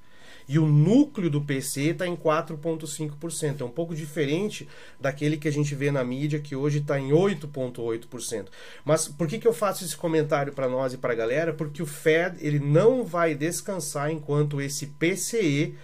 e 0.48 0.58
o 0.58 0.66
núcleo 0.66 1.30
do 1.30 1.40
PCE 1.40 1.90
está 1.90 2.06
em 2.06 2.16
4,5%. 2.16 3.60
É 3.60 3.64
um 3.64 3.70
pouco 3.70 3.94
diferente 3.94 4.68
daquele 5.00 5.36
que 5.36 5.48
a 5.48 5.52
gente 5.52 5.74
vê 5.74 5.90
na 5.90 6.04
mídia, 6.04 6.40
que 6.40 6.54
hoje 6.54 6.78
está 6.78 6.98
em 6.98 7.10
8,8%. 7.10 8.46
Mas 8.84 9.08
por 9.08 9.26
que, 9.26 9.38
que 9.38 9.48
eu 9.48 9.54
faço 9.54 9.84
esse 9.84 9.96
comentário 9.96 10.52
para 10.52 10.68
nós 10.68 10.92
e 10.92 10.98
para 10.98 11.12
a 11.12 11.16
galera? 11.16 11.52
Porque 11.52 11.82
o 11.82 11.86
Fed 11.86 12.36
ele 12.40 12.58
não 12.58 13.04
vai 13.04 13.34
descansar 13.34 14.10
enquanto 14.10 14.60
esse 14.60 14.86
PCE 14.86 15.74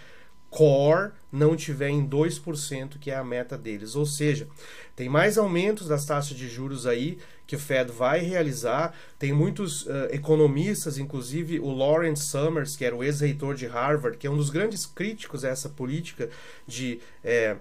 core 0.51 1.13
não 1.33 1.55
tiver 1.55 1.91
em 1.91 2.07
2%, 2.07 2.99
que 2.99 3.11
é 3.11 3.17
a 3.17 3.25
meta 3.25 3.57
deles. 3.57 3.95
Ou 3.95 4.05
seja, 4.05 4.49
tem 4.97 5.09
mais 5.09 5.39
aumentos 5.39 5.87
das 5.87 6.05
taxas 6.05 6.37
de 6.37 6.49
juros 6.49 6.87
aí 6.87 7.19
que 7.51 7.57
o 7.57 7.59
Fed 7.59 7.91
vai 7.91 8.21
realizar. 8.21 8.95
Tem 9.19 9.33
muitos 9.33 9.83
uh, 9.83 10.07
economistas, 10.13 10.99
inclusive 10.99 11.59
o 11.59 11.73
Lawrence 11.73 12.23
Summers, 12.23 12.77
que 12.77 12.85
era 12.85 12.95
o 12.95 13.03
ex-reitor 13.03 13.57
de 13.57 13.67
Harvard, 13.67 14.17
que 14.19 14.25
é 14.29 14.31
um 14.31 14.37
dos 14.37 14.51
grandes 14.51 14.87
críticos 14.87 15.45
a 15.45 15.49
essa 15.49 15.69
política 15.69 16.31
de. 16.65 17.01
É, 17.25 17.57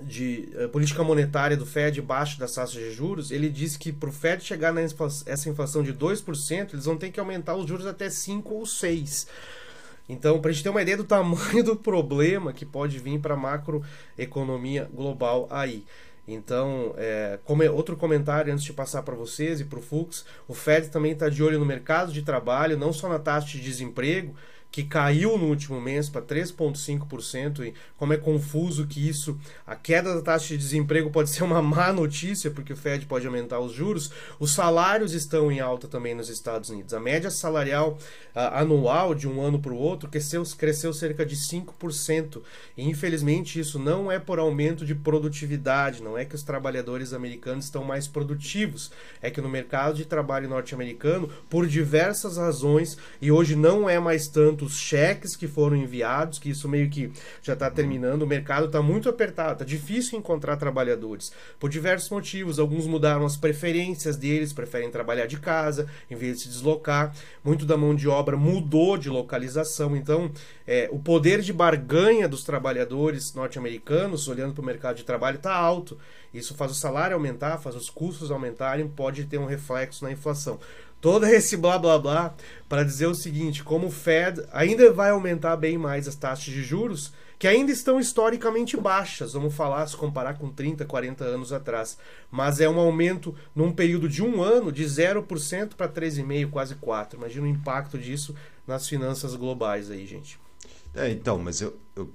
de 0.00 0.48
uh, 0.56 0.68
política 0.70 1.04
monetária 1.04 1.56
do 1.56 1.64
Fed 1.64 2.00
baixo 2.00 2.36
das 2.36 2.52
taxas 2.52 2.74
de 2.74 2.90
juros, 2.92 3.30
ele 3.30 3.48
disse 3.48 3.78
que 3.78 3.92
para 3.92 4.08
o 4.08 4.12
Fed 4.12 4.42
chegar 4.42 4.72
nessa 4.72 5.48
inflação 5.48 5.84
de 5.84 5.94
2%, 5.94 6.72
eles 6.72 6.86
vão 6.86 6.96
ter 6.96 7.12
que 7.12 7.20
aumentar 7.20 7.54
os 7.54 7.68
juros 7.68 7.86
até 7.86 8.10
5 8.10 8.54
ou 8.54 8.62
6%. 8.62 9.28
Então, 10.08 10.40
para 10.40 10.50
a 10.50 10.52
gente 10.52 10.64
ter 10.64 10.70
uma 10.70 10.82
ideia 10.82 10.96
do 10.96 11.04
tamanho 11.04 11.62
do 11.62 11.76
problema 11.76 12.52
que 12.52 12.64
pode 12.64 12.98
vir 12.98 13.20
para 13.20 13.34
a 13.34 13.36
macroeconomia 13.36 14.88
global 14.92 15.46
aí. 15.50 15.84
Então, 16.26 16.94
é, 16.96 17.38
como 17.44 17.62
é, 17.62 17.70
outro 17.70 17.96
comentário 17.96 18.52
antes 18.52 18.64
de 18.64 18.72
passar 18.72 19.02
para 19.02 19.14
vocês 19.14 19.60
e 19.60 19.64
para 19.64 19.78
o 19.78 19.82
Fux, 19.82 20.24
o 20.48 20.54
Fed 20.54 20.88
também 20.88 21.12
está 21.12 21.28
de 21.28 21.42
olho 21.42 21.58
no 21.58 21.66
mercado 21.66 22.12
de 22.12 22.22
trabalho, 22.22 22.78
não 22.78 22.92
só 22.92 23.08
na 23.08 23.18
taxa 23.18 23.46
de 23.46 23.60
desemprego, 23.60 24.34
que 24.74 24.82
caiu 24.82 25.38
no 25.38 25.46
último 25.46 25.80
mês 25.80 26.08
para 26.08 26.20
3,5%, 26.20 27.64
e 27.64 27.72
como 27.96 28.12
é 28.12 28.16
confuso 28.16 28.88
que 28.88 29.08
isso, 29.08 29.38
a 29.64 29.76
queda 29.76 30.12
da 30.12 30.20
taxa 30.20 30.48
de 30.48 30.58
desemprego 30.58 31.10
pode 31.10 31.30
ser 31.30 31.44
uma 31.44 31.62
má 31.62 31.92
notícia, 31.92 32.50
porque 32.50 32.72
o 32.72 32.76
Fed 32.76 33.06
pode 33.06 33.24
aumentar 33.24 33.60
os 33.60 33.72
juros, 33.72 34.10
os 34.40 34.52
salários 34.52 35.12
estão 35.12 35.52
em 35.52 35.60
alta 35.60 35.86
também 35.86 36.12
nos 36.12 36.28
Estados 36.28 36.70
Unidos. 36.70 36.92
A 36.92 36.98
média 36.98 37.30
salarial 37.30 37.96
uh, 38.34 38.38
anual 38.52 39.14
de 39.14 39.28
um 39.28 39.40
ano 39.40 39.60
para 39.60 39.72
o 39.72 39.78
outro 39.78 40.08
cresceu, 40.08 40.42
cresceu 40.58 40.92
cerca 40.92 41.24
de 41.24 41.36
5%, 41.36 42.42
e 42.76 42.82
infelizmente 42.82 43.60
isso 43.60 43.78
não 43.78 44.10
é 44.10 44.18
por 44.18 44.40
aumento 44.40 44.84
de 44.84 44.92
produtividade, 44.96 46.02
não 46.02 46.18
é 46.18 46.24
que 46.24 46.34
os 46.34 46.42
trabalhadores 46.42 47.12
americanos 47.12 47.66
estão 47.66 47.84
mais 47.84 48.08
produtivos, 48.08 48.90
é 49.22 49.30
que 49.30 49.40
no 49.40 49.48
mercado 49.48 49.94
de 49.94 50.04
trabalho 50.04 50.48
norte-americano, 50.48 51.30
por 51.48 51.64
diversas 51.64 52.38
razões, 52.38 52.98
e 53.22 53.30
hoje 53.30 53.54
não 53.54 53.88
é 53.88 54.00
mais 54.00 54.26
tanto 54.26 54.63
os 54.64 54.78
cheques 54.78 55.36
que 55.36 55.46
foram 55.46 55.76
enviados, 55.76 56.38
que 56.38 56.50
isso 56.50 56.68
meio 56.68 56.88
que 56.88 57.12
já 57.42 57.52
está 57.52 57.70
terminando, 57.70 58.22
o 58.22 58.26
mercado 58.26 58.66
está 58.66 58.82
muito 58.82 59.08
apertado, 59.08 59.52
está 59.52 59.64
difícil 59.64 60.18
encontrar 60.18 60.56
trabalhadores, 60.56 61.32
por 61.58 61.70
diversos 61.70 62.10
motivos. 62.10 62.58
Alguns 62.58 62.86
mudaram 62.86 63.24
as 63.24 63.36
preferências 63.36 64.16
deles, 64.16 64.52
preferem 64.52 64.90
trabalhar 64.90 65.26
de 65.26 65.38
casa 65.38 65.88
em 66.10 66.16
vez 66.16 66.38
de 66.38 66.42
se 66.44 66.48
deslocar. 66.48 67.14
Muito 67.42 67.64
da 67.64 67.76
mão 67.76 67.94
de 67.94 68.08
obra 68.08 68.36
mudou 68.36 68.96
de 68.96 69.08
localização, 69.08 69.96
então 69.96 70.30
é, 70.66 70.88
o 70.90 70.98
poder 70.98 71.40
de 71.40 71.52
barganha 71.52 72.28
dos 72.28 72.44
trabalhadores 72.44 73.34
norte-americanos, 73.34 74.28
olhando 74.28 74.54
para 74.54 74.62
o 74.62 74.66
mercado 74.66 74.96
de 74.96 75.04
trabalho, 75.04 75.36
está 75.36 75.54
alto. 75.54 75.98
Isso 76.32 76.54
faz 76.54 76.72
o 76.72 76.74
salário 76.74 77.14
aumentar, 77.14 77.58
faz 77.58 77.76
os 77.76 77.88
custos 77.88 78.30
aumentarem, 78.30 78.88
pode 78.88 79.24
ter 79.24 79.38
um 79.38 79.46
reflexo 79.46 80.04
na 80.04 80.10
inflação 80.10 80.58
todo 81.04 81.26
esse 81.26 81.54
blá 81.54 81.78
blá 81.78 81.98
blá 81.98 82.34
para 82.66 82.82
dizer 82.82 83.04
o 83.04 83.14
seguinte: 83.14 83.62
como 83.62 83.88
o 83.88 83.90
Fed 83.90 84.42
ainda 84.50 84.90
vai 84.90 85.10
aumentar 85.10 85.54
bem 85.54 85.76
mais 85.76 86.08
as 86.08 86.14
taxas 86.14 86.46
de 86.46 86.62
juros, 86.62 87.12
que 87.38 87.46
ainda 87.46 87.70
estão 87.70 88.00
historicamente 88.00 88.74
baixas, 88.74 89.34
vamos 89.34 89.54
falar, 89.54 89.86
se 89.86 89.94
comparar 89.94 90.38
com 90.38 90.48
30, 90.48 90.86
40 90.86 91.22
anos 91.22 91.52
atrás. 91.52 91.98
Mas 92.30 92.58
é 92.58 92.66
um 92.70 92.80
aumento 92.80 93.34
num 93.54 93.70
período 93.70 94.08
de 94.08 94.22
um 94.22 94.42
ano 94.42 94.72
de 94.72 94.82
0% 94.82 95.74
para 95.74 95.90
3,5%, 95.90 96.48
quase 96.48 96.74
4%. 96.74 97.12
Imagina 97.12 97.46
o 97.46 97.50
impacto 97.50 97.98
disso 97.98 98.34
nas 98.66 98.88
finanças 98.88 99.34
globais 99.34 99.90
aí, 99.90 100.06
gente. 100.06 100.40
É, 100.94 101.10
então, 101.10 101.36
mas 101.36 101.60
eu, 101.60 101.76
eu, 101.94 102.10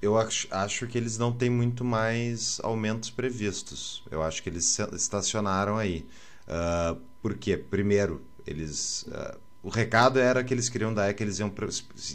eu 0.00 0.18
acho, 0.18 0.48
acho 0.50 0.88
que 0.88 0.98
eles 0.98 1.16
não 1.16 1.30
têm 1.30 1.48
muito 1.48 1.84
mais 1.84 2.58
aumentos 2.64 3.08
previstos. 3.08 4.02
Eu 4.10 4.20
acho 4.20 4.42
que 4.42 4.48
eles 4.48 4.80
estacionaram 4.94 5.78
aí. 5.78 6.04
Uh, 6.48 7.00
porque, 7.22 7.56
primeiro, 7.56 8.20
eles 8.46 9.02
uh, 9.04 9.38
o 9.62 9.68
recado 9.68 10.18
era 10.18 10.42
que 10.42 10.52
eles 10.52 10.68
queriam 10.68 10.92
dar 10.92 11.08
é 11.08 11.12
que 11.12 11.22
eles 11.22 11.38
iam 11.38 11.52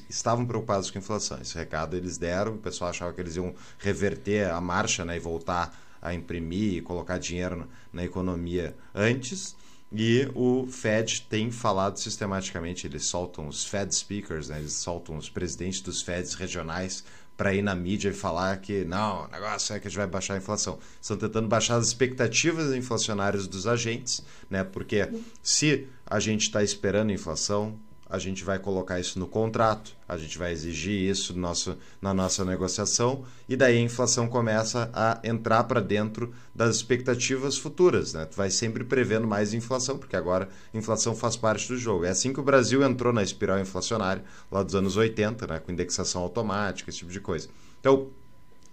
estavam 0.09 0.45
preocupados 0.45 0.91
com 0.91 0.97
a 0.97 1.01
inflação. 1.01 1.39
Esse 1.41 1.55
recado 1.55 1.95
eles 1.95 2.17
deram, 2.17 2.55
o 2.55 2.57
pessoal 2.57 2.89
achava 2.89 3.13
que 3.13 3.21
eles 3.21 3.37
iam 3.37 3.55
reverter 3.79 4.51
a 4.51 4.59
marcha, 4.59 5.05
né, 5.05 5.15
e 5.15 5.19
voltar 5.19 5.73
a 6.01 6.13
imprimir 6.13 6.73
e 6.73 6.81
colocar 6.81 7.17
dinheiro 7.17 7.67
na, 7.93 8.03
economia 8.03 8.75
antes. 8.93 9.55
E 9.89 10.29
o 10.35 10.67
Fed 10.67 11.21
tem 11.29 11.49
falado 11.49 11.97
sistematicamente, 11.97 12.85
eles 12.85 13.05
soltam 13.05 13.47
os 13.47 13.63
Fed 13.63 13.95
speakers, 13.95 14.49
né, 14.49 14.59
eles 14.59 14.73
soltam 14.73 15.15
os 15.15 15.29
presidentes 15.29 15.79
dos 15.79 16.01
Feds 16.01 16.33
regionais 16.33 17.05
para 17.37 17.53
ir 17.53 17.61
na 17.61 17.75
mídia 17.75 18.09
e 18.09 18.13
falar 18.13 18.57
que 18.57 18.83
não, 18.83 19.23
o 19.23 19.27
negócio 19.27 19.73
é 19.73 19.79
que 19.79 19.87
a 19.87 19.89
gente 19.89 19.97
vai 19.97 20.07
baixar 20.07 20.33
a 20.33 20.37
inflação. 20.37 20.79
Estão 20.99 21.15
tentando 21.15 21.47
baixar 21.47 21.77
as 21.77 21.87
expectativas 21.87 22.75
inflacionárias 22.75 23.47
dos 23.47 23.67
agentes, 23.67 24.23
né? 24.49 24.63
Porque 24.63 25.07
se 25.41 25.87
a 26.09 26.19
gente 26.19 26.43
está 26.43 26.63
esperando 26.63 27.11
inflação, 27.11 27.77
a 28.09 28.17
gente 28.17 28.43
vai 28.43 28.57
colocar 28.57 28.99
isso 28.99 29.19
no 29.19 29.27
contrato, 29.27 29.91
a 30.07 30.17
gente 30.17 30.37
vai 30.37 30.53
exigir 30.53 31.09
isso 31.09 31.33
no 31.33 31.41
nosso, 31.41 31.77
na 32.01 32.13
nossa 32.13 32.45
negociação, 32.45 33.25
e 33.49 33.55
daí 33.57 33.77
a 33.77 33.81
inflação 33.81 34.29
começa 34.29 34.89
a 34.93 35.19
entrar 35.23 35.65
para 35.65 35.81
dentro 35.81 36.33
das 36.55 36.77
expectativas 36.77 37.57
futuras. 37.57 38.13
Né? 38.13 38.25
Tu 38.25 38.37
vai 38.37 38.49
sempre 38.49 38.85
prevendo 38.85 39.27
mais 39.27 39.53
inflação, 39.53 39.97
porque 39.97 40.15
agora 40.15 40.47
a 40.73 40.77
inflação 40.77 41.13
faz 41.13 41.35
parte 41.35 41.67
do 41.67 41.77
jogo. 41.77 42.05
É 42.05 42.09
assim 42.09 42.31
que 42.31 42.39
o 42.39 42.43
Brasil 42.43 42.81
entrou 42.81 43.11
na 43.11 43.21
espiral 43.21 43.59
inflacionária, 43.59 44.23
lá 44.49 44.63
dos 44.63 44.75
anos 44.75 44.95
80, 44.95 45.45
né? 45.45 45.59
com 45.59 45.71
indexação 45.71 46.21
automática, 46.21 46.89
esse 46.89 46.99
tipo 46.99 47.11
de 47.11 47.19
coisa. 47.19 47.49
Então, 47.81 48.07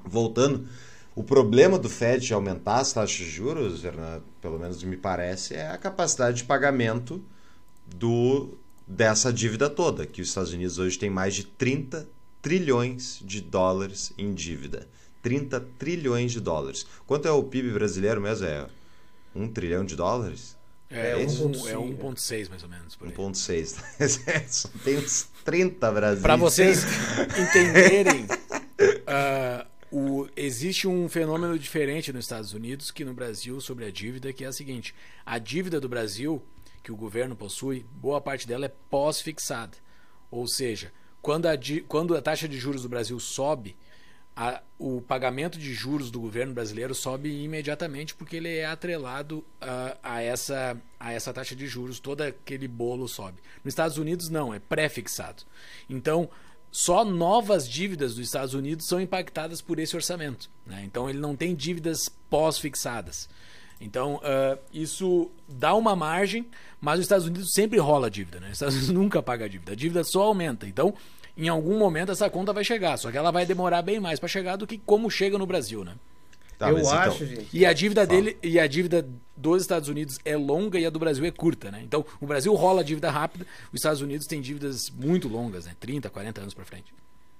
voltando, 0.05 0.69
o 1.15 1.23
problema 1.23 1.79
do 1.79 1.89
Fed 1.89 2.27
de 2.27 2.35
aumentar 2.35 2.81
as 2.81 2.93
taxas 2.93 3.17
de 3.17 3.31
juros, 3.31 3.83
pelo 4.41 4.59
menos 4.59 4.83
me 4.83 4.97
parece, 4.97 5.55
é 5.55 5.71
a 5.71 5.79
capacidade 5.79 6.39
de 6.39 6.45
pagamento 6.45 7.25
do 7.87 8.57
dessa 8.87 9.33
dívida 9.33 9.71
toda, 9.71 10.07
que 10.07 10.21
os 10.21 10.29
Estados 10.29 10.53
Unidos 10.53 10.79
hoje 10.79 10.99
tem 10.99 11.09
mais 11.09 11.35
de 11.35 11.45
30 11.45 12.07
trilhões 12.43 13.21
de 13.25 13.41
dólares 13.41 14.13
em 14.19 14.35
dívida. 14.35 14.87
30 15.23 15.59
trilhões 15.79 16.33
de 16.33 16.41
dólares. 16.41 16.87
Quanto 17.07 17.27
é 17.27 17.31
o 17.31 17.43
PIB 17.43 17.73
brasileiro 17.73 18.21
mesmo? 18.21 18.47
É 18.47 18.67
1 19.35 19.49
trilhão 19.49 19.85
de 19.85 19.97
dólares? 19.97 20.55
É, 20.91 21.13
é 21.13 21.27
1,6 21.27 22.47
é 22.47 22.49
mais 22.51 22.63
ou 22.63 22.69
menos. 22.69 22.99
1,6. 22.99 24.69
tem 24.85 24.99
uns 24.99 25.29
30 25.45 25.93
Brasil. 25.93 26.23
Para 26.23 26.37
vocês 26.37 26.85
entenderem, 27.41 28.25
uh, 28.25 29.67
o, 29.95 30.29
existe 30.37 30.89
um 30.89 31.09
fenômeno 31.09 31.57
diferente 31.57 32.13
nos 32.13 32.25
Estados 32.25 32.53
Unidos 32.53 32.91
que 32.91 33.05
no 33.05 33.15
Brasil 33.15 33.61
sobre 33.61 33.85
a 33.85 33.93
dívida, 33.93 34.33
que 34.33 34.45
é 34.45 34.49
a 34.49 34.53
seguinte: 34.53 34.93
a 35.25 35.39
dívida 35.39 35.81
do 35.81 35.89
Brasil 35.89 36.43
que 36.83 36.91
o 36.91 36.97
governo 36.97 37.37
possui, 37.37 37.87
boa 37.95 38.21
parte 38.21 38.47
dela 38.47 38.67
é 38.67 38.73
pós-fixada. 38.91 39.77
Ou 40.31 40.49
seja, 40.49 40.93
quando 41.23 41.47
a, 41.47 41.53
quando 41.87 42.17
a 42.17 42.21
taxa 42.21 42.49
de 42.49 42.59
juros 42.59 42.83
do 42.83 42.89
Brasil 42.89 43.19
sobe, 43.21 43.77
a, 44.37 44.61
o 44.81 45.01
pagamento 45.01 45.61
de 45.61 45.73
juros 45.73 46.11
do 46.11 46.21
governo 46.21 46.53
brasileiro 46.53 46.93
sobe 46.93 47.45
imediatamente 47.45 48.17
porque 48.17 48.37
ele 48.37 48.49
é 48.49 48.67
atrelado 48.67 49.45
a, 49.61 49.97
a, 50.03 50.23
essa, 50.23 50.77
a 50.99 51.13
essa 51.13 51.33
taxa 51.33 51.55
de 51.55 51.69
juros, 51.69 52.01
todo 52.01 52.23
aquele 52.23 52.67
bolo 52.67 53.07
sobe. 53.07 53.41
Nos 53.63 53.71
Estados 53.73 53.97
Unidos, 53.97 54.29
não, 54.29 54.53
é 54.53 54.59
pré-fixado. 54.59 55.45
Então, 55.89 56.29
só 56.75 57.05
novas 57.05 57.69
dívidas 57.69 58.17
dos 58.17 58.27
Estados 58.27 58.53
Unidos 58.53 58.89
são 58.89 59.01
impactadas 59.01 59.63
por 59.63 59.79
esse 59.79 59.95
orçamento. 59.95 60.51
Né? 60.67 60.83
Então, 60.85 61.09
ele 61.09 61.21
não 61.21 61.37
tem 61.37 61.55
dívidas 61.55 62.09
pós-fixadas. 62.29 63.29
Então, 63.81 64.17
uh, 64.17 64.59
isso 64.73 65.31
dá 65.49 65.73
uma 65.73 65.95
margem, 65.95 66.45
mas 66.81 66.99
os 66.99 67.05
Estados 67.05 67.27
Unidos 67.27 67.53
sempre 67.53 67.79
rola 67.79 68.11
dívida, 68.11 68.41
né? 68.41 68.49
Os 68.49 68.55
Estados 68.55 68.75
Unidos 68.75 68.91
nunca 68.95 69.23
paga 69.23 69.45
a 69.45 69.49
dívida. 69.49 69.71
A 69.71 69.77
dívida 69.77 70.03
só 70.03 70.23
aumenta. 70.23 70.67
Então, 70.67 70.95
em 71.37 71.49
algum 71.49 71.79
momento 71.79 72.11
essa 72.11 72.29
conta 72.29 72.53
vai 72.53 72.65
chegar, 72.65 72.97
só 72.97 73.09
que 73.09 73.17
ela 73.17 73.31
vai 73.31 73.47
demorar 73.47 73.83
bem 73.83 74.01
mais 74.01 74.19
para 74.19 74.29
chegar 74.29 74.57
do 74.57 74.67
que 74.67 74.79
como 74.79 75.09
chega 75.09 75.39
no 75.39 75.47
Brasil, 75.47 75.85
né? 75.85 75.95
Tá, 76.65 76.71
eu 76.71 76.79
então 76.79 76.93
acho, 76.93 77.25
então... 77.25 77.37
gente. 77.37 77.49
E 77.53 77.67
a 77.67 77.73
dívida 77.73 78.07
dele 78.07 78.37
e 78.43 78.59
a 78.59 78.67
dívida 78.67 79.07
dos 79.37 79.63
Estados 79.63 79.89
Unidos 79.89 80.19
é 80.25 80.37
longa 80.37 80.79
e 80.79 80.87
a 80.87 80.91
do 80.91 80.99
Brasil 80.99 81.25
é 81.25 81.31
curta, 81.31 81.71
né? 81.71 81.81
Então, 81.85 82.05
o 82.21 82.27
Brasil 82.27 82.55
rola 82.55 82.81
a 82.81 82.85
dívida 82.85 83.11
rápida, 83.11 83.47
os 83.73 83.79
Estados 83.79 84.01
Unidos 84.01 84.27
têm 84.27 84.41
dívidas 84.41 84.91
muito 84.91 85.29
longas, 85.29 85.67
né? 85.67 85.77
30, 85.79 86.09
40 86.09 86.41
anos 86.41 86.55
para 86.55 86.65
frente. 86.65 86.95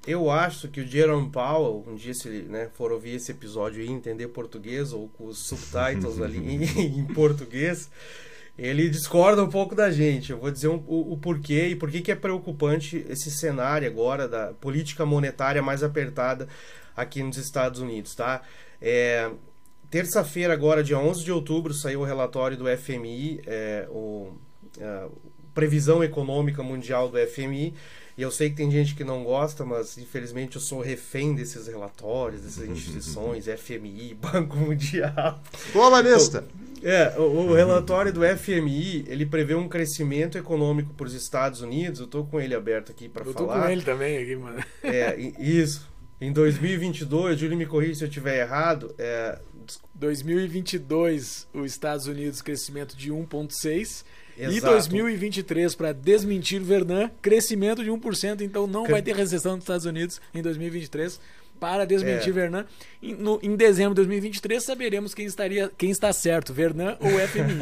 Eu 0.07 0.31
acho 0.31 0.69
que 0.69 0.83
o 0.83 0.87
Jerome 0.87 1.31
Powell, 1.31 1.83
um 1.87 1.95
dia 1.95 2.13
se 2.13 2.29
ele 2.29 2.49
né, 2.49 2.69
for 2.75 2.93
ouvir 2.93 3.15
esse 3.15 3.31
episódio 3.33 3.83
e 3.83 3.91
entender 3.91 4.29
português 4.29 4.93
ou 4.93 5.09
com 5.09 5.27
os 5.27 5.39
subtitles 5.39 6.21
ali 6.21 6.39
em, 6.45 6.99
em 6.99 7.05
português, 7.07 7.91
ele 8.59 8.89
discorda 8.91 9.43
um 9.43 9.49
pouco 9.49 9.75
da 9.75 9.91
gente. 9.91 10.31
Eu 10.31 10.39
vou 10.39 10.51
dizer 10.51 10.69
um, 10.69 10.83
o, 10.87 11.15
o, 11.15 11.17
porquê 11.17 11.69
e 11.69 11.77
por 11.77 11.91
que 11.91 12.13
é 12.13 12.15
preocupante 12.15 13.05
esse 13.09 13.31
cenário 13.31 13.89
agora 13.89 14.29
da 14.29 14.53
política 14.53 15.07
monetária 15.07 15.63
mais 15.63 15.83
apertada 15.83 16.49
aqui 16.95 17.23
nos 17.23 17.39
Estados 17.39 17.81
Unidos, 17.81 18.15
tá? 18.15 18.43
É, 18.85 19.31
Terça-feira, 19.95 20.53
agora, 20.53 20.83
dia 20.83 20.99
11 20.99 21.23
de 21.23 21.31
outubro, 21.31 21.73
saiu 21.73 22.01
o 22.01 22.05
relatório 22.05 22.57
do 22.57 22.65
FMI, 22.67 23.41
é, 23.47 23.87
o, 23.89 24.33
a 24.81 24.83
é, 24.83 25.09
Previsão 25.55 26.03
Econômica 26.03 26.65
Mundial 26.65 27.09
do 27.09 27.17
FMI, 27.17 27.73
e 28.19 28.23
eu 28.23 28.29
sei 28.33 28.51
que 28.51 28.57
tem 28.57 28.69
gente 28.73 28.97
que 28.97 29.05
não 29.05 29.23
gosta, 29.23 29.65
mas 29.65 29.97
infelizmente 29.97 30.57
eu 30.57 30.61
sou 30.61 30.81
refém 30.81 31.33
desses 31.33 31.69
relatórios, 31.69 32.41
dessas 32.41 32.69
instituições, 32.69 33.47
FMI, 33.47 34.19
Banco 34.21 34.57
Mundial. 34.57 35.41
Globalista! 35.73 36.45
É, 36.83 37.15
o, 37.17 37.23
o, 37.23 37.55
relatório 37.55 38.13
do 38.13 38.21
FMI, 38.37 39.05
ele 39.07 39.25
prevê 39.25 39.55
um 39.55 39.69
crescimento 39.69 40.37
econômico 40.37 40.93
para 40.95 41.07
os 41.07 41.15
Estados 41.15 41.61
Unidos. 41.61 42.01
Eu 42.01 42.09
tô 42.09 42.25
com 42.25 42.41
ele 42.41 42.55
aberto 42.55 42.91
aqui 42.91 43.09
para 43.09 43.25
falar. 43.25 43.35
Eu 43.41 43.47
tô 43.47 43.63
com 43.63 43.71
ele 43.71 43.83
também 43.83 44.19
aqui, 44.19 44.35
mano. 44.35 44.63
É, 44.83 45.17
isso. 45.39 45.89
Em 46.21 46.33
2022, 46.33 47.39
Júlio 47.39 47.57
me 47.57 47.67
corrija 47.67 47.95
se 47.95 48.05
eu 48.05 48.09
estiver 48.09 48.41
errado, 48.41 48.95
é... 48.99 49.39
2022, 49.95 51.49
os 51.55 51.71
Estados 51.71 52.07
Unidos 52.07 52.43
crescimento 52.43 52.95
de 52.97 53.11
1.6 53.11 54.05
e 54.37 54.61
2023 54.61 55.75
para 55.75 55.93
desmentir 55.93 56.61
Vernan, 56.61 57.11
crescimento 57.23 57.83
de 57.83 57.91
1%, 57.91 58.43
então 58.43 58.67
não 58.67 58.87
vai 58.87 59.01
ter 59.01 59.15
recessão 59.15 59.55
nos 59.55 59.65
Estados 59.65 59.87
Unidos 59.87 60.21
em 60.35 60.43
2023 60.43 61.19
para 61.59 61.85
desmentir 61.85 62.31
é. 62.31 62.33
Vernan. 62.33 62.67
Em, 63.03 63.15
no, 63.15 63.39
em 63.43 63.57
dezembro 63.57 63.95
de 63.95 63.97
2023 63.97 64.63
saberemos 64.63 65.15
quem, 65.15 65.25
estaria, 65.25 65.71
quem 65.79 65.91
está 65.91 66.13
certo, 66.13 66.53
Vernan 66.53 66.97
ou 67.01 67.11
FMI. 67.11 67.61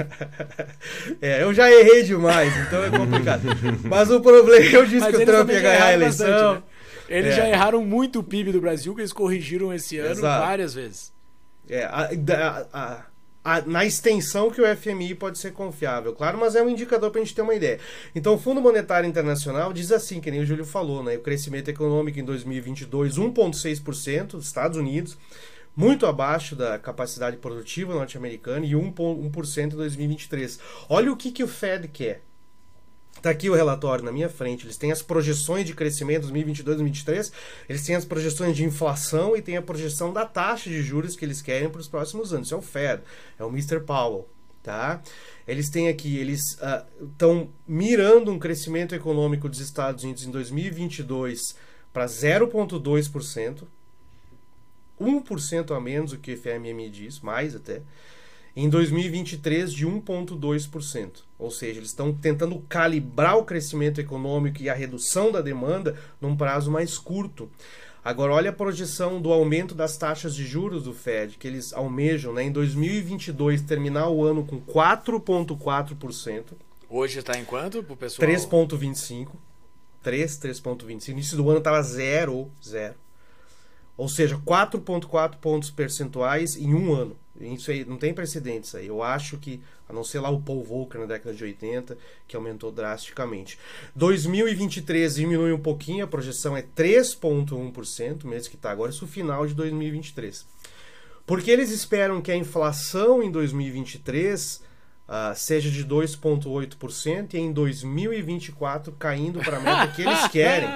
é, 1.20 1.42
eu 1.42 1.52
já 1.54 1.70
errei 1.70 2.02
demais, 2.02 2.52
então 2.66 2.82
é 2.82 2.90
complicado. 2.96 3.42
Mas 3.84 4.10
o 4.10 4.20
problema, 4.20 4.66
eu 4.66 4.84
disse 4.86 5.00
Mas 5.00 5.16
que 5.16 5.22
o 5.22 5.26
Trump 5.26 5.50
ia 5.50 5.60
ganhar 5.60 5.84
a 5.84 5.92
eleição. 5.92 6.26
Bastante, 6.26 6.66
né? 6.66 6.71
Eles 7.12 7.34
é. 7.34 7.36
já 7.36 7.48
erraram 7.48 7.84
muito 7.84 8.20
o 8.20 8.24
PIB 8.24 8.52
do 8.52 8.60
Brasil, 8.60 8.94
que 8.94 9.00
eles 9.00 9.12
corrigiram 9.12 9.72
esse 9.72 9.98
ano 9.98 10.10
Exato. 10.12 10.44
várias 10.44 10.74
vezes. 10.74 11.12
É, 11.68 11.84
a, 11.84 12.10
a, 12.72 13.04
a, 13.44 13.60
na 13.62 13.84
extensão 13.84 14.50
que 14.50 14.60
o 14.60 14.76
FMI 14.76 15.14
pode 15.14 15.38
ser 15.38 15.52
confiável, 15.52 16.14
claro, 16.14 16.38
mas 16.38 16.54
é 16.54 16.62
um 16.62 16.68
indicador 16.68 17.10
para 17.10 17.20
a 17.20 17.24
gente 17.24 17.34
ter 17.34 17.42
uma 17.42 17.54
ideia. 17.54 17.78
Então, 18.14 18.34
o 18.34 18.38
Fundo 18.38 18.60
Monetário 18.60 19.08
Internacional 19.08 19.72
diz 19.72 19.92
assim, 19.92 20.20
que 20.20 20.30
nem 20.30 20.40
o 20.40 20.46
Júlio 20.46 20.64
falou, 20.64 21.02
né? 21.02 21.16
O 21.16 21.20
crescimento 21.20 21.68
econômico 21.68 22.18
em 22.18 22.24
2022, 22.24 23.18
1,6%, 23.18 24.38
Estados 24.40 24.78
Unidos, 24.78 25.18
muito 25.76 26.06
abaixo 26.06 26.54
da 26.54 26.78
capacidade 26.78 27.36
produtiva 27.36 27.94
norte-americana 27.94 28.64
e 28.64 28.72
1%, 28.72 29.64
em 29.64 29.68
2023. 29.68 30.58
Olha 30.88 31.12
o 31.12 31.16
que, 31.16 31.32
que 31.32 31.42
o 31.42 31.48
Fed 31.48 31.88
quer. 31.88 32.22
Está 33.16 33.30
aqui 33.30 33.48
o 33.48 33.54
relatório 33.54 34.04
na 34.04 34.10
minha 34.10 34.28
frente. 34.28 34.66
Eles 34.66 34.76
têm 34.76 34.90
as 34.90 35.00
projeções 35.00 35.64
de 35.64 35.74
crescimento 35.74 36.22
2022, 36.22 36.76
2023. 36.76 37.32
Eles 37.68 37.86
têm 37.86 37.94
as 37.94 38.04
projeções 38.04 38.56
de 38.56 38.64
inflação 38.64 39.36
e 39.36 39.42
tem 39.42 39.56
a 39.56 39.62
projeção 39.62 40.12
da 40.12 40.26
taxa 40.26 40.68
de 40.68 40.82
juros 40.82 41.14
que 41.14 41.24
eles 41.24 41.40
querem 41.40 41.70
para 41.70 41.80
os 41.80 41.86
próximos 41.86 42.32
anos. 42.32 42.48
Isso 42.48 42.54
é 42.54 42.58
o 42.58 42.62
Fed, 42.62 43.02
é 43.38 43.44
o 43.44 43.48
Mr. 43.48 43.80
Powell, 43.80 44.28
tá? 44.62 45.00
Eles 45.46 45.68
têm 45.68 45.88
aqui, 45.88 46.16
eles 46.18 46.58
estão 47.00 47.42
uh, 47.42 47.50
mirando 47.66 48.32
um 48.32 48.38
crescimento 48.38 48.94
econômico 48.94 49.48
dos 49.48 49.60
Estados 49.60 50.02
Unidos 50.02 50.24
em 50.24 50.30
2022 50.30 51.54
para 51.92 52.06
0,2%, 52.06 53.64
1% 55.00 55.76
a 55.76 55.80
menos 55.80 56.12
do 56.12 56.18
que 56.18 56.32
o 56.32 56.36
FMI 56.36 56.90
diz, 56.90 57.20
mais 57.20 57.54
até 57.54 57.82
em 58.54 58.68
2023 58.68 59.72
de 59.72 59.86
1,2%. 59.86 61.22
Ou 61.38 61.50
seja, 61.50 61.78
eles 61.78 61.88
estão 61.88 62.12
tentando 62.12 62.58
calibrar 62.68 63.38
o 63.38 63.44
crescimento 63.44 64.00
econômico 64.00 64.62
e 64.62 64.68
a 64.68 64.74
redução 64.74 65.32
da 65.32 65.40
demanda 65.40 65.96
num 66.20 66.36
prazo 66.36 66.70
mais 66.70 66.98
curto. 66.98 67.50
Agora, 68.04 68.32
olha 68.32 68.50
a 68.50 68.52
projeção 68.52 69.22
do 69.22 69.32
aumento 69.32 69.74
das 69.74 69.96
taxas 69.96 70.34
de 70.34 70.44
juros 70.44 70.82
do 70.82 70.92
Fed, 70.92 71.38
que 71.38 71.46
eles 71.46 71.72
almejam 71.72 72.32
né, 72.32 72.42
em 72.42 72.50
2022 72.50 73.62
terminar 73.62 74.08
o 74.08 74.24
ano 74.24 74.44
com 74.44 74.60
4,4%. 74.60 76.44
Hoje 76.90 77.20
está 77.20 77.38
em 77.38 77.44
quanto 77.44 77.82
para 77.82 77.94
o 77.94 77.96
pessoal? 77.96 78.28
3,25%. 78.28 79.28
3, 80.02 80.36
3,25%. 80.36 81.08
Início 81.08 81.36
do 81.36 81.48
ano 81.48 81.58
estava 81.58 81.80
0, 81.80 82.50
0. 82.62 82.94
Ou 84.02 84.08
seja, 84.08 84.36
4,4 84.36 85.36
pontos 85.36 85.70
percentuais 85.70 86.56
em 86.56 86.74
um 86.74 86.92
ano. 86.92 87.16
Isso 87.40 87.70
aí 87.70 87.84
não 87.84 87.96
tem 87.96 88.12
precedentes 88.12 88.74
aí. 88.74 88.88
Eu 88.88 89.00
acho 89.00 89.38
que, 89.38 89.60
a 89.88 89.92
não 89.92 90.02
ser 90.02 90.18
lá 90.18 90.28
o 90.28 90.42
Paul 90.42 90.64
Volcker 90.64 91.00
na 91.00 91.06
década 91.06 91.32
de 91.32 91.44
80, 91.44 91.96
que 92.26 92.34
aumentou 92.34 92.72
drasticamente. 92.72 93.56
2023 93.94 95.14
diminui 95.14 95.52
um 95.52 95.58
pouquinho, 95.60 96.04
a 96.04 96.08
projeção 96.08 96.56
é 96.56 96.62
3,1%, 96.62 98.24
mesmo 98.24 98.50
que 98.50 98.56
está 98.56 98.72
agora, 98.72 98.90
isso 98.90 99.04
é 99.04 99.06
o 99.06 99.08
final 99.08 99.46
de 99.46 99.54
2023. 99.54 100.48
Porque 101.24 101.48
eles 101.48 101.70
esperam 101.70 102.20
que 102.20 102.32
a 102.32 102.36
inflação 102.36 103.22
em 103.22 103.30
2023 103.30 104.56
uh, 104.56 104.62
ah, 105.06 105.34
seja 105.36 105.70
de 105.70 105.86
2,8% 105.86 107.34
e 107.34 107.38
em 107.38 107.52
2024 107.52 108.90
caindo 108.98 109.38
para 109.38 109.58
a 109.58 109.60
meta 109.60 109.92
que 109.94 110.02
eles 110.02 110.26
querem, 110.26 110.68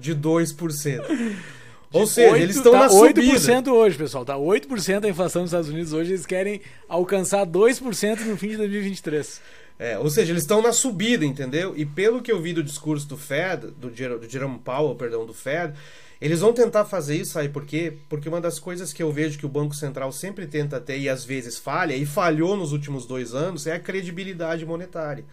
de 0.00 0.16
2%. 0.16 1.61
Ou 1.92 2.06
seja, 2.06 2.32
8, 2.32 2.42
eles 2.42 2.56
estão 2.56 2.72
tá 2.72 2.78
na 2.80 2.88
8% 2.88 3.38
subida. 3.38 3.72
hoje, 3.72 3.98
pessoal. 3.98 4.24
Tá 4.24 4.34
8% 4.34 5.04
a 5.04 5.08
inflação 5.08 5.42
nos 5.42 5.50
Estados 5.50 5.68
Unidos 5.68 5.92
hoje. 5.92 6.12
Eles 6.12 6.26
querem 6.26 6.60
alcançar 6.88 7.46
2% 7.46 8.20
no 8.20 8.36
fim 8.36 8.48
de 8.48 8.56
2023. 8.56 9.40
É, 9.78 9.98
ou 9.98 10.08
seja, 10.08 10.32
eles 10.32 10.42
estão 10.42 10.62
na 10.62 10.72
subida, 10.72 11.24
entendeu? 11.24 11.74
E 11.76 11.84
pelo 11.84 12.22
que 12.22 12.30
eu 12.30 12.40
vi 12.40 12.52
do 12.52 12.62
discurso 12.62 13.06
do 13.08 13.16
Fed, 13.16 13.66
do, 13.66 13.90
do 13.90 14.28
Jerome 14.30 14.58
Powell, 14.58 14.94
perdão, 14.94 15.26
do 15.26 15.34
Fed, 15.34 15.74
eles 16.20 16.40
vão 16.40 16.52
tentar 16.52 16.84
fazer 16.84 17.16
isso, 17.16 17.32
sabe 17.32 17.48
por 17.48 17.66
quê? 17.66 17.94
Porque 18.08 18.28
uma 18.28 18.40
das 18.40 18.60
coisas 18.60 18.92
que 18.92 19.02
eu 19.02 19.10
vejo 19.10 19.36
que 19.36 19.44
o 19.44 19.48
Banco 19.48 19.74
Central 19.74 20.12
sempre 20.12 20.46
tenta 20.46 20.80
ter 20.80 20.98
e 20.98 21.08
às 21.08 21.24
vezes 21.24 21.58
falha, 21.58 21.96
e 21.96 22.06
falhou 22.06 22.56
nos 22.56 22.70
últimos 22.70 23.06
dois 23.06 23.34
anos, 23.34 23.66
é 23.66 23.72
a 23.72 23.80
credibilidade 23.80 24.64
monetária. 24.64 25.24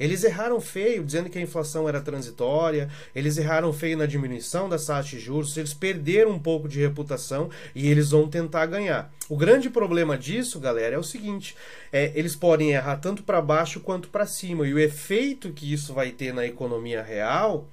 Eles 0.00 0.24
erraram 0.24 0.58
feio, 0.62 1.04
dizendo 1.04 1.28
que 1.28 1.38
a 1.38 1.42
inflação 1.42 1.86
era 1.86 2.00
transitória, 2.00 2.88
eles 3.14 3.36
erraram 3.36 3.70
feio 3.70 3.98
na 3.98 4.06
diminuição 4.06 4.66
das 4.66 4.86
taxas 4.86 5.10
de 5.10 5.20
juros, 5.20 5.54
eles 5.58 5.74
perderam 5.74 6.30
um 6.30 6.38
pouco 6.38 6.66
de 6.66 6.80
reputação 6.80 7.50
e 7.74 7.86
eles 7.90 8.10
vão 8.10 8.26
tentar 8.26 8.64
ganhar. 8.64 9.12
O 9.28 9.36
grande 9.36 9.68
problema 9.68 10.16
disso, 10.16 10.58
galera, 10.58 10.96
é 10.96 10.98
o 10.98 11.04
seguinte: 11.04 11.54
é, 11.92 12.10
eles 12.14 12.34
podem 12.34 12.70
errar 12.70 12.96
tanto 12.96 13.22
para 13.22 13.42
baixo 13.42 13.80
quanto 13.80 14.08
para 14.08 14.24
cima, 14.24 14.66
e 14.66 14.72
o 14.72 14.78
efeito 14.78 15.52
que 15.52 15.70
isso 15.70 15.92
vai 15.92 16.10
ter 16.10 16.32
na 16.32 16.46
economia 16.46 17.02
real. 17.02 17.68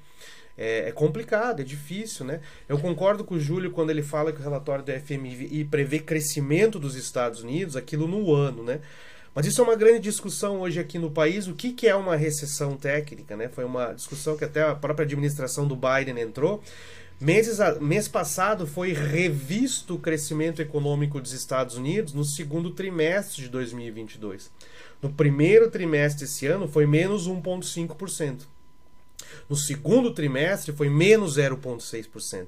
É, 0.57 0.89
é, 0.89 0.91
complicado, 0.91 1.61
é 1.61 1.63
difícil, 1.63 2.25
né? 2.25 2.41
Eu 2.67 2.79
concordo 2.79 3.23
com 3.23 3.35
o 3.35 3.39
Júlio 3.39 3.69
quando 3.69 3.91
ele 3.91 4.01
fala 4.01 4.33
que 4.33 4.39
o 4.39 4.43
relatório 4.43 4.83
do 4.83 4.91
FMI 4.91 5.63
prevê 5.65 5.99
crescimento 5.99 6.79
dos 6.79 6.95
Estados 6.95 7.43
Unidos, 7.43 7.75
aquilo 7.75 8.07
no 8.07 8.33
ano, 8.33 8.63
né? 8.63 8.79
Mas 9.37 9.45
isso 9.45 9.61
é 9.61 9.63
uma 9.63 9.75
grande 9.75 9.99
discussão 9.99 10.61
hoje 10.61 10.79
aqui 10.79 10.97
no 10.97 11.11
país. 11.11 11.45
O 11.45 11.53
que, 11.53 11.71
que 11.71 11.87
é 11.87 11.93
uma 11.93 12.15
recessão 12.15 12.75
técnica? 12.75 13.37
Né? 13.37 13.47
Foi 13.47 13.63
uma 13.65 13.93
discussão 13.93 14.35
que 14.35 14.43
até 14.43 14.63
a 14.63 14.73
própria 14.73 15.03
administração 15.03 15.67
do 15.67 15.75
Biden 15.75 16.19
entrou. 16.19 16.59
Meses, 17.21 17.59
mês 17.79 18.07
passado 18.07 18.65
foi 18.65 18.93
revisto 18.93 19.93
o 19.93 19.99
crescimento 19.99 20.59
econômico 20.59 21.21
dos 21.21 21.33
Estados 21.33 21.75
Unidos 21.75 22.15
no 22.15 22.25
segundo 22.25 22.71
trimestre 22.71 23.43
de 23.43 23.49
2022. 23.49 24.49
No 25.03 25.13
primeiro 25.13 25.69
trimestre 25.69 26.25
desse 26.25 26.47
ano 26.47 26.67
foi 26.67 26.87
menos 26.87 27.29
1,5%. 27.29 28.39
No 29.47 29.55
segundo 29.55 30.15
trimestre 30.15 30.73
foi 30.73 30.89
menos 30.89 31.37
0,6%. 31.37 32.47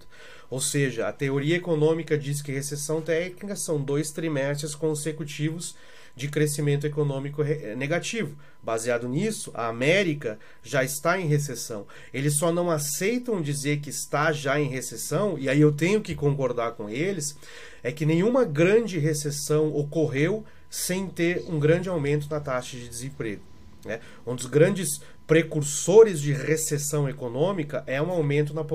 Ou 0.49 0.59
seja, 0.59 1.07
a 1.07 1.13
teoria 1.13 1.57
econômica 1.57 2.17
diz 2.17 2.41
que 2.41 2.51
recessão 2.51 2.99
técnica 2.99 3.55
são 3.55 3.79
dois 3.79 4.09
trimestres 4.09 4.73
consecutivos 4.73 5.75
de 6.19 6.27
crescimento 6.27 6.85
econômico 6.85 7.41
eh, 7.41 7.75
negativo. 7.77 8.35
Baseado 8.61 9.07
nisso, 9.07 9.51
a 9.53 9.67
América 9.69 10.37
já 10.61 10.83
está 10.83 11.17
em 11.17 11.27
recessão. 11.27 11.87
Eles 12.13 12.33
só 12.33 12.51
não 12.51 12.69
aceitam 12.69 13.41
dizer 13.41 13.79
que 13.79 13.89
está 13.89 14.33
já 14.33 14.59
em 14.59 14.67
recessão, 14.67 15.37
e 15.39 15.47
aí 15.47 15.61
eu 15.61 15.71
tenho 15.71 16.01
que 16.01 16.13
concordar 16.13 16.73
com 16.73 16.89
eles, 16.89 17.37
é 17.81 17.89
que 17.89 18.05
nenhuma 18.05 18.43
grande 18.43 18.99
recessão 18.99 19.73
ocorreu 19.73 20.43
sem 20.69 21.07
ter 21.07 21.45
um 21.47 21.57
grande 21.57 21.87
aumento 21.87 22.29
na 22.29 22.41
taxa 22.41 22.75
de 22.75 22.89
desemprego. 22.89 23.41
Né? 23.85 24.01
Um 24.27 24.35
dos 24.35 24.45
grandes 24.45 24.99
precursores 25.25 26.19
de 26.19 26.33
recessão 26.33 27.07
econômica 27.07 27.83
é 27.87 28.01
um 28.01 28.09
aumento 28.09 28.53
na, 28.53 28.65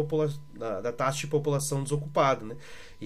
na 0.57 0.81
da 0.81 0.93
taxa 0.93 1.21
de 1.21 1.27
população 1.27 1.83
desocupada. 1.83 2.45
Né? 2.45 2.57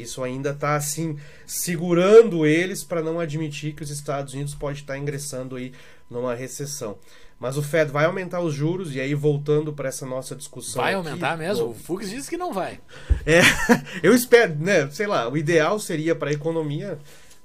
Isso 0.01 0.22
ainda 0.22 0.51
está 0.51 0.76
assim 0.76 1.16
segurando 1.46 2.46
eles 2.46 2.84
para 2.84 3.03
não 3.03 3.20
admitir 3.20 3.74
que 3.74 3.82
os 3.82 3.90
Estados 3.90 4.34
Unidos 4.34 4.55
pode 4.55 4.80
estar 4.80 4.94
tá 4.94 4.99
ingressando 4.99 5.57
aí 5.57 5.72
numa 6.11 6.34
recessão. 6.34 6.96
Mas 7.40 7.57
o 7.57 7.62
Fed 7.62 7.92
vai 7.92 8.05
aumentar 8.05 8.40
os 8.40 8.53
juros 8.53 8.94
e 8.94 9.01
aí 9.01 9.14
voltando 9.14 9.72
para 9.72 9.88
essa 9.88 10.05
nossa 10.05 10.34
discussão. 10.34 10.82
Vai 10.82 10.94
aqui, 10.94 11.09
aumentar 11.09 11.38
mesmo? 11.38 11.68
O 11.68 11.74
Fux 11.74 12.11
disse 12.11 12.28
que 12.28 12.36
não 12.36 12.53
vai. 12.53 12.80
É, 13.24 13.40
eu 14.03 14.12
espero, 14.12 14.57
né? 14.57 14.90
Sei 14.90 15.07
lá, 15.07 15.28
o 15.28 15.36
ideal 15.36 15.78
seria 15.78 16.16
para 16.16 16.30
a 16.30 16.32
economia 16.32 16.99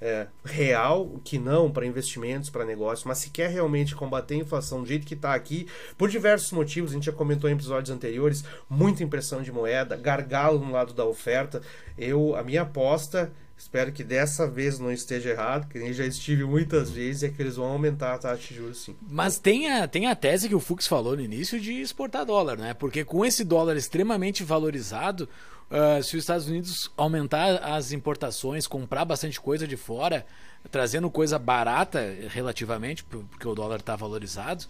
é, 0.04 0.26
real, 0.44 1.18
que 1.24 1.38
não 1.38 1.70
para 1.70 1.86
investimentos, 1.86 2.50
para 2.50 2.66
negócios, 2.66 3.06
mas 3.06 3.16
se 3.16 3.30
quer 3.30 3.48
realmente 3.48 3.96
combater 3.96 4.34
a 4.34 4.38
inflação 4.38 4.82
do 4.82 4.86
jeito 4.86 5.06
que 5.06 5.14
está 5.14 5.34
aqui, 5.34 5.66
por 5.96 6.10
diversos 6.10 6.52
motivos, 6.52 6.90
a 6.90 6.94
gente 6.94 7.06
já 7.06 7.12
comentou 7.12 7.48
em 7.48 7.54
episódios 7.54 7.88
anteriores, 7.88 8.44
muita 8.68 9.02
impressão 9.02 9.40
de 9.42 9.50
moeda, 9.50 9.96
gargalo 9.96 10.58
no 10.58 10.72
lado 10.72 10.92
da 10.92 11.06
oferta. 11.06 11.62
Eu, 11.96 12.36
a 12.36 12.42
minha 12.42 12.62
aposta 12.62 13.32
Espero 13.56 13.92
que 13.92 14.02
dessa 14.02 14.48
vez 14.48 14.80
não 14.80 14.90
esteja 14.90 15.30
errado, 15.30 15.68
que 15.68 15.78
nem 15.78 15.92
já 15.92 16.04
estive 16.04 16.44
muitas 16.44 16.90
vezes, 16.90 17.22
é 17.22 17.28
que 17.28 17.40
eles 17.40 17.54
vão 17.54 17.66
aumentar 17.66 18.12
a 18.12 18.18
taxa 18.18 18.48
de 18.48 18.56
juros 18.56 18.82
sim. 18.82 18.96
Mas 19.08 19.38
tem 19.38 19.70
a, 19.70 19.86
tem 19.86 20.06
a 20.06 20.16
tese 20.16 20.48
que 20.48 20.54
o 20.54 20.60
Fux 20.60 20.86
falou 20.88 21.16
no 21.16 21.22
início 21.22 21.60
de 21.60 21.80
exportar 21.80 22.26
dólar, 22.26 22.58
né? 22.58 22.74
Porque 22.74 23.04
com 23.04 23.24
esse 23.24 23.44
dólar 23.44 23.76
extremamente 23.76 24.42
valorizado, 24.42 25.28
uh, 25.70 26.02
se 26.02 26.16
os 26.16 26.22
Estados 26.22 26.48
Unidos 26.48 26.90
aumentar 26.96 27.56
as 27.62 27.92
importações, 27.92 28.66
comprar 28.66 29.04
bastante 29.04 29.40
coisa 29.40 29.66
de 29.66 29.76
fora, 29.76 30.26
trazendo 30.70 31.10
coisa 31.10 31.38
barata 31.38 32.00
relativamente, 32.28 33.04
porque 33.04 33.46
o 33.46 33.54
dólar 33.54 33.80
está 33.80 33.96
valorizado, 33.96 34.64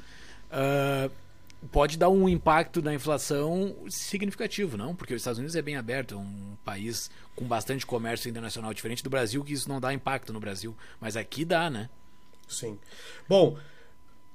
uh, 0.51 1.11
pode 1.70 1.97
dar 1.97 2.09
um 2.09 2.28
impacto 2.28 2.82
na 2.82 2.95
inflação 2.95 3.74
significativo, 3.88 4.76
não? 4.76 4.95
Porque 4.95 5.14
os 5.14 5.20
Estados 5.20 5.38
Unidos 5.38 5.57
é 5.57 5.62
bem 5.62 5.76
aberto, 5.76 6.14
é 6.14 6.18
um 6.18 6.57
país 6.64 7.11
com 7.34 7.45
bastante 7.45 7.86
comércio 7.86 8.28
internacional, 8.28 8.74
diferente 8.74 9.03
do 9.03 9.11
Brasil, 9.11 9.42
que 9.45 9.53
isso 9.53 9.68
não 9.68 9.80
dá 9.80 9.92
impacto 9.92 10.32
no 10.32 10.40
Brasil. 10.40 10.76
Mas 11.01 11.16
aqui 11.16 11.45
dá, 11.45 11.70
né? 11.70 11.88
Sim. 12.49 12.78
Bom, 13.28 13.57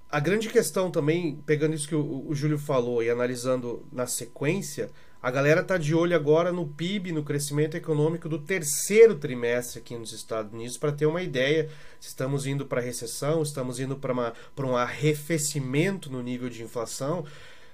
a 0.09 0.19
grande 0.19 0.49
questão 0.49 0.89
também, 0.89 1.35
pegando 1.45 1.75
isso 1.75 1.87
que 1.87 1.95
o, 1.95 2.27
o 2.27 2.33
Júlio 2.33 2.57
falou 2.57 3.03
e 3.03 3.09
analisando 3.09 3.85
na 3.91 4.07
sequência, 4.07 4.89
a 5.21 5.29
galera 5.29 5.61
tá 5.61 5.77
de 5.77 5.93
olho 5.93 6.15
agora 6.15 6.51
no 6.51 6.65
PIB, 6.65 7.11
no 7.11 7.23
crescimento 7.23 7.75
econômico 7.75 8.29
do 8.29 8.39
terceiro 8.39 9.15
trimestre 9.15 9.79
aqui 9.79 9.97
nos 9.97 10.13
Estados 10.13 10.53
Unidos, 10.53 10.77
para 10.77 10.93
ter 10.93 11.05
uma 11.05 11.21
ideia 11.21 11.69
se 11.99 12.07
estamos 12.07 12.47
indo 12.47 12.65
para 12.65 12.79
recessão, 12.79 13.43
estamos 13.43 13.81
indo 13.81 13.97
para 13.97 14.65
um 14.65 14.77
arrefecimento 14.77 16.09
no 16.09 16.23
nível 16.23 16.49
de 16.49 16.63
inflação. 16.63 17.25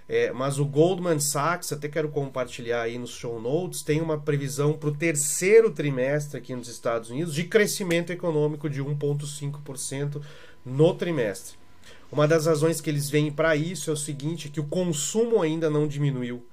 É, 0.07 0.31
mas 0.31 0.59
o 0.59 0.65
Goldman 0.65 1.19
Sachs, 1.19 1.71
até 1.71 1.87
quero 1.87 2.09
compartilhar 2.09 2.83
aí 2.83 2.97
nos 2.97 3.11
show 3.11 3.39
notes, 3.39 3.81
tem 3.81 4.01
uma 4.01 4.19
previsão 4.19 4.73
para 4.73 4.89
o 4.89 4.95
terceiro 4.95 5.71
trimestre 5.71 6.37
aqui 6.37 6.55
nos 6.55 6.67
Estados 6.67 7.09
Unidos 7.09 7.33
de 7.33 7.43
crescimento 7.43 8.11
econômico 8.11 8.69
de 8.69 8.83
1,5% 8.83 10.21
no 10.63 10.93
trimestre. 10.95 11.57
Uma 12.11 12.27
das 12.27 12.45
razões 12.45 12.81
que 12.81 12.89
eles 12.89 13.09
veem 13.09 13.31
para 13.31 13.55
isso 13.55 13.89
é 13.89 13.93
o 13.93 13.97
seguinte: 13.97 14.49
que 14.49 14.59
o 14.59 14.67
consumo 14.67 15.41
ainda 15.41 15.69
não 15.69 15.87
diminuiu. 15.87 16.45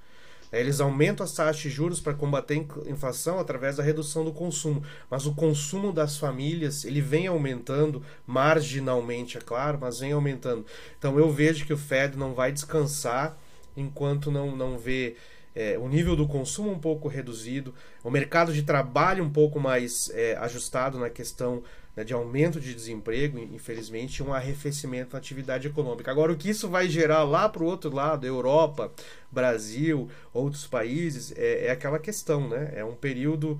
É, 0.53 0.59
eles 0.59 0.79
aumentam 0.79 1.23
as 1.23 1.33
taxas 1.33 1.63
de 1.63 1.69
juros 1.69 1.99
para 1.99 2.13
combater 2.13 2.63
a 2.85 2.89
inflação 2.89 3.39
através 3.39 3.77
da 3.77 3.83
redução 3.83 4.23
do 4.23 4.31
consumo, 4.31 4.83
mas 5.09 5.25
o 5.25 5.33
consumo 5.33 5.91
das 5.91 6.15
famílias 6.15 6.85
ele 6.85 7.01
vem 7.01 7.25
aumentando 7.25 8.03
marginalmente, 8.27 9.35
é 9.35 9.41
claro, 9.41 9.79
mas 9.81 9.99
vem 9.99 10.11
aumentando. 10.11 10.63
Então 10.99 11.17
eu 11.17 11.31
vejo 11.31 11.65
que 11.65 11.73
o 11.73 11.77
Fed 11.77 12.15
não 12.15 12.35
vai 12.35 12.51
descansar 12.51 13.35
enquanto 13.75 14.29
não, 14.29 14.55
não 14.55 14.77
vê 14.77 15.15
é, 15.55 15.75
o 15.79 15.87
nível 15.87 16.15
do 16.15 16.27
consumo 16.27 16.69
um 16.71 16.79
pouco 16.79 17.07
reduzido, 17.07 17.73
o 18.03 18.11
mercado 18.11 18.53
de 18.53 18.61
trabalho 18.61 19.23
um 19.23 19.31
pouco 19.31 19.59
mais 19.59 20.11
é, 20.13 20.35
ajustado 20.37 20.99
na 20.99 21.09
questão 21.09 21.63
né, 21.95 22.03
de 22.03 22.13
aumento 22.13 22.59
de 22.59 22.73
desemprego, 22.73 23.37
infelizmente, 23.37 24.23
um 24.23 24.33
arrefecimento 24.33 25.13
na 25.13 25.19
atividade 25.19 25.67
econômica. 25.67 26.09
Agora, 26.09 26.31
o 26.31 26.37
que 26.37 26.49
isso 26.49 26.67
vai 26.67 26.89
gerar 26.89 27.23
lá 27.23 27.47
para 27.47 27.63
o 27.63 27.67
outro 27.67 27.93
lado, 27.93 28.25
Europa, 28.25 28.91
Brasil, 29.31 30.09
outros 30.33 30.65
países, 30.65 31.31
é, 31.35 31.67
é 31.67 31.71
aquela 31.71 31.99
questão, 31.99 32.47
né? 32.47 32.73
É 32.75 32.83
um 32.83 32.95
período 32.95 33.59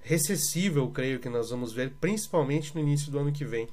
recessivo, 0.00 0.80
eu 0.80 0.90
creio 0.90 1.18
que 1.18 1.28
nós 1.28 1.50
vamos 1.50 1.72
ver, 1.72 1.92
principalmente 2.00 2.74
no 2.74 2.80
início 2.80 3.10
do 3.10 3.18
ano 3.18 3.32
que 3.32 3.44
vem. 3.44 3.68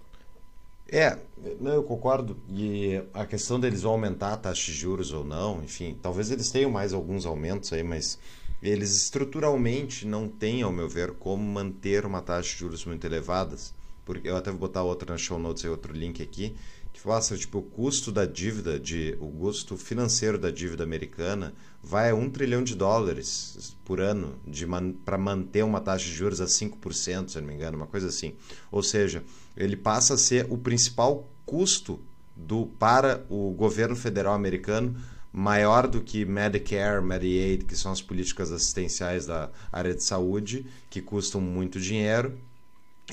É, 0.91 1.15
eu 1.61 1.83
concordo. 1.83 2.35
E 2.49 2.99
a 3.13 3.25
questão 3.25 3.59
deles 3.59 3.83
vão 3.83 3.91
aumentar 3.91 4.33
a 4.33 4.37
taxa 4.37 4.71
de 4.71 4.73
juros 4.73 5.13
ou 5.13 5.23
não, 5.23 5.63
enfim, 5.63 5.95
talvez 6.01 6.31
eles 6.31 6.49
tenham 6.49 6.71
mais 6.71 6.93
alguns 6.93 7.27
aumentos 7.27 7.71
aí, 7.73 7.83
mas 7.83 8.17
eles 8.61 8.95
estruturalmente 9.03 10.05
não 10.07 10.27
têm, 10.27 10.63
ao 10.63 10.71
meu 10.71 10.89
ver, 10.89 11.11
como 11.13 11.43
manter 11.43 12.05
uma 12.05 12.21
taxa 12.23 12.49
de 12.53 12.57
juros 12.57 12.85
muito 12.85 13.05
elevadas 13.05 13.73
porque 14.09 14.27
eu 14.27 14.35
até 14.35 14.49
vou 14.49 14.61
botar 14.61 14.81
outra 14.81 15.13
na 15.13 15.19
show 15.19 15.37
notes 15.37 15.63
e 15.63 15.67
outro 15.67 15.93
link 15.93 16.19
aqui, 16.19 16.55
que 16.91 17.07
mostra 17.07 17.37
tipo 17.37 17.59
o 17.59 17.61
custo 17.61 18.11
da 18.11 18.25
dívida, 18.25 18.79
de, 18.79 19.15
o 19.19 19.27
custo 19.27 19.77
financeiro 19.77 20.39
da 20.39 20.49
dívida 20.49 20.83
americana 20.83 21.53
vai 21.83 22.09
a 22.09 22.15
um 22.15 22.27
trilhão 22.27 22.63
de 22.63 22.73
dólares 22.75 23.77
por 23.85 24.01
ano 24.01 24.33
man, 24.67 24.93
para 25.05 25.15
manter 25.15 25.63
uma 25.63 25.79
taxa 25.79 26.05
de 26.05 26.11
juros 26.11 26.41
a 26.41 26.45
5%, 26.45 27.29
se 27.29 27.39
não 27.39 27.47
me 27.47 27.53
engano, 27.53 27.77
uma 27.77 27.85
coisa 27.85 28.07
assim. 28.07 28.33
Ou 28.71 28.81
seja, 28.81 29.23
ele 29.55 29.75
passa 29.75 30.15
a 30.15 30.17
ser 30.17 30.47
o 30.49 30.57
principal 30.57 31.29
custo 31.45 31.99
do 32.35 32.65
para 32.65 33.23
o 33.29 33.51
governo 33.51 33.95
federal 33.95 34.33
americano 34.33 34.95
maior 35.31 35.87
do 35.87 36.01
que 36.01 36.25
Medicare, 36.25 36.99
Medicaid, 36.99 37.63
que 37.63 37.75
são 37.75 37.91
as 37.91 38.01
políticas 38.01 38.51
assistenciais 38.51 39.27
da 39.27 39.51
área 39.71 39.93
de 39.93 40.01
saúde, 40.01 40.65
que 40.89 40.99
custam 40.99 41.39
muito 41.39 41.79
dinheiro 41.79 42.35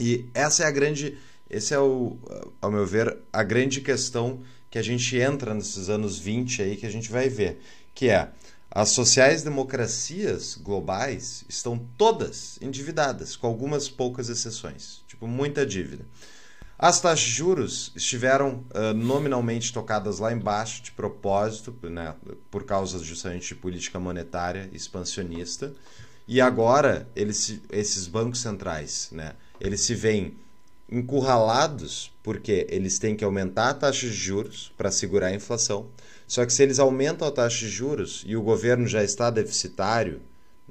e 0.01 0.29
essa 0.35 0.65
é 0.65 0.67
a 0.67 0.71
grande, 0.71 1.17
esse 1.49 1.75
é 1.75 1.79
o, 1.79 2.17
ao 2.61 2.71
meu 2.71 2.87
ver, 2.87 3.17
a 3.33 3.43
grande 3.43 3.81
questão 3.81 4.43
que 4.71 4.79
a 4.79 4.83
gente 4.83 5.17
entra 5.17 5.55
nesses 5.55 5.89
anos 5.89 6.19
20 6.19 6.63
aí 6.63 6.77
que 6.77 6.87
a 6.87 6.91
gente 6.91 7.11
vai 7.11 7.29
ver, 7.29 7.61
que 7.95 8.09
é 8.09 8.29
as 8.71 8.91
sociais-democracias 8.91 10.57
globais 10.57 11.45
estão 11.49 11.79
todas 11.97 12.59
endividadas, 12.61 13.35
com 13.35 13.47
algumas 13.47 13.89
poucas 13.89 14.29
exceções, 14.29 15.03
tipo 15.09 15.27
muita 15.27 15.65
dívida. 15.65 16.05
As 16.79 17.01
taxas 17.01 17.25
de 17.25 17.31
juros 17.31 17.91
estiveram 17.97 18.67
uh, 18.75 18.93
nominalmente 18.95 19.73
tocadas 19.73 20.19
lá 20.19 20.31
embaixo 20.31 20.83
de 20.83 20.93
propósito, 20.93 21.75
né, 21.89 22.15
por 22.51 22.65
causa 22.65 22.99
justamente 22.99 23.49
de 23.49 23.55
política 23.55 23.99
monetária 23.99 24.69
expansionista, 24.75 25.73
e 26.29 26.39
agora 26.39 27.09
eles, 27.17 27.61
esses 27.71 28.07
bancos 28.07 28.43
centrais, 28.43 29.09
né, 29.11 29.33
eles 29.61 29.81
se 29.81 29.95
veem 29.95 30.35
encurralados 30.91 32.13
porque 32.23 32.67
eles 32.71 32.99
têm 32.99 33.17
que 33.17 33.25
aumentar 33.25 33.71
a 33.71 33.75
taxa 33.75 34.07
de 34.07 34.13
juros 34.13 34.73
para 34.77 34.91
segurar 34.91 35.29
a 35.29 35.35
inflação. 35.35 35.87
Só 36.27 36.45
que 36.45 36.53
se 36.53 36.63
eles 36.63 36.79
aumentam 36.79 37.27
a 37.27 37.31
taxa 37.31 37.59
de 37.59 37.69
juros 37.69 38.25
e 38.27 38.37
o 38.37 38.43
governo 38.43 38.87
já 38.87 39.03
está 39.03 39.31
deficitário 39.31 40.21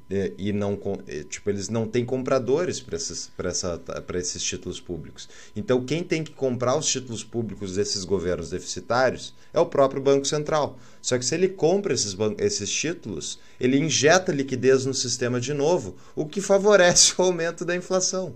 é, 0.09 0.33
e 0.37 0.53
não 0.53 0.79
é, 1.07 1.23
tipo 1.23 1.49
eles 1.49 1.67
não 1.67 1.87
têm 1.87 2.05
compradores 2.05 2.79
para 2.79 2.95
esses, 2.95 3.31
essa, 3.39 3.81
esses 4.13 4.43
títulos 4.43 4.79
públicos. 4.79 5.27
Então 5.55 5.83
quem 5.83 6.03
tem 6.03 6.23
que 6.23 6.31
comprar 6.31 6.77
os 6.77 6.85
títulos 6.85 7.23
públicos 7.23 7.75
desses 7.75 8.03
governos 8.03 8.49
deficitários 8.49 9.33
é 9.53 9.59
o 9.59 9.65
próprio 9.65 10.01
Banco 10.01 10.25
Central. 10.25 10.77
Só 11.01 11.17
que 11.17 11.25
se 11.25 11.33
ele 11.33 11.49
compra 11.49 11.93
esses, 11.93 12.15
esses 12.37 12.71
títulos, 12.71 13.39
ele 13.59 13.79
injeta 13.79 14.31
liquidez 14.31 14.85
no 14.85 14.93
sistema 14.93 15.39
de 15.39 15.53
novo, 15.53 15.95
o 16.15 16.25
que 16.25 16.41
favorece 16.41 17.13
o 17.17 17.23
aumento 17.23 17.65
da 17.65 17.75
inflação. 17.75 18.35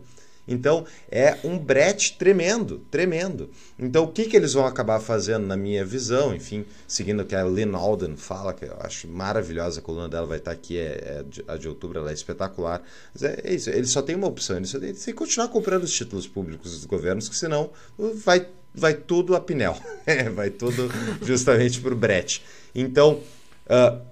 Então 0.50 0.86
é 1.10 1.38
um 1.44 1.58
brete 1.58 2.18
tremendo, 2.18 2.80
tremendo. 2.90 3.52
Então 3.78 4.04
o 4.04 4.08
que, 4.08 4.26
que 4.26 4.36
eles 4.36 4.54
vão 4.54 4.66
acabar 4.66 5.00
fazendo, 5.00 5.46
na 5.46 5.56
minha 5.56 5.86
visão, 5.86 6.36
enfim, 6.36 6.66
seguindo 6.88 7.22
o 7.22 7.26
que 7.26 7.36
a 7.36 7.44
Lynn 7.44 7.76
Alden 7.76 8.18
fala, 8.18 8.54
que 8.54 8.66
eu 8.66 8.76
acho 8.80 9.08
maravilhosa, 9.08 9.80
a 9.80 9.84
coluna 9.84 10.10
dela 10.10 10.26
vai 10.26 10.40
estar 10.40 10.52
aqui, 10.52 10.78
é, 10.78 11.24
é 11.48 11.54
a 11.54 11.56
de 11.56 11.70
outubro, 11.70 12.00
ela 12.00 12.10
é 12.10 12.14
espetacular. 12.14 12.82
Mas 13.14 13.24
é, 13.24 13.40
é 13.44 13.54
isso, 13.54 13.70
eles 13.70 13.92
só 13.92 14.02
têm 14.02 14.16
uma 14.16 14.28
opção, 14.28 14.58
eles 14.58 14.72
têm 14.72 14.94
que 14.94 15.14
continuar 15.14 15.48
comprando 15.50 15.84
os 15.84 15.94
títulos 15.94 16.28
públicos 16.28 16.72
dos 16.72 16.86
governos, 16.86 17.30
que 17.30 17.36
senão 17.36 17.70
vai, 17.98 18.48
vai 18.74 18.96
tudo 18.96 19.36
a 19.36 19.40
pinel, 19.40 19.78
é, 20.06 20.30
vai 20.30 20.50
tudo 20.50 20.90
justamente 21.22 21.80
para 21.80 21.94
o 21.94 21.98
brete. 21.98 22.44
Então. 22.74 23.22
Uh, 23.68 24.10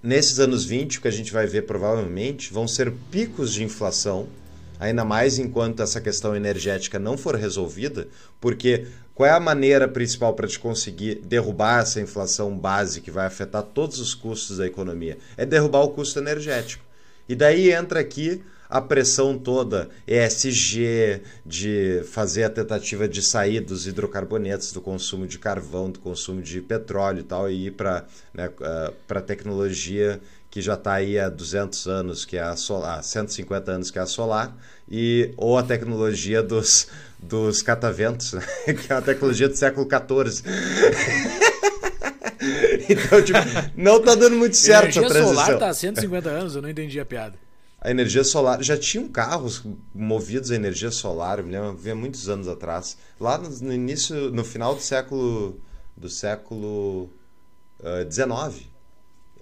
nesses 0.00 0.38
anos 0.38 0.64
20, 0.64 0.98
o 0.98 1.00
que 1.00 1.08
a 1.08 1.10
gente 1.10 1.32
vai 1.32 1.48
ver 1.48 1.62
provavelmente 1.62 2.52
vão 2.52 2.68
ser 2.68 2.92
picos 3.10 3.52
de 3.52 3.64
inflação 3.64 4.28
ainda 4.78 5.04
mais 5.04 5.38
enquanto 5.38 5.82
essa 5.82 6.00
questão 6.00 6.34
energética 6.34 6.98
não 6.98 7.16
for 7.16 7.34
resolvida, 7.36 8.08
porque 8.40 8.86
qual 9.14 9.28
é 9.28 9.32
a 9.32 9.40
maneira 9.40 9.86
principal 9.86 10.34
para 10.34 10.48
te 10.48 10.58
conseguir 10.58 11.16
derrubar 11.24 11.82
essa 11.82 12.00
inflação 12.00 12.56
base 12.56 13.00
que 13.00 13.10
vai 13.10 13.26
afetar 13.26 13.62
todos 13.62 14.00
os 14.00 14.14
custos 14.14 14.58
da 14.58 14.66
economia? 14.66 15.18
É 15.36 15.46
derrubar 15.46 15.82
o 15.82 15.90
custo 15.90 16.18
energético. 16.18 16.84
E 17.28 17.34
daí 17.34 17.70
entra 17.70 18.00
aqui 18.00 18.42
a 18.68 18.80
pressão 18.80 19.38
toda 19.38 19.88
ESG, 20.06 21.20
de 21.46 22.02
fazer 22.10 22.42
a 22.42 22.50
tentativa 22.50 23.06
de 23.06 23.22
sair 23.22 23.60
dos 23.60 23.86
hidrocarbonetos, 23.86 24.72
do 24.72 24.80
consumo 24.80 25.28
de 25.28 25.38
carvão, 25.38 25.90
do 25.90 26.00
consumo 26.00 26.42
de 26.42 26.60
petróleo 26.60 27.20
e 27.20 27.22
tal, 27.22 27.48
e 27.48 27.66
ir 27.66 27.70
para 27.70 28.04
né, 28.32 28.48
uh, 28.48 29.20
tecnologia 29.22 30.20
que 30.54 30.62
já 30.62 30.74
está 30.74 30.92
aí 30.92 31.18
há 31.18 31.28
200 31.28 31.88
anos, 31.88 32.24
que 32.24 32.36
é 32.36 32.40
a 32.40 32.54
solar, 32.54 33.02
150 33.02 33.72
anos, 33.72 33.90
que 33.90 33.98
é 33.98 34.02
a 34.02 34.06
solar, 34.06 34.56
e, 34.88 35.34
ou 35.36 35.58
a 35.58 35.64
tecnologia 35.64 36.44
dos, 36.44 36.86
dos 37.18 37.60
cataventos, 37.60 38.34
né? 38.34 38.46
que 38.72 38.92
é 38.92 38.94
a 38.94 39.02
tecnologia 39.02 39.48
do 39.48 39.56
século 39.56 39.84
XIV. 39.84 40.44
então, 42.88 43.20
tipo, 43.20 43.38
não 43.76 43.96
está 43.96 44.14
dando 44.14 44.36
muito 44.36 44.56
certo 44.56 44.96
Energia 44.96 45.02
a 45.02 45.08
transição. 45.08 45.34
solar 45.34 45.54
está 45.54 45.68
há 45.70 45.74
150 45.74 46.30
anos, 46.30 46.54
eu 46.54 46.62
não 46.62 46.68
entendi 46.68 47.00
a 47.00 47.04
piada. 47.04 47.34
a 47.80 47.90
energia 47.90 48.22
solar. 48.22 48.62
Já 48.62 48.78
tinham 48.78 49.08
carros 49.08 49.64
movidos 49.92 50.52
a 50.52 50.54
energia 50.54 50.92
solar, 50.92 51.40
eu 51.40 51.44
me 51.44 51.50
lembro, 51.50 51.70
havia 51.70 51.96
muitos 51.96 52.28
anos 52.28 52.46
atrás. 52.46 52.96
Lá 53.18 53.38
no, 53.38 53.50
no 53.50 53.72
início, 53.72 54.30
no 54.30 54.44
final 54.44 54.76
do 54.76 54.80
século 54.80 55.60
do 55.96 56.08
século 56.08 57.10
XIX. 58.08 58.30
Uh, 58.30 58.73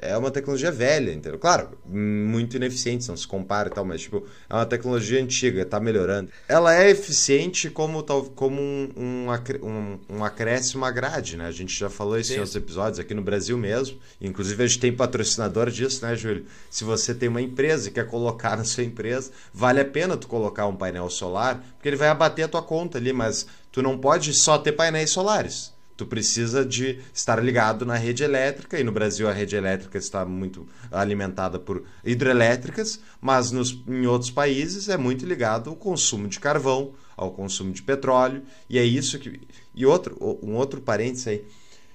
é 0.03 0.16
uma 0.16 0.32
tecnologia 0.32 0.72
velha, 0.72 1.12
entendeu? 1.12 1.38
Claro, 1.38 1.78
muito 1.86 2.57
ineficiente, 2.57 3.09
não 3.09 3.16
se 3.16 3.26
compara 3.26 3.68
e 3.68 3.72
tal, 3.72 3.84
mas 3.84 4.03
tipo, 4.03 4.26
é 4.50 4.55
uma 4.55 4.66
tecnologia 4.66 5.22
antiga, 5.22 5.62
está 5.62 5.78
melhorando. 5.78 6.28
Ela 6.48 6.74
é 6.74 6.90
eficiente 6.90 7.70
como, 7.70 8.03
tal, 8.03 8.24
como 8.24 8.61
um, 8.61 8.90
um, 8.96 9.26
um, 9.62 9.98
um 10.16 10.24
acréscimo 10.24 10.84
à 10.84 10.90
grade, 10.90 11.36
né? 11.36 11.46
A 11.46 11.53
gente 11.53 11.78
já 11.78 11.88
falou 11.88 12.18
isso 12.18 12.30
Sim. 12.30 12.36
em 12.36 12.38
outros 12.40 12.57
episódios, 12.57 12.98
aqui 12.98 13.14
no 13.14 13.22
Brasil 13.22 13.57
mesmo. 13.57 13.96
Inclusive, 14.20 14.64
a 14.64 14.66
gente 14.66 14.80
tem 14.80 14.92
patrocinador 14.92 15.70
disso, 15.70 16.05
né, 16.05 16.16
Júlio? 16.16 16.46
Se 16.68 16.82
você 16.82 17.14
tem 17.14 17.28
uma 17.28 17.40
empresa 17.40 17.88
e 17.88 17.92
quer 17.92 18.07
colocar 18.07 18.57
na 18.59 18.64
sua 18.64 18.82
empresa, 18.82 19.30
vale 19.55 19.80
a 19.80 19.84
pena 19.84 20.16
tu 20.16 20.26
colocar 20.26 20.66
um 20.66 20.74
painel 20.74 21.09
solar, 21.09 21.64
porque 21.74 21.88
ele 21.88 21.96
vai 21.96 22.09
abater 22.09 22.44
a 22.44 22.48
tua 22.48 22.62
conta 22.62 22.98
ali, 22.98 23.12
mas 23.12 23.46
tu 23.70 23.80
não 23.80 23.96
pode 23.96 24.34
só 24.34 24.59
ter 24.59 24.72
painéis 24.72 25.11
solares 25.11 25.72
Tu 25.97 26.07
precisa 26.07 26.64
de 26.64 26.99
estar 27.12 27.43
ligado 27.43 27.84
na 27.84 27.97
rede 27.97 28.24
elétrica, 28.24 28.78
e 28.78 28.84
no 28.84 28.93
Brasil 28.93 29.28
a 29.28 29.32
rede 29.32 29.57
elétrica 29.57 29.99
está 29.99 30.24
muito 30.24 30.66
alimentada 30.90 31.59
por 31.59 31.84
hidrelétricas, 32.05 33.01
mas 33.20 33.51
nos, 33.51 33.78
em 33.86 34.07
outros 34.07 34.30
países 34.30 34.88
é 34.88 34.97
muito 34.97 35.26
ligado 35.26 35.70
ao 35.70 35.76
consumo 35.76 36.28
de 36.28 36.40
carvão, 36.40 36.93
ao 37.16 37.30
consumo 37.30 37.72
de 37.72 37.82
petróleo, 37.82 38.43
e 38.68 38.78
é 38.78 38.84
isso 38.84 39.18
que. 39.18 39.40
E 39.74 39.84
outro, 39.84 40.16
um 40.43 40.55
outro 40.55 40.80
parênteses 40.80 41.28
aí. 41.28 41.45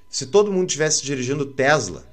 Se 0.10 0.28
todo 0.28 0.52
mundo 0.52 0.68
tivesse 0.68 1.04
dirigindo 1.04 1.45
Tesla, 1.45 2.06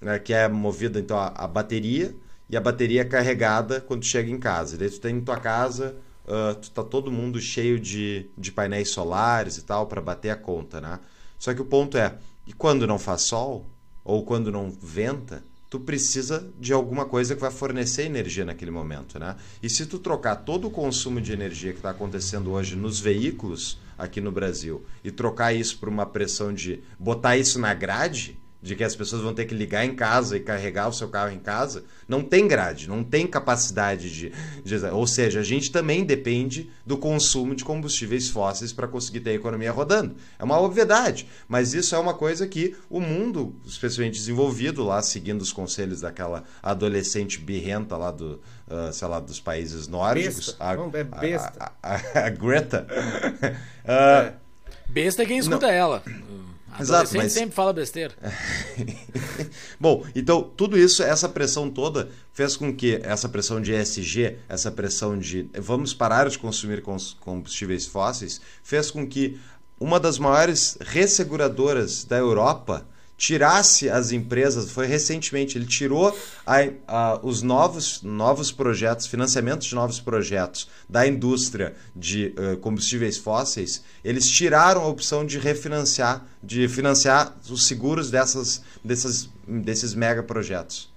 né, 0.00 0.18
que 0.18 0.32
é 0.32 0.48
movida 0.48 0.98
então 0.98 1.18
a, 1.18 1.28
a, 1.28 1.46
bateria, 1.46 2.14
e 2.48 2.56
a 2.56 2.60
bateria 2.60 3.02
é 3.02 3.04
carregada 3.04 3.80
quando 3.80 4.04
chega 4.04 4.30
em 4.30 4.38
casa. 4.38 4.74
E 4.74 4.78
daí 4.78 4.90
tu 4.90 5.00
tem 5.00 5.16
em 5.16 5.20
tua 5.20 5.38
casa 5.38 5.96
uh, 6.28 6.54
tá 6.70 6.84
todo 6.84 7.10
mundo 7.10 7.40
cheio 7.40 7.80
de, 7.80 8.26
de 8.36 8.52
painéis 8.52 8.90
solares 8.90 9.56
e 9.56 9.62
tal 9.62 9.86
para 9.86 10.00
bater 10.00 10.30
a 10.30 10.36
conta, 10.36 10.80
né? 10.80 11.00
Só 11.38 11.54
que 11.54 11.62
o 11.62 11.64
ponto 11.64 11.96
é, 11.96 12.16
e 12.46 12.52
quando 12.52 12.86
não 12.86 12.98
faz 12.98 13.22
sol 13.22 13.66
ou 14.04 14.24
quando 14.24 14.52
não 14.52 14.70
venta, 14.70 15.42
tu 15.70 15.78
precisa 15.80 16.48
de 16.58 16.72
alguma 16.72 17.04
coisa 17.04 17.34
que 17.34 17.40
vai 17.40 17.50
fornecer 17.50 18.04
energia 18.04 18.44
naquele 18.44 18.70
momento, 18.70 19.18
né? 19.18 19.36
E 19.62 19.68
se 19.68 19.86
tu 19.86 19.98
trocar 19.98 20.36
todo 20.36 20.68
o 20.68 20.70
consumo 20.70 21.20
de 21.20 21.32
energia 21.32 21.72
que 21.72 21.78
está 21.78 21.90
acontecendo 21.90 22.52
hoje 22.52 22.76
nos 22.76 23.00
veículos 23.00 23.78
aqui 23.98 24.20
no 24.20 24.32
Brasil 24.32 24.84
e 25.02 25.10
trocar 25.10 25.52
isso 25.52 25.78
por 25.78 25.88
uma 25.88 26.06
pressão 26.06 26.54
de 26.54 26.82
botar 26.98 27.36
isso 27.36 27.58
na 27.58 27.74
grade, 27.74 28.37
de 28.60 28.74
que 28.74 28.82
as 28.82 28.96
pessoas 28.96 29.22
vão 29.22 29.32
ter 29.32 29.44
que 29.44 29.54
ligar 29.54 29.84
em 29.84 29.94
casa 29.94 30.36
e 30.36 30.40
carregar 30.40 30.88
o 30.88 30.92
seu 30.92 31.08
carro 31.08 31.30
em 31.30 31.38
casa, 31.38 31.84
não 32.08 32.22
tem 32.22 32.48
grade, 32.48 32.88
não 32.88 33.04
tem 33.04 33.26
capacidade 33.26 34.10
de, 34.12 34.32
de 34.64 34.86
ou 34.86 35.06
seja, 35.06 35.40
a 35.40 35.44
gente 35.44 35.70
também 35.70 36.04
depende 36.04 36.70
do 36.84 36.98
consumo 36.98 37.54
de 37.54 37.64
combustíveis 37.64 38.28
fósseis 38.28 38.72
para 38.72 38.88
conseguir 38.88 39.20
ter 39.20 39.30
a 39.30 39.34
economia 39.34 39.70
rodando. 39.70 40.16
É 40.38 40.44
uma 40.44 40.60
obviedade, 40.60 41.28
mas 41.46 41.72
isso 41.72 41.94
é 41.94 41.98
uma 41.98 42.14
coisa 42.14 42.46
que 42.48 42.74
o 42.90 43.00
mundo, 43.00 43.54
especialmente 43.64 44.18
desenvolvido 44.18 44.82
lá, 44.82 45.00
seguindo 45.02 45.40
os 45.40 45.52
conselhos 45.52 46.00
daquela 46.00 46.42
adolescente 46.62 47.38
birrenta 47.38 47.96
lá 47.96 48.10
do, 48.10 48.40
uh, 48.66 48.92
sei 48.92 49.06
lá, 49.06 49.20
dos 49.20 49.38
países 49.38 49.86
nórdicos, 49.86 50.56
a, 50.58 50.74
não, 50.74 50.90
é 50.92 51.04
besta. 51.04 51.72
A, 51.80 51.94
a, 51.94 52.26
a 52.26 52.30
Greta. 52.30 52.86
uh, 53.84 53.86
é. 53.86 54.34
Besta 54.88 55.22
é 55.22 55.26
quem 55.26 55.38
escuta 55.38 55.66
não. 55.66 55.72
ela. 55.72 56.02
Exato, 56.78 57.16
mas 57.16 57.32
sempre 57.32 57.54
fala 57.54 57.72
besteira. 57.72 58.14
Bom, 59.80 60.04
então 60.14 60.42
tudo 60.42 60.78
isso, 60.78 61.02
essa 61.02 61.28
pressão 61.28 61.70
toda 61.70 62.08
fez 62.32 62.56
com 62.56 62.74
que 62.74 63.00
essa 63.02 63.28
pressão 63.28 63.60
de 63.60 63.72
ESG, 63.72 64.38
essa 64.48 64.70
pressão 64.70 65.18
de 65.18 65.48
vamos 65.54 65.94
parar 65.94 66.28
de 66.28 66.38
consumir 66.38 66.82
combustíveis 67.20 67.86
fósseis, 67.86 68.40
fez 68.62 68.90
com 68.90 69.06
que 69.06 69.38
uma 69.80 69.98
das 69.98 70.18
maiores 70.18 70.76
resseguradoras 70.80 72.04
da 72.04 72.16
Europa 72.16 72.86
tirasse 73.18 73.90
as 73.90 74.12
empresas, 74.12 74.70
foi 74.70 74.86
recentemente, 74.86 75.58
ele 75.58 75.66
tirou 75.66 76.16
a, 76.46 76.56
a, 76.86 77.20
os 77.20 77.42
novos, 77.42 78.00
novos 78.00 78.52
projetos, 78.52 79.08
financiamentos 79.08 79.66
de 79.66 79.74
novos 79.74 79.98
projetos 79.98 80.68
da 80.88 81.04
indústria 81.04 81.74
de 81.96 82.32
uh, 82.38 82.56
combustíveis 82.58 83.18
fósseis, 83.18 83.82
eles 84.04 84.30
tiraram 84.30 84.82
a 84.82 84.86
opção 84.86 85.26
de 85.26 85.36
refinanciar, 85.36 86.24
de 86.40 86.68
financiar 86.68 87.36
os 87.50 87.66
seguros 87.66 88.08
dessas, 88.08 88.62
dessas, 88.84 89.28
desses 89.46 89.94
mega 89.94 90.22
projetos. 90.22 90.88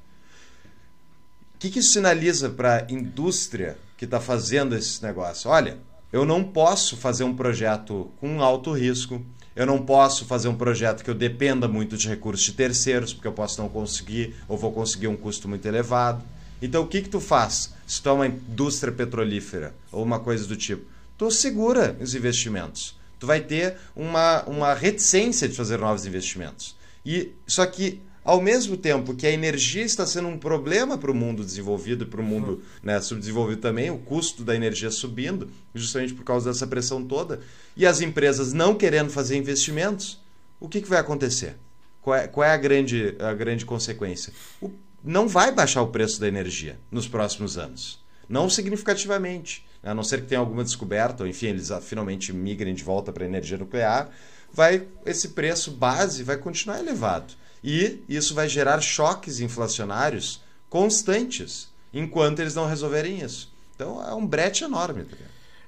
O 1.56 1.58
que, 1.58 1.72
que 1.72 1.80
isso 1.80 1.94
sinaliza 1.94 2.52
para 2.52 2.86
a 2.88 2.94
indústria 2.94 3.80
que 3.98 4.06
está 4.06 4.20
fazendo 4.20 4.76
esse 4.76 5.02
negócio? 5.02 5.50
Olha, 5.50 5.80
eu 6.14 6.24
não 6.24 6.44
posso 6.44 6.96
fazer 6.98 7.24
um 7.24 7.36
projeto 7.36 8.12
com 8.20 8.44
alto 8.44 8.74
risco, 8.74 9.26
eu 9.56 9.66
não 9.66 9.80
posso 9.86 10.26
fazer 10.26 10.48
um 10.48 10.56
projeto 10.56 11.04
que 11.04 11.10
eu 11.10 11.16
dependa 11.16 11.68
muito 11.68 11.98
de 11.98 12.08
recursos 12.08 12.46
de 12.46 12.54
terceiros, 12.54 13.14
porque 13.14 13.28
eu 13.28 13.34
posso 13.34 13.62
não 13.62 13.68
conseguir 13.68 14.36
ou 14.48 14.58
vou 14.58 14.72
conseguir 14.72 15.08
um 15.08 15.16
custo 15.16 15.48
muito 15.48 15.66
elevado. 15.66 16.24
Então 16.62 16.84
o 16.84 16.88
que 16.88 17.02
que 17.02 17.10
tu 17.10 17.20
faz? 17.20 17.74
Se 17.86 18.02
tu 18.02 18.10
é 18.10 18.12
uma 18.14 18.28
indústria 18.28 18.94
petrolífera 18.94 19.74
ou 19.92 20.04
uma 20.04 20.20
coisa 20.20 20.48
do 20.48 20.56
tipo, 20.56 20.86
tu 21.18 21.30
segura 21.30 21.98
os 22.00 22.16
investimentos. 22.16 23.00
Tu 23.20 23.28
vai 23.28 23.42
ter 23.42 23.78
uma, 23.96 24.44
uma 24.44 24.74
reticência 24.74 25.48
de 25.48 25.56
fazer 25.56 25.78
novos 25.78 26.06
investimentos. 26.06 26.76
E 27.06 27.32
só 27.46 27.66
que 27.66 28.02
ao 28.24 28.40
mesmo 28.40 28.78
tempo 28.78 29.16
que 29.16 29.26
a 29.26 29.32
energia 29.32 29.84
está 29.84 30.06
sendo 30.06 30.28
um 30.28 30.38
problema 30.38 30.98
para 30.98 31.12
o 31.12 31.16
mundo 31.16 31.44
desenvolvido 31.44 32.04
e 32.04 32.08
para 32.08 32.22
o 32.22 32.24
mundo 32.24 32.64
né, 32.84 33.00
subdesenvolvido 33.02 33.62
também, 33.62 33.90
o 33.90 33.98
custo 33.98 34.44
da 34.44 34.56
energia 34.56 34.92
subindo, 34.92 35.50
justamente 35.74 36.14
por 36.14 36.24
causa 36.24 36.52
dessa 36.52 36.68
pressão 36.68 37.04
toda, 37.04 37.40
e 37.76 37.86
as 37.86 38.02
empresas 38.02 38.54
não 38.54 38.76
querendo 38.76 39.10
fazer 39.10 39.38
investimentos, 39.38 40.20
o 40.60 40.70
que, 40.70 40.82
que 40.82 40.90
vai 40.90 41.00
acontecer? 41.00 41.56
Qual 42.02 42.16
é, 42.16 42.28
qual 42.28 42.46
é 42.46 42.52
a, 42.52 42.58
grande, 42.58 43.16
a 43.20 43.34
grande 43.34 43.66
consequência? 43.66 44.32
O, 44.62 44.72
não 45.04 45.28
vai 45.28 45.52
baixar 45.52 45.82
o 45.82 45.88
preço 45.88 46.20
da 46.20 46.28
energia 46.28 46.78
nos 46.92 47.08
próximos 47.08 47.58
anos. 47.58 48.00
Não 48.30 48.50
significativamente. 48.50 49.66
A 49.84 49.94
não 49.96 50.04
ser 50.04 50.22
que 50.22 50.28
tenha 50.28 50.40
alguma 50.40 50.64
descoberta, 50.64 51.24
ou 51.24 51.30
enfim, 51.30 51.48
eles 51.48 51.72
finalmente 51.82 52.32
migrem 52.32 52.74
de 52.74 52.84
volta 52.84 53.12
para 53.12 53.24
a 53.24 53.28
energia 53.28 53.58
nuclear, 53.58 54.10
vai 54.54 54.88
esse 55.06 55.30
preço 55.30 55.72
base 55.72 56.24
vai 56.24 56.38
continuar 56.38 56.80
elevado. 56.80 57.34
E 57.64 58.04
isso 58.10 58.34
vai 58.34 58.50
gerar 58.50 58.82
choques 58.82 59.40
inflacionários 59.40 60.42
constantes 60.70 61.70
enquanto 61.94 62.40
eles 62.40 62.56
não 62.56 62.66
resolverem 62.66 63.20
isso. 63.20 63.54
Então 63.76 64.04
é 64.04 64.14
um 64.14 64.26
brete 64.26 64.64
enorme. 64.64 65.04
Tá 65.06 65.18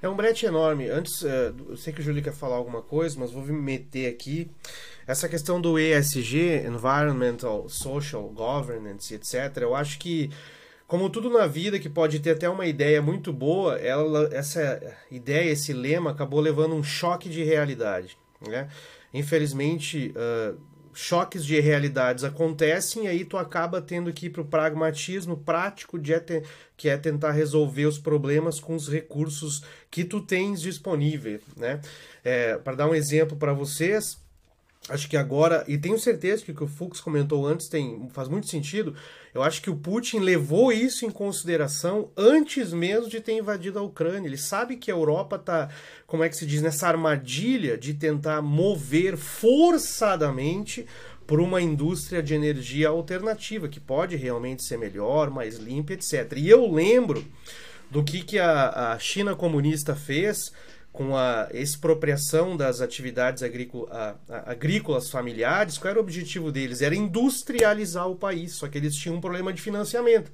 é 0.04 0.10
um 0.10 0.16
brete 0.16 0.46
enorme. 0.46 0.90
Antes, 0.90 1.24
é, 1.24 1.54
eu 1.70 1.78
sei 1.78 1.94
que 1.94 2.02
o 2.02 2.04
Júlio 2.04 2.22
quer 2.22 2.34
falar 2.34 2.58
alguma 2.58 2.82
coisa, 2.82 3.18
mas 3.18 3.32
vou 3.32 3.42
me 3.42 3.54
meter 3.54 4.08
aqui. 4.08 4.52
Essa 5.08 5.30
questão 5.30 5.62
do 5.62 5.80
ESG, 5.80 6.66
Environmental, 6.68 7.70
Social, 7.70 8.24
Governance, 8.24 9.14
etc., 9.14 9.62
eu 9.62 9.74
acho 9.74 9.98
que, 9.98 10.30
como 10.88 11.10
tudo 11.10 11.30
na 11.30 11.48
vida 11.48 11.80
que 11.80 11.88
pode 11.88 12.20
ter 12.20 12.32
até 12.32 12.50
uma 12.50 12.66
ideia 12.66 13.02
muito 13.02 13.32
boa, 13.32 13.78
ela, 13.78 14.30
essa 14.34 14.82
ideia, 15.10 15.50
esse 15.50 15.72
lema, 15.72 16.12
acabou 16.12 16.42
levando 16.42 16.76
um 16.76 16.84
choque 16.84 17.30
de 17.30 17.42
realidade. 17.42 18.18
Né? 18.46 18.68
Infelizmente, 19.14 20.14
uh, 20.18 20.58
choques 20.94 21.46
de 21.46 21.60
realidades 21.60 22.24
acontecem 22.24 23.06
e 23.06 23.08
aí 23.08 23.26
tu 23.26 23.38
acaba 23.38 23.82
tendo 23.82 24.12
que 24.14 24.28
ir 24.28 24.30
para 24.30 24.42
o 24.42 24.46
pragmatismo 24.46 25.38
prático 25.38 26.00
de 26.00 26.14
que 26.78 26.90
é 26.90 26.98
tentar 26.98 27.32
resolver 27.32 27.86
os 27.86 27.98
problemas 27.98 28.60
com 28.60 28.76
os 28.76 28.88
recursos 28.88 29.64
que 29.90 30.04
tu 30.04 30.22
tens 30.22 30.62
disponível, 30.62 31.40
né? 31.58 31.82
É, 32.24 32.58
para 32.58 32.76
dar 32.76 32.88
um 32.88 32.96
exemplo 32.96 33.38
para 33.38 33.54
vocês, 33.54 34.18
acho 34.90 35.10
que 35.10 35.18
agora, 35.18 35.64
e 35.68 35.78
tenho 35.78 35.98
certeza 36.00 36.44
que 36.44 36.52
o 36.52 36.56
que 36.56 36.64
o 36.64 36.68
Fux 36.68 37.00
comentou 37.00 37.48
antes 37.48 37.68
tem, 37.68 38.10
faz 38.12 38.28
muito 38.28 38.48
sentido, 38.48 38.96
eu 39.34 39.42
acho 39.42 39.62
que 39.62 39.70
o 39.70 39.76
Putin 39.76 40.20
levou 40.20 40.72
isso 40.72 41.06
em 41.06 41.10
consideração 41.10 42.12
antes 42.16 42.72
mesmo 42.72 43.10
de 43.10 43.20
ter 43.20 43.34
invadido 43.34 43.80
a 43.80 43.82
Ucrânia. 43.82 44.28
Ele 44.28 44.38
sabe 44.38 44.78
que 44.78 44.92
a 44.92 44.94
Europa 44.94 45.38
está, 45.38 45.70
como 46.06 46.24
é 46.24 46.30
que 46.30 46.38
se 46.38 46.46
diz, 46.46 46.62
nessa 46.62 46.88
armadilha 46.88 47.78
de 47.78 47.96
tentar 47.96 48.42
mover 48.42 49.18
forçadamente 49.18 50.86
por 51.26 51.40
uma 51.40 51.62
indústria 51.62 52.22
de 52.22 52.36
energia 52.36 52.90
alternativa, 52.90 53.68
que 53.68 53.80
pode 53.80 54.16
realmente 54.16 54.64
ser 54.64 54.78
melhor, 54.78 55.32
mais 55.32 55.58
limpa, 55.58 55.94
etc. 55.94 56.34
E 56.36 56.50
eu 56.50 56.72
lembro 56.72 57.26
do 57.90 58.04
que, 58.04 58.24
que 58.24 58.38
a, 58.38 58.94
a 58.94 59.00
China 59.00 59.36
comunista 59.36 59.96
fez 59.96 60.52
com 60.94 61.18
a 61.18 61.50
expropriação 61.52 62.56
das 62.56 62.80
atividades 62.80 63.42
agrícolas 64.46 65.10
familiares, 65.10 65.80
qual 65.80 65.90
era 65.90 66.00
o 66.00 66.04
objetivo 66.04 66.52
deles? 66.52 66.84
Era 66.84 66.94
industrializar 66.94 68.08
o 68.08 68.16
país, 68.16 68.54
só 68.54 68.68
que 68.68 68.78
eles 68.78 68.96
tinham 68.96 69.16
um 69.16 69.22
problema 69.22 69.52
de 69.52 69.60
financiamento. 69.60 70.32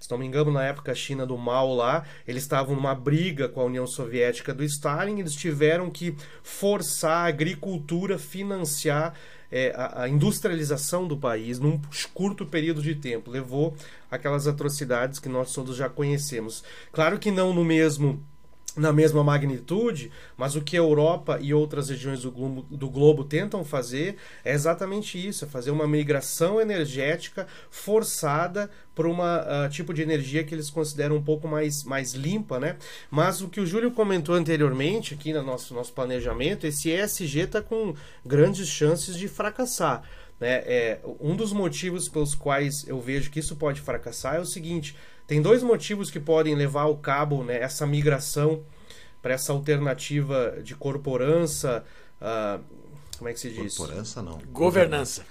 Se 0.00 0.10
não 0.10 0.18
me 0.18 0.26
engano, 0.26 0.50
na 0.50 0.64
época 0.64 0.90
a 0.90 0.96
China 0.96 1.24
do 1.24 1.38
Mao 1.38 1.76
lá, 1.76 2.04
eles 2.26 2.42
estavam 2.42 2.74
numa 2.74 2.92
briga 2.92 3.48
com 3.48 3.60
a 3.60 3.64
União 3.64 3.86
Soviética 3.86 4.52
do 4.52 4.64
Stalin, 4.64 5.20
eles 5.20 5.34
tiveram 5.34 5.88
que 5.88 6.16
forçar 6.42 7.26
a 7.26 7.28
agricultura 7.28 8.18
financiar 8.18 9.14
é, 9.52 9.72
a, 9.76 10.02
a, 10.02 10.08
industrialização 10.08 11.06
do 11.06 11.16
país 11.16 11.60
num 11.60 11.80
curto 12.12 12.44
período 12.44 12.82
de 12.82 12.96
tempo. 12.96 13.30
Levou 13.30 13.76
aquelas 14.10 14.48
atrocidades 14.48 15.20
que 15.20 15.28
nós 15.28 15.52
todos 15.52 15.76
já 15.76 15.88
conhecemos. 15.88 16.64
Claro 16.92 17.16
que 17.16 17.30
não 17.30 17.54
no 17.54 17.64
mesmo 17.64 18.24
na 18.76 18.92
mesma 18.92 19.24
magnitude, 19.24 20.10
mas 20.36 20.54
o 20.54 20.62
que 20.62 20.76
a 20.76 20.80
Europa 20.80 21.38
e 21.40 21.52
outras 21.52 21.88
regiões 21.88 22.22
do 22.22 22.30
globo, 22.30 22.62
do 22.70 22.88
globo 22.88 23.24
tentam 23.24 23.64
fazer 23.64 24.16
é 24.44 24.52
exatamente 24.52 25.18
isso, 25.18 25.44
é 25.44 25.48
fazer 25.48 25.70
uma 25.70 25.86
migração 25.86 26.60
energética 26.60 27.46
forçada 27.70 28.70
para 28.94 29.08
um 29.08 29.18
uh, 29.18 29.68
tipo 29.70 29.94
de 29.94 30.02
energia 30.02 30.44
que 30.44 30.54
eles 30.54 30.70
consideram 30.70 31.16
um 31.16 31.22
pouco 31.22 31.48
mais, 31.48 31.84
mais 31.84 32.12
limpa, 32.12 32.60
né? 32.60 32.76
Mas 33.10 33.40
o 33.40 33.48
que 33.48 33.60
o 33.60 33.66
Júlio 33.66 33.90
comentou 33.90 34.34
anteriormente 34.34 35.14
aqui 35.14 35.32
no 35.32 35.42
nosso, 35.42 35.74
nosso 35.74 35.92
planejamento, 35.92 36.66
esse 36.66 36.90
ESG 36.90 37.40
está 37.40 37.62
com 37.62 37.94
grandes 38.24 38.68
chances 38.68 39.16
de 39.16 39.26
fracassar. 39.26 40.02
Né? 40.38 40.62
É, 40.64 41.00
um 41.20 41.36
dos 41.36 41.52
motivos 41.52 42.08
pelos 42.08 42.34
quais 42.34 42.86
eu 42.88 43.00
vejo 43.00 43.30
que 43.30 43.40
isso 43.40 43.56
pode 43.56 43.80
fracassar 43.80 44.36
é 44.36 44.40
o 44.40 44.46
seguinte: 44.46 44.96
tem 45.30 45.40
dois 45.40 45.62
motivos 45.62 46.10
que 46.10 46.18
podem 46.18 46.56
levar 46.56 46.82
ao 46.82 46.96
cabo 46.96 47.44
né, 47.44 47.60
essa 47.60 47.86
migração 47.86 48.64
para 49.22 49.32
essa 49.32 49.52
alternativa 49.52 50.56
de 50.60 50.74
corporança. 50.74 51.84
Uh, 52.20 52.60
como 53.16 53.30
é 53.30 53.32
que 53.32 53.38
se 53.38 53.48
diz? 53.50 53.76
Corporança 53.76 54.20
não. 54.22 54.40
Governança. 54.50 55.24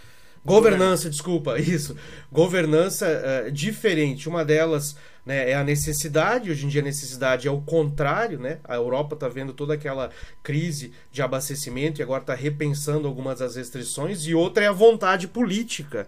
Governança, 0.46 1.10
desculpa, 1.10 1.60
isso. 1.60 1.98
Governança 2.32 3.08
uh, 3.46 3.52
diferente. 3.52 4.30
Uma 4.30 4.46
delas 4.46 4.96
né, 5.26 5.52
é 5.52 5.56
a 5.56 5.66
necessidade. 5.66 6.50
Hoje 6.50 6.66
em 6.66 6.70
dia 6.70 6.80
a 6.80 6.86
necessidade 6.86 7.46
é 7.46 7.52
o 7.52 7.60
contrário, 7.60 8.40
né? 8.40 8.60
A 8.64 8.76
Europa 8.76 9.16
está 9.16 9.28
vendo 9.28 9.52
toda 9.52 9.74
aquela 9.74 10.12
crise 10.42 10.94
de 11.12 11.22
abastecimento 11.22 12.00
e 12.00 12.04
agora 12.04 12.22
está 12.22 12.36
repensando 12.36 13.06
algumas 13.06 13.40
das 13.40 13.58
restrições. 13.58 14.26
E 14.26 14.34
outra 14.34 14.64
é 14.64 14.68
a 14.70 14.72
vontade 14.72 15.28
política 15.28 16.08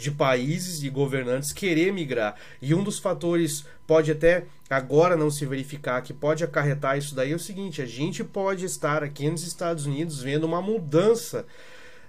de 0.00 0.10
países 0.10 0.82
e 0.82 0.88
governantes 0.88 1.52
querer 1.52 1.92
migrar. 1.92 2.34
E 2.60 2.74
um 2.74 2.82
dos 2.82 2.98
fatores 2.98 3.64
pode 3.86 4.10
até 4.10 4.44
agora 4.68 5.16
não 5.16 5.30
se 5.30 5.44
verificar 5.44 6.00
que 6.02 6.14
pode 6.14 6.42
acarretar 6.42 6.96
isso 6.96 7.14
daí 7.14 7.32
é 7.32 7.36
o 7.36 7.38
seguinte: 7.38 7.82
a 7.82 7.86
gente 7.86 8.24
pode 8.24 8.64
estar 8.64 9.02
aqui 9.02 9.28
nos 9.28 9.42
Estados 9.42 9.86
Unidos 9.86 10.22
vendo 10.22 10.44
uma 10.44 10.62
mudança 10.62 11.46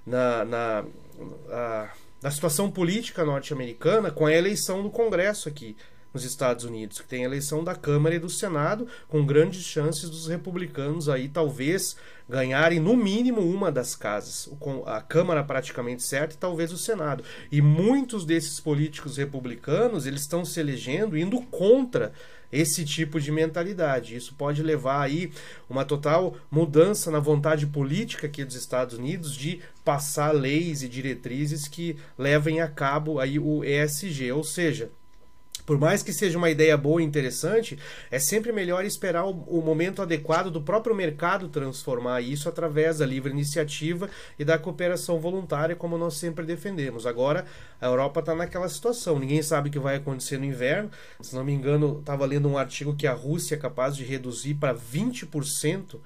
na, 0.05 0.45
na, 0.45 0.85
a, 1.49 1.89
na 2.21 2.31
situação 2.31 2.71
política 2.71 3.25
norte-americana 3.25 4.09
com 4.09 4.25
a 4.25 4.33
eleição 4.33 4.81
do 4.81 4.89
Congresso 4.89 5.49
aqui 5.49 5.75
nos 6.13 6.23
Estados 6.23 6.65
Unidos, 6.65 6.99
que 6.99 7.07
tem 7.07 7.23
a 7.23 7.27
eleição 7.27 7.63
da 7.63 7.75
Câmara 7.75 8.15
e 8.15 8.19
do 8.19 8.29
Senado, 8.29 8.87
com 9.07 9.25
grandes 9.25 9.63
chances 9.63 10.09
dos 10.09 10.27
republicanos 10.27 11.07
aí 11.07 11.29
talvez 11.29 11.95
ganharem 12.27 12.79
no 12.79 12.95
mínimo 12.95 13.41
uma 13.41 13.71
das 13.71 13.95
casas, 13.95 14.49
com 14.59 14.83
a 14.85 15.01
Câmara 15.01 15.43
praticamente 15.43 16.03
certa 16.03 16.35
e 16.35 16.37
talvez 16.37 16.71
o 16.71 16.77
Senado. 16.77 17.23
E 17.51 17.61
muitos 17.61 18.25
desses 18.25 18.59
políticos 18.59 19.17
republicanos, 19.17 20.05
eles 20.05 20.21
estão 20.21 20.45
se 20.45 20.59
elegendo 20.59 21.17
indo 21.17 21.41
contra 21.43 22.13
esse 22.51 22.83
tipo 22.83 23.19
de 23.19 23.31
mentalidade. 23.31 24.15
Isso 24.15 24.33
pode 24.35 24.61
levar 24.61 25.01
aí 25.01 25.31
uma 25.69 25.85
total 25.85 26.35
mudança 26.49 27.09
na 27.09 27.19
vontade 27.19 27.65
política 27.65 28.27
aqui 28.27 28.43
dos 28.43 28.55
Estados 28.55 28.97
Unidos 28.97 29.35
de 29.35 29.61
passar 29.85 30.31
leis 30.33 30.83
e 30.83 30.89
diretrizes 30.89 31.67
que 31.67 31.97
levem 32.17 32.59
a 32.61 32.67
cabo 32.67 33.19
aí 33.19 33.39
o 33.39 33.63
ESG, 33.63 34.31
ou 34.31 34.43
seja, 34.43 34.91
por 35.71 35.79
mais 35.79 36.03
que 36.03 36.11
seja 36.11 36.37
uma 36.37 36.49
ideia 36.49 36.75
boa 36.75 37.01
e 37.01 37.05
interessante, 37.05 37.79
é 38.11 38.19
sempre 38.19 38.51
melhor 38.51 38.83
esperar 38.83 39.23
o, 39.23 39.29
o, 39.47 39.61
momento 39.61 40.01
adequado 40.01 40.51
do 40.51 40.59
próprio 40.59 40.93
mercado 40.93 41.47
transformar 41.47 42.19
isso 42.19 42.49
através 42.49 42.97
da 42.97 43.05
livre 43.05 43.31
iniciativa 43.31 44.09
e 44.37 44.43
da 44.43 44.57
cooperação 44.57 45.17
voluntária, 45.17 45.73
como 45.73 45.97
nós 45.97 46.15
sempre 46.15 46.45
defendemos. 46.45 47.07
Agora, 47.07 47.45
a 47.79 47.85
Europa 47.85 48.19
está 48.19 48.35
naquela 48.35 48.67
situação, 48.67 49.17
ninguém 49.17 49.41
sabe 49.41 49.69
o 49.69 49.71
que 49.71 49.79
vai 49.79 49.95
acontecer 49.95 50.37
no 50.37 50.43
inverno. 50.43 50.91
Se 51.21 51.33
não 51.33 51.45
me 51.45 51.53
engano, 51.53 51.99
estava 52.01 52.25
lendo 52.25 52.49
um 52.49 52.57
artigo 52.57 52.93
que 52.93 53.07
a 53.07 53.13
Rússia 53.13 53.55
é 53.55 53.57
capaz 53.57 53.95
de 53.95 54.03
reduzir 54.03 54.55
para 54.55 54.75
20% 54.75 56.01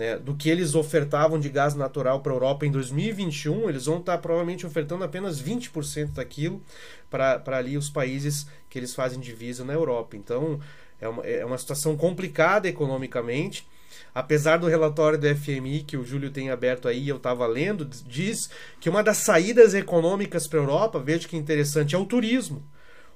né, 0.00 0.16
do 0.16 0.34
que 0.34 0.48
eles 0.48 0.74
ofertavam 0.74 1.38
de 1.38 1.50
gás 1.50 1.74
natural 1.74 2.20
para 2.20 2.32
a 2.32 2.34
Europa 2.34 2.64
em 2.64 2.70
2021, 2.70 3.68
eles 3.68 3.84
vão 3.84 3.98
estar 3.98 4.16
tá 4.16 4.18
provavelmente 4.18 4.66
ofertando 4.66 5.04
apenas 5.04 5.42
20% 5.42 6.12
daquilo 6.12 6.62
para 7.10 7.58
ali 7.58 7.76
os 7.76 7.90
países 7.90 8.46
que 8.70 8.78
eles 8.78 8.94
fazem 8.94 9.20
divisa 9.20 9.62
na 9.62 9.74
Europa. 9.74 10.16
Então 10.16 10.58
é 10.98 11.06
uma, 11.06 11.22
é 11.22 11.44
uma 11.44 11.58
situação 11.58 11.98
complicada 11.98 12.66
economicamente. 12.66 13.68
Apesar 14.14 14.56
do 14.56 14.68
relatório 14.68 15.18
do 15.18 15.36
FMI 15.36 15.82
que 15.82 15.98
o 15.98 16.04
Júlio 16.04 16.30
tem 16.30 16.48
aberto 16.48 16.88
aí, 16.88 17.06
eu 17.06 17.18
estava 17.18 17.46
lendo, 17.46 17.84
diz 17.84 18.48
que 18.80 18.88
uma 18.88 19.02
das 19.02 19.18
saídas 19.18 19.74
econômicas 19.74 20.46
para 20.46 20.60
a 20.60 20.62
Europa, 20.62 20.98
veja 20.98 21.28
que 21.28 21.36
interessante, 21.36 21.94
é 21.94 21.98
o 21.98 22.06
turismo. 22.06 22.62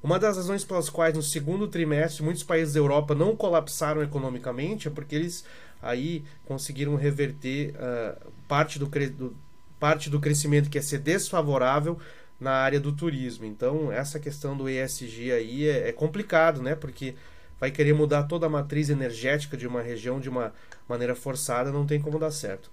Uma 0.03 0.19
das 0.19 0.37
razões 0.37 0.63
pelas 0.63 0.91
quais 0.91 1.15
no 1.15 1.23
segundo 1.23 1.67
trimestre 1.67 2.23
muitos 2.23 2.43
países 2.43 2.75
da 2.75 2.81
Europa 2.81 3.15
não 3.15 3.35
colapsaram 3.35 4.03
economicamente 4.03 4.87
é 4.87 4.91
porque 4.91 5.15
eles 5.15 5.47
aí 5.85 6.25
conseguiram 6.45 6.97
reverter 6.97 7.75
uh, 7.77 8.33
parte, 8.49 8.79
do, 8.79 8.87
do, 8.87 9.37
parte 9.79 10.09
do 10.09 10.19
crescimento 10.19 10.71
que 10.71 10.79
ia 10.79 10.83
ser 10.83 10.99
desfavorável 10.99 11.99
na 12.41 12.53
área 12.53 12.81
do 12.81 12.93
turismo. 12.93 13.45
Então, 13.45 13.93
essa 13.93 14.19
questão 14.19 14.57
do 14.57 14.69
ESG 14.69 15.33
aí 15.33 15.69
é, 15.69 15.89
é, 15.89 15.93
complicado, 15.93 16.63
né? 16.63 16.75
Porque 16.75 17.15
vai 17.61 17.71
querer 17.71 17.95
mudar 17.95 18.25
toda 18.25 18.47
a 18.47 18.51
matriz 18.51 18.91
energética 18.91 19.57
de 19.57 19.67
uma 19.67 19.83
região 19.83 20.19
de 20.19 20.29
uma 20.29 20.53
maneira 20.89 21.15
forçada, 21.15 21.71
não 21.71 21.87
tem 21.87 22.01
como 22.01 22.19
dar 22.19 22.31
certo. 22.31 22.71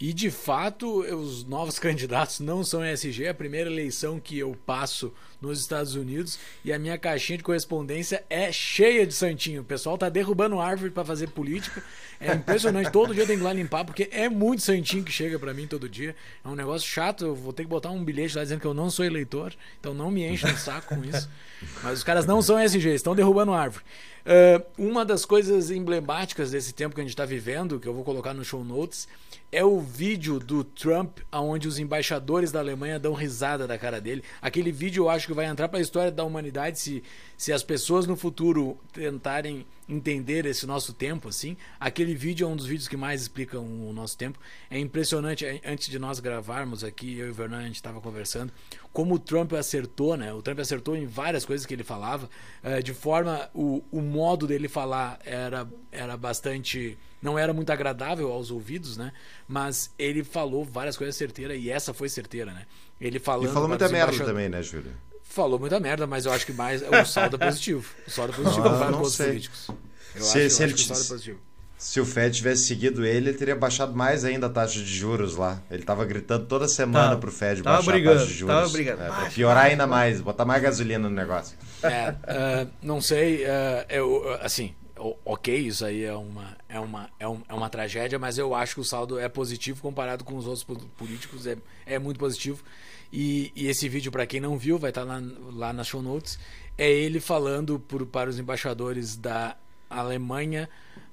E 0.00 0.12
de 0.12 0.30
fato, 0.30 1.00
os 1.00 1.44
novos 1.44 1.78
candidatos 1.80 2.40
não 2.40 2.64
são 2.64 2.84
ESG. 2.84 3.24
É 3.24 3.28
a 3.28 3.34
primeira 3.34 3.70
eleição 3.70 4.18
que 4.18 4.38
eu 4.38 4.56
passo 4.66 5.12
nos 5.40 5.60
Estados 5.60 5.94
Unidos 5.94 6.38
e 6.64 6.72
a 6.72 6.78
minha 6.78 6.98
caixinha 6.98 7.38
de 7.38 7.44
correspondência 7.44 8.24
é 8.28 8.50
cheia 8.50 9.06
de 9.06 9.14
santinho. 9.14 9.62
O 9.62 9.64
pessoal 9.64 9.98
tá 9.98 10.08
derrubando 10.08 10.60
árvore 10.60 10.90
para 10.90 11.04
fazer 11.04 11.28
política. 11.28 11.82
É 12.20 12.32
impressionante. 12.34 12.90
todo 12.90 13.12
dia 13.12 13.22
eu 13.22 13.26
tenho 13.26 13.38
que 13.38 13.44
ir 13.44 13.46
lá 13.46 13.52
limpar 13.52 13.84
porque 13.84 14.08
é 14.10 14.28
muito 14.28 14.62
santinho 14.62 15.04
que 15.04 15.12
chega 15.12 15.38
para 15.38 15.52
mim 15.52 15.66
todo 15.66 15.88
dia. 15.88 16.14
É 16.44 16.48
um 16.48 16.54
negócio 16.54 16.88
chato. 16.88 17.24
Eu 17.24 17.34
vou 17.34 17.52
ter 17.52 17.64
que 17.64 17.68
botar 17.68 17.90
um 17.90 18.04
bilhete 18.04 18.36
lá 18.36 18.42
dizendo 18.42 18.60
que 18.60 18.66
eu 18.66 18.74
não 18.74 18.90
sou 18.90 19.04
eleitor. 19.04 19.52
Então 19.80 19.94
não 19.94 20.10
me 20.10 20.26
enche 20.26 20.46
o 20.46 20.56
saco 20.56 20.94
com 20.94 21.04
isso. 21.04 21.28
Mas 21.82 21.98
os 21.98 22.04
caras 22.04 22.26
não 22.26 22.42
são 22.42 22.60
ESG, 22.60 22.88
estão 22.94 23.14
derrubando 23.14 23.52
árvore. 23.52 23.84
Uh, 24.24 24.88
uma 24.88 25.04
das 25.04 25.26
coisas 25.26 25.70
emblemáticas 25.70 26.50
desse 26.50 26.72
tempo 26.72 26.94
que 26.94 27.00
a 27.00 27.04
gente 27.04 27.12
está 27.12 27.26
vivendo, 27.26 27.78
que 27.78 27.86
eu 27.86 27.92
vou 27.92 28.02
colocar 28.02 28.32
no 28.32 28.42
show 28.42 28.64
notes, 28.64 29.06
é 29.52 29.62
o 29.62 29.80
vídeo 29.80 30.40
do 30.40 30.64
Trump, 30.64 31.18
onde 31.30 31.68
os 31.68 31.78
embaixadores 31.78 32.50
da 32.50 32.58
Alemanha 32.58 32.98
dão 32.98 33.12
risada 33.12 33.66
da 33.66 33.78
cara 33.78 34.00
dele. 34.00 34.24
Aquele 34.40 34.72
vídeo 34.72 35.04
eu 35.04 35.10
acho 35.10 35.26
que 35.26 35.34
vai 35.34 35.46
entrar 35.46 35.68
para 35.68 35.78
a 35.78 35.82
história 35.82 36.10
da 36.10 36.24
humanidade 36.24 36.78
se, 36.78 37.04
se 37.36 37.52
as 37.52 37.62
pessoas 37.62 38.06
no 38.06 38.16
futuro 38.16 38.78
tentarem 38.92 39.66
entender 39.88 40.46
esse 40.46 40.66
nosso 40.66 40.92
tempo, 40.92 41.28
assim. 41.28 41.56
Aquele 41.78 42.14
vídeo 42.14 42.46
é 42.46 42.48
um 42.48 42.56
dos 42.56 42.66
vídeos 42.66 42.88
que 42.88 42.96
mais 42.96 43.22
explicam 43.22 43.62
o 43.62 43.92
nosso 43.92 44.16
tempo. 44.16 44.38
É 44.70 44.78
impressionante, 44.78 45.44
antes 45.64 45.88
de 45.88 45.98
nós 45.98 46.20
gravarmos 46.20 46.82
aqui, 46.82 47.18
eu 47.18 47.28
e 47.28 47.30
o 47.30 47.34
Vernon, 47.34 47.56
a 47.56 47.62
gente 47.62 47.76
estava 47.76 48.00
conversando, 48.00 48.52
como 48.92 49.14
o 49.14 49.18
Trump 49.18 49.52
acertou, 49.52 50.16
né? 50.16 50.32
O 50.32 50.42
Trump 50.42 50.58
acertou 50.58 50.96
em 50.96 51.06
várias 51.06 51.44
coisas 51.44 51.66
que 51.66 51.74
ele 51.74 51.84
falava, 51.84 52.28
eh, 52.62 52.82
de 52.82 52.94
forma, 52.94 53.48
o, 53.54 53.82
o 53.90 54.00
modo 54.00 54.46
dele 54.46 54.68
falar 54.68 55.18
era, 55.24 55.68
era 55.90 56.16
bastante 56.16 56.98
não 57.24 57.38
era 57.38 57.54
muito 57.54 57.70
agradável 57.70 58.30
aos 58.30 58.50
ouvidos, 58.50 58.98
né? 58.98 59.10
Mas 59.48 59.90
ele 59.98 60.22
falou 60.22 60.62
várias 60.62 60.94
coisas 60.94 61.16
certeiras 61.16 61.58
e 61.58 61.70
essa 61.70 61.94
foi 61.94 62.10
certeira, 62.10 62.52
né? 62.52 62.66
Ele 63.00 63.18
falando. 63.18 63.48
E 63.48 63.52
falou 63.52 63.66
muita 63.66 63.88
merda 63.88 64.24
também, 64.24 64.48
né, 64.50 64.62
Júlio? 64.62 64.92
Falou 65.34 65.58
muita 65.58 65.80
merda, 65.80 66.06
mas 66.06 66.26
eu 66.26 66.32
acho 66.32 66.46
que 66.46 66.52
mais 66.52 66.80
o 66.80 67.04
saldo 67.04 67.34
é 67.34 67.46
positivo. 67.46 67.92
O 68.06 68.10
saldo 68.10 68.32
é 68.32 68.36
positivo 68.36 68.68
ah, 68.68 68.78
para 68.78 68.96
os 68.96 69.16
políticos. 69.16 69.68
Eu 70.14 70.22
se, 70.22 70.38
acho, 70.38 70.50
se 70.50 70.62
eu 70.62 70.66
ele 70.66 70.74
acho 70.74 70.86
que 70.86 70.92
o 70.92 70.94
saldo 70.94 71.04
é 71.04 71.08
positivo. 71.08 71.38
Se 71.76 72.00
o 72.00 72.06
Fed 72.06 72.36
tivesse 72.36 72.66
seguido 72.66 73.04
ele, 73.04 73.30
ele 73.30 73.36
teria 73.36 73.56
baixado 73.56 73.96
mais 73.96 74.24
ainda 74.24 74.46
a 74.46 74.48
taxa 74.48 74.78
de 74.78 74.86
juros 74.86 75.34
lá. 75.34 75.60
Ele 75.68 75.82
tava 75.82 76.04
gritando 76.04 76.46
toda 76.46 76.68
semana 76.68 77.10
tá, 77.10 77.16
pro 77.16 77.32
Fed 77.32 77.64
baixar 77.64 77.90
brigando, 77.90 78.16
a 78.16 78.20
taxa 78.20 78.32
de 78.32 78.38
juros. 78.38 78.54
Tava 78.54 78.68
brigando. 78.68 79.02
É, 79.02 79.06
pra 79.06 79.30
piorar 79.30 79.64
ainda 79.64 79.88
mais, 79.88 80.20
botar 80.20 80.44
mais 80.44 80.62
gasolina 80.62 81.08
no 81.08 81.14
negócio. 81.14 81.58
É, 81.82 82.10
uh, 82.10 82.70
não 82.80 83.00
sei, 83.00 83.42
uh, 83.42 83.48
eu, 83.88 84.38
assim, 84.40 84.72
ok, 85.24 85.54
isso 85.58 85.84
aí 85.84 86.04
é 86.04 86.14
uma, 86.14 86.56
é, 86.68 86.78
uma, 86.78 87.10
é, 87.18 87.28
um, 87.28 87.42
é 87.48 87.54
uma 87.54 87.68
tragédia, 87.68 88.20
mas 88.20 88.38
eu 88.38 88.54
acho 88.54 88.76
que 88.76 88.80
o 88.80 88.84
saldo 88.84 89.18
é 89.18 89.28
positivo 89.28 89.82
comparado 89.82 90.22
com 90.22 90.36
os 90.36 90.46
outros 90.46 90.64
políticos, 90.96 91.44
é, 91.44 91.56
é 91.84 91.98
muito 91.98 92.20
positivo. 92.20 92.62
E, 93.12 93.52
e 93.54 93.68
esse 93.68 93.88
vídeo, 93.88 94.10
para 94.10 94.26
quem 94.26 94.40
não 94.40 94.58
viu, 94.58 94.78
vai 94.78 94.90
estar 94.90 95.06
tá 95.06 95.14
lá, 95.14 95.22
lá 95.52 95.72
nas 95.72 95.86
show 95.86 96.02
notes. 96.02 96.38
É 96.76 96.90
ele 96.90 97.20
falando 97.20 97.78
por, 97.78 98.04
para 98.06 98.28
os 98.28 98.38
embaixadores 98.38 99.16
da 99.16 99.56
Alemanha 99.88 100.68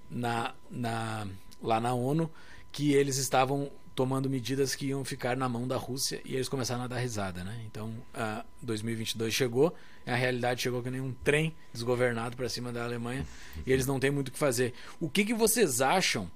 na, 0.10 0.54
na 0.70 1.28
lá 1.62 1.80
na 1.80 1.94
ONU 1.94 2.30
que 2.72 2.94
eles 2.94 3.18
estavam 3.18 3.70
tomando 3.94 4.30
medidas 4.30 4.74
que 4.74 4.88
iam 4.88 5.04
ficar 5.04 5.36
na 5.36 5.48
mão 5.50 5.68
da 5.68 5.76
Rússia 5.76 6.22
e 6.24 6.36
eles 6.36 6.48
começaram 6.48 6.84
a 6.84 6.88
dar 6.88 6.98
risada, 6.98 7.44
né? 7.44 7.62
Então, 7.66 7.94
a 8.14 8.44
2022 8.62 9.34
chegou, 9.34 9.76
a 10.06 10.16
realidade 10.16 10.62
chegou 10.62 10.82
que 10.82 10.90
nem 10.90 11.02
um 11.02 11.14
trem 11.24 11.54
desgovernado 11.74 12.36
para 12.36 12.50
cima 12.50 12.72
da 12.72 12.84
Alemanha 12.84 13.26
e 13.66 13.72
eles 13.72 13.86
não 13.86 14.00
têm 14.00 14.10
muito 14.10 14.30
o 14.30 14.32
que 14.32 14.40
fazer. 14.40 14.74
O 15.00 15.10
que, 15.10 15.26
que 15.26 15.34
vocês 15.34 15.82
acham? 15.82 16.32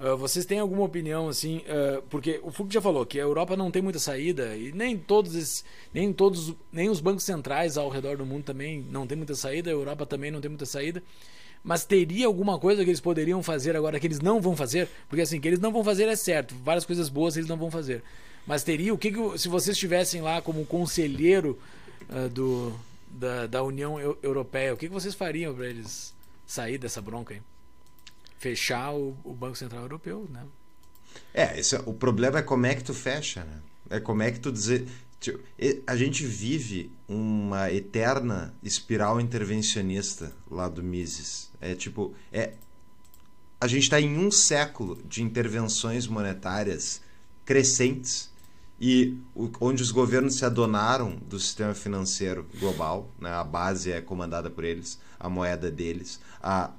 Uh, 0.00 0.16
vocês 0.16 0.46
têm 0.46 0.58
alguma 0.58 0.82
opinião 0.82 1.28
assim? 1.28 1.58
Uh, 1.58 2.00
porque 2.08 2.40
o 2.42 2.50
Foucault 2.50 2.72
já 2.72 2.80
falou 2.80 3.04
que 3.04 3.20
a 3.20 3.22
Europa 3.22 3.54
não 3.54 3.70
tem 3.70 3.82
muita 3.82 3.98
saída 3.98 4.56
e 4.56 4.72
nem 4.72 4.96
todos 4.96 5.34
esses, 5.34 5.62
nem 5.92 6.10
todos, 6.10 6.54
nem 6.72 6.88
os 6.88 7.00
bancos 7.00 7.22
centrais 7.22 7.76
ao 7.76 7.90
redor 7.90 8.16
do 8.16 8.24
mundo 8.24 8.44
também 8.44 8.82
não 8.90 9.06
tem 9.06 9.14
muita 9.14 9.34
saída. 9.34 9.68
A 9.68 9.74
Europa 9.74 10.06
também 10.06 10.30
não 10.30 10.40
tem 10.40 10.48
muita 10.48 10.64
saída. 10.64 11.02
Mas 11.62 11.84
teria 11.84 12.26
alguma 12.26 12.58
coisa 12.58 12.82
que 12.82 12.88
eles 12.88 13.00
poderiam 13.00 13.42
fazer 13.42 13.76
agora 13.76 14.00
que 14.00 14.06
eles 14.06 14.20
não 14.20 14.40
vão 14.40 14.56
fazer? 14.56 14.88
Porque 15.06 15.20
assim, 15.20 15.38
que 15.38 15.46
eles 15.46 15.60
não 15.60 15.70
vão 15.70 15.84
fazer 15.84 16.08
é 16.08 16.16
certo. 16.16 16.54
Várias 16.64 16.86
coisas 16.86 17.10
boas 17.10 17.36
eles 17.36 17.48
não 17.48 17.58
vão 17.58 17.70
fazer. 17.70 18.02
Mas 18.46 18.62
teria 18.62 18.94
o 18.94 18.98
que, 18.98 19.12
que 19.12 19.38
se 19.38 19.48
vocês 19.48 19.76
estivessem 19.76 20.22
lá 20.22 20.40
como 20.40 20.64
conselheiro 20.64 21.58
uh, 22.08 22.26
do, 22.30 22.72
da, 23.10 23.46
da 23.46 23.62
União 23.62 24.00
Europeia, 24.22 24.72
o 24.72 24.78
que, 24.78 24.88
que 24.88 24.94
vocês 24.94 25.14
fariam 25.14 25.54
para 25.54 25.66
eles 25.66 26.14
sair 26.46 26.78
dessa 26.78 27.02
bronca 27.02 27.34
aí? 27.34 27.42
Fechar 28.40 28.92
o, 28.92 29.16
o 29.22 29.32
Banco 29.32 29.56
Central 29.56 29.82
Europeu, 29.82 30.26
né? 30.32 30.44
É, 31.32 31.60
esse, 31.60 31.76
é, 31.76 31.82
o 31.86 31.92
problema 31.92 32.38
é 32.38 32.42
como 32.42 32.66
é 32.66 32.74
que 32.74 32.82
tu 32.82 32.94
fecha, 32.94 33.44
né? 33.44 33.60
É 33.90 34.00
como 34.00 34.22
é 34.22 34.30
que 34.32 34.40
tu 34.40 34.50
dizer. 34.50 34.88
Tipo, 35.20 35.38
a 35.86 35.94
gente 35.94 36.24
vive 36.24 36.90
uma 37.06 37.70
eterna 37.70 38.54
espiral 38.62 39.20
intervencionista 39.20 40.32
lá 40.50 40.68
do 40.68 40.82
Mises. 40.82 41.50
É 41.60 41.74
tipo, 41.74 42.14
é 42.32 42.54
a 43.60 43.66
gente 43.66 43.82
está 43.82 44.00
em 44.00 44.16
um 44.16 44.30
século 44.30 44.98
de 45.04 45.22
intervenções 45.22 46.06
monetárias 46.06 47.02
crescentes 47.44 48.30
e 48.80 49.18
onde 49.60 49.82
os 49.82 49.90
governos 49.90 50.36
se 50.36 50.46
adonaram 50.46 51.16
do 51.16 51.38
sistema 51.38 51.74
financeiro 51.74 52.48
global, 52.58 53.10
né? 53.20 53.30
a 53.30 53.44
base 53.44 53.92
é 53.92 54.00
comandada 54.00 54.48
por 54.48 54.64
eles, 54.64 54.98
a 55.18 55.28
moeda 55.28 55.70
deles, 55.70 56.18
a, 56.42 56.70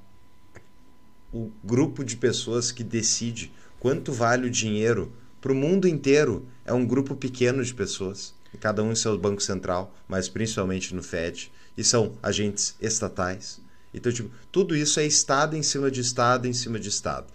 o 1.33 1.51
grupo 1.63 2.03
de 2.03 2.17
pessoas 2.17 2.71
que 2.71 2.83
decide 2.83 3.51
quanto 3.79 4.11
vale 4.11 4.47
o 4.47 4.51
dinheiro 4.51 5.11
para 5.39 5.51
o 5.51 5.55
mundo 5.55 5.87
inteiro 5.87 6.45
é 6.65 6.73
um 6.73 6.85
grupo 6.85 7.15
pequeno 7.15 7.63
de 7.63 7.73
pessoas, 7.73 8.33
cada 8.59 8.83
um 8.83 8.91
em 8.91 8.95
seu 8.95 9.17
banco 9.17 9.41
central, 9.41 9.95
mas 10.07 10.29
principalmente 10.29 10.93
no 10.93 11.01
Fed, 11.01 11.51
e 11.77 11.83
são 11.83 12.13
agentes 12.21 12.75
estatais. 12.79 13.59
Então, 13.93 14.11
tipo, 14.11 14.29
tudo 14.51 14.75
isso 14.75 14.99
é 14.99 15.05
Estado 15.05 15.55
em 15.55 15.63
cima 15.63 15.89
de 15.89 16.01
Estado 16.01 16.47
em 16.47 16.53
cima 16.53 16.79
de 16.79 16.89
Estado. 16.89 17.27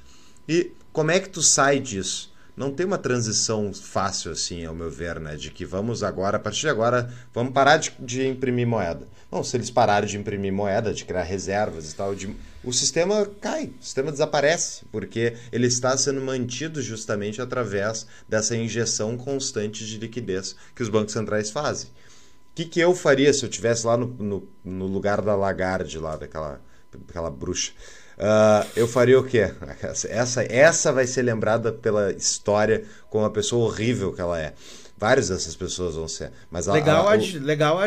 E 0.49 0.73
como 0.93 1.11
é 1.11 1.19
que 1.19 1.29
tu 1.29 1.43
sai 1.43 1.81
disso? 1.81 2.33
Não 2.57 2.73
tem 2.73 2.87
uma 2.87 2.97
transição 2.97 3.71
fácil 3.75 4.33
assim, 4.33 4.65
ao 4.65 4.75
meu 4.75 4.91
ver, 4.91 5.21
né? 5.21 5.37
De 5.37 5.51
que 5.51 5.67
vamos 5.67 6.03
agora, 6.03 6.39
a 6.39 6.41
partir 6.41 6.63
de 6.63 6.69
agora, 6.71 7.13
vamos 7.35 7.53
parar 7.53 7.77
de, 7.77 7.93
de 7.99 8.27
imprimir 8.27 8.67
moeda. 8.67 9.07
Não, 9.31 9.45
se 9.45 9.57
eles 9.57 9.71
pararem 9.71 10.09
de 10.09 10.17
imprimir 10.17 10.53
moeda, 10.53 10.95
de 10.95 11.05
criar 11.05 11.25
reservas 11.25 11.93
e 11.93 11.95
tal, 11.95 12.15
de, 12.15 12.35
o 12.65 12.73
sistema 12.73 13.27
cai, 13.41 13.67
o 13.79 13.85
sistema 13.85 14.11
desaparece, 14.11 14.87
porque 14.91 15.37
ele 15.53 15.67
está 15.67 15.97
sendo 15.99 16.21
mantido 16.23 16.81
justamente 16.81 17.43
através 17.43 18.07
dessa 18.29 18.57
injeção 18.57 19.19
constante 19.19 19.85
de 19.85 19.99
liquidez 19.99 20.57
que 20.75 20.83
os 20.83 20.89
bancos 20.89 21.13
centrais 21.13 21.51
fazem. 21.51 21.91
O 21.91 22.55
que, 22.57 22.65
que 22.65 22.81
eu 22.81 22.95
faria 22.95 23.35
se 23.35 23.45
eu 23.45 23.51
estivesse 23.51 23.87
lá 23.87 23.99
no, 23.99 24.07
no, 24.07 24.49
no, 24.65 24.87
lugar 24.87 25.21
da 25.21 25.37
Lagarde, 25.37 25.99
lá 25.99 26.17
daquela, 26.17 26.61
daquela 26.91 27.31
bruxa? 27.31 27.73
Uh, 28.19 28.67
eu 28.75 28.89
faria 28.89 29.19
o 29.19 29.25
quê? 29.25 29.53
Essa, 30.09 30.43
essa 30.45 30.93
vai 30.93 31.07
ser 31.07 31.23
lembrada 31.23 31.71
pela 31.71 32.13
história 32.13 32.85
como 33.11 33.25
uma 33.25 33.31
pessoa 33.31 33.67
horrível 33.67 34.13
que 34.13 34.21
ela 34.21 34.41
é. 34.41 34.55
Várias 34.99 35.29
dessas 35.29 35.55
pessoas 35.55 35.95
vão 35.95 36.09
ser. 36.09 36.33
Mas 36.51 36.67
legal, 36.67 37.07
a, 37.07 37.13
a, 37.13 37.17
o... 37.19 37.41
legal 37.41 37.79
a 37.79 37.85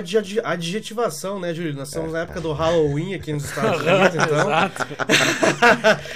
adjetivação, 0.52 1.40
né, 1.40 1.56
Júlio? 1.56 1.74
Nós 1.74 1.88
estamos 1.88 2.10
é. 2.10 2.14
na 2.14 2.20
época 2.20 2.40
do 2.40 2.54
Halloween 2.54 3.16
aqui 3.16 3.34
nos 3.34 3.46
Estados 3.46 3.82
Unidos, 3.82 4.16
então. 4.16 4.40
Exato. 4.42 4.88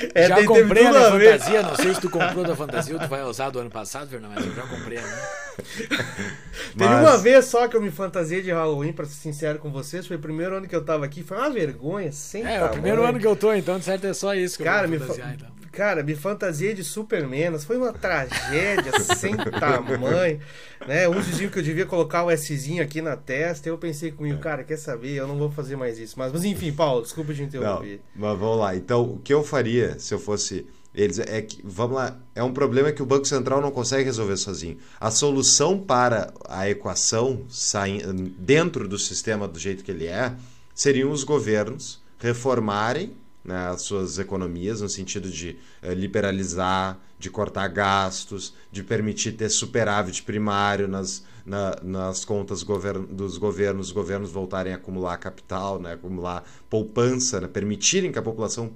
é, 0.13 0.27
já 0.27 0.35
tem, 0.35 0.45
comprei 0.45 0.85
a 0.85 0.91
minha 0.91 1.11
fantasia, 1.11 1.61
não 1.63 1.75
sei 1.75 1.95
se 1.95 2.01
tu 2.01 2.09
comprou 2.11 2.45
da 2.45 2.55
fantasia 2.55 2.93
ou 2.93 2.99
tu 2.99 3.07
vai 3.07 3.23
usar 3.23 3.49
do 3.49 3.57
ano 3.57 3.71
passado, 3.71 4.07
Fernando, 4.07 4.33
mas 4.35 4.45
eu 4.45 4.53
já 4.53 4.61
comprei, 4.61 4.99
né? 4.99 5.27
Teve 6.77 6.89
mas... 6.93 7.01
uma 7.01 7.17
vez 7.17 7.45
só 7.45 7.67
que 7.67 7.75
eu 7.75 7.81
me 7.81 7.89
fantasiei 7.89 8.43
de 8.43 8.51
Halloween, 8.51 8.93
pra 8.93 9.05
ser 9.05 9.15
sincero 9.15 9.57
com 9.57 9.71
vocês. 9.71 10.05
Foi 10.05 10.17
o 10.17 10.19
primeiro 10.19 10.55
ano 10.57 10.67
que 10.67 10.75
eu 10.75 10.83
tava 10.85 11.05
aqui. 11.05 11.23
Foi 11.23 11.37
uma 11.37 11.49
vergonha, 11.49 12.11
sem 12.11 12.43
É, 12.43 12.53
tamanho. 12.53 12.65
o 12.65 12.69
primeiro 12.69 13.03
ano 13.03 13.19
que 13.19 13.25
eu 13.25 13.35
tô, 13.35 13.51
então, 13.51 13.79
de 13.79 13.85
certo 13.85 14.05
é 14.05 14.13
só 14.13 14.35
isso 14.35 14.57
que 14.57 14.63
Cara, 14.63 14.85
eu 14.85 14.89
vou 14.89 14.99
me 14.99 14.99
fantasiar, 14.99 15.33
então. 15.33 15.62
Cara, 15.73 16.03
me 16.03 16.15
fantasiei 16.15 16.75
de 16.75 16.83
Superman. 16.83 17.57
Foi 17.57 17.77
uma 17.77 17.91
tragédia 17.91 18.91
sem 18.99 19.35
tamanho. 19.59 20.39
Né? 20.87 21.09
Uns 21.09 21.25
diziam 21.25 21.49
que 21.49 21.57
eu 21.57 21.63
devia 21.63 21.85
colocar 21.85 22.23
o 22.23 22.31
Szinho 22.37 22.83
aqui 22.83 23.01
na 23.01 23.17
testa. 23.17 23.67
Eu 23.67 23.77
pensei 23.79 24.11
comigo, 24.11 24.39
cara, 24.39 24.63
quer 24.63 24.77
saber? 24.77 25.15
Eu 25.15 25.27
não 25.27 25.35
vou 25.35 25.49
fazer 25.49 25.75
mais 25.75 25.97
isso. 25.97 26.13
Mas, 26.17 26.31
mas 26.31 26.45
enfim, 26.45 26.71
Paulo, 26.71 27.01
desculpa 27.01 27.33
te 27.33 27.41
interromper. 27.41 27.99
Não, 28.15 28.29
mas 28.29 28.39
vamos 28.39 28.59
lá. 28.59 28.75
Então, 28.75 29.01
o 29.01 29.17
que 29.17 29.33
eu 29.33 29.43
faria 29.43 29.97
se 29.97 30.13
eu 30.13 30.19
fosse 30.19 30.63
eles 30.93 31.17
é 31.17 31.41
que 31.41 31.59
vamos 31.63 31.95
lá, 31.95 32.19
é 32.35 32.43
um 32.43 32.53
problema 32.53 32.91
que 32.91 33.01
o 33.01 33.05
Banco 33.05 33.25
Central 33.25 33.59
não 33.59 33.71
consegue 33.71 34.03
resolver 34.03 34.37
sozinho. 34.37 34.77
A 34.99 35.09
solução 35.09 35.79
para 35.79 36.31
a 36.47 36.69
equação 36.69 37.41
saindo 37.49 38.13
dentro 38.37 38.87
do 38.87 38.99
sistema 38.99 39.47
do 39.47 39.57
jeito 39.57 39.83
que 39.83 39.89
ele 39.89 40.05
é 40.05 40.35
seriam 40.75 41.09
os 41.09 41.23
governos 41.23 41.99
reformarem 42.19 43.11
né, 43.43 43.67
as 43.67 43.81
suas 43.81 44.19
economias, 44.19 44.81
no 44.81 44.89
sentido 44.89 45.29
de 45.29 45.57
eh, 45.81 45.93
liberalizar, 45.93 46.99
de 47.23 47.29
cortar 47.29 47.69
gastos, 47.69 48.53
de 48.69 48.83
permitir 48.83 49.31
ter 49.31 49.47
superávit 49.47 50.23
primário 50.23 50.89
nas, 50.89 51.23
na, 51.45 51.73
nas 51.81 52.25
contas 52.25 52.63
govern 52.63 53.05
dos 53.05 53.37
governos, 53.37 53.87
os 53.87 53.93
governos 53.93 54.29
voltarem 54.29 54.73
a 54.73 54.75
acumular 54.75 55.15
capital, 55.17 55.79
né, 55.79 55.93
acumular 55.93 56.43
poupança, 56.69 57.39
né, 57.39 57.47
permitirem 57.47 58.11
que 58.11 58.19
a 58.19 58.21
população 58.21 58.73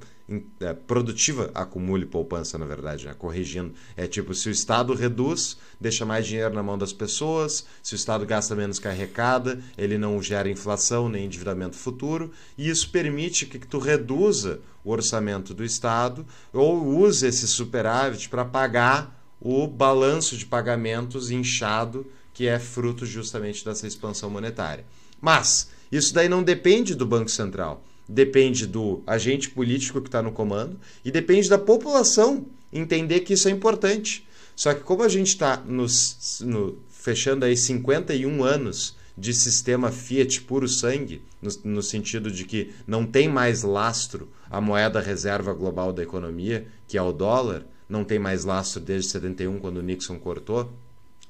é, 0.61 0.73
produtiva 0.73 1.51
acumule 1.53 2.05
poupança, 2.05 2.57
na 2.57 2.65
verdade, 2.65 3.05
né? 3.05 3.15
corrigindo. 3.17 3.73
É 3.95 4.07
tipo, 4.07 4.33
se 4.33 4.49
o 4.49 4.51
Estado 4.51 4.93
reduz, 4.93 5.57
deixa 5.79 6.05
mais 6.05 6.25
dinheiro 6.27 6.53
na 6.53 6.61
mão 6.61 6.77
das 6.77 6.91
pessoas, 6.91 7.65
se 7.81 7.93
o 7.93 7.95
Estado 7.95 8.25
gasta 8.25 8.53
menos 8.53 8.77
que 8.77 8.89
arrecada, 8.89 9.61
ele 9.77 9.97
não 9.97 10.21
gera 10.21 10.49
inflação 10.49 11.07
nem 11.07 11.25
endividamento 11.25 11.77
futuro, 11.77 12.31
e 12.57 12.69
isso 12.69 12.89
permite 12.89 13.45
que 13.45 13.57
tu 13.59 13.79
reduza 13.79 14.59
o 14.87 14.91
orçamento 14.91 15.53
do 15.53 15.63
Estado 15.63 16.25
ou 16.53 16.85
use 16.99 17.27
esse 17.27 17.47
superávit 17.47 18.29
para 18.29 18.45
pagar 18.45 19.15
o 19.39 19.67
balanço 19.67 20.37
de 20.37 20.45
pagamentos 20.45 21.29
inchado 21.29 22.07
que 22.33 22.47
é 22.47 22.59
fruto 22.59 23.05
justamente 23.05 23.65
dessa 23.65 23.87
expansão 23.87 24.29
monetária. 24.29 24.85
Mas 25.19 25.69
isso 25.91 26.13
daí 26.13 26.29
não 26.29 26.43
depende 26.43 26.95
do 26.95 27.05
Banco 27.05 27.29
Central 27.29 27.83
depende 28.07 28.65
do 28.65 29.03
agente 29.05 29.49
político 29.49 29.99
que 29.99 30.07
está 30.07 30.21
no 30.21 30.31
comando 30.31 30.79
e 31.03 31.11
depende 31.11 31.49
da 31.49 31.57
população 31.57 32.45
entender 32.71 33.21
que 33.21 33.33
isso 33.33 33.47
é 33.47 33.51
importante. 33.51 34.25
Só 34.55 34.73
que 34.73 34.81
como 34.81 35.03
a 35.03 35.09
gente 35.09 35.27
está 35.27 35.57
no, 35.57 35.85
fechando 36.89 37.45
aí 37.45 37.57
51 37.57 38.43
anos 38.43 38.95
de 39.17 39.33
sistema 39.33 39.91
Fiat 39.91 40.41
puro 40.41 40.67
sangue, 40.67 41.23
no, 41.41 41.49
no, 41.75 41.81
sentido 41.81 42.29
de 42.29 42.45
que 42.45 42.73
não 42.85 43.05
tem 43.05 43.27
mais 43.27 43.63
lastro 43.63 44.29
a 44.49 44.61
moeda 44.61 45.01
reserva 45.01 45.53
global 45.53 45.91
da 45.91 46.03
economia, 46.03 46.67
que 46.87 46.97
é 46.97 47.01
o 47.01 47.11
dólar, 47.11 47.65
não 47.89 48.03
tem 48.03 48.19
mais 48.19 48.45
lastro 48.45 48.79
desde 48.79 49.09
71, 49.09 49.59
quando 49.59 49.77
o 49.77 49.81
Nixon 49.81 50.19
cortou. 50.19 50.71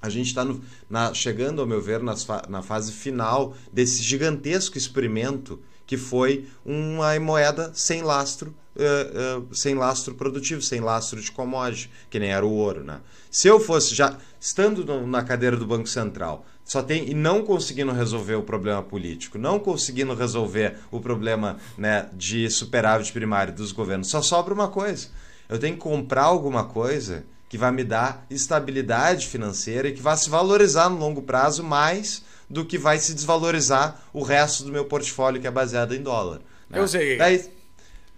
A 0.02 0.10
gente 0.10 0.28
está 0.28 1.14
chegando, 1.14 1.62
ao 1.62 1.68
meu 1.68 1.82
ver, 1.82 2.04
nas, 2.04 2.28
na 2.50 2.62
fase 2.62 2.92
final 2.92 3.56
desse 3.72 4.04
gigantesco 4.04 4.78
experimento 4.78 5.60
que 5.88 5.96
foi 5.96 6.46
uma 6.66 7.18
moeda 7.18 7.72
sem 7.74 8.04
lastro, 8.04 8.54
uh, 8.76 9.40
uh, 9.40 9.56
sem 9.56 9.74
lastro 9.74 10.14
produtivo, 10.14 10.62
sem 10.62 10.82
lastro 10.82 11.20
de 11.22 11.32
commodity, 11.32 11.90
que 12.10 12.20
nem 12.20 12.30
era 12.30 12.46
o 12.46 12.52
ouro. 12.52 12.84
Né? 12.84 13.00
Se 13.32 13.48
eu 13.48 13.58
fosse 13.58 13.96
já 13.96 14.18
estando 14.40 14.86
na 15.08 15.24
cadeira 15.24 15.56
do 15.56 15.66
Banco 15.66 15.88
Central, 15.88 16.46
só 16.66 16.84
tem 16.84 17.10
e 17.10 17.14
não 17.14 17.42
conseguindo 17.44 17.94
resolver 17.94 18.36
o 18.36 18.44
problema 18.44 18.84
político, 18.84 19.38
não 19.38 19.58
conseguindo 19.58 20.14
resolver 20.14 20.78
o 20.92 21.00
problema 21.00 21.58
né, 21.78 22.10
de 22.14 22.50
superávit 22.50 23.14
primário 23.14 23.54
dos 23.54 23.72
governos, 23.72 24.10
só 24.10 24.22
sobra 24.22 24.54
uma 24.54 24.68
coisa. 24.68 25.08
Eu 25.48 25.58
tenho 25.58 25.76
que 25.76 25.82
comprar 25.82 26.24
alguma 26.24 26.66
coisa 26.66 27.24
que 27.48 27.58
vai 27.58 27.72
me 27.72 27.86
dar 27.86 28.26
estabilidade 28.30 29.28
financeira 29.28 29.88
e 29.88 29.94
que 29.94 30.02
vai 30.02 30.18
se 30.18 30.30
valorizar 30.30 30.90
no 30.90 30.98
longo 30.98 31.22
prazo 31.22 31.64
mais 31.64 32.22
do 32.50 32.66
que 32.66 32.78
vai 32.78 32.98
se 32.98 33.14
desvalorizar 33.14 34.02
o 34.14 34.24
resto 34.24 34.64
do 34.64 34.72
meu 34.72 34.86
portfólio 34.86 35.42
que 35.42 35.48
é 35.48 35.52
baseado 35.52 35.94
em 35.94 36.02
dólar. 36.02 36.40
Né? 36.70 36.80
Eu 36.80 36.88
sei. 36.88 37.18
Daí, 37.18 37.44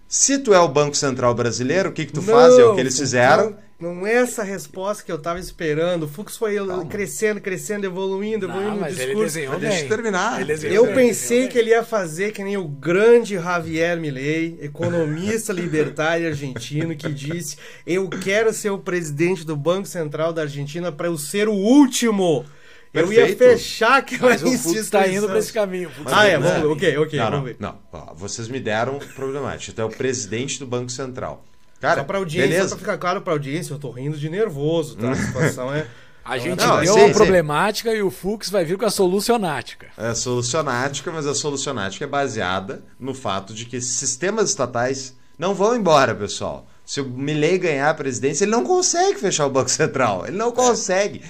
se 0.08 0.38
tu 0.38 0.52
é 0.52 0.58
o 0.58 0.68
Banco 0.68 0.96
Central 0.96 1.34
brasileiro, 1.34 1.90
o 1.90 1.92
que, 1.92 2.06
que 2.06 2.12
tu 2.12 2.22
não, 2.22 2.34
faz? 2.34 2.58
É 2.58 2.64
o 2.64 2.74
que 2.74 2.80
eles 2.80 2.98
fizeram. 2.98 3.56
Não 3.80 4.06
é 4.06 4.12
essa 4.12 4.42
resposta 4.42 5.02
que 5.02 5.10
eu 5.10 5.18
tava 5.18 5.40
esperando. 5.40 6.02
O 6.02 6.08
Fux 6.08 6.36
foi 6.36 6.56
Calma. 6.56 6.84
crescendo, 6.84 7.40
crescendo, 7.40 7.86
evoluindo, 7.86 8.44
evoluindo 8.44 8.76
no 8.76 8.84
discurso. 8.84 9.02
Ele 9.02 9.24
desenhou. 9.24 9.58
Deixa 9.58 9.84
eu 9.84 9.88
terminar. 9.88 10.50
eu 10.64 10.86
bem, 10.86 10.94
pensei 10.94 11.48
que 11.48 11.58
ele 11.58 11.70
ia 11.70 11.82
fazer 11.82 12.32
que 12.32 12.44
nem 12.44 12.58
o 12.58 12.68
grande 12.68 13.36
Javier 13.36 13.98
Milei, 13.98 14.58
economista 14.60 15.50
libertário 15.54 16.26
argentino, 16.26 16.94
que 16.94 17.08
disse: 17.08 17.56
Eu 17.86 18.06
quero 18.10 18.52
ser 18.52 18.68
o 18.68 18.78
presidente 18.78 19.46
do 19.46 19.56
Banco 19.56 19.88
Central 19.88 20.32
da 20.34 20.42
Argentina 20.42 20.92
para 20.92 21.06
eu 21.06 21.16
ser 21.16 21.48
o 21.48 21.54
último. 21.54 22.44
Perfeito. 22.92 23.20
Eu 23.20 23.28
ia 23.28 23.36
fechar 23.36 23.98
aquela 23.98 24.30
Mas 24.30 24.42
o 24.42 24.58
Fux 24.58 24.76
está 24.80 25.06
indo 25.06 25.28
para 25.28 25.38
esse 25.38 25.52
caminho. 25.52 25.90
Ah, 26.06 26.26
é, 26.26 26.38
vamos 26.38 26.60
ver. 26.60 26.66
Ok, 26.66 26.98
ok, 26.98 27.18
não, 27.18 27.30
vamos 27.30 27.44
ver. 27.46 27.56
Não, 27.60 27.78
não, 27.92 28.14
vocês 28.14 28.48
me 28.48 28.58
deram 28.58 28.98
problemático. 29.14 29.72
Então 29.72 29.88
é 29.88 29.88
o 29.88 29.96
presidente 29.96 30.58
do 30.58 30.66
Banco 30.66 30.90
Central. 30.90 31.44
Cara, 31.80 32.00
só 32.00 32.04
para 32.04 32.18
audiência, 32.18 32.48
beleza. 32.48 32.68
só 32.68 32.74
para 32.74 32.84
ficar 32.84 32.98
claro 32.98 33.22
para 33.22 33.32
audiência, 33.32 33.72
eu 33.72 33.78
tô 33.78 33.90
rindo 33.90 34.18
de 34.18 34.28
nervoso, 34.28 34.96
tá? 34.96 35.12
A 35.12 35.14
situação 35.16 35.72
é 35.72 35.86
a 36.22 36.36
gente 36.36 36.64
não, 36.64 36.80
deu 36.80 37.06
a 37.06 37.10
problemática 37.10 37.92
e 37.92 38.02
o 38.02 38.10
Fux 38.10 38.50
vai 38.50 38.64
vir 38.64 38.76
com 38.76 38.84
a 38.84 38.90
solucionática. 38.90 39.88
É 39.96 40.14
solucionática, 40.14 41.10
mas 41.10 41.26
a 41.26 41.34
solucionática 41.34 42.04
é 42.04 42.08
baseada 42.08 42.84
no 42.98 43.14
fato 43.14 43.54
de 43.54 43.64
que 43.64 43.80
sistemas 43.80 44.50
estatais 44.50 45.16
não 45.38 45.54
vão 45.54 45.74
embora, 45.74 46.14
pessoal 46.14 46.66
se 46.90 47.00
o 47.00 47.04
Milley 47.04 47.56
ganhar 47.56 47.88
a 47.88 47.94
presidência, 47.94 48.42
ele 48.42 48.50
não 48.50 48.64
consegue 48.64 49.16
fechar 49.20 49.46
o 49.46 49.50
Banco 49.50 49.70
Central. 49.70 50.26
Ele 50.26 50.36
não 50.36 50.50
consegue. 50.50 51.22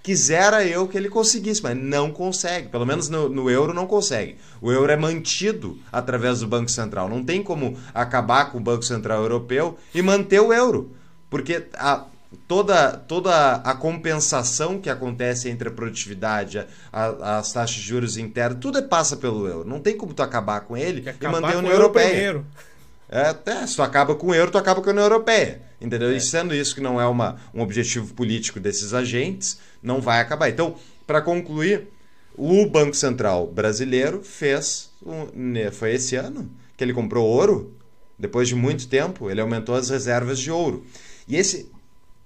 Quisera 0.00 0.64
eu 0.64 0.86
que 0.86 0.96
ele 0.96 1.08
conseguisse, 1.08 1.60
mas 1.60 1.76
não 1.76 2.12
consegue. 2.12 2.68
Pelo 2.68 2.86
menos 2.86 3.08
no, 3.08 3.28
no, 3.28 3.50
euro 3.50 3.74
não 3.74 3.84
consegue. 3.84 4.36
O 4.60 4.70
euro 4.70 4.92
é 4.92 4.96
mantido 4.96 5.76
através 5.90 6.38
do 6.38 6.46
Banco 6.46 6.70
Central. 6.70 7.08
Não 7.08 7.24
tem 7.24 7.42
como 7.42 7.76
acabar 7.92 8.52
com 8.52 8.58
o 8.58 8.60
Banco 8.60 8.84
Central 8.84 9.22
Europeu 9.22 9.76
e 9.92 10.00
manter 10.00 10.38
o 10.38 10.52
euro. 10.52 10.92
Porque 11.28 11.64
a, 11.74 12.04
toda, 12.46 12.92
toda 12.92 13.54
a 13.54 13.74
compensação 13.74 14.78
que 14.78 14.88
acontece 14.88 15.48
entre 15.48 15.68
a 15.68 15.72
produtividade, 15.72 16.64
a, 16.92 17.38
as 17.38 17.52
taxas 17.52 17.74
de 17.74 17.82
juros 17.82 18.16
internas, 18.16 18.58
tudo 18.60 18.80
passa 18.84 19.16
pelo 19.16 19.48
euro. 19.48 19.68
Não 19.68 19.80
tem 19.80 19.96
como 19.96 20.14
tu 20.14 20.22
acabar 20.22 20.60
com 20.60 20.76
ele 20.76 21.04
e 21.20 21.26
manter 21.26 21.56
a 21.56 21.58
União 21.58 21.72
Europeia. 21.72 22.44
É, 23.12 23.28
até, 23.28 23.66
se 23.66 23.76
tu 23.76 23.82
acaba 23.82 24.14
com 24.14 24.28
o 24.28 24.34
euro, 24.34 24.50
tu 24.50 24.56
acaba 24.56 24.80
com 24.80 24.88
a 24.88 24.92
União 24.92 25.04
Europeia. 25.04 25.60
Entendeu? 25.78 26.08
É. 26.08 26.16
E 26.16 26.20
sendo 26.20 26.54
isso 26.54 26.74
que 26.74 26.80
não 26.80 26.98
é 26.98 27.06
uma, 27.06 27.36
um 27.52 27.60
objetivo 27.60 28.14
político 28.14 28.58
desses 28.58 28.94
agentes, 28.94 29.58
não 29.82 30.00
vai 30.00 30.18
acabar. 30.18 30.48
Então, 30.48 30.76
para 31.06 31.20
concluir, 31.20 31.88
o 32.34 32.64
Banco 32.64 32.96
Central 32.96 33.46
brasileiro 33.46 34.22
fez. 34.22 34.90
Um, 35.04 35.26
foi 35.72 35.92
esse 35.92 36.16
ano 36.16 36.50
que 36.74 36.82
ele 36.82 36.94
comprou 36.94 37.28
ouro. 37.28 37.76
Depois 38.18 38.48
de 38.48 38.54
muito 38.54 38.88
tempo, 38.88 39.30
ele 39.30 39.42
aumentou 39.42 39.74
as 39.74 39.90
reservas 39.90 40.38
de 40.38 40.50
ouro. 40.50 40.86
E 41.28 41.36
esse, 41.36 41.70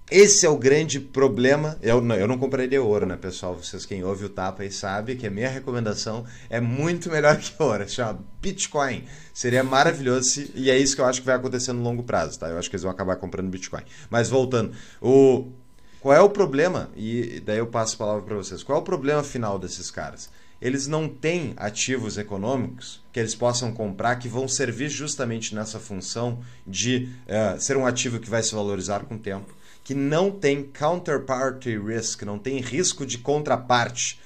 esse 0.09 0.45
é 0.45 0.49
o 0.49 0.57
grande 0.57 0.99
problema. 0.99 1.77
Eu 1.81 1.99
não, 1.99 2.15
eu 2.15 2.27
não 2.27 2.37
compraria 2.37 2.81
ouro, 2.81 3.05
né, 3.05 3.17
pessoal? 3.17 3.55
Vocês 3.55 3.85
quem 3.85 4.03
ouve 4.03 4.25
o 4.25 4.29
Tapa 4.29 4.63
aí 4.63 4.71
sabe 4.71 5.15
que 5.15 5.27
a 5.27 5.29
minha 5.29 5.49
recomendação 5.49 6.25
é 6.49 6.61
muito 6.61 7.09
melhor 7.09 7.37
que 7.37 7.51
ouro. 7.61 7.87
Chama 7.89 8.19
Bitcoin. 8.41 9.03
Seria 9.33 9.63
maravilhoso 9.63 10.29
se, 10.29 10.51
e 10.55 10.71
é 10.71 10.77
isso 10.77 10.95
que 10.95 11.01
eu 11.01 11.05
acho 11.05 11.19
que 11.19 11.25
vai 11.25 11.35
acontecer 11.35 11.73
no 11.73 11.83
longo 11.83 12.03
prazo, 12.03 12.39
tá? 12.39 12.47
Eu 12.47 12.57
acho 12.57 12.69
que 12.69 12.75
eles 12.75 12.83
vão 12.83 12.91
acabar 12.91 13.17
comprando 13.17 13.49
Bitcoin. 13.49 13.83
Mas 14.09 14.29
voltando, 14.29 14.71
o 15.01 15.51
qual 15.99 16.15
é 16.15 16.21
o 16.21 16.29
problema? 16.29 16.89
E 16.95 17.41
daí 17.45 17.57
eu 17.57 17.67
passo 17.67 17.95
a 17.95 17.97
palavra 17.97 18.21
para 18.21 18.35
vocês. 18.35 18.63
Qual 18.63 18.77
é 18.77 18.81
o 18.81 18.85
problema 18.85 19.23
final 19.23 19.59
desses 19.59 19.91
caras? 19.91 20.29
Eles 20.61 20.87
não 20.87 21.09
têm 21.09 21.53
ativos 21.57 22.17
econômicos 22.17 23.03
que 23.11 23.19
eles 23.19 23.35
possam 23.35 23.73
comprar 23.73 24.15
que 24.15 24.27
vão 24.29 24.47
servir 24.47 24.89
justamente 24.89 25.53
nessa 25.53 25.79
função 25.79 26.39
de 26.65 27.09
uh, 27.27 27.59
ser 27.59 27.75
um 27.75 27.85
ativo 27.85 28.19
que 28.19 28.29
vai 28.29 28.41
se 28.41 28.55
valorizar 28.55 29.01
com 29.01 29.15
o 29.15 29.19
tempo 29.19 29.56
que 29.87 29.95
não 29.95 30.29
tem 30.29 30.63
counterparty 30.63 31.77
risk, 31.77 32.23
não 32.23 32.37
tem 32.37 32.59
risco 32.59 33.05
de 33.05 33.17
contraparte. 33.17 34.19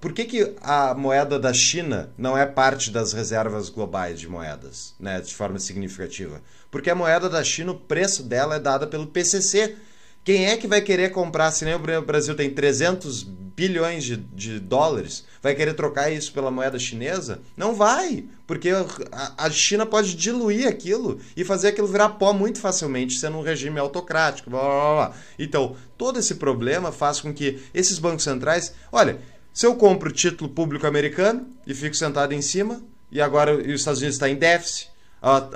Por 0.00 0.12
que, 0.12 0.24
que 0.24 0.54
a 0.62 0.94
moeda 0.94 1.36
da 1.36 1.52
China 1.52 2.10
não 2.16 2.38
é 2.38 2.46
parte 2.46 2.92
das 2.92 3.12
reservas 3.12 3.68
globais 3.68 4.20
de 4.20 4.28
moedas, 4.28 4.94
né, 5.00 5.20
de 5.20 5.34
forma 5.34 5.58
significativa? 5.58 6.40
Porque 6.70 6.88
a 6.88 6.94
moeda 6.94 7.28
da 7.28 7.42
China, 7.42 7.72
o 7.72 7.80
preço 7.80 8.22
dela 8.22 8.54
é 8.54 8.60
dada 8.60 8.86
pelo 8.86 9.08
PCC, 9.08 9.74
quem 10.24 10.46
é 10.46 10.56
que 10.56 10.66
vai 10.66 10.80
querer 10.80 11.10
comprar, 11.10 11.52
se 11.52 11.64
nem 11.64 11.74
o 11.74 12.02
Brasil 12.02 12.34
tem 12.34 12.48
300 12.48 13.22
bilhões 13.22 14.02
de, 14.02 14.16
de 14.16 14.58
dólares, 14.58 15.24
vai 15.42 15.54
querer 15.54 15.74
trocar 15.74 16.10
isso 16.10 16.32
pela 16.32 16.50
moeda 16.50 16.78
chinesa? 16.78 17.42
Não 17.56 17.74
vai, 17.74 18.24
porque 18.46 18.70
a, 18.70 19.34
a 19.36 19.50
China 19.50 19.84
pode 19.84 20.14
diluir 20.16 20.66
aquilo 20.66 21.20
e 21.36 21.44
fazer 21.44 21.68
aquilo 21.68 21.86
virar 21.86 22.08
pó 22.10 22.32
muito 22.32 22.58
facilmente, 22.58 23.18
sendo 23.18 23.36
um 23.36 23.42
regime 23.42 23.78
autocrático. 23.78 24.50
Blá, 24.50 24.60
blá, 24.60 24.94
blá. 24.94 25.16
Então, 25.38 25.76
todo 25.96 26.18
esse 26.18 26.36
problema 26.36 26.90
faz 26.90 27.20
com 27.20 27.32
que 27.32 27.60
esses 27.72 27.98
bancos 27.98 28.24
centrais. 28.24 28.74
Olha, 28.90 29.20
se 29.52 29.66
eu 29.66 29.76
compro 29.76 30.10
título 30.10 30.50
público 30.50 30.86
americano 30.86 31.46
e 31.66 31.74
fico 31.74 31.94
sentado 31.94 32.32
em 32.32 32.42
cima, 32.42 32.82
e 33.12 33.20
agora 33.20 33.54
os 33.54 33.80
Estados 33.80 34.00
Unidos 34.00 34.16
está 34.16 34.28
em 34.28 34.36
déficit, 34.36 34.90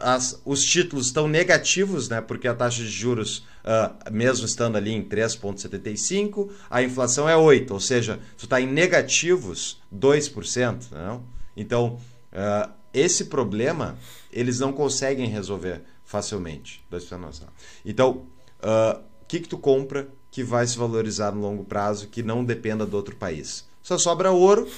as, 0.00 0.40
os 0.44 0.64
títulos 0.64 1.06
estão 1.06 1.28
negativos, 1.28 2.08
né, 2.08 2.20
porque 2.20 2.48
a 2.48 2.54
taxa 2.54 2.82
de 2.82 2.88
juros 2.88 3.46
uh, 3.68 4.10
mesmo 4.10 4.46
estando 4.46 4.76
ali 4.76 4.92
em 4.92 5.02
3,75, 5.06 6.50
a 6.70 6.82
inflação 6.82 7.28
é 7.28 7.34
8%, 7.34 7.70
ou 7.70 7.80
seja, 7.80 8.18
tu 8.36 8.44
está 8.44 8.60
em 8.60 8.66
negativos 8.66 9.80
2%. 9.94 10.90
Não? 10.90 11.22
Então, 11.54 11.98
uh, 12.32 12.72
esse 12.94 13.26
problema 13.26 13.98
eles 14.32 14.58
não 14.58 14.72
conseguem 14.72 15.28
resolver 15.28 15.82
facilmente. 16.04 16.82
Então, 17.84 18.10
o 18.10 18.98
uh, 18.98 19.02
que, 19.26 19.40
que 19.40 19.48
tu 19.48 19.58
compra 19.58 20.08
que 20.30 20.42
vai 20.42 20.66
se 20.66 20.78
valorizar 20.78 21.32
no 21.32 21.42
longo 21.42 21.64
prazo 21.64 22.08
que 22.08 22.22
não 22.22 22.44
dependa 22.44 22.86
do 22.86 22.96
outro 22.96 23.16
país? 23.16 23.66
Só 23.82 23.98
sobra 23.98 24.30
ouro 24.30 24.68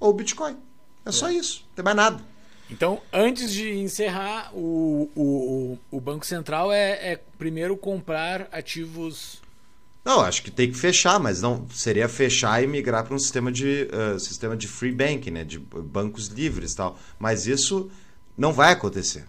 ou 0.00 0.12
Bitcoin. 0.12 0.56
É 1.04 1.12
só 1.12 1.28
é. 1.28 1.34
isso, 1.34 1.64
não 1.68 1.74
tem 1.74 1.84
mais 1.84 1.96
nada. 1.96 2.33
Então, 2.74 3.00
antes 3.12 3.52
de 3.52 3.72
encerrar, 3.72 4.50
o, 4.52 5.08
o, 5.14 5.78
o 5.92 6.00
Banco 6.00 6.26
Central 6.26 6.72
é, 6.72 7.12
é 7.12 7.20
primeiro 7.38 7.76
comprar 7.76 8.48
ativos. 8.50 9.40
Não, 10.04 10.20
acho 10.20 10.42
que 10.42 10.50
tem 10.50 10.72
que 10.72 10.76
fechar, 10.76 11.20
mas 11.20 11.40
não 11.40 11.68
seria 11.70 12.08
fechar 12.08 12.60
e 12.64 12.66
migrar 12.66 13.04
para 13.04 13.14
um 13.14 13.18
sistema 13.18 13.52
de 13.52 13.88
uh, 13.92 14.18
sistema 14.18 14.56
de 14.56 14.66
free 14.66 14.90
banking, 14.90 15.30
né, 15.30 15.44
de 15.44 15.60
bancos 15.60 16.26
livres, 16.26 16.74
tal. 16.74 16.98
Mas 17.16 17.46
isso 17.46 17.88
não 18.36 18.52
vai 18.52 18.72
acontecer. 18.72 19.24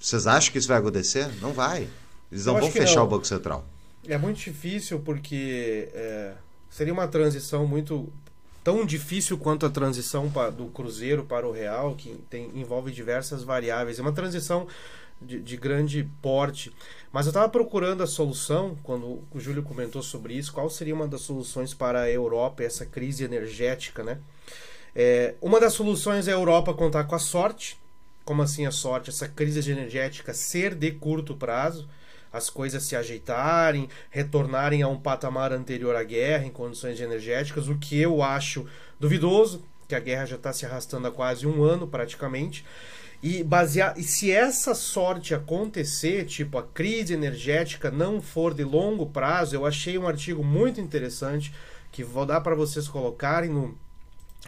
Vocês 0.00 0.26
acham 0.26 0.50
que 0.50 0.58
isso 0.58 0.68
vai 0.68 0.78
acontecer? 0.78 1.28
Não 1.42 1.52
vai. 1.52 1.86
Eles 2.30 2.46
não 2.46 2.58
vão 2.58 2.70
fechar 2.70 2.96
não. 2.96 3.04
o 3.04 3.08
Banco 3.08 3.26
Central. 3.26 3.66
É 4.08 4.16
muito 4.16 4.38
difícil 4.38 4.98
porque 5.00 5.90
é, 5.92 6.32
seria 6.70 6.94
uma 6.94 7.06
transição 7.06 7.66
muito 7.66 8.10
tão 8.62 8.84
difícil 8.84 9.36
quanto 9.38 9.66
a 9.66 9.70
transição 9.70 10.30
do 10.56 10.66
cruzeiro 10.66 11.24
para 11.24 11.46
o 11.46 11.52
real, 11.52 11.94
que 11.94 12.16
tem, 12.30 12.50
envolve 12.54 12.92
diversas 12.92 13.42
variáveis. 13.42 13.98
É 13.98 14.02
uma 14.02 14.12
transição 14.12 14.66
de, 15.20 15.40
de 15.40 15.56
grande 15.56 16.08
porte. 16.20 16.72
Mas 17.12 17.26
eu 17.26 17.30
estava 17.30 17.48
procurando 17.48 18.02
a 18.02 18.06
solução, 18.06 18.76
quando 18.82 19.22
o 19.30 19.40
Júlio 19.40 19.62
comentou 19.62 20.02
sobre 20.02 20.34
isso, 20.34 20.52
qual 20.52 20.68
seria 20.70 20.94
uma 20.94 21.06
das 21.06 21.22
soluções 21.22 21.74
para 21.74 22.02
a 22.02 22.10
Europa, 22.10 22.62
essa 22.62 22.86
crise 22.86 23.24
energética, 23.24 24.02
né? 24.02 24.18
É, 24.94 25.34
uma 25.40 25.58
das 25.58 25.72
soluções 25.72 26.28
é 26.28 26.32
a 26.32 26.34
Europa 26.34 26.74
contar 26.74 27.04
com 27.04 27.14
a 27.14 27.18
sorte. 27.18 27.78
Como 28.24 28.42
assim 28.42 28.66
a 28.66 28.70
sorte? 28.70 29.10
Essa 29.10 29.26
crise 29.26 29.70
energética 29.70 30.32
ser 30.32 30.74
de 30.74 30.92
curto 30.92 31.34
prazo 31.34 31.88
as 32.32 32.48
coisas 32.48 32.84
se 32.84 32.96
ajeitarem, 32.96 33.88
retornarem 34.10 34.82
a 34.82 34.88
um 34.88 34.98
patamar 34.98 35.52
anterior 35.52 35.94
à 35.94 36.02
guerra 36.02 36.46
em 36.46 36.50
condições 36.50 37.00
energéticas, 37.00 37.68
o 37.68 37.76
que 37.76 38.00
eu 38.00 38.22
acho 38.22 38.66
duvidoso, 38.98 39.62
que 39.86 39.94
a 39.94 40.00
guerra 40.00 40.24
já 40.24 40.36
está 40.36 40.52
se 40.52 40.64
arrastando 40.64 41.08
há 41.08 41.10
quase 41.10 41.46
um 41.46 41.62
ano 41.62 41.86
praticamente. 41.86 42.64
E, 43.22 43.44
basear, 43.44 43.96
e 43.96 44.02
se 44.02 44.32
essa 44.32 44.74
sorte 44.74 45.32
acontecer, 45.34 46.24
tipo 46.24 46.58
a 46.58 46.62
crise 46.62 47.14
energética 47.14 47.90
não 47.90 48.20
for 48.20 48.52
de 48.52 48.64
longo 48.64 49.06
prazo, 49.06 49.54
eu 49.54 49.64
achei 49.64 49.96
um 49.96 50.08
artigo 50.08 50.42
muito 50.42 50.80
interessante 50.80 51.54
que 51.92 52.02
vou 52.02 52.26
dar 52.26 52.40
para 52.40 52.56
vocês 52.56 52.88
colocarem 52.88 53.50
no 53.50 53.78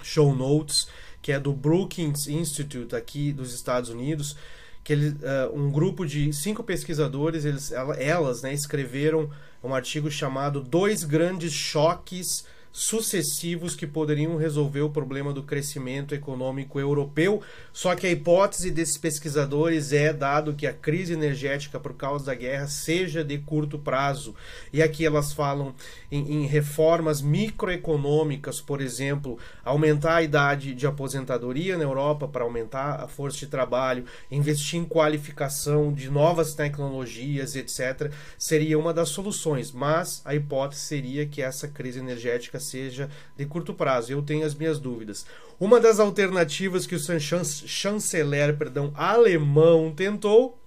show 0.03 0.35
notes, 0.35 0.89
que 1.23 1.31
é 1.31 1.39
do 1.39 1.53
Brookings 1.53 2.29
Institute 2.29 2.97
aqui 2.97 3.33
dos 3.33 3.55
Estados 3.55 3.91
Unidos 3.91 4.37
que 4.85 4.93
ele, 4.93 5.09
uh, 5.09 5.59
um 5.59 5.71
grupo 5.73 6.07
de 6.07 6.31
cinco 6.33 6.63
pesquisadores, 6.63 7.47
eles, 7.47 7.73
elas 7.73 8.43
né, 8.43 8.53
escreveram 8.53 9.31
um 9.63 9.75
artigo 9.75 10.11
chamado 10.11 10.61
Dois 10.61 11.03
Grandes 11.03 11.53
Choques 11.53 12.45
sucessivos 12.77 13.77
que 13.77 13.87
poderiam 13.87 14.37
resolver 14.37 14.81
o 14.81 14.91
problema 14.91 15.33
do 15.33 15.45
crescimento 15.45 16.13
econômico 16.13 16.81
europeu. 16.81 17.41
Só 17.73 17.95
que 17.95 18.05
a 18.05 18.11
hipótese 18.11 18.69
desses 18.69 18.99
pesquisadores 18.99 19.93
é, 19.93 20.13
dado 20.13 20.55
que 20.55 20.67
a 20.67 20.73
crise 20.73 21.13
energética 21.13 21.79
por 21.79 21.95
causa 21.95 22.27
da 22.27 22.35
guerra 22.35 22.67
seja 22.67 23.23
de 23.23 23.39
curto 23.39 23.79
prazo, 23.79 24.35
e 24.73 24.83
aqui 24.83 25.07
elas 25.07 25.33
falam 25.33 25.73
em, 26.11 26.43
em 26.43 26.47
reformas 26.47 27.23
microeconômicas, 27.23 28.61
por 28.61 28.81
exemplo, 28.81 29.39
aumentar 29.65 30.17
a 30.17 30.23
idade 30.23 30.75
de 30.75 30.85
aposentadoria 30.85 31.79
na 31.79 31.85
Europa 31.85 32.27
para 32.27 32.43
aumentar 32.43 33.01
a 33.01 33.07
força 33.07 33.39
de 33.39 33.47
trabalho, 33.47 34.05
investir 34.29 34.81
em 34.81 34.85
qualificação 34.85 35.93
de 35.93 36.11
novas 36.11 36.55
tecnologias, 36.55 37.55
etc., 37.55 38.11
seria 38.37 38.77
uma 38.77 38.93
das 38.93 39.11
soluções. 39.11 39.71
Mas 39.71 40.21
a 40.25 40.35
hipótese 40.35 40.83
seria 40.83 41.25
que 41.25 41.41
essa 41.41 41.69
crise 41.69 42.01
energética 42.01 42.64
seja 42.65 43.11
de 43.37 43.47
curto 43.47 43.73
prazo. 43.73 44.13
Eu 44.13 44.23
tenho 44.23 44.45
as 44.45 44.55
minhas 44.55 44.79
dúvidas. 44.79 45.27
Uma 45.59 45.81
das 45.81 45.99
alternativas 46.01 46.87
que 46.87 46.95
o 46.95 46.99
chanceler 46.99 48.57
perdão, 48.57 48.93
alemão 48.95 49.93
tentou 49.95 50.59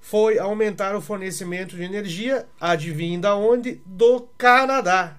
foi 0.00 0.38
aumentar 0.38 0.96
o 0.96 1.00
fornecimento 1.00 1.76
de 1.76 1.82
energia, 1.82 2.46
adivinha 2.60 3.34
onde? 3.34 3.82
Do 3.84 4.28
Canadá. 4.38 5.18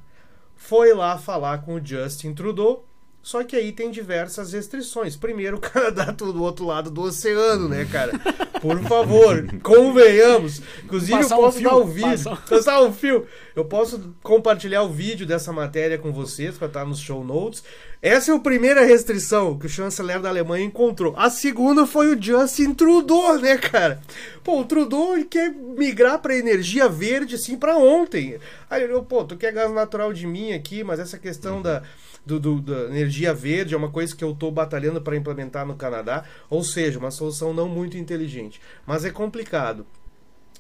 Foi 0.55 0.93
lá 0.93 1.17
falar 1.17 1.59
com 1.59 1.75
o 1.75 1.85
Justin 1.85 2.33
Trudeau 2.33 2.88
só 3.21 3.43
que 3.43 3.55
aí 3.55 3.71
tem 3.71 3.91
diversas 3.91 4.53
restrições. 4.53 5.15
Primeiro, 5.15 5.57
o 5.57 5.59
Canadá 5.59 6.05
tá 6.05 6.25
do 6.25 6.41
outro 6.41 6.65
lado 6.65 6.89
do 6.89 7.01
oceano, 7.01 7.67
né, 7.67 7.85
cara? 7.91 8.13
Por 8.61 8.81
favor, 8.83 9.45
convenhamos. 9.61 10.61
Inclusive, 10.83 11.19
Passar 11.19 11.35
eu 11.35 11.41
posso 11.41 11.59
um 11.59 11.63
dar 11.63 11.75
o 11.75 11.85
vídeo. 11.85 12.23
Passar... 12.23 12.45
Passar 12.47 12.81
um 12.83 12.93
fio. 12.93 13.27
Eu 13.55 13.65
posso 13.65 14.13
compartilhar 14.23 14.83
o 14.83 14.89
vídeo 14.89 15.25
dessa 15.25 15.51
matéria 15.51 15.97
com 15.97 16.11
vocês, 16.11 16.57
para 16.57 16.67
estar 16.67 16.85
nos 16.85 16.99
show 16.99 17.23
notes. 17.23 17.63
Essa 18.01 18.31
é 18.31 18.35
a 18.35 18.39
primeira 18.39 18.85
restrição 18.85 19.59
que 19.59 19.65
o 19.65 19.69
chanceler 19.69 20.21
da 20.21 20.29
Alemanha 20.29 20.65
encontrou. 20.65 21.13
A 21.17 21.29
segunda 21.29 21.85
foi 21.85 22.15
o 22.15 22.21
Justin 22.21 22.73
Trudeau, 22.73 23.37
né, 23.39 23.57
cara? 23.57 24.01
Pô, 24.43 24.61
o 24.61 24.65
Trudeau 24.65 25.15
ele 25.15 25.25
quer 25.25 25.51
migrar 25.51 26.19
para 26.19 26.37
energia 26.37 26.87
verde, 26.87 27.35
assim, 27.35 27.57
para 27.57 27.77
ontem. 27.77 28.39
Aí 28.69 28.83
ele, 28.83 29.01
pô, 29.01 29.25
tu 29.25 29.35
quer 29.35 29.51
gás 29.51 29.71
natural 29.71 30.13
de 30.13 30.25
mim 30.25 30.53
aqui, 30.53 30.83
mas 30.83 30.99
essa 30.99 31.17
questão 31.17 31.57
uhum. 31.57 31.61
da 31.61 31.83
do, 32.25 32.39
do, 32.39 32.61
da 32.61 32.85
energia 32.85 33.33
verde, 33.33 33.73
é 33.73 33.77
uma 33.77 33.89
coisa 33.89 34.15
que 34.15 34.23
eu 34.23 34.31
estou 34.31 34.51
batalhando 34.51 35.01
para 35.01 35.15
implementar 35.15 35.65
no 35.65 35.75
Canadá, 35.75 36.23
ou 36.49 36.63
seja, 36.63 36.99
uma 36.99 37.11
solução 37.11 37.53
não 37.53 37.67
muito 37.67 37.97
inteligente. 37.97 38.61
Mas 38.85 39.05
é 39.05 39.09
complicado. 39.09 39.85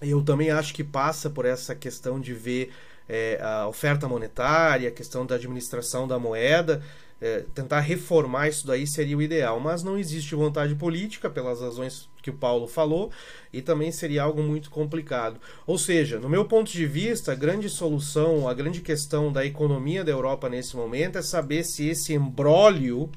Eu 0.01 0.21
também 0.23 0.49
acho 0.49 0.73
que 0.73 0.83
passa 0.83 1.29
por 1.29 1.45
essa 1.45 1.75
questão 1.75 2.19
de 2.19 2.33
ver 2.33 2.71
é, 3.07 3.39
a 3.41 3.67
oferta 3.67 4.07
monetária, 4.07 4.87
a 4.87 4.91
questão 4.91 5.25
da 5.25 5.35
administração 5.35 6.07
da 6.07 6.17
moeda 6.17 6.81
é, 7.21 7.43
tentar 7.53 7.81
reformar 7.81 8.47
isso 8.47 8.65
daí 8.65 8.87
seria 8.87 9.17
o 9.17 9.21
ideal, 9.21 9.59
mas 9.59 9.83
não 9.83 9.97
existe 9.97 10.35
vontade 10.35 10.73
política 10.75 11.29
pelas 11.29 11.59
razões 11.59 12.09
que 12.21 12.29
o 12.29 12.33
Paulo 12.33 12.67
falou 12.67 13.11
e 13.51 13.61
também 13.61 13.91
seria 13.91 14.23
algo 14.23 14.41
muito 14.41 14.69
complicado. 14.69 15.39
Ou 15.65 15.77
seja, 15.77 16.19
no 16.19 16.29
meu 16.29 16.45
ponto 16.45 16.71
de 16.71 16.85
vista, 16.85 17.31
a 17.31 17.35
grande 17.35 17.69
solução, 17.69 18.47
a 18.47 18.53
grande 18.53 18.81
questão 18.81 19.31
da 19.31 19.45
economia 19.45 20.03
da 20.03 20.11
Europa 20.11 20.49
nesse 20.49 20.75
momento 20.75 21.17
é 21.17 21.21
saber 21.21 21.63
se 21.63 21.87
esse 21.87 22.13
embrólio 22.13 23.09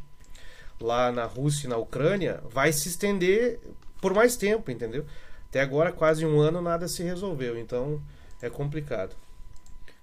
lá 0.80 1.12
na 1.12 1.24
Rússia 1.24 1.66
e 1.66 1.70
na 1.70 1.76
Ucrânia 1.76 2.42
vai 2.50 2.72
se 2.72 2.88
estender 2.88 3.60
por 4.00 4.12
mais 4.12 4.36
tempo, 4.36 4.70
entendeu? 4.70 5.06
Até 5.48 5.60
agora, 5.60 5.92
quase 5.92 6.26
um 6.26 6.40
ano, 6.40 6.60
nada 6.60 6.88
se 6.88 7.02
resolveu, 7.02 7.56
então 7.56 8.02
é 8.40 8.50
complicado. 8.50 9.14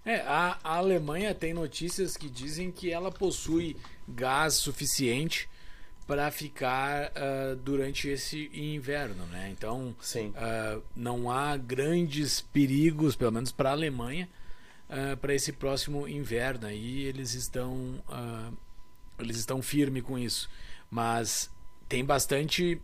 É, 0.05 0.21
a, 0.21 0.57
a 0.63 0.77
Alemanha 0.77 1.35
tem 1.35 1.53
notícias 1.53 2.15
que 2.15 2.29
dizem 2.29 2.71
que 2.71 2.91
ela 2.91 3.11
possui 3.11 3.75
gás 4.07 4.55
suficiente 4.55 5.49
para 6.09 6.31
ficar 6.31 7.11
uh, 7.11 7.55
durante 7.57 8.07
esse 8.07 8.49
inverno, 8.51 9.27
né? 9.27 9.49
Então, 9.51 9.95
uh, 10.15 10.83
não 10.95 11.29
há 11.29 11.55
grandes 11.55 12.41
perigos, 12.41 13.15
pelo 13.15 13.31
menos 13.31 13.51
para 13.51 13.69
a 13.69 13.73
Alemanha, 13.73 14.27
uh, 14.89 15.15
para 15.17 15.35
esse 15.35 15.53
próximo 15.53 16.07
inverno. 16.07 16.65
Aí 16.65 17.03
eles 17.03 17.35
estão 17.35 18.03
eles 19.19 19.37
estão 19.37 19.61
firmes 19.61 20.01
com 20.01 20.17
isso, 20.17 20.49
mas 20.89 21.51
tem 21.87 22.03
bastante 22.03 22.81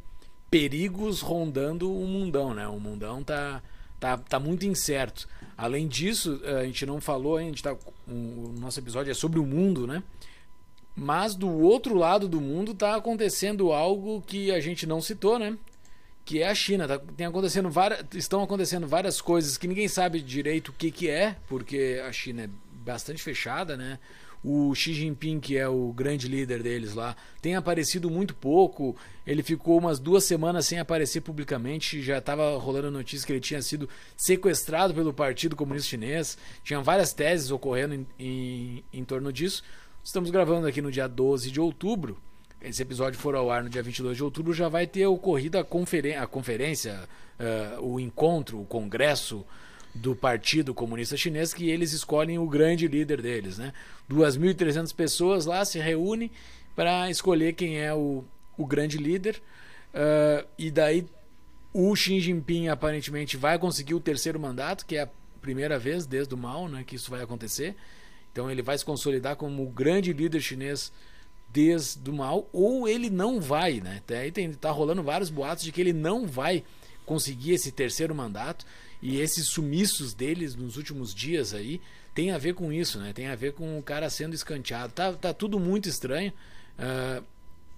perigos 0.52 1.22
rondando 1.22 1.92
o 1.92 2.06
mundão, 2.06 2.54
né? 2.54 2.68
O 2.68 2.80
mundão 2.80 3.24
tá 3.24 3.64
tá, 4.00 4.18
tá 4.20 4.40
muito 4.40 4.68
incerto. 4.68 5.28
Além 5.58 5.88
disso, 5.88 6.42
eh, 6.44 6.62
a 6.62 6.66
gente 6.66 6.86
não 6.86 7.00
falou, 7.00 7.38
a 7.38 7.42
gente 7.42 7.64
tá, 7.64 7.76
o 8.08 8.54
nosso 8.60 8.80
episódio 8.80 9.12
é 9.12 9.14
sobre 9.14 9.40
o 9.40 9.46
mundo, 9.46 9.88
né? 9.88 10.04
Mas 10.96 11.36
do 11.36 11.50
outro 11.50 11.96
lado 11.96 12.28
do 12.28 12.40
mundo 12.40 12.72
está 12.72 12.96
acontecendo 12.96 13.72
algo 13.72 14.22
que 14.22 14.52
a 14.52 14.60
gente 14.60 14.86
não 14.86 15.02
citou, 15.02 15.40
né? 15.40 15.58
Que 16.24 16.42
é 16.42 16.50
a 16.50 16.56
China. 16.56 16.88
Tá, 16.88 17.00
tem 17.00 17.26
acontecendo 17.26 17.70
várias, 17.70 18.06
estão 18.14 18.42
acontecendo 18.42 18.88
várias 18.88 19.22
coisas 19.22 19.58
que 19.58 19.68
ninguém 19.68 19.88
sabe 19.88 20.22
direito 20.22 20.70
o 20.70 20.74
que, 20.74 20.92
que 20.92 21.10
é, 21.10 21.36
porque 21.48 22.02
a 22.06 22.12
China 22.12 22.44
é 22.44 22.50
bastante 22.72 23.22
fechada, 23.22 23.76
né? 23.78 24.00
O 24.48 24.76
Xi 24.76 24.94
Jinping, 24.94 25.40
que 25.40 25.58
é 25.58 25.68
o 25.68 25.92
grande 25.92 26.28
líder 26.28 26.62
deles 26.62 26.94
lá, 26.94 27.16
tem 27.42 27.56
aparecido 27.56 28.12
muito 28.12 28.36
pouco. 28.36 28.96
Ele 29.26 29.42
ficou 29.42 29.80
umas 29.80 29.98
duas 29.98 30.24
semanas 30.24 30.68
sem 30.68 30.78
aparecer 30.78 31.22
publicamente. 31.22 32.00
Já 32.00 32.20
estava 32.20 32.56
rolando 32.60 32.92
notícia 32.92 33.26
que 33.26 33.34
ele 33.34 33.40
tinha 33.40 33.60
sido 33.64 33.90
sequestrado 34.16 34.94
pelo 34.94 35.12
Partido 35.12 35.56
Comunista 35.56 35.90
Chinês. 35.90 36.38
Tinha 36.64 36.80
várias 36.80 37.12
teses 37.12 37.50
ocorrendo 37.50 37.96
em, 37.96 38.08
em, 38.20 38.84
em 38.94 39.04
torno 39.04 39.34
disso. 39.34 39.64
Estamos 40.04 40.30
gravando 40.30 40.68
aqui 40.68 40.80
no 40.80 40.92
dia 40.92 41.08
12 41.08 41.50
de 41.50 41.60
outubro. 41.60 42.16
Esse 42.62 42.84
episódio 42.84 43.20
for 43.20 43.34
ao 43.34 43.50
ar 43.50 43.64
no 43.64 43.70
dia 43.70 43.82
22 43.82 44.16
de 44.16 44.24
outubro, 44.24 44.54
já 44.54 44.70
vai 44.70 44.86
ter 44.86 45.08
ocorrido 45.08 45.58
a, 45.58 45.64
conferen 45.64 46.18
a 46.18 46.28
conferência, 46.28 47.10
uh, 47.40 47.84
o 47.84 48.00
encontro, 48.00 48.62
o 48.62 48.66
congresso 48.66 49.44
do 49.96 50.14
Partido 50.14 50.74
Comunista 50.74 51.16
Chinês 51.16 51.54
que 51.54 51.70
eles 51.70 51.94
escolhem 51.94 52.38
o 52.38 52.48
grande 52.48 52.88
líder 52.88 53.22
deles, 53.22 53.58
né? 53.58 53.74
2.300 54.12 54.94
pessoas 54.94 55.46
lá 55.46 55.64
se 55.64 55.80
reúnem 55.80 56.30
para 56.76 57.10
escolher 57.10 57.54
quem 57.54 57.80
é 57.80 57.94
o, 57.94 58.24
o 58.58 58.66
grande 58.66 58.98
líder 58.98 59.42
uh, 59.94 60.46
e 60.58 60.70
daí 60.70 61.06
o 61.74 61.96
Xi 61.96 62.20
Jinping 62.20 62.68
aparentemente 62.68 63.38
vai 63.38 63.58
conseguir 63.58 63.94
o 63.94 64.00
terceiro 64.00 64.40
mandato, 64.40 64.86
que 64.86 64.98
é 64.98 65.02
a 65.04 65.10
primeira 65.42 65.80
vez 65.80 66.06
desde 66.06 66.34
o 66.34 66.38
Mao, 66.38 66.68
né, 66.68 66.84
que 66.86 66.96
isso 66.96 67.10
vai 67.10 67.22
acontecer. 67.22 67.76
Então 68.32 68.52
ele 68.52 68.62
vai 68.62 68.78
se 68.78 68.84
consolidar 68.84 69.36
como 69.36 69.64
o 69.64 69.70
grande 69.70 70.12
líder 70.12 70.42
chinês 70.42 70.92
desde 71.50 72.10
o 72.10 72.14
Mao, 72.14 72.50
ou 72.52 72.88
ele 72.88 73.10
não 73.10 73.40
vai, 73.40 73.80
né? 73.80 73.98
Até 74.00 74.20
aí 74.20 74.32
tem, 74.32 74.52
tá 74.52 74.72
rolando 74.72 75.02
vários 75.02 75.30
boatos 75.30 75.64
de 75.64 75.72
que 75.72 75.80
ele 75.80 75.94
não 75.94 76.28
vai 76.28 76.64
conseguir 77.06 77.54
esse 77.54 77.72
terceiro 77.72 78.14
mandato. 78.14 78.66
E 79.08 79.22
esses 79.22 79.50
sumiços 79.50 80.16
deles 80.16 80.56
nos 80.56 80.78
últimos 80.78 81.14
dias 81.14 81.54
aí 81.54 81.80
tem 82.16 82.32
a 82.32 82.40
ver 82.40 82.56
com 82.56 82.74
isso, 82.74 83.00
né? 83.00 83.14
Tem 83.14 83.28
a 83.28 83.36
ver 83.36 83.54
com 83.54 83.78
o 83.78 83.84
cara 83.84 84.10
sendo 84.10 84.34
escanteado. 84.34 84.94
Tá, 84.94 85.14
tá 85.14 85.32
tudo 85.32 85.60
muito 85.60 85.88
estranho. 85.88 86.34
Uh, 86.80 87.24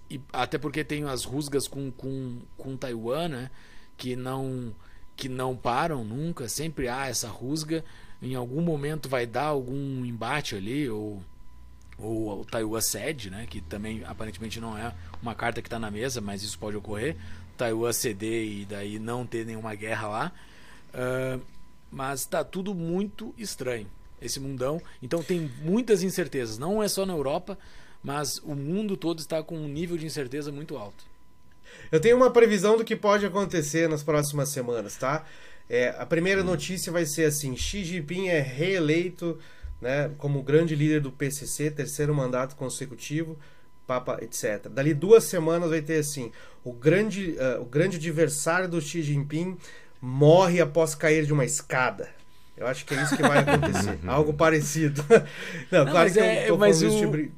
e 0.08 0.18
até 0.32 0.56
porque 0.56 0.82
tem 0.82 1.04
as 1.04 1.24
rusgas 1.24 1.68
com, 1.68 1.90
com, 1.90 2.38
com 2.56 2.78
Taiwan, 2.78 3.28
né? 3.28 3.50
Que 3.94 4.16
não, 4.16 4.74
que 5.14 5.28
não 5.28 5.54
param 5.54 6.02
nunca. 6.02 6.48
Sempre 6.48 6.88
há 6.88 7.08
essa 7.08 7.28
rusga. 7.28 7.84
Em 8.22 8.34
algum 8.34 8.62
momento 8.62 9.06
vai 9.06 9.26
dar 9.26 9.48
algum 9.48 10.06
embate 10.06 10.54
ali, 10.54 10.88
ou, 10.88 11.22
ou 11.98 12.40
o 12.40 12.44
Taiwan 12.46 12.80
cede, 12.80 13.28
né? 13.28 13.46
Que 13.46 13.60
também 13.60 14.02
aparentemente 14.06 14.60
não 14.60 14.78
é 14.78 14.94
uma 15.20 15.34
carta 15.34 15.60
que 15.60 15.66
está 15.66 15.78
na 15.78 15.90
mesa, 15.90 16.22
mas 16.22 16.42
isso 16.42 16.58
pode 16.58 16.78
ocorrer. 16.78 17.16
Taiwan 17.58 17.92
ceder 17.92 18.46
e 18.46 18.64
daí 18.64 18.98
não 18.98 19.26
ter 19.26 19.44
nenhuma 19.44 19.74
guerra 19.74 20.08
lá. 20.08 20.32
Uh, 20.94 21.40
mas 21.90 22.20
está 22.20 22.44
tudo 22.44 22.74
muito 22.74 23.34
estranho, 23.36 23.86
esse 24.20 24.38
mundão. 24.38 24.80
Então 25.02 25.22
tem 25.22 25.50
muitas 25.62 26.02
incertezas. 26.02 26.58
Não 26.58 26.82
é 26.82 26.88
só 26.88 27.06
na 27.06 27.14
Europa, 27.14 27.58
mas 28.02 28.38
o 28.38 28.54
mundo 28.54 28.96
todo 28.96 29.18
está 29.18 29.42
com 29.42 29.56
um 29.56 29.68
nível 29.68 29.96
de 29.96 30.06
incerteza 30.06 30.52
muito 30.52 30.76
alto. 30.76 31.04
Eu 31.90 32.00
tenho 32.00 32.16
uma 32.16 32.30
previsão 32.30 32.76
do 32.76 32.84
que 32.84 32.96
pode 32.96 33.26
acontecer 33.26 33.88
nas 33.88 34.02
próximas 34.02 34.50
semanas, 34.50 34.96
tá? 34.96 35.24
É, 35.68 35.94
a 35.98 36.06
primeira 36.06 36.42
notícia 36.42 36.90
vai 36.90 37.04
ser 37.04 37.24
assim: 37.24 37.56
Xi 37.56 37.84
Jinping 37.84 38.28
é 38.28 38.40
reeleito 38.40 39.38
né, 39.80 40.10
como 40.18 40.42
grande 40.42 40.74
líder 40.74 41.00
do 41.00 41.12
PCC, 41.12 41.70
terceiro 41.70 42.14
mandato 42.14 42.56
consecutivo, 42.56 43.38
Papa, 43.86 44.18
etc. 44.22 44.68
Dali 44.68 44.92
duas 44.94 45.24
semanas 45.24 45.70
vai 45.70 45.82
ter 45.82 45.98
assim: 45.98 46.32
o 46.64 46.72
grande, 46.72 47.36
uh, 47.38 47.60
o 47.60 47.64
grande 47.64 47.96
adversário 47.96 48.68
do 48.68 48.80
Xi 48.80 49.02
Jinping 49.02 49.56
morre 50.00 50.60
após 50.60 50.94
cair 50.94 51.26
de 51.26 51.32
uma 51.32 51.44
escada. 51.44 52.08
Eu 52.56 52.66
acho 52.66 52.84
que 52.84 52.94
é 52.94 53.02
isso 53.02 53.16
que 53.16 53.22
vai 53.22 53.38
acontecer. 53.38 53.98
Algo 54.06 54.32
parecido. 54.32 55.04
Não, 55.70 55.84
não 55.84 55.92
claro 55.92 56.12
que 56.12 56.18
é, 56.18 56.44
eu 56.44 56.54
tô 56.54 56.58
mas 56.58 56.82
falando 56.82 57.08
o... 57.08 57.16
de, 57.16 57.22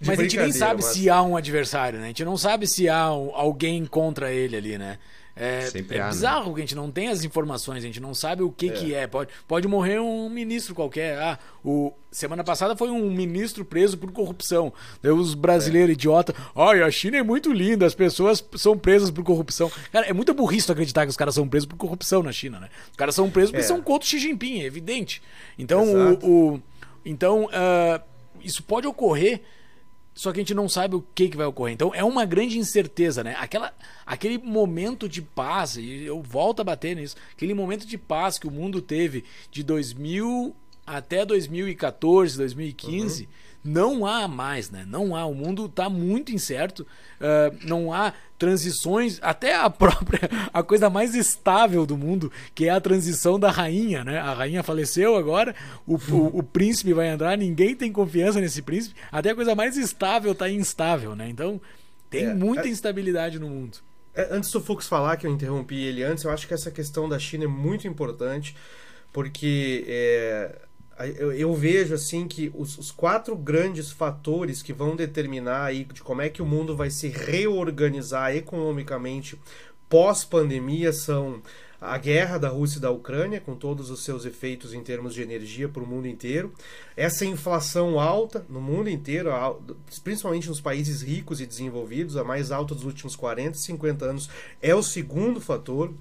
de 0.00 0.06
Mas 0.06 0.18
a 0.18 0.22
gente 0.22 0.36
nem 0.36 0.52
sabe 0.52 0.82
mas... 0.82 0.92
se 0.92 1.08
há 1.08 1.22
um 1.22 1.36
adversário, 1.36 1.98
né? 1.98 2.06
A 2.06 2.08
gente 2.08 2.24
não 2.24 2.36
sabe 2.36 2.66
se 2.66 2.88
há 2.88 3.12
um, 3.12 3.34
alguém 3.34 3.84
contra 3.86 4.32
ele 4.32 4.56
ali, 4.56 4.78
né? 4.78 4.98
É, 5.36 5.68
é 5.74 5.98
há, 5.98 6.04
né? 6.04 6.08
bizarro 6.10 6.48
né? 6.48 6.54
que 6.54 6.60
a 6.60 6.64
gente 6.64 6.74
não 6.74 6.90
tem 6.90 7.08
as 7.08 7.24
informações, 7.24 7.78
a 7.78 7.86
gente 7.86 8.00
não 8.00 8.14
sabe 8.14 8.42
o 8.42 8.50
que 8.50 8.68
é. 8.68 8.72
que 8.72 8.94
é. 8.94 9.06
Pode, 9.06 9.30
pode 9.46 9.68
morrer 9.68 10.00
um 10.00 10.28
ministro 10.28 10.74
qualquer. 10.74 11.18
Ah, 11.18 11.38
o, 11.64 11.92
semana 12.10 12.42
passada 12.42 12.76
foi 12.76 12.90
um 12.90 13.10
ministro 13.10 13.64
preso 13.64 13.96
por 13.96 14.10
corrupção. 14.12 14.72
Daí 15.02 15.12
os 15.12 15.34
brasileiros 15.34 15.90
é. 15.90 15.92
idiota, 15.92 16.34
ai, 16.54 16.82
a 16.82 16.90
China 16.90 17.16
é 17.16 17.22
muito 17.22 17.52
linda, 17.52 17.86
as 17.86 17.94
pessoas 17.94 18.44
são 18.56 18.76
presas 18.76 19.10
por 19.10 19.24
corrupção. 19.24 19.70
Cara, 19.92 20.06
é 20.06 20.12
muita 20.12 20.34
burrice 20.34 20.70
acreditar 20.70 21.04
que 21.04 21.10
os 21.10 21.16
caras 21.16 21.34
são 21.34 21.48
presos 21.48 21.66
por 21.66 21.76
corrupção 21.76 22.22
na 22.22 22.32
China, 22.32 22.60
né? 22.60 22.68
Os 22.90 22.96
caras 22.96 23.14
são 23.14 23.30
presos 23.30 23.50
porque 23.50 23.64
é. 23.64 23.68
são 23.68 23.80
contra 23.80 24.06
o 24.06 24.08
Xi 24.08 24.18
Jinping, 24.18 24.60
é 24.60 24.64
evidente. 24.64 25.22
Então, 25.58 25.84
o, 25.84 26.54
o, 26.54 26.62
então 27.04 27.44
uh, 27.44 28.02
isso 28.42 28.62
pode 28.62 28.86
ocorrer 28.86 29.42
só 30.14 30.32
que 30.32 30.40
a 30.40 30.42
gente 30.42 30.54
não 30.54 30.68
sabe 30.68 30.96
o 30.96 31.04
que, 31.14 31.28
que 31.28 31.36
vai 31.36 31.46
ocorrer. 31.46 31.74
Então 31.74 31.94
é 31.94 32.04
uma 32.04 32.24
grande 32.24 32.58
incerteza, 32.58 33.22
né? 33.24 33.36
Aquela, 33.38 33.72
aquele 34.04 34.38
momento 34.38 35.08
de 35.08 35.22
paz, 35.22 35.76
e 35.76 36.02
eu 36.02 36.20
volto 36.22 36.60
a 36.60 36.64
bater 36.64 36.96
nisso, 36.96 37.16
aquele 37.32 37.54
momento 37.54 37.86
de 37.86 37.96
paz 37.96 38.38
que 38.38 38.46
o 38.46 38.50
mundo 38.50 38.82
teve 38.82 39.24
de 39.50 39.62
2000 39.62 40.54
até 40.86 41.24
2014, 41.24 42.36
2015. 42.36 43.22
Uhum 43.22 43.49
não 43.62 44.06
há 44.06 44.26
mais, 44.26 44.70
né? 44.70 44.84
Não 44.88 45.14
há. 45.14 45.26
O 45.26 45.34
mundo 45.34 45.66
está 45.66 45.88
muito 45.90 46.32
incerto. 46.32 46.86
Uh, 47.20 47.56
não 47.66 47.92
há 47.92 48.14
transições, 48.38 49.18
até 49.20 49.54
a 49.54 49.68
própria 49.70 50.28
a 50.52 50.62
coisa 50.62 50.88
mais 50.88 51.14
estável 51.14 51.84
do 51.84 51.96
mundo, 51.96 52.32
que 52.54 52.66
é 52.66 52.70
a 52.70 52.80
transição 52.80 53.38
da 53.38 53.50
rainha, 53.50 54.02
né? 54.02 54.18
A 54.18 54.32
rainha 54.32 54.62
faleceu 54.62 55.14
agora, 55.16 55.54
o, 55.86 55.96
o, 55.96 56.38
o 56.38 56.42
príncipe 56.42 56.94
vai 56.94 57.08
entrar, 57.08 57.36
ninguém 57.36 57.76
tem 57.76 57.92
confiança 57.92 58.40
nesse 58.40 58.62
príncipe. 58.62 58.98
Até 59.12 59.30
a 59.30 59.34
coisa 59.34 59.54
mais 59.54 59.76
estável 59.76 60.32
está 60.32 60.48
instável, 60.48 61.14
né? 61.14 61.28
Então 61.28 61.60
tem 62.08 62.24
é, 62.24 62.34
muita 62.34 62.66
é... 62.66 62.70
instabilidade 62.70 63.38
no 63.38 63.48
mundo. 63.48 63.78
É, 64.14 64.28
antes 64.30 64.50
do 64.50 64.60
Fux 64.60 64.88
falar, 64.88 65.16
que 65.16 65.26
eu 65.26 65.30
interrompi 65.30 65.76
ele 65.76 66.02
antes, 66.02 66.24
eu 66.24 66.30
acho 66.30 66.48
que 66.48 66.54
essa 66.54 66.70
questão 66.70 67.08
da 67.08 67.18
China 67.18 67.44
é 67.44 67.48
muito 67.48 67.86
importante, 67.86 68.56
porque 69.12 69.84
é, 69.86 70.62
eu, 71.06 71.32
eu, 71.32 71.54
vejo 71.54 71.94
assim 71.94 72.26
que 72.28 72.50
os, 72.54 72.76
os, 72.78 72.90
quatro 72.90 73.36
grandes 73.36 73.90
fatores 73.90 74.62
que 74.62 74.72
vão 74.72 74.96
determinar 74.96 75.64
aí 75.64 75.84
de 75.84 76.02
como 76.02 76.22
é 76.22 76.28
que 76.28 76.42
o 76.42 76.46
mundo 76.46 76.76
vai 76.76 76.90
se 76.90 77.08
reorganizar 77.08 78.34
economicamente 78.34 79.38
pós-pandemia 79.88 80.92
são 80.92 81.42
a 81.80 81.96
guerra 81.96 82.36
da 82.36 82.48
Rússia 82.48 82.78
e 82.78 82.82
da 82.82 82.90
Ucrânia, 82.90 83.40
com 83.40 83.54
todos 83.54 83.90
os 83.90 84.04
seus 84.04 84.26
efeitos 84.26 84.74
em 84.74 84.82
termos 84.82 85.14
de 85.14 85.22
energia 85.22 85.68
para 85.68 85.82
o 85.82 85.86
mundo 85.86 86.06
inteiro, 86.06 86.52
essa 86.94 87.24
inflação 87.24 87.98
alta 87.98 88.44
no 88.50 88.60
mundo 88.60 88.90
inteiro, 88.90 89.30
principalmente 90.04 90.48
nos 90.48 90.60
países 90.60 91.00
ricos 91.00 91.40
e 91.40 91.46
desenvolvidos, 91.46 92.18
a 92.18 92.24
mais 92.24 92.50
alta 92.52 92.74
dos 92.74 92.84
últimos 92.84 93.16
40, 93.16 93.56
50 93.56 94.04
anos, 94.04 94.28
é 94.60 94.74
o 94.74 94.82
segundo 94.82 95.40
fator. 95.40 95.94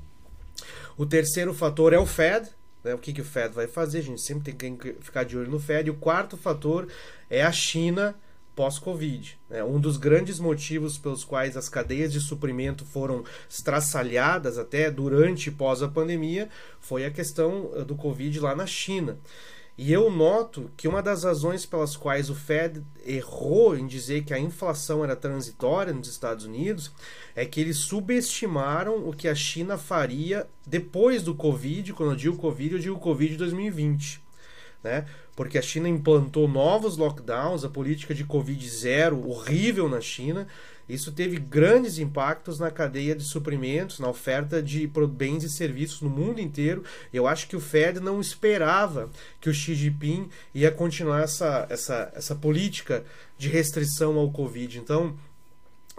O 0.97 1.05
terceiro 1.05 1.53
fator 1.53 1.93
é 1.93 1.97
o 1.97 2.05
Fed, 2.05 2.49
né? 2.83 2.93
O 2.93 2.97
que, 2.97 3.13
que 3.13 3.21
o 3.21 3.25
Fed 3.25 3.53
vai 3.53 3.67
fazer? 3.67 3.99
A 3.99 4.03
gente 4.03 4.21
sempre 4.21 4.53
tem 4.53 4.75
que 4.75 4.93
ficar 4.99 5.23
de 5.23 5.37
olho 5.37 5.49
no 5.49 5.59
Fed. 5.59 5.87
E 5.87 5.91
o 5.91 5.95
quarto 5.95 6.37
fator 6.37 6.87
é 7.29 7.43
a 7.43 7.51
China 7.51 8.15
pós-Covid. 8.55 9.39
Né? 9.49 9.63
Um 9.63 9.79
dos 9.79 9.95
grandes 9.95 10.37
motivos 10.37 10.97
pelos 10.97 11.23
quais 11.23 11.55
as 11.55 11.69
cadeias 11.69 12.11
de 12.11 12.19
suprimento 12.19 12.85
foram 12.85 13.23
estraçalhadas 13.49 14.57
até 14.57 14.91
durante 14.91 15.47
e 15.47 15.51
pós 15.51 15.81
a 15.81 15.87
pandemia 15.87 16.49
foi 16.81 17.05
a 17.05 17.11
questão 17.11 17.71
eh, 17.75 17.85
do 17.85 17.95
Covid 17.95 18.37
lá 18.41 18.53
na 18.53 18.65
China. 18.65 19.17
E 19.81 19.93
eu 19.93 20.11
noto 20.11 20.69
que 20.75 20.89
uma 20.89 21.01
das 21.01 21.23
razões 21.23 21.65
pelas 21.65 21.95
quais 21.95 22.29
o 22.29 22.35
Fed 22.35 22.83
errou 23.05 23.77
em 23.77 23.87
dizer 23.87 24.25
que 24.25 24.33
a 24.33 24.37
inflação 24.37 25.05
era 25.05 25.15
transitória 25.15 25.93
nos 25.93 26.09
Estados 26.09 26.43
Unidos 26.43 26.91
é 27.33 27.45
que 27.45 27.61
eles 27.61 27.77
subestimaram 27.77 29.07
o 29.07 29.13
que 29.13 29.29
a 29.29 29.33
China 29.33 29.77
faria 29.77 30.45
depois 30.67 31.23
do 31.23 31.33
Covid, 31.33 31.93
quando 31.93 32.11
eu 32.11 32.17
digo 32.17 32.35
Covid, 32.35 32.73
eu 32.73 32.79
digo 32.79 32.99
Covid 32.99 33.37
2020. 33.37 34.21
Né? 34.83 35.05
Porque 35.33 35.57
a 35.57 35.61
China 35.61 35.87
implantou 35.87 36.45
novos 36.45 36.97
lockdowns, 36.97 37.63
a 37.63 37.69
política 37.69 38.13
de 38.13 38.25
Covid 38.25 38.69
zero, 38.69 39.29
horrível 39.29 39.87
na 39.87 40.01
China, 40.01 40.45
isso 40.89 41.11
teve 41.11 41.37
grandes 41.37 41.99
impactos 41.99 42.57
na 42.57 42.71
cadeia 42.71 43.15
de 43.15 43.23
suprimentos, 43.23 43.99
na 43.99 44.09
oferta 44.09 44.61
de 44.61 44.89
bens 45.07 45.43
e 45.43 45.49
serviços 45.49 46.01
no 46.01 46.09
mundo 46.09 46.41
inteiro. 46.41 46.83
Eu 47.13 47.27
acho 47.27 47.47
que 47.47 47.55
o 47.55 47.59
Fed 47.59 47.99
não 47.99 48.19
esperava 48.19 49.09
que 49.39 49.49
o 49.49 49.53
Xi 49.53 49.75
Jinping 49.75 50.27
ia 50.53 50.71
continuar 50.71 51.21
essa, 51.21 51.67
essa, 51.69 52.11
essa 52.15 52.35
política 52.35 53.03
de 53.37 53.47
restrição 53.47 54.17
ao 54.17 54.31
Covid. 54.31 54.79
Então, 54.79 55.15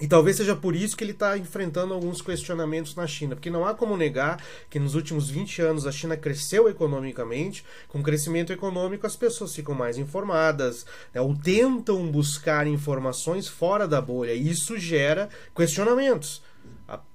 e 0.00 0.08
talvez 0.08 0.36
seja 0.36 0.56
por 0.56 0.74
isso 0.74 0.96
que 0.96 1.04
ele 1.04 1.12
está 1.12 1.36
enfrentando 1.36 1.92
alguns 1.92 2.22
questionamentos 2.22 2.94
na 2.94 3.06
China, 3.06 3.36
porque 3.36 3.50
não 3.50 3.66
há 3.66 3.74
como 3.74 3.96
negar 3.96 4.42
que 4.70 4.78
nos 4.78 4.94
últimos 4.94 5.28
20 5.28 5.60
anos 5.60 5.86
a 5.86 5.92
China 5.92 6.16
cresceu 6.16 6.68
economicamente. 6.68 7.64
Com 7.86 8.02
crescimento 8.02 8.52
econômico, 8.52 9.06
as 9.06 9.14
pessoas 9.14 9.54
ficam 9.54 9.74
mais 9.74 9.98
informadas, 9.98 10.86
né, 11.12 11.20
ou 11.20 11.36
tentam 11.36 12.10
buscar 12.10 12.66
informações 12.66 13.46
fora 13.46 13.86
da 13.86 14.00
bolha, 14.00 14.32
e 14.32 14.48
isso 14.48 14.78
gera 14.78 15.28
questionamentos. 15.54 16.42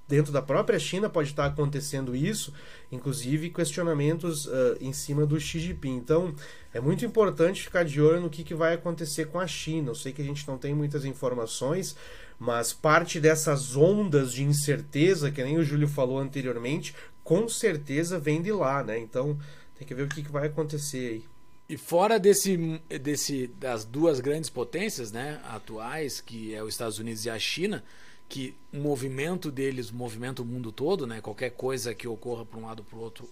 Dentro 0.07 0.31
da 0.31 0.41
própria 0.41 0.77
China 0.77 1.09
pode 1.09 1.29
estar 1.29 1.47
acontecendo 1.47 2.15
isso, 2.15 2.53
inclusive 2.91 3.49
questionamentos 3.49 4.45
uh, 4.45 4.77
em 4.79 4.93
cima 4.93 5.25
do 5.25 5.39
Xi 5.39 5.59
Jinping. 5.59 5.95
Então, 5.95 6.35
é 6.71 6.79
muito 6.79 7.03
importante 7.03 7.63
ficar 7.63 7.83
de 7.83 7.99
olho 7.99 8.21
no 8.21 8.29
que, 8.29 8.43
que 8.43 8.53
vai 8.53 8.75
acontecer 8.75 9.25
com 9.25 9.39
a 9.39 9.47
China. 9.47 9.89
Eu 9.89 9.95
sei 9.95 10.13
que 10.13 10.21
a 10.21 10.25
gente 10.25 10.47
não 10.47 10.59
tem 10.59 10.75
muitas 10.75 11.05
informações, 11.05 11.95
mas 12.39 12.73
parte 12.73 13.19
dessas 13.19 13.75
ondas 13.75 14.33
de 14.33 14.43
incerteza, 14.43 15.31
que 15.31 15.43
nem 15.43 15.57
o 15.57 15.63
Júlio 15.63 15.87
falou 15.87 16.19
anteriormente, 16.19 16.95
com 17.23 17.47
certeza 17.47 18.19
vem 18.19 18.41
de 18.41 18.51
lá, 18.51 18.83
né? 18.83 18.99
Então 18.99 19.37
tem 19.77 19.87
que 19.87 19.93
ver 19.93 20.03
o 20.03 20.07
que, 20.07 20.21
vai 20.23 20.47
acontecer 20.47 21.09
aí. 21.09 21.23
E 21.67 21.77
fora 21.77 22.19
desse, 22.19 22.79
desse, 23.01 23.47
das 23.47 23.83
duas 23.83 24.19
grandes 24.19 24.49
potências 24.49 25.11
né, 25.11 25.41
atuais, 25.49 26.21
que 26.21 26.53
é 26.53 26.61
os 26.61 26.75
Estados 26.75 26.99
Unidos 26.99 27.25
e 27.25 27.29
a 27.29 27.39
China, 27.39 27.83
que 28.29 28.55
o 28.71 28.77
movimento 28.77 29.51
deles 29.51 29.89
movimenta 29.89 30.43
o 30.43 30.45
mundo 30.45 30.71
todo, 30.71 31.07
né, 31.07 31.21
qualquer 31.21 31.51
coisa 31.51 31.95
que 31.95 32.07
ocorra 32.07 32.45
para 32.45 32.59
um 32.59 32.65
lado 32.65 32.79
ou 32.79 32.85
para 32.85 32.97
o 32.97 33.01
outro 33.01 33.27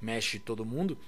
mexe 0.00 0.38
todo 0.38 0.64
mundo, 0.64 0.98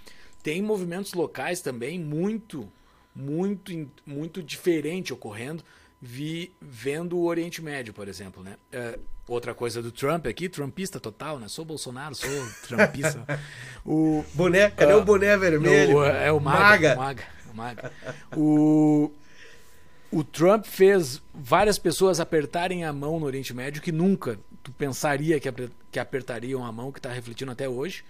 tem 0.43 0.63
movimentos 0.63 1.13
locais 1.13 1.61
também 1.61 1.99
muito, 1.99 2.71
muito, 3.15 3.91
muito 4.07 4.43
diferente 4.43 5.13
ocorrendo 5.13 5.63
vi 6.05 6.53
vendo 6.61 7.17
o 7.17 7.25
Oriente 7.25 7.63
Médio, 7.63 7.95
por 7.95 8.09
exemplo, 8.09 8.43
né? 8.43 8.57
É, 8.71 8.99
outra 9.27 9.55
coisa 9.55 9.81
do 9.81 9.91
Trump 9.91 10.27
aqui, 10.27 10.51
trumpista 10.51 11.01
total, 11.01 11.39
né? 11.39 11.49
Sou 11.49 11.65
Bolsonaro, 11.65 12.15
sou 12.15 12.31
trumpista. 12.69 13.25
o 13.85 14.23
boné, 14.35 14.71
cadê 14.71 14.93
uh, 14.93 14.99
o 14.99 15.05
boné 15.05 15.37
vermelho? 15.39 15.97
O, 15.97 16.05
é 16.05 16.31
o 16.31 16.39
Maga, 16.39 16.95
Maga, 16.95 17.25
o 17.51 17.57
Maga. 17.57 17.93
O 18.37 19.11
o 20.13 20.23
Trump 20.23 20.65
fez 20.67 21.21
várias 21.35 21.77
pessoas 21.77 22.21
apertarem 22.21 22.85
a 22.85 22.93
mão 22.93 23.19
no 23.19 23.27
Oriente 23.27 23.53
Médio 23.53 23.83
que 23.83 23.91
nunca 23.91 24.39
tu 24.63 24.71
pensaria 24.71 25.41
que, 25.41 25.51
que 25.91 25.99
apertariam 25.99 26.65
a 26.65 26.71
mão, 26.71 26.93
que 26.93 27.01
está 27.01 27.11
refletindo 27.11 27.51
até 27.51 27.69
hoje. 27.69 28.05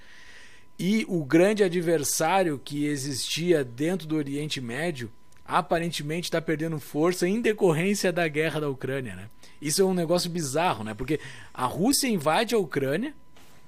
E 0.79 1.07
o 1.09 1.25
grande 1.25 1.63
adversário 1.63 2.61
que 2.63 2.85
existia 2.87 3.65
dentro 3.65 4.07
do 4.07 4.17
Oriente 4.17 4.61
Médio 4.61 5.11
aparentemente 5.45 6.29
está 6.29 6.41
perdendo 6.41 6.81
força 6.81 7.29
em 7.29 7.41
decorrência 7.41 8.13
da 8.13 8.27
guerra 8.27 8.61
da 8.61 8.69
Ucrânia, 8.69 9.15
né? 9.15 9.29
Isso 9.61 9.83
é 9.83 9.85
um 9.85 9.95
negócio 9.95 10.31
bizarro, 10.31 10.85
né? 10.85 10.95
Porque 10.95 11.21
a 11.53 11.67
Rússia 11.67 12.09
invade 12.09 12.55
a 12.55 12.59
Ucrânia, 12.59 13.15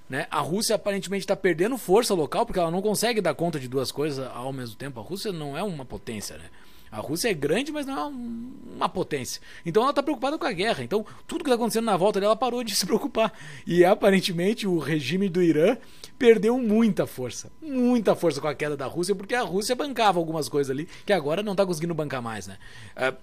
né? 0.08 0.26
A 0.30 0.40
Rússia 0.40 0.76
aparentemente 0.76 1.24
está 1.24 1.36
perdendo 1.36 1.76
força 1.76 2.14
local 2.14 2.46
porque 2.46 2.58
ela 2.58 2.70
não 2.70 2.82
consegue 2.82 3.20
dar 3.20 3.34
conta 3.34 3.60
de 3.60 3.68
duas 3.68 3.92
coisas 3.92 4.26
ao 4.34 4.52
mesmo 4.52 4.76
tempo. 4.76 5.00
A 5.00 5.02
Rússia 5.02 5.32
não 5.32 5.56
é 5.56 5.62
uma 5.62 5.84
potência, 5.84 6.36
né? 6.36 6.44
A 6.96 7.00
Rússia 7.00 7.28
é 7.28 7.34
grande, 7.34 7.70
mas 7.70 7.84
não 7.84 7.98
é 7.98 8.04
uma 8.76 8.88
potência. 8.88 9.42
Então 9.66 9.82
ela 9.82 9.90
está 9.90 10.02
preocupada 10.02 10.38
com 10.38 10.46
a 10.46 10.52
guerra. 10.52 10.82
Então 10.82 11.04
tudo 11.26 11.44
que 11.44 11.50
está 11.50 11.56
acontecendo 11.56 11.84
na 11.84 11.96
volta 11.96 12.18
dela 12.18 12.34
parou 12.34 12.64
de 12.64 12.72
se 12.74 12.86
preocupar. 12.86 13.34
E 13.66 13.84
aparentemente 13.84 14.66
o 14.66 14.78
regime 14.78 15.28
do 15.28 15.42
Irã 15.42 15.76
perdeu 16.18 16.58
muita 16.58 17.06
força. 17.06 17.52
Muita 17.60 18.16
força 18.16 18.40
com 18.40 18.48
a 18.48 18.54
queda 18.54 18.78
da 18.78 18.86
Rússia, 18.86 19.14
porque 19.14 19.34
a 19.34 19.42
Rússia 19.42 19.76
bancava 19.76 20.18
algumas 20.18 20.48
coisas 20.48 20.70
ali 20.70 20.88
que 21.04 21.12
agora 21.12 21.42
não 21.42 21.52
está 21.52 21.66
conseguindo 21.66 21.92
bancar 21.92 22.22
mais. 22.22 22.46
Né? 22.46 22.56
Uh, 22.96 23.14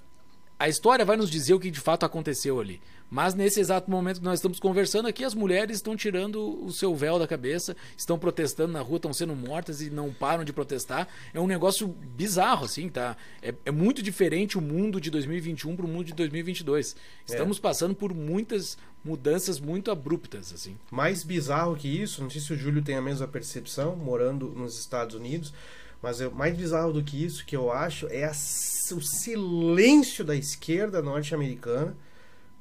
a 0.59 0.69
história 0.69 1.03
vai 1.03 1.17
nos 1.17 1.31
dizer 1.31 1.55
o 1.55 1.59
que 1.59 1.71
de 1.71 1.79
fato 1.79 2.05
aconteceu 2.05 2.59
ali. 2.59 2.79
Mas 3.13 3.35
nesse 3.35 3.59
exato 3.59 3.91
momento 3.91 4.17
que 4.17 4.25
nós 4.25 4.39
estamos 4.39 4.59
conversando 4.59 5.07
aqui, 5.07 5.23
as 5.23 5.35
mulheres 5.35 5.75
estão 5.75 5.95
tirando 5.95 6.65
o 6.65 6.71
seu 6.71 6.95
véu 6.95 7.19
da 7.19 7.27
cabeça, 7.27 7.77
estão 7.95 8.17
protestando 8.17 8.73
na 8.73 8.81
rua, 8.81 8.95
estão 8.95 9.13
sendo 9.13 9.35
mortas 9.35 9.83
e 9.83 9.91
não 9.91 10.11
param 10.11 10.43
de 10.43 10.51
protestar. 10.51 11.07
É 11.31 11.39
um 11.39 11.45
negócio 11.45 11.87
bizarro, 11.87 12.65
assim, 12.65 12.89
tá? 12.89 13.15
É, 13.39 13.53
é 13.65 13.71
muito 13.71 14.01
diferente 14.01 14.57
o 14.57 14.61
mundo 14.61 14.99
de 14.99 15.11
2021 15.11 15.75
para 15.75 15.85
o 15.85 15.87
mundo 15.87 16.05
de 16.05 16.13
2022. 16.13 16.95
Estamos 17.27 17.59
é. 17.59 17.61
passando 17.61 17.93
por 17.93 18.15
muitas 18.15 18.79
mudanças 19.05 19.59
muito 19.59 19.91
abruptas, 19.91 20.51
assim. 20.51 20.75
Mais 20.89 21.23
bizarro 21.23 21.75
que 21.75 21.87
isso, 21.87 22.23
não 22.23 22.31
sei 22.31 22.41
se 22.41 22.51
o 22.51 22.57
Júlio 22.57 22.81
tem 22.81 22.95
a 22.95 23.01
mesma 23.01 23.27
percepção, 23.27 23.95
morando 23.95 24.47
nos 24.47 24.79
Estados 24.79 25.15
Unidos, 25.15 25.53
mas 26.01 26.19
é 26.19 26.27
mais 26.29 26.57
bizarro 26.57 26.91
do 26.91 27.03
que 27.03 27.23
isso 27.23 27.45
que 27.45 27.55
eu 27.55 27.71
acho 27.71 28.07
é 28.07 28.23
a, 28.23 28.31
o 28.31 29.01
silêncio 29.01 30.25
da 30.25 30.35
esquerda 30.35 30.99
norte-americana 30.99 31.95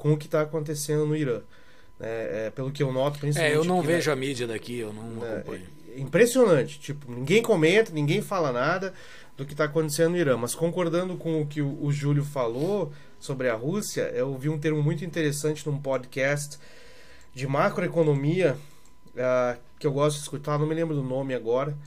com 0.02 0.14
o 0.14 0.16
que 0.16 0.26
está 0.26 0.40
acontecendo 0.40 1.06
no 1.06 1.14
Irã. 1.14 1.42
É, 2.00 2.46
é, 2.46 2.50
pelo 2.50 2.72
que 2.72 2.82
eu 2.82 2.92
noto, 2.92 3.20
principalmente. 3.20 3.54
É, 3.54 3.56
eu 3.56 3.62
não 3.62 3.78
aqui, 3.78 3.86
vejo 3.86 4.10
né? 4.10 4.12
a 4.12 4.16
mídia 4.16 4.46
daqui, 4.48 4.78
eu 4.80 4.92
não 4.92 5.24
é, 5.24 5.36
acompanho. 5.36 5.66
É 5.94 6.00
impressionante. 6.00 6.80
Tipo, 6.80 7.12
ninguém 7.12 7.40
comenta, 7.40 7.92
ninguém 7.92 8.20
fala 8.20 8.50
nada 8.50 8.92
do 9.36 9.46
que 9.46 9.52
está 9.52 9.66
acontecendo 9.66 10.10
no 10.10 10.16
Irã. 10.16 10.36
Mas 10.36 10.56
concordando 10.56 11.16
com 11.16 11.40
o 11.40 11.46
que 11.46 11.62
o, 11.62 11.78
o 11.80 11.92
Júlio 11.92 12.24
falou 12.24 12.92
sobre 13.20 13.48
a 13.48 13.54
Rússia, 13.54 14.10
eu 14.12 14.36
vi 14.36 14.48
um 14.48 14.58
termo 14.58 14.82
muito 14.82 15.04
interessante 15.04 15.64
num 15.68 15.78
podcast 15.78 16.58
de 17.32 17.46
macroeconomia 17.46 18.58
uh, 19.10 19.56
que 19.78 19.86
eu 19.86 19.92
gosto 19.92 20.16
de 20.16 20.22
escutar, 20.24 20.58
não 20.58 20.66
me 20.66 20.74
lembro 20.74 20.96
do 20.96 21.04
nome 21.04 21.32
agora. 21.32 21.78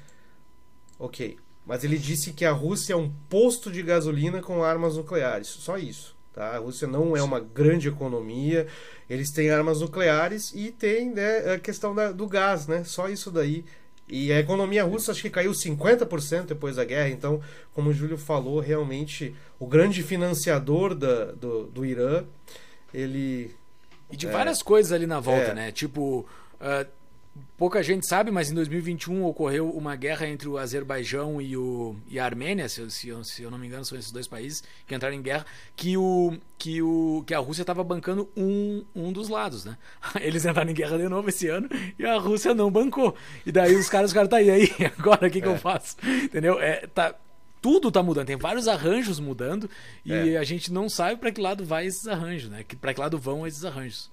Ok. 0.97 1.37
Mas 1.65 1.83
ele 1.83 1.97
disse 1.97 2.31
que 2.31 2.45
a 2.45 2.53
Rússia 2.53 2.93
é 2.93 2.95
um 2.95 3.11
posto 3.29 3.69
de 3.69 3.83
gasolina 3.83 4.41
com 4.41 4.63
armas 4.63 4.95
nucleares. 4.95 5.49
Só 5.49 5.77
isso. 5.77 6.14
Tá? 6.35 6.49
A 6.49 6.57
Rússia 6.57 6.85
não 6.85 7.15
é 7.15 7.23
uma 7.23 7.39
grande 7.39 7.87
economia, 7.87 8.67
eles 9.09 9.31
têm 9.31 9.49
armas 9.49 9.79
nucleares 9.79 10.51
e 10.53 10.69
tem 10.69 11.09
né, 11.09 11.53
a 11.53 11.57
questão 11.57 11.95
da, 11.95 12.11
do 12.11 12.27
gás, 12.27 12.67
né? 12.67 12.83
Só 12.83 13.07
isso 13.07 13.31
daí. 13.31 13.63
E 14.05 14.33
a 14.33 14.39
economia 14.39 14.83
russa 14.83 15.13
acho 15.13 15.21
que 15.21 15.29
caiu 15.29 15.53
50% 15.53 16.47
depois 16.47 16.75
da 16.75 16.83
guerra. 16.83 17.07
Então, 17.07 17.41
como 17.73 17.89
o 17.89 17.93
Júlio 17.93 18.17
falou, 18.17 18.59
realmente 18.59 19.33
o 19.57 19.65
grande 19.65 20.03
financiador 20.03 20.93
da, 20.93 21.31
do, 21.31 21.67
do 21.67 21.85
Irã, 21.85 22.25
ele. 22.93 23.55
E 24.11 24.17
de 24.17 24.27
é, 24.27 24.29
várias 24.29 24.61
coisas 24.61 24.91
ali 24.91 25.07
na 25.07 25.21
volta, 25.21 25.51
é, 25.51 25.53
né? 25.53 25.71
Tipo. 25.71 26.27
Uh, 26.55 26.85
pouca 27.57 27.81
gente 27.81 28.07
sabe, 28.07 28.31
mas 28.31 28.51
em 28.51 28.53
2021 28.53 29.23
ocorreu 29.25 29.69
uma 29.69 29.95
guerra 29.95 30.27
entre 30.27 30.47
o 30.47 30.57
Azerbaijão 30.57 31.41
e, 31.41 31.55
o, 31.55 31.95
e 32.07 32.19
a 32.19 32.25
Armênia, 32.25 32.67
se, 32.67 32.89
se, 32.91 33.09
eu, 33.09 33.23
se 33.23 33.43
eu 33.43 33.51
não 33.51 33.57
me 33.57 33.67
engano, 33.67 33.85
são 33.85 33.97
esses 33.97 34.11
dois 34.11 34.27
países 34.27 34.63
que 34.85 34.93
entraram 34.93 35.15
em 35.15 35.21
guerra, 35.21 35.45
que, 35.75 35.97
o, 35.97 36.37
que, 36.57 36.81
o, 36.81 37.23
que 37.25 37.33
a 37.33 37.39
Rússia 37.39 37.63
estava 37.63 37.83
bancando 37.83 38.29
um, 38.35 38.83
um 38.95 39.11
dos 39.11 39.29
lados, 39.29 39.65
né? 39.65 39.77
Eles 40.19 40.45
entraram 40.45 40.69
em 40.69 40.73
guerra 40.73 40.97
de 40.97 41.07
novo 41.07 41.29
esse 41.29 41.47
ano 41.47 41.69
e 41.97 42.05
a 42.05 42.17
Rússia 42.17 42.53
não 42.53 42.69
bancou. 42.69 43.15
E 43.45 43.51
daí 43.51 43.75
os 43.75 43.89
caras, 43.89 44.11
os 44.11 44.13
caras 44.13 44.29
tá 44.29 44.37
aí, 44.37 44.49
aí, 44.49 44.69
agora 44.97 45.27
o 45.27 45.31
que, 45.31 45.41
que 45.41 45.47
é. 45.47 45.51
eu 45.51 45.57
faço? 45.57 45.95
Entendeu? 46.23 46.59
É, 46.59 46.87
tá, 46.87 47.15
tudo 47.61 47.91
tá 47.91 48.03
mudando, 48.03 48.27
tem 48.27 48.37
vários 48.37 48.67
arranjos 48.67 49.19
mudando 49.19 49.69
e 50.05 50.13
é. 50.13 50.37
a 50.37 50.43
gente 50.43 50.71
não 50.71 50.87
sabe 50.87 51.19
para 51.19 51.31
que 51.31 51.41
lado 51.41 51.65
vai 51.65 51.87
esses 51.87 52.07
arranjos, 52.07 52.49
né? 52.49 52.63
Para 52.79 52.93
que 52.93 52.99
lado 52.99 53.17
vão 53.17 53.47
esses 53.47 53.65
arranjos. 53.65 54.11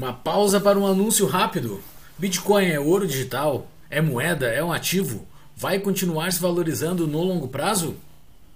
Uma 0.00 0.14
pausa 0.14 0.58
para 0.58 0.78
um 0.78 0.86
anúncio 0.86 1.26
rápido. 1.26 1.78
Bitcoin 2.16 2.64
é 2.68 2.80
ouro 2.80 3.06
digital? 3.06 3.70
É 3.90 4.00
moeda? 4.00 4.46
É 4.46 4.64
um 4.64 4.72
ativo? 4.72 5.28
Vai 5.54 5.78
continuar 5.78 6.32
se 6.32 6.40
valorizando 6.40 7.06
no 7.06 7.22
longo 7.22 7.48
prazo? 7.48 7.94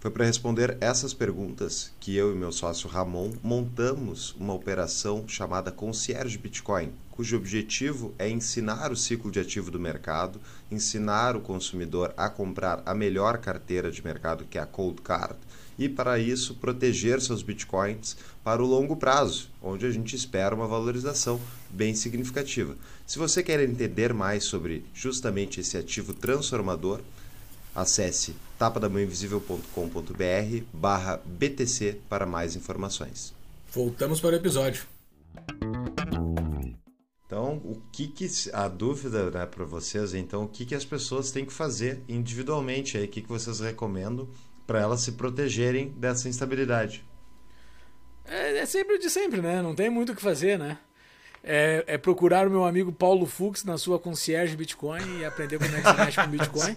Foi 0.00 0.10
para 0.10 0.24
responder 0.24 0.78
essas 0.80 1.12
perguntas 1.12 1.92
que 2.00 2.16
eu 2.16 2.32
e 2.32 2.34
meu 2.34 2.50
sócio 2.50 2.88
Ramon 2.88 3.32
montamos 3.42 4.34
uma 4.40 4.54
operação 4.54 5.28
chamada 5.28 5.70
Concierge 5.70 6.38
Bitcoin, 6.38 6.94
cujo 7.10 7.36
objetivo 7.36 8.14
é 8.18 8.26
ensinar 8.26 8.90
o 8.90 8.96
ciclo 8.96 9.30
de 9.30 9.38
ativo 9.38 9.70
do 9.70 9.78
mercado, 9.78 10.40
ensinar 10.70 11.36
o 11.36 11.42
consumidor 11.42 12.14
a 12.16 12.30
comprar 12.30 12.82
a 12.86 12.94
melhor 12.94 13.36
carteira 13.36 13.90
de 13.90 14.02
mercado, 14.02 14.46
que 14.46 14.56
é 14.56 14.62
a 14.62 14.66
Cold 14.66 15.02
Card, 15.02 15.36
e 15.78 15.88
para 15.88 16.18
isso 16.18 16.54
proteger 16.54 17.20
seus 17.20 17.42
bitcoins 17.42 18.16
para 18.42 18.62
o 18.62 18.66
longo 18.66 18.96
prazo, 18.96 19.50
onde 19.62 19.86
a 19.86 19.90
gente 19.90 20.14
espera 20.14 20.54
uma 20.54 20.66
valorização 20.66 21.40
bem 21.70 21.94
significativa. 21.94 22.76
Se 23.06 23.18
você 23.18 23.42
quer 23.42 23.60
entender 23.60 24.14
mais 24.14 24.44
sobre 24.44 24.84
justamente 24.94 25.60
esse 25.60 25.76
ativo 25.76 26.14
transformador, 26.14 27.00
acesse 27.74 28.34
tapadamãoinvisível.com.br 28.58 30.64
barra 30.72 31.20
BTC 31.24 32.00
para 32.08 32.24
mais 32.24 32.54
informações. 32.54 33.34
Voltamos 33.72 34.20
para 34.20 34.30
o 34.30 34.36
episódio. 34.36 34.86
Então, 37.26 37.60
o 37.64 37.80
que, 37.90 38.06
que 38.06 38.28
a 38.52 38.68
dúvida 38.68 39.30
né, 39.30 39.46
para 39.46 39.64
vocês, 39.64 40.14
então, 40.14 40.44
o 40.44 40.48
que, 40.48 40.64
que 40.64 40.74
as 40.74 40.84
pessoas 40.84 41.32
têm 41.32 41.44
que 41.44 41.52
fazer 41.52 42.00
individualmente 42.08 42.96
aí, 42.96 43.06
o 43.06 43.08
que, 43.08 43.22
que 43.22 43.28
vocês 43.28 43.58
recomendam 43.58 44.28
para 44.66 44.80
elas 44.80 45.00
se 45.00 45.12
protegerem 45.12 45.88
dessa 45.96 46.28
instabilidade. 46.28 47.04
É, 48.24 48.58
é, 48.58 48.66
sempre 48.66 48.98
de 48.98 49.10
sempre, 49.10 49.40
né? 49.40 49.60
Não 49.60 49.74
tem 49.74 49.90
muito 49.90 50.12
o 50.12 50.16
que 50.16 50.22
fazer, 50.22 50.58
né? 50.58 50.78
É, 51.42 51.84
é, 51.86 51.98
procurar 51.98 52.46
o 52.46 52.50
meu 52.50 52.64
amigo 52.64 52.90
Paulo 52.90 53.26
Fux 53.26 53.64
na 53.64 53.76
sua 53.76 53.98
concierge 53.98 54.56
Bitcoin 54.56 55.18
e 55.18 55.24
aprender 55.24 55.58
como 55.58 55.76
é 55.76 55.80
que 55.82 55.90
se 55.90 55.96
mexe 55.96 56.22
com 56.22 56.30
Bitcoin. 56.30 56.76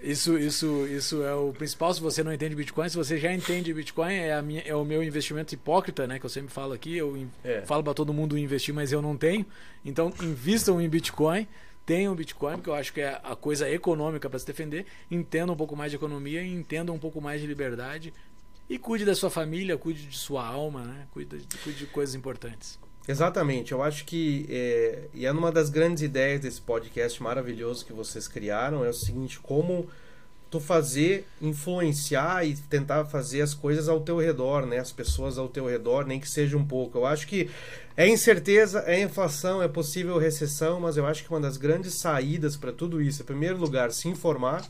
Isso, 0.00 0.38
isso, 0.38 0.86
isso 0.86 1.24
é 1.24 1.34
o 1.34 1.50
principal. 1.52 1.92
Se 1.94 2.00
você 2.00 2.22
não 2.22 2.30
entende 2.30 2.54
Bitcoin, 2.54 2.90
se 2.90 2.96
você 2.96 3.16
já 3.16 3.32
entende 3.32 3.72
Bitcoin, 3.72 4.12
é, 4.12 4.34
a 4.34 4.42
minha, 4.42 4.60
é 4.60 4.74
o 4.74 4.84
meu 4.84 5.02
investimento 5.02 5.54
hipócrita, 5.54 6.06
né? 6.06 6.18
Que 6.18 6.26
eu 6.26 6.30
sempre 6.30 6.52
falo 6.52 6.74
aqui. 6.74 6.94
Eu 6.94 7.26
é. 7.42 7.62
falo 7.62 7.82
para 7.82 7.94
todo 7.94 8.12
mundo 8.12 8.36
investir, 8.36 8.74
mas 8.74 8.92
eu 8.92 9.00
não 9.00 9.16
tenho. 9.16 9.46
Então, 9.82 10.12
invistam 10.20 10.78
em 10.78 10.88
Bitcoin 10.90 11.48
tenham 11.84 12.14
Bitcoin, 12.14 12.56
porque 12.56 12.70
eu 12.70 12.74
acho 12.74 12.92
que 12.92 13.00
é 13.00 13.20
a 13.22 13.36
coisa 13.36 13.68
econômica 13.68 14.28
para 14.28 14.38
se 14.38 14.46
defender, 14.46 14.86
entenda 15.10 15.52
um 15.52 15.56
pouco 15.56 15.76
mais 15.76 15.90
de 15.90 15.96
economia, 15.96 16.44
entenda 16.44 16.92
um 16.92 16.98
pouco 16.98 17.20
mais 17.20 17.40
de 17.40 17.46
liberdade 17.46 18.12
e 18.68 18.78
cuide 18.78 19.04
da 19.04 19.14
sua 19.14 19.30
família, 19.30 19.76
cuide 19.76 20.06
de 20.06 20.16
sua 20.16 20.46
alma, 20.46 20.82
né? 20.84 21.06
cuide, 21.12 21.46
cuide 21.62 21.78
de 21.78 21.86
coisas 21.86 22.14
importantes. 22.14 22.78
Exatamente, 23.06 23.72
eu 23.72 23.82
acho 23.82 24.06
que 24.06 24.46
é, 24.48 25.08
e 25.12 25.26
é 25.26 25.32
uma 25.32 25.52
das 25.52 25.68
grandes 25.68 26.02
ideias 26.02 26.40
desse 26.40 26.60
podcast 26.60 27.22
maravilhoso 27.22 27.84
que 27.84 27.92
vocês 27.92 28.26
criaram 28.26 28.82
é 28.82 28.88
o 28.88 28.94
seguinte, 28.94 29.38
como 29.38 29.86
tu 30.54 30.60
fazer 30.60 31.26
influenciar 31.42 32.46
e 32.46 32.54
tentar 32.54 33.04
fazer 33.06 33.42
as 33.42 33.52
coisas 33.52 33.88
ao 33.88 34.00
teu 34.00 34.18
redor, 34.18 34.64
né? 34.64 34.78
As 34.78 34.92
pessoas 34.92 35.36
ao 35.36 35.48
teu 35.48 35.66
redor, 35.66 36.06
nem 36.06 36.20
que 36.20 36.30
seja 36.30 36.56
um 36.56 36.64
pouco. 36.64 36.98
Eu 36.98 37.06
acho 37.06 37.26
que 37.26 37.50
é 37.96 38.08
incerteza, 38.08 38.84
é 38.86 39.02
inflação, 39.02 39.60
é 39.60 39.66
possível 39.66 40.16
recessão, 40.16 40.78
mas 40.78 40.96
eu 40.96 41.04
acho 41.06 41.24
que 41.24 41.30
uma 41.30 41.40
das 41.40 41.56
grandes 41.56 41.94
saídas 41.94 42.56
para 42.56 42.72
tudo 42.72 43.02
isso, 43.02 43.22
em 43.22 43.24
primeiro 43.24 43.58
lugar, 43.58 43.90
se 43.90 44.06
informar. 44.06 44.64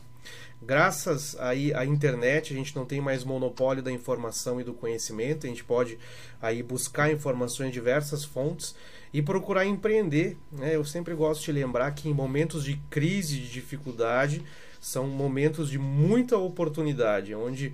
Graças 0.59 1.37
aí 1.39 1.71
à 1.75 1.85
internet, 1.85 2.51
a 2.51 2.57
gente 2.57 2.75
não 2.75 2.83
tem 2.83 2.99
mais 2.99 3.23
monopólio 3.23 3.83
da 3.83 3.91
informação 3.91 4.59
e 4.59 4.63
do 4.63 4.73
conhecimento, 4.73 5.45
a 5.45 5.49
gente 5.49 5.63
pode 5.63 5.99
aí 6.41 6.63
buscar 6.63 7.11
informações 7.11 7.67
em 7.67 7.71
diversas 7.71 8.25
fontes 8.25 8.73
e 9.13 9.21
procurar 9.21 9.67
empreender. 9.67 10.35
Né? 10.51 10.75
Eu 10.75 10.83
sempre 10.83 11.13
gosto 11.13 11.45
de 11.45 11.51
lembrar 11.51 11.91
que 11.91 12.09
em 12.09 12.13
momentos 12.13 12.63
de 12.63 12.75
crise, 12.89 13.37
de 13.37 13.51
dificuldade, 13.51 14.43
são 14.79 15.07
momentos 15.07 15.69
de 15.69 15.77
muita 15.77 16.37
oportunidade, 16.37 17.33
onde 17.33 17.73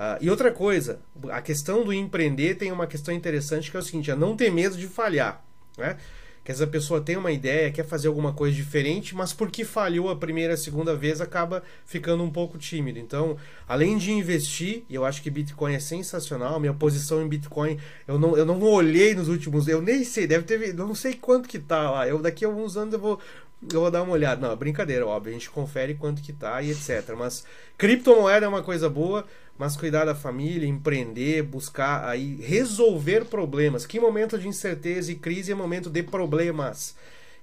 Uh, 0.00 0.16
e 0.18 0.30
outra 0.30 0.50
coisa, 0.50 0.98
a 1.30 1.42
questão 1.42 1.84
do 1.84 1.92
empreender 1.92 2.54
tem 2.54 2.72
uma 2.72 2.86
questão 2.86 3.12
interessante 3.12 3.70
que 3.70 3.76
é 3.76 3.80
o 3.80 3.82
seguinte: 3.82 4.10
é 4.10 4.16
não 4.16 4.34
ter 4.34 4.50
medo 4.50 4.74
de 4.74 4.86
falhar. 4.86 5.44
Né? 5.76 5.98
Que 6.42 6.50
essa 6.50 6.66
pessoa 6.66 7.02
tem 7.02 7.18
uma 7.18 7.30
ideia, 7.30 7.70
quer 7.70 7.84
fazer 7.84 8.08
alguma 8.08 8.32
coisa 8.32 8.56
diferente, 8.56 9.14
mas 9.14 9.34
porque 9.34 9.62
falhou 9.62 10.08
a 10.08 10.16
primeira, 10.16 10.54
a 10.54 10.56
segunda 10.56 10.96
vez, 10.96 11.20
acaba 11.20 11.62
ficando 11.84 12.24
um 12.24 12.30
pouco 12.30 12.56
tímido. 12.56 12.98
Então, 12.98 13.36
além 13.68 13.98
de 13.98 14.10
investir, 14.10 14.84
eu 14.88 15.04
acho 15.04 15.20
que 15.20 15.28
Bitcoin 15.28 15.74
é 15.74 15.78
sensacional, 15.80 16.58
minha 16.58 16.72
posição 16.72 17.22
em 17.22 17.28
Bitcoin, 17.28 17.78
eu 18.08 18.18
não, 18.18 18.38
eu 18.38 18.46
não 18.46 18.62
olhei 18.62 19.14
nos 19.14 19.28
últimos, 19.28 19.68
eu 19.68 19.82
nem 19.82 20.02
sei, 20.02 20.26
deve 20.26 20.44
ter, 20.44 20.72
não 20.72 20.94
sei 20.94 21.12
quanto 21.12 21.46
que 21.46 21.58
tá 21.58 21.90
lá. 21.90 22.08
Eu 22.08 22.18
daqui 22.22 22.46
a 22.46 22.48
alguns 22.48 22.74
anos 22.74 22.94
eu 22.94 23.00
vou 23.00 23.20
eu 23.62 23.80
vou 23.80 23.90
dar 23.90 24.02
uma 24.02 24.12
olhada. 24.12 24.46
Não, 24.46 24.56
brincadeira, 24.56 25.06
óbvio. 25.06 25.30
A 25.30 25.34
gente 25.34 25.50
confere 25.50 25.94
quanto 25.94 26.22
que 26.22 26.32
tá 26.32 26.62
e 26.62 26.70
etc. 26.70 27.14
Mas 27.16 27.44
criptomoeda 27.76 28.46
é 28.46 28.48
uma 28.48 28.62
coisa 28.62 28.88
boa, 28.88 29.26
mas 29.58 29.76
cuidar 29.76 30.06
da 30.06 30.14
família, 30.14 30.66
empreender, 30.66 31.42
buscar 31.42 32.08
aí 32.08 32.36
resolver 32.36 33.26
problemas. 33.26 33.84
Que 33.84 34.00
momento 34.00 34.38
de 34.38 34.48
incerteza 34.48 35.12
e 35.12 35.14
crise 35.16 35.52
é 35.52 35.54
momento 35.54 35.90
de 35.90 36.02
problemas. 36.02 36.94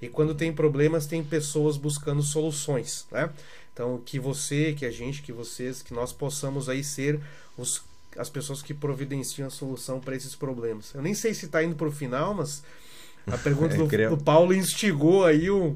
E 0.01 0.07
quando 0.07 0.33
tem 0.33 0.51
problemas, 0.51 1.05
tem 1.05 1.23
pessoas 1.23 1.77
buscando 1.77 2.21
soluções, 2.21 3.07
né? 3.11 3.29
Então, 3.73 4.01
que 4.03 4.19
você, 4.19 4.73
que 4.73 4.85
a 4.85 4.91
gente, 4.91 5.21
que 5.21 5.31
vocês, 5.31 5.83
que 5.83 5.93
nós 5.93 6.11
possamos 6.11 6.67
aí 6.67 6.83
ser 6.83 7.19
os, 7.55 7.83
as 8.17 8.29
pessoas 8.29 8.63
que 8.63 8.73
providenciam 8.73 9.47
a 9.47 9.51
solução 9.51 9.99
para 9.99 10.15
esses 10.15 10.35
problemas. 10.35 10.93
Eu 10.95 11.01
nem 11.01 11.13
sei 11.13 11.33
se 11.33 11.45
está 11.45 11.63
indo 11.63 11.75
para 11.75 11.87
o 11.87 11.91
final, 11.91 12.33
mas 12.33 12.63
a 13.27 13.37
pergunta 13.37 13.75
é, 13.95 14.09
do, 14.09 14.15
do 14.15 14.23
Paulo 14.23 14.53
instigou 14.53 15.25
aí 15.25 15.51
um, 15.51 15.75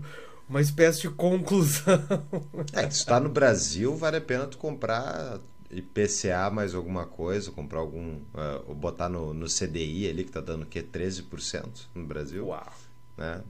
uma 0.52 0.60
espécie 0.60 1.02
de 1.02 1.10
conclusão. 1.10 1.82
É, 2.74 2.90
se 2.90 3.00
está 3.00 3.20
no 3.20 3.30
Brasil, 3.30 3.96
vale 3.96 4.18
a 4.18 4.22
pena 4.22 4.46
tu 4.46 4.58
comprar 4.58 5.40
IPCA 5.72 6.50
mais 6.52 6.76
alguma 6.76 7.06
coisa, 7.06 7.52
comprar 7.52 7.80
algum. 7.80 8.18
Uh, 8.34 8.74
botar 8.76 9.10
no, 9.10 9.34
no 9.34 9.48
CDI 9.48 10.10
ali, 10.10 10.24
que 10.24 10.30
está 10.30 10.42
dando 10.42 10.64
o 10.64 10.66
quê? 10.66 10.84
13% 10.84 11.66
no 11.96 12.06
Brasil. 12.06 12.48
Uau! 12.48 12.74
Né? 13.18 13.42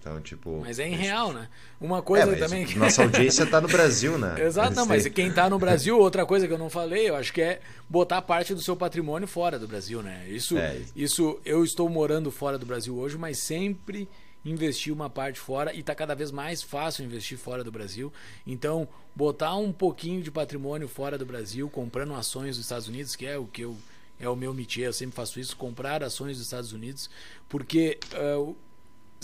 Então, 0.00 0.20
tipo. 0.20 0.60
Mas 0.60 0.78
é 0.78 0.88
em 0.88 0.94
real, 0.94 1.32
né? 1.32 1.48
Uma 1.80 2.02
coisa 2.02 2.32
é, 2.32 2.36
também. 2.36 2.66
Nossa 2.76 3.02
audiência 3.02 3.42
está 3.42 3.60
no 3.60 3.68
Brasil, 3.68 4.16
né? 4.18 4.34
Exato, 4.40 4.74
não, 4.74 4.86
mas 4.86 5.06
quem 5.08 5.28
está 5.28 5.50
no 5.50 5.58
Brasil, 5.58 5.98
outra 5.98 6.24
coisa 6.24 6.46
que 6.46 6.52
eu 6.52 6.58
não 6.58 6.70
falei, 6.70 7.10
eu 7.10 7.16
acho 7.16 7.32
que 7.32 7.42
é 7.42 7.60
botar 7.88 8.22
parte 8.22 8.54
do 8.54 8.62
seu 8.62 8.76
patrimônio 8.76 9.28
fora 9.28 9.58
do 9.58 9.68
Brasil, 9.68 10.02
né? 10.02 10.26
Isso, 10.28 10.56
é. 10.56 10.80
isso 10.96 11.38
eu 11.44 11.64
estou 11.64 11.88
morando 11.88 12.30
fora 12.30 12.58
do 12.58 12.66
Brasil 12.66 12.96
hoje, 12.96 13.18
mas 13.18 13.38
sempre 13.38 14.08
investir 14.44 14.92
uma 14.92 15.08
parte 15.08 15.40
fora 15.40 15.72
e 15.72 15.80
está 15.80 15.94
cada 15.94 16.14
vez 16.14 16.30
mais 16.30 16.62
fácil 16.62 17.04
investir 17.04 17.38
fora 17.38 17.64
do 17.64 17.72
Brasil. 17.72 18.12
Então, 18.46 18.86
botar 19.14 19.56
um 19.56 19.72
pouquinho 19.72 20.22
de 20.22 20.30
patrimônio 20.30 20.88
fora 20.88 21.16
do 21.16 21.24
Brasil, 21.24 21.68
comprando 21.70 22.14
ações 22.14 22.56
dos 22.56 22.66
Estados 22.66 22.88
Unidos, 22.88 23.16
que 23.16 23.26
é 23.26 23.38
o 23.38 23.46
que 23.46 23.62
eu 23.62 23.76
é 24.18 24.28
o 24.28 24.36
meu 24.36 24.54
métier, 24.54 24.86
eu 24.86 24.92
sempre 24.92 25.16
faço 25.16 25.40
isso, 25.40 25.56
comprar 25.56 26.02
ações 26.02 26.36
dos 26.36 26.46
Estados 26.46 26.72
Unidos, 26.72 27.10
porque 27.48 27.98
uh, 28.14 28.56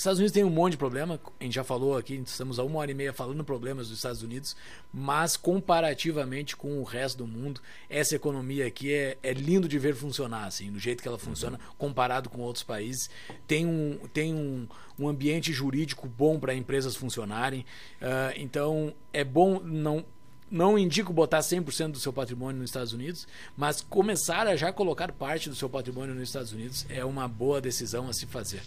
Estados 0.01 0.19
Unidos 0.19 0.33
tem 0.33 0.45
um 0.45 0.51
monte 0.51 0.73
de 0.73 0.79
problema, 0.79 1.21
a 1.39 1.45
gente 1.45 1.55
já 1.55 1.65
falou 1.65 1.97
aqui, 1.97 2.15
estamos 2.15 2.59
há 2.59 2.65
uma 2.65 2.79
hora 2.79 2.91
e 2.91 2.95
meia 2.95 3.13
falando 3.13 3.45
problemas 3.45 3.89
dos 3.89 3.99
Estados 3.99 4.23
Unidos, 4.23 4.57
mas 4.93 5.37
comparativamente 5.37 6.57
com 6.57 6.79
o 6.81 6.85
resto 6.85 7.19
do 7.19 7.27
mundo, 7.27 7.61
essa 7.89 8.17
economia 8.17 8.67
aqui 8.67 8.93
é, 8.93 9.19
é 9.23 9.33
lindo 9.33 9.69
de 9.69 9.79
ver 9.79 9.95
funcionar, 9.95 10.47
assim, 10.47 10.73
do 10.73 10.79
jeito 10.79 11.03
que 11.03 11.09
ela 11.09 11.19
funciona, 11.19 11.59
uhum. 11.59 11.75
comparado 11.77 12.29
com 12.31 12.41
outros 12.41 12.65
países. 12.65 13.11
Tem 13.47 13.67
um, 13.67 13.99
tem 14.13 14.35
um, 14.35 14.67
um 14.99 15.09
ambiente 15.09 15.53
jurídico 15.53 16.09
bom 16.09 16.39
para 16.39 16.55
empresas 16.55 16.97
funcionarem, 16.97 17.61
uh, 18.01 18.33
então 18.37 18.95
é 19.13 19.25
bom 19.25 19.61
não 19.61 20.05
não 20.51 20.77
indico 20.77 21.13
botar 21.13 21.39
100% 21.39 21.93
do 21.93 22.01
seu 22.01 22.13
patrimônio 22.13 22.61
nos 22.61 22.71
Estados 22.71 22.93
Unidos, 22.93 23.29
mas 23.57 23.81
começar 23.81 24.49
a 24.49 24.57
já 24.57 24.73
colocar 24.73 25.13
parte 25.13 25.49
do 25.49 25.55
seu 25.55 25.71
patrimônio 25.71 26.13
nos 26.13 26.29
Estados 26.29 26.53
Unidos 26.53 26.85
é 26.89 27.05
uma 27.05 27.29
boa 27.29 27.61
decisão 27.61 28.09
a 28.09 28.13
se 28.13 28.27
fazer. 28.27 28.61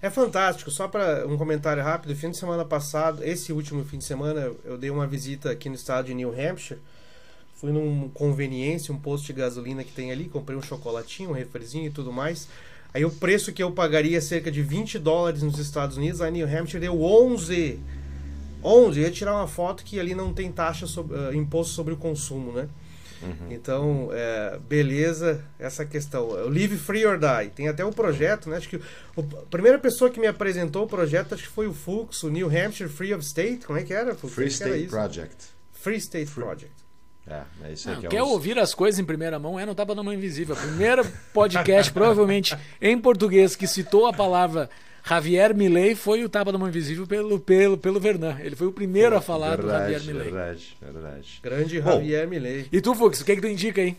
É 0.00 0.10
fantástico. 0.10 0.70
Só 0.70 0.88
para 0.88 1.26
um 1.26 1.36
comentário 1.36 1.82
rápido, 1.82 2.14
fim 2.14 2.30
de 2.30 2.36
semana 2.36 2.64
passado, 2.64 3.24
esse 3.24 3.52
último 3.52 3.84
fim 3.84 3.98
de 3.98 4.04
semana, 4.04 4.52
eu 4.64 4.78
dei 4.78 4.90
uma 4.90 5.06
visita 5.06 5.50
aqui 5.50 5.68
no 5.68 5.74
estado 5.74 6.06
de 6.06 6.14
New 6.14 6.30
Hampshire. 6.30 6.80
Fui 7.54 7.72
num 7.72 8.08
conveniência, 8.10 8.94
um 8.94 8.98
posto 8.98 9.26
de 9.26 9.32
gasolina 9.32 9.82
que 9.82 9.92
tem 9.92 10.12
ali, 10.12 10.28
comprei 10.28 10.56
um 10.56 10.62
chocolatinho, 10.62 11.30
um 11.30 11.32
refrizinho 11.32 11.86
e 11.86 11.90
tudo 11.90 12.12
mais. 12.12 12.48
Aí 12.94 13.04
o 13.04 13.10
preço 13.10 13.52
que 13.52 13.62
eu 13.62 13.70
pagaria 13.72 14.20
cerca 14.20 14.50
de 14.50 14.62
20 14.62 14.98
dólares 14.98 15.42
nos 15.42 15.58
Estados 15.58 15.96
Unidos, 15.96 16.20
a 16.20 16.30
New 16.30 16.46
Hampshire 16.46 16.80
deu 16.80 17.02
11. 17.02 17.78
11. 18.62 19.00
Eu 19.00 19.04
ia 19.04 19.10
tirar 19.10 19.34
uma 19.34 19.46
foto 19.46 19.84
que 19.84 19.98
ali 20.00 20.14
não 20.14 20.32
tem 20.32 20.50
taxa 20.50 20.86
sobre, 20.86 21.16
uh, 21.16 21.34
imposto 21.34 21.74
sobre 21.74 21.92
o 21.92 21.96
consumo, 21.96 22.52
né? 22.52 22.68
Uhum. 23.22 23.50
Então, 23.50 24.08
é, 24.12 24.58
beleza 24.68 25.44
essa 25.58 25.84
questão. 25.84 26.28
O 26.28 26.48
Live 26.48 26.76
Free 26.76 27.04
or 27.04 27.18
Die. 27.18 27.50
Tem 27.50 27.68
até 27.68 27.84
o 27.84 27.88
um 27.88 27.92
projeto, 27.92 28.48
né? 28.48 28.56
Acho 28.56 28.68
que 28.68 28.76
o, 28.76 29.20
a 29.20 29.46
primeira 29.50 29.78
pessoa 29.78 30.10
que 30.10 30.20
me 30.20 30.26
apresentou 30.26 30.84
o 30.84 30.86
projeto 30.86 31.34
acho 31.34 31.44
que 31.44 31.48
foi 31.48 31.66
o 31.66 31.74
Fux, 31.74 32.22
o 32.22 32.30
New 32.30 32.46
Hampshire 32.46 32.88
Free 32.88 33.14
of 33.14 33.24
State. 33.24 33.66
Como 33.66 33.78
é 33.78 33.82
que 33.82 33.92
era? 33.92 34.14
Fux? 34.14 34.32
Free 34.32 34.48
State 34.48 34.86
Project. 34.86 35.46
Free 35.72 35.96
State 35.96 36.26
Free. 36.26 36.44
Project. 36.44 36.88
É, 37.26 37.42
é 37.64 37.72
isso 37.72 37.88
aí 37.88 37.94
Não, 37.94 38.00
que 38.00 38.06
é 38.06 38.10
quer 38.10 38.22
ouvir 38.22 38.58
as 38.58 38.74
coisas 38.74 38.98
em 38.98 39.04
primeira 39.04 39.38
mão? 39.38 39.60
É 39.60 39.66
no 39.66 39.74
Tapa 39.74 39.94
da 39.94 40.02
Mão 40.02 40.14
Invisível. 40.14 40.54
O 40.54 40.58
primeiro 40.58 41.06
podcast, 41.34 41.92
provavelmente 41.92 42.56
em 42.80 42.98
português, 42.98 43.54
que 43.54 43.66
citou 43.66 44.06
a 44.06 44.12
palavra 44.12 44.70
Javier 45.08 45.54
Milei 45.54 45.94
foi 45.94 46.24
o 46.24 46.28
tapa 46.28 46.52
da 46.52 46.58
mão 46.58 46.68
invisível 46.68 47.06
pelo, 47.06 47.40
pelo, 47.40 47.78
pelo 47.78 47.98
Vernan. 47.98 48.38
Ele 48.40 48.54
foi 48.54 48.66
o 48.66 48.72
primeiro 48.72 49.12
Pô, 49.12 49.16
a 49.16 49.20
falar 49.20 49.56
verdade, 49.56 49.68
do 49.68 49.92
Javier 49.92 50.04
Milei. 50.04 50.30
Verdade, 50.30 50.76
verdade. 50.80 51.40
Grande 51.42 51.80
Bom, 51.80 51.90
Javier 51.92 52.28
Milei. 52.28 52.68
E 52.70 52.80
tu, 52.80 52.94
Fux, 52.94 53.20
o 53.20 53.24
que, 53.24 53.32
é 53.32 53.34
que 53.36 53.40
tu 53.40 53.48
indica 53.48 53.80
aí? 53.80 53.96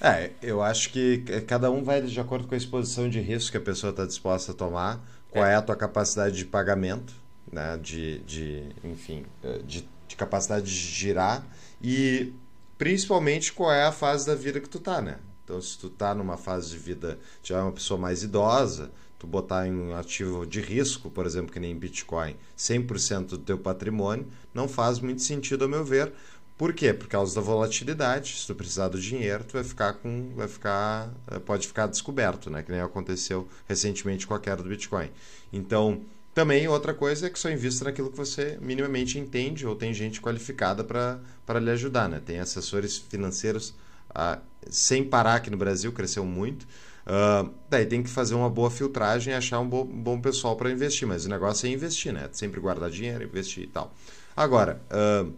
É, 0.00 0.30
eu 0.40 0.62
acho 0.62 0.90
que 0.90 1.18
cada 1.46 1.70
um 1.70 1.82
vai 1.82 2.00
de 2.00 2.18
acordo 2.18 2.46
com 2.48 2.54
a 2.54 2.56
exposição 2.56 3.08
de 3.08 3.20
risco 3.20 3.50
que 3.50 3.58
a 3.58 3.60
pessoa 3.60 3.90
está 3.90 4.06
disposta 4.06 4.52
a 4.52 4.54
tomar, 4.54 5.04
qual 5.30 5.44
é. 5.44 5.52
é. 5.52 5.54
a 5.56 5.62
tua 5.62 5.76
capacidade 5.76 6.36
de 6.36 6.46
pagamento, 6.46 7.12
né, 7.52 7.78
de, 7.82 8.20
de 8.20 8.62
enfim, 8.82 9.26
eh, 9.44 9.60
de, 9.64 9.86
de 10.08 10.16
capacidade 10.16 10.64
de 10.64 10.72
girar 10.72 11.44
e 11.82 12.32
principalmente 12.78 13.52
qual 13.52 13.70
é 13.70 13.84
a 13.84 13.92
fase 13.92 14.26
da 14.26 14.34
vida 14.34 14.58
que 14.58 14.68
tu 14.68 14.78
tá, 14.78 15.02
né? 15.02 15.18
Então, 15.44 15.60
se 15.60 15.76
tu 15.76 15.90
tá 15.90 16.14
numa 16.14 16.36
fase 16.36 16.70
de 16.70 16.78
vida, 16.78 17.18
já 17.42 17.58
é 17.58 17.62
uma 17.62 17.72
pessoa 17.72 18.00
mais 18.00 18.22
idosa, 18.22 18.90
tu 19.20 19.26
botar 19.26 19.68
em 19.68 19.72
um 19.72 19.94
ativo 19.94 20.46
de 20.46 20.60
risco, 20.60 21.10
por 21.10 21.26
exemplo, 21.26 21.52
que 21.52 21.60
nem 21.60 21.76
Bitcoin, 21.76 22.34
100% 22.56 23.26
do 23.26 23.38
teu 23.38 23.58
patrimônio, 23.58 24.26
não 24.52 24.66
faz 24.66 24.98
muito 24.98 25.20
sentido, 25.20 25.64
ao 25.64 25.70
meu 25.70 25.84
ver. 25.84 26.10
Por 26.56 26.72
quê? 26.72 26.92
Por 26.92 27.06
causa 27.06 27.34
da 27.34 27.40
volatilidade. 27.40 28.34
Se 28.34 28.46
tu 28.46 28.54
precisar 28.54 28.88
do 28.88 28.98
dinheiro, 28.98 29.44
tu 29.44 29.52
vai 29.52 29.64
ficar 29.64 29.94
com. 29.94 30.32
vai 30.34 30.48
ficar. 30.48 31.10
Eh, 31.30 31.38
pode 31.38 31.66
ficar 31.66 31.86
descoberto, 31.86 32.50
né? 32.50 32.62
Que 32.62 32.70
nem 32.70 32.80
aconteceu 32.80 33.48
recentemente 33.66 34.26
com 34.26 34.34
a 34.34 34.40
queda 34.40 34.62
do 34.62 34.68
Bitcoin. 34.68 35.10
Então, 35.52 36.02
também 36.34 36.68
outra 36.68 36.92
coisa 36.92 37.26
é 37.26 37.30
que 37.30 37.38
só 37.38 37.50
invista 37.50 37.84
naquilo 37.84 38.10
que 38.10 38.16
você 38.16 38.58
minimamente 38.60 39.18
entende 39.18 39.66
ou 39.66 39.74
tem 39.74 39.92
gente 39.92 40.20
qualificada 40.20 40.84
para 40.84 41.58
lhe 41.60 41.70
ajudar, 41.70 42.08
né? 42.08 42.20
Tem 42.24 42.38
assessores 42.38 42.96
financeiros 42.98 43.74
ah, 44.14 44.38
sem 44.68 45.04
parar 45.04 45.36
aqui 45.36 45.50
no 45.50 45.56
Brasil, 45.56 45.92
cresceu 45.92 46.24
muito. 46.24 46.66
Uh, 47.06 47.50
daí 47.68 47.86
tem 47.86 48.02
que 48.02 48.10
fazer 48.10 48.34
uma 48.34 48.50
boa 48.50 48.70
filtragem 48.70 49.32
e 49.32 49.36
achar 49.36 49.58
um 49.60 49.68
bom, 49.68 49.84
bom 49.84 50.20
pessoal 50.20 50.56
para 50.56 50.70
investir. 50.70 51.06
Mas 51.06 51.24
o 51.24 51.28
negócio 51.28 51.66
é 51.66 51.70
investir, 51.70 52.12
né? 52.12 52.28
Sempre 52.32 52.60
guardar 52.60 52.90
dinheiro, 52.90 53.24
investir 53.24 53.64
e 53.64 53.66
tal. 53.66 53.94
Agora, 54.36 54.80
uh, 54.90 55.32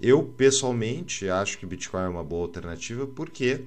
eu 0.00 0.22
pessoalmente 0.22 1.28
acho 1.28 1.58
que 1.58 1.66
Bitcoin 1.66 2.02
é 2.02 2.08
uma 2.08 2.24
boa 2.24 2.42
alternativa 2.42 3.06
porque 3.06 3.64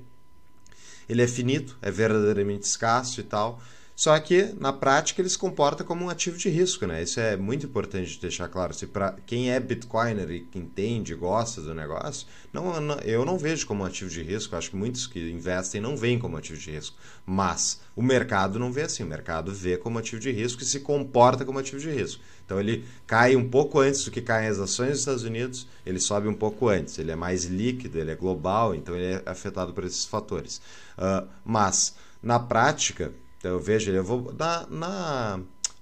ele 1.07 1.21
é 1.21 1.27
finito, 1.27 1.77
é 1.81 1.89
verdadeiramente 1.89 2.63
escasso 2.63 3.19
e 3.21 3.23
tal. 3.23 3.61
Só 3.97 4.19
que, 4.19 4.53
na 4.59 4.71
prática, 4.71 5.19
ele 5.23 5.29
se 5.29 5.39
comporta 5.39 5.83
como 5.83 6.05
um 6.05 6.09
ativo 6.09 6.37
de 6.37 6.49
risco, 6.49 6.85
né? 6.85 7.01
Isso 7.01 7.19
é 7.19 7.35
muito 7.35 7.65
importante 7.65 8.11
de 8.11 8.19
deixar 8.19 8.47
claro. 8.47 8.71
Se 8.71 8.85
para 8.85 9.15
quem 9.25 9.49
é 9.51 9.59
Bitcoiner 9.59 10.29
e 10.29 10.41
que 10.41 10.59
entende, 10.59 11.15
gosta 11.15 11.61
do 11.61 11.73
negócio, 11.73 12.27
não, 12.53 12.79
não, 12.79 12.99
eu 12.99 13.25
não 13.25 13.39
vejo 13.39 13.65
como 13.65 13.81
um 13.81 13.87
ativo 13.87 14.11
de 14.11 14.21
risco. 14.21 14.55
Acho 14.55 14.69
que 14.69 14.75
muitos 14.75 15.07
que 15.07 15.19
investem 15.31 15.81
não 15.81 15.97
veem 15.97 16.19
como 16.19 16.37
ativo 16.37 16.59
de 16.59 16.69
risco. 16.69 16.95
Mas 17.25 17.81
o 17.95 18.03
mercado 18.03 18.59
não 18.59 18.71
vê 18.71 18.83
assim. 18.83 19.01
O 19.01 19.07
mercado 19.07 19.51
vê 19.51 19.77
como 19.77 19.97
ativo 19.97 20.21
de 20.21 20.29
risco 20.29 20.61
e 20.61 20.65
se 20.65 20.81
comporta 20.81 21.43
como 21.43 21.57
ativo 21.57 21.79
de 21.79 21.89
risco. 21.89 22.21
Então 22.45 22.59
ele 22.59 22.85
cai 23.07 23.35
um 23.35 23.49
pouco 23.49 23.79
antes 23.79 24.05
do 24.05 24.11
que 24.11 24.21
caem 24.21 24.47
as 24.47 24.59
ações 24.59 24.91
dos 24.91 24.99
Estados 24.99 25.23
Unidos, 25.23 25.67
ele 25.83 25.99
sobe 25.99 26.27
um 26.27 26.35
pouco 26.35 26.69
antes. 26.69 26.99
Ele 26.99 27.09
é 27.09 27.15
mais 27.15 27.45
líquido, 27.45 27.97
ele 27.97 28.11
é 28.11 28.15
global, 28.15 28.75
então 28.75 28.95
ele 28.95 29.15
é 29.15 29.23
afetado 29.25 29.73
por 29.73 29.83
esses 29.83 30.05
fatores. 30.05 30.61
Uh, 30.99 31.27
mas, 31.43 31.95
na 32.21 32.39
prática, 32.39 33.11
então 33.47 33.53
eu 33.53 33.59
vejo 33.59 33.89
ele, 33.89 33.97
eu 33.97 34.03
vou 34.03 34.33
dar 34.33 34.69
na 34.69 35.39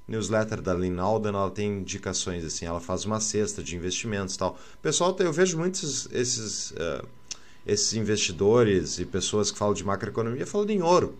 newsletter 0.07 0.61
da 0.61 0.73
Lynn 0.73 0.99
Alden, 0.99 1.33
ela 1.33 1.49
tem 1.49 1.79
indicações 1.79 2.45
assim, 2.45 2.65
ela 2.65 2.79
faz 2.79 3.05
uma 3.05 3.19
cesta 3.19 3.63
de 3.63 3.75
investimentos, 3.75 4.37
tal. 4.37 4.55
Pessoal, 4.81 5.15
eu 5.19 5.33
vejo 5.33 5.57
muitos 5.57 6.07
esses 6.11 6.71
uh, 6.71 7.05
esses 7.65 7.93
investidores 7.93 8.99
e 8.99 9.05
pessoas 9.05 9.49
que 9.49 9.57
falam 9.57 9.73
de 9.73 9.83
macroeconomia 9.83 10.45
falando 10.45 10.69
em 10.69 10.83
ouro. 10.83 11.15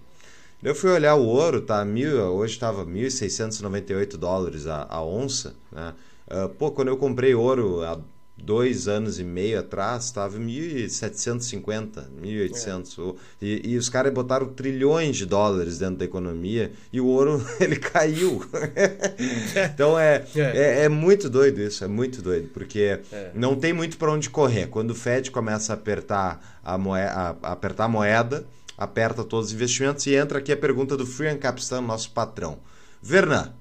Eu 0.61 0.75
fui 0.75 0.91
olhar 0.91 1.15
o 1.15 1.25
ouro, 1.25 1.61
tá 1.61 1.83
mil, 1.83 2.15
hoje 2.15 2.53
estava 2.53 2.85
1.698 2.85 4.15
dólares 4.15 4.67
a, 4.67 4.85
a 4.87 5.03
onça, 5.03 5.55
né? 5.71 5.93
Uh, 6.27 6.49
pô, 6.49 6.71
quando 6.71 6.89
eu 6.89 6.97
comprei 6.97 7.33
ouro 7.33 7.83
há 7.83 7.99
dois 8.37 8.87
anos 8.87 9.19
e 9.19 9.23
meio 9.23 9.59
atrás 9.59 10.05
estava 10.05 10.37
1.750, 10.37 12.05
1.800. 12.21 13.15
É. 13.41 13.45
E, 13.45 13.61
e 13.71 13.77
os 13.77 13.87
caras 13.89 14.13
botaram 14.13 14.47
trilhões 14.47 15.15
de 15.15 15.25
dólares 15.25 15.79
dentro 15.79 15.97
da 15.97 16.05
economia 16.05 16.71
e 16.91 16.99
o 16.99 17.05
ouro 17.05 17.43
ele 17.59 17.77
caiu. 17.77 18.43
então 19.73 19.97
é, 19.97 20.25
é, 20.35 20.41
é. 20.41 20.83
É, 20.83 20.89
muito 20.89 21.29
doido 21.29 21.61
isso, 21.61 21.83
é 21.83 21.87
muito 21.87 22.21
doido, 22.21 22.49
porque 22.49 22.99
é. 23.11 23.31
não 23.33 23.55
tem 23.55 23.73
muito 23.73 23.97
para 23.97 24.11
onde 24.11 24.29
correr. 24.29 24.67
Quando 24.67 24.91
o 24.91 24.95
Fed 24.95 25.31
começa 25.31 25.73
a 25.73 25.75
apertar 25.75 26.59
a, 26.63 26.77
moeda, 26.77 27.11
a, 27.41 27.51
apertar 27.51 27.85
a 27.85 27.89
moeda, 27.89 28.45
aperta 28.77 29.23
todos 29.23 29.47
os 29.47 29.53
investimentos 29.53 30.05
e 30.05 30.15
entra 30.15 30.39
aqui 30.39 30.51
a 30.51 30.57
pergunta 30.57 30.97
do 30.97 31.05
Free 31.05 31.35
Capistan, 31.37 31.81
nosso 31.81 32.11
patrão. 32.11 32.59
Vernan, 33.01 33.53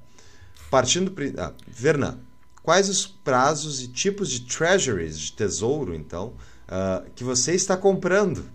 partindo... 0.71 1.15
Ah, 1.39 1.53
Vernan, 1.69 2.19
quais 2.65 2.89
os 2.89 3.07
prazos 3.07 3.83
e 3.83 3.89
tipos 3.89 4.31
de 4.31 4.41
treasuries, 4.41 5.19
de 5.19 5.33
tesouro, 5.33 5.95
então, 5.95 6.33
uh, 6.67 7.09
que 7.15 7.23
você 7.23 7.53
está 7.53 7.77
comprando 7.77 8.47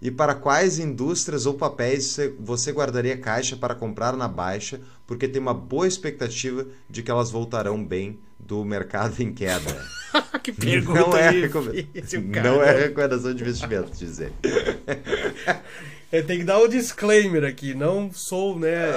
e 0.00 0.10
para 0.10 0.34
quais 0.34 0.78
indústrias 0.78 1.44
ou 1.44 1.54
papéis 1.54 2.16
você 2.40 2.72
guardaria 2.72 3.16
caixa 3.18 3.56
para 3.56 3.74
comprar 3.74 4.16
na 4.16 4.26
baixa, 4.26 4.80
porque 5.06 5.28
tem 5.28 5.42
uma 5.42 5.52
boa 5.52 5.86
expectativa 5.86 6.66
de 6.88 7.02
que 7.02 7.10
elas 7.10 7.30
voltarão 7.30 7.84
bem 7.84 8.18
do 8.38 8.64
mercado 8.64 9.20
em 9.20 9.32
queda. 9.34 9.84
que 10.42 10.52
pergunta 10.52 11.00
não 11.00 11.16
é, 11.16 11.32
difícil, 11.32 12.22
não 12.22 12.62
é 12.62 12.72
recomendação 12.72 13.34
de 13.34 13.42
investimento, 13.42 13.90
dizer. 13.90 14.32
Eu 16.10 16.24
tenho 16.26 16.40
que 16.40 16.46
dar 16.46 16.58
um 16.58 16.68
disclaimer 16.68 17.44
aqui, 17.44 17.74
não 17.74 18.10
sou 18.10 18.58
né, 18.58 18.88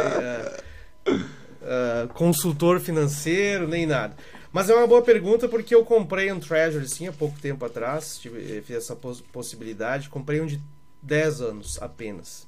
uh, 1.06 1.12
uh, 1.12 2.08
consultor 2.14 2.80
financeiro 2.80 3.68
nem 3.68 3.86
nada. 3.86 4.16
Mas 4.52 4.70
é 4.70 4.76
uma 4.76 4.88
boa 4.88 5.02
pergunta 5.02 5.48
porque 5.48 5.74
eu 5.74 5.86
comprei 5.86 6.32
um 6.32 6.40
Treasury 6.40 6.88
sim 6.88 7.08
há 7.08 7.14
pouco 7.14 7.40
tempo 7.40 7.64
atrás, 7.66 8.20
tive, 8.20 8.58
eh, 8.58 8.62
fiz 8.62 8.78
essa 8.78 8.96
poss 8.96 9.22
possibilidade, 9.22 10.10
comprei 10.10 10.42
um 10.42 10.46
de 10.46 10.62
10 11.02 11.42
anos 11.42 11.82
apenas. 11.82 12.48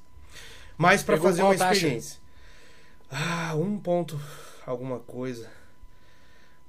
Mas 0.76 1.02
para 1.02 1.16
fazer 1.16 1.42
uma 1.42 1.54
experiência. 1.54 2.20
Ah, 3.10 3.54
um 3.56 3.78
ponto 3.78 4.20
alguma 4.66 4.98
coisa. 4.98 5.48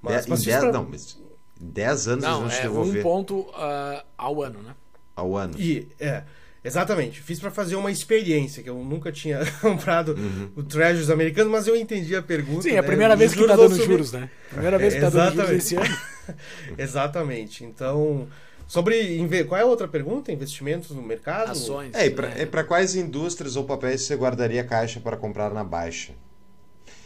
Mas, 0.01 0.27
mas 0.27 0.43
dez, 0.43 0.59
pra... 0.59 0.71
não, 0.71 0.87
mas 0.89 1.19
10 1.59 2.07
anos 2.07 2.23
não, 2.23 2.49
é 2.49 2.69
um 2.69 3.01
ponto 3.01 3.39
uh, 3.39 4.05
ao 4.17 4.43
ano, 4.43 4.61
né? 4.61 4.75
Ao 5.15 5.35
ano. 5.35 5.59
E, 5.59 5.87
é. 5.99 6.23
Exatamente. 6.65 7.21
Fiz 7.21 7.39
para 7.39 7.51
fazer 7.51 7.75
uma 7.75 7.91
experiência, 7.91 8.63
que 8.63 8.69
eu 8.69 8.75
nunca 8.75 9.11
tinha 9.11 9.39
comprado 9.61 10.13
uhum. 10.13 10.49
o 10.55 10.63
Treasures 10.63 11.09
americano, 11.09 11.49
mas 11.49 11.67
eu 11.67 11.75
entendi 11.75 12.15
a 12.15 12.21
pergunta. 12.21 12.63
Sim, 12.63 12.71
é 12.71 12.79
a 12.79 12.81
né? 12.81 12.87
primeira 12.87 13.15
vez 13.15 13.33
que 13.33 13.41
está 13.41 13.55
dando 13.55 13.75
juros, 13.75 14.11
né? 14.11 14.29
Primeira 14.49 14.77
vez 14.77 14.93
que 14.93 15.03
está 15.03 15.09
dando 15.09 15.35
juros 15.35 15.51
esse 15.51 15.75
ano. 15.75 15.97
Exatamente. 16.77 17.63
Então, 17.63 18.27
Sobre 18.67 19.43
qual 19.47 19.59
é 19.59 19.63
a 19.63 19.67
outra 19.67 19.87
pergunta? 19.87 20.31
Investimentos 20.31 20.89
no 20.91 21.01
mercado? 21.01 21.51
Ações. 21.51 21.93
É, 21.93 22.07
e 22.07 22.09
para 22.09 22.61
é. 22.61 22.63
quais 22.63 22.95
indústrias 22.95 23.55
ou 23.55 23.63
papéis 23.63 24.01
você 24.01 24.15
guardaria 24.15 24.63
caixa 24.63 24.99
para 24.99 25.15
comprar 25.15 25.53
na 25.53 25.63
baixa? 25.63 26.13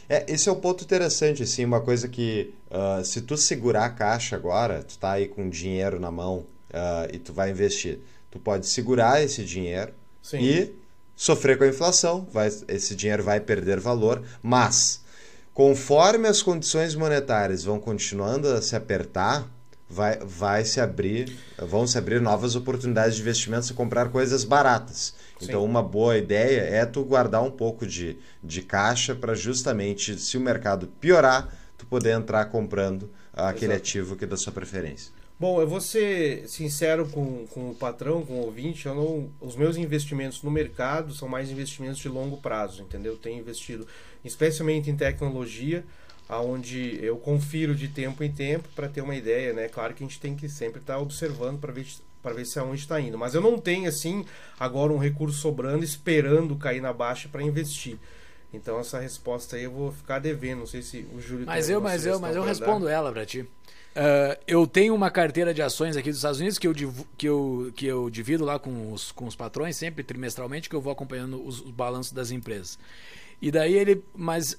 É, 0.08 0.26
esse 0.28 0.50
é 0.50 0.52
um 0.52 0.60
ponto 0.60 0.84
interessante, 0.84 1.44
assim, 1.44 1.66
uma 1.66 1.82
coisa 1.82 2.08
que 2.08 2.54
uh, 2.72 3.04
se 3.06 3.22
tu 3.22 3.38
segurar 3.38 3.86
a 3.86 3.90
caixa 3.90 4.36
agora, 4.36 4.82
tu 4.82 4.98
tá 4.98 5.12
aí 5.12 5.28
com 5.28 5.48
dinheiro 5.50 6.00
na 6.00 6.10
mão 6.10 6.48
uh, 6.70 7.14
e 7.14 7.20
tu 7.20 7.32
vai 7.32 7.52
investir, 7.52 8.00
tu 8.32 8.40
pode 8.40 8.68
segurar 8.68 9.22
esse 9.24 9.44
dinheiro 9.44 9.94
Sim. 10.22 10.40
e 10.40 10.76
sofrer 11.16 11.58
com 11.58 11.64
a 11.64 11.68
inflação, 11.68 12.28
vai, 12.32 12.48
esse 12.68 12.96
dinheiro 12.96 13.24
vai 13.24 13.40
perder 13.40 13.80
valor, 13.80 14.24
mas 14.42 15.02
conforme 15.54 16.28
as 16.28 16.42
condições 16.42 16.96
monetárias 16.96 17.64
vão 17.64 17.80
continuando 17.80 18.48
a 18.48 18.62
se 18.62 18.76
apertar, 18.76 19.46
vai, 19.90 20.18
vai 20.20 20.64
se 20.64 20.80
abrir, 20.80 21.36
vão 21.58 21.88
se 21.88 21.98
abrir 21.98 22.22
novas 22.22 22.56
oportunidades 22.56 23.16
de 23.16 23.22
investimentos 23.22 23.70
e 23.70 23.74
comprar 23.74 24.10
coisas 24.10 24.44
baratas. 24.44 25.14
Então, 25.42 25.64
uma 25.64 25.82
boa 25.82 26.18
ideia 26.18 26.62
é 26.62 26.86
tu 26.86 27.04
guardar 27.04 27.42
um 27.42 27.52
pouco 27.52 27.88
de, 27.88 28.18
de 28.44 28.62
caixa 28.62 29.16
para 29.16 29.34
justamente, 29.34 30.18
se 30.20 30.38
o 30.38 30.42
mercado 30.42 30.88
piorar, 31.00 31.54
tu 31.78 31.86
poder 31.86 32.12
entrar 32.12 32.46
comprando 32.46 33.10
aquele 33.34 33.74
Exato. 33.74 33.88
ativo 33.88 34.16
que 34.16 34.26
é 34.26 34.28
da 34.28 34.38
sua 34.38 34.52
preferência. 34.52 35.12
Bom, 35.40 35.62
eu 35.62 35.68
vou 35.68 35.80
ser 35.80 36.50
sincero 36.50 37.08
com, 37.08 37.48
com 37.48 37.72
o 37.72 37.76
patrão, 37.76 38.26
com 38.26 38.34
o 38.34 38.46
ouvinte. 38.46 38.86
Eu 38.86 38.94
não, 38.94 39.30
os 39.40 39.56
meus 39.56 39.78
investimentos 39.78 40.44
no 40.44 40.52
mercado 40.52 41.14
são 41.14 41.30
mais 41.30 41.50
investimentos 41.50 42.00
de 42.00 42.10
longo 42.10 42.38
prazo, 42.38 42.82
entendeu? 42.82 43.14
Eu 43.14 43.18
tenho 43.18 43.40
investido 43.40 43.88
especialmente 44.24 44.90
em 44.90 44.98
tecnologia, 44.98 45.86
aonde 46.28 47.00
eu 47.02 47.16
confiro 47.16 47.74
de 47.74 47.88
tempo 47.88 48.22
em 48.22 48.32
tempo 48.32 48.68
para 48.76 48.90
ter 48.90 49.00
uma 49.00 49.16
ideia, 49.16 49.54
né? 49.54 49.70
Claro 49.70 49.94
que 49.94 50.04
a 50.04 50.08
gente 50.08 50.20
tem 50.20 50.36
que 50.36 50.50
sempre 50.50 50.82
estar 50.82 50.96
tá 50.96 51.00
observando 51.00 51.58
para 51.58 51.72
ver 51.72 51.88
para 52.22 52.34
ver 52.34 52.46
se 52.46 52.60
aonde 52.60 52.82
está 52.82 53.00
indo. 53.00 53.18
Mas 53.18 53.34
eu 53.34 53.40
não 53.40 53.58
tenho 53.58 53.88
assim 53.88 54.26
agora 54.60 54.92
um 54.92 54.98
recurso 54.98 55.38
sobrando 55.38 55.86
esperando 55.86 56.54
cair 56.58 56.82
na 56.82 56.92
baixa 56.92 57.30
para 57.30 57.42
investir. 57.42 57.98
Então 58.54 58.78
essa 58.78 59.00
resposta 59.00 59.56
aí 59.56 59.64
eu 59.64 59.72
vou 59.72 59.92
ficar 59.92 60.20
devendo. 60.20 60.60
Não 60.60 60.68
sei 60.68 60.82
se 60.82 61.08
o 61.14 61.22
Júlio. 61.22 61.46
Mas 61.46 61.70
eu, 61.70 61.80
mas 61.80 62.06
eu, 62.06 62.20
mas 62.20 62.36
eu 62.36 62.44
respondo 62.44 62.86
dar. 62.86 62.92
ela 62.92 63.12
para 63.12 63.26
ti. 63.26 63.48
Uh, 63.96 64.40
eu 64.48 64.68
tenho 64.68 64.94
uma 64.94 65.10
carteira 65.10 65.54
de 65.54 65.62
ações 65.62 65.98
aqui 65.98 66.10
dos 66.10 66.20
Estados 66.20 66.40
Unidos 66.40 66.60
que 66.60 66.68
eu, 66.68 66.74
que 67.18 67.28
eu, 67.28 67.74
que 67.76 67.86
eu 67.86 68.10
divido 68.10 68.46
lá 68.46 68.60
com 68.60 68.94
os, 68.94 69.12
com 69.12 69.26
os 69.26 69.36
patrões 69.36 69.76
sempre 69.76 70.04
trimestralmente 70.04 70.70
que 70.70 70.76
eu 70.76 70.82
vou 70.82 70.94
acompanhando 70.94 71.46
os, 71.46 71.60
os 71.60 71.72
balanços 71.72 72.14
das 72.14 72.32
empresas. 72.32 72.78
E 73.42 73.52
daí 73.52 73.74
ele, 73.74 74.04
mas 74.16 74.58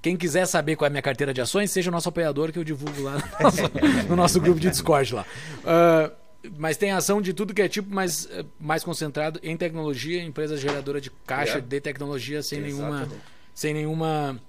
quem 0.00 0.16
quiser 0.16 0.46
saber 0.46 0.76
qual 0.76 0.86
é 0.86 0.88
a 0.88 0.90
minha 0.90 1.02
carteira 1.02 1.34
de 1.34 1.40
ações, 1.40 1.70
seja 1.70 1.90
o 1.90 1.92
nosso 1.92 2.08
apoiador 2.08 2.52
que 2.52 2.58
eu 2.58 2.64
divulgo 2.64 3.02
lá 3.02 3.14
no 3.18 3.24
nosso, 3.44 3.62
no 4.08 4.16
nosso 4.16 4.40
grupo 4.40 4.60
de 4.60 4.70
Discord 4.70 5.14
lá. 5.14 5.26
Uh, 5.58 6.28
mas 6.56 6.76
tem 6.76 6.92
ação 6.92 7.20
de 7.20 7.32
tudo 7.32 7.52
que 7.52 7.62
é 7.62 7.68
tipo, 7.68 7.92
mas 7.92 8.28
eh, 8.30 8.44
mais 8.60 8.84
concentrado 8.84 9.40
em 9.42 9.56
tecnologia, 9.56 10.22
empresa 10.22 10.56
geradora 10.56 11.00
de 11.00 11.10
caixa 11.26 11.60
de 11.60 11.80
tecnologia 11.80 12.42
sem 12.42 12.60
Exatamente. 12.60 13.08
nenhuma, 13.08 13.22
sem 13.52 13.74
nenhuma 13.74 14.40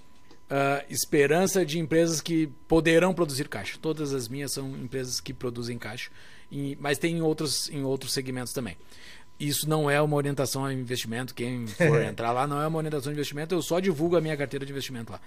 uh, 0.50 0.86
esperança 0.90 1.66
de 1.66 1.80
empresas 1.80 2.22
que 2.22 2.48
poderão 2.68 3.14
produzir 3.14 3.48
caixa. 3.48 3.78
Todas 3.82 4.14
as 4.14 4.28
minhas 4.28 4.54
são 4.54 4.70
empresas 4.78 5.20
que 5.20 5.34
produzem 5.34 5.78
caixa, 5.78 6.10
e, 6.52 6.78
mas 6.80 6.98
tem 6.98 7.18
em 7.18 7.22
outros, 7.22 7.70
em 7.70 7.84
outros 7.84 8.12
segmentos 8.12 8.54
também. 8.54 8.78
Isso 9.40 9.70
não 9.70 9.90
é 9.90 10.02
uma 10.02 10.18
orientação 10.18 10.66
a 10.66 10.74
investimento. 10.74 11.34
Quem 11.34 11.66
for 11.66 12.02
entrar 12.04 12.34
lá 12.34 12.46
não 12.46 12.62
é 12.62 12.68
uma 12.68 12.78
orientação 12.78 13.10
de 13.10 13.18
investimento. 13.18 13.56
Eu 13.56 13.62
só 13.62 13.80
divulgo 13.80 14.18
a 14.18 14.22
minha 14.22 14.36
carteira 14.36 14.66
de 14.66 14.72
investimento 14.72 15.14
lá. 15.14 15.22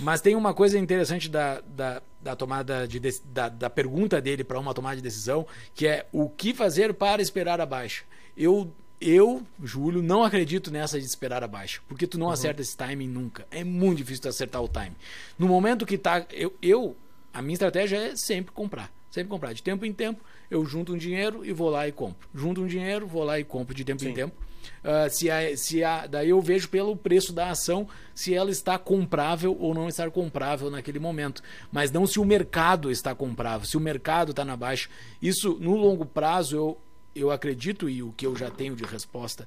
Mas 0.00 0.20
tem 0.20 0.34
uma 0.34 0.52
coisa 0.52 0.76
interessante 0.76 1.28
da, 1.28 1.60
da, 1.60 2.02
da 2.20 2.34
tomada 2.34 2.88
de, 2.88 3.00
da, 3.26 3.48
da 3.48 3.70
pergunta 3.70 4.20
dele 4.20 4.42
para 4.42 4.58
uma 4.58 4.74
tomada 4.74 4.96
de 4.96 5.02
decisão, 5.02 5.46
que 5.74 5.86
é 5.86 6.06
o 6.10 6.28
que 6.28 6.52
fazer 6.52 6.92
para 6.94 7.22
esperar 7.22 7.60
a 7.60 7.66
baixa. 7.66 8.02
Eu, 8.36 8.72
eu, 9.02 9.42
Júlio, 9.62 10.02
não 10.02 10.22
acredito 10.24 10.70
nessa 10.70 10.98
de 10.98 11.06
esperar 11.06 11.42
a 11.42 11.48
baixa, 11.48 11.80
porque 11.88 12.06
tu 12.06 12.18
não 12.18 12.26
uhum. 12.26 12.32
acerta 12.32 12.62
esse 12.62 12.76
timing 12.76 13.08
nunca. 13.08 13.46
É 13.50 13.64
muito 13.64 13.98
difícil 13.98 14.22
tu 14.22 14.28
acertar 14.28 14.62
o 14.62 14.68
timing. 14.68 14.96
No 15.38 15.48
momento 15.48 15.84
que 15.84 15.98
tá, 15.98 16.24
eu, 16.30 16.54
eu 16.62 16.96
a 17.32 17.40
minha 17.42 17.54
estratégia 17.54 17.96
é 17.96 18.16
sempre 18.16 18.52
comprar, 18.52 18.92
sempre 19.10 19.28
comprar 19.28 19.52
de 19.52 19.62
tempo 19.62 19.84
em 19.84 19.92
tempo. 19.92 20.22
Eu 20.50 20.64
junto 20.66 20.92
um 20.92 20.98
dinheiro 20.98 21.44
e 21.44 21.52
vou 21.52 21.70
lá 21.70 21.88
e 21.88 21.92
compro. 21.92 22.28
Junto 22.34 22.62
um 22.62 22.66
dinheiro, 22.66 23.06
vou 23.06 23.24
lá 23.24 23.38
e 23.40 23.44
compro 23.44 23.74
de 23.74 23.84
tempo 23.84 24.00
Sim. 24.00 24.10
em 24.10 24.14
tempo 24.14 24.36
Uh, 24.82 25.08
se 25.10 25.30
a, 25.30 25.56
se 25.56 25.84
a, 25.84 26.06
daí 26.06 26.30
eu 26.30 26.40
vejo 26.40 26.68
pelo 26.68 26.96
preço 26.96 27.32
da 27.32 27.50
ação 27.50 27.88
se 28.14 28.34
ela 28.34 28.50
está 28.50 28.78
comprável 28.78 29.56
ou 29.58 29.72
não 29.74 29.88
está 29.88 30.10
comprável 30.10 30.70
naquele 30.70 30.98
momento. 30.98 31.42
Mas 31.70 31.90
não 31.90 32.06
se 32.06 32.18
o 32.18 32.24
mercado 32.24 32.90
está 32.90 33.14
comprável, 33.14 33.66
se 33.66 33.76
o 33.76 33.80
mercado 33.80 34.30
está 34.30 34.44
na 34.44 34.56
baixa. 34.56 34.88
Isso, 35.20 35.56
no 35.60 35.76
longo 35.76 36.04
prazo, 36.04 36.56
eu, 36.56 36.78
eu 37.14 37.30
acredito, 37.30 37.88
e 37.88 38.02
o 38.02 38.12
que 38.12 38.26
eu 38.26 38.36
já 38.36 38.50
tenho 38.50 38.74
de 38.74 38.84
resposta 38.84 39.46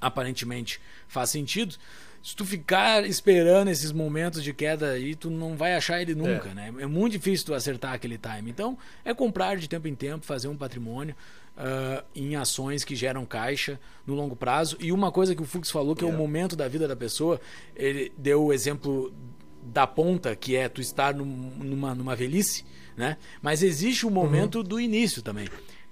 aparentemente 0.00 0.80
faz 1.08 1.30
sentido. 1.30 1.76
Se 2.22 2.34
tu 2.34 2.44
ficar 2.44 3.06
esperando 3.06 3.68
esses 3.68 3.92
momentos 3.92 4.42
de 4.42 4.52
queda 4.52 4.90
aí, 4.90 5.14
tu 5.14 5.30
não 5.30 5.56
vai 5.56 5.74
achar 5.74 6.02
ele 6.02 6.14
nunca, 6.14 6.48
é. 6.48 6.54
né? 6.54 6.74
É 6.80 6.86
muito 6.86 7.12
difícil 7.12 7.46
tu 7.46 7.54
acertar 7.54 7.92
aquele 7.92 8.18
time. 8.18 8.50
Então, 8.50 8.76
é 9.04 9.14
comprar 9.14 9.56
de 9.56 9.68
tempo 9.68 9.86
em 9.86 9.94
tempo, 9.94 10.26
fazer 10.26 10.48
um 10.48 10.56
patrimônio 10.56 11.14
uh, 11.56 12.04
em 12.14 12.34
ações 12.34 12.84
que 12.84 12.96
geram 12.96 13.24
caixa 13.24 13.78
no 14.04 14.14
longo 14.14 14.34
prazo. 14.34 14.76
E 14.80 14.90
uma 14.90 15.12
coisa 15.12 15.34
que 15.34 15.42
o 15.42 15.46
Fux 15.46 15.70
falou, 15.70 15.94
que 15.94 16.04
é, 16.04 16.08
é 16.08 16.10
o 16.10 16.16
momento 16.16 16.56
da 16.56 16.66
vida 16.66 16.88
da 16.88 16.96
pessoa, 16.96 17.40
ele 17.76 18.12
deu 18.18 18.44
o 18.44 18.52
exemplo 18.52 19.14
da 19.62 19.86
ponta, 19.86 20.34
que 20.36 20.56
é 20.56 20.68
tu 20.68 20.80
estar 20.80 21.14
num, 21.14 21.24
numa, 21.24 21.94
numa 21.94 22.16
velhice, 22.16 22.64
né? 22.96 23.16
Mas 23.42 23.62
existe 23.62 24.06
o 24.06 24.10
momento 24.10 24.58
uhum. 24.58 24.64
do 24.64 24.80
início 24.80 25.22
também. 25.22 25.48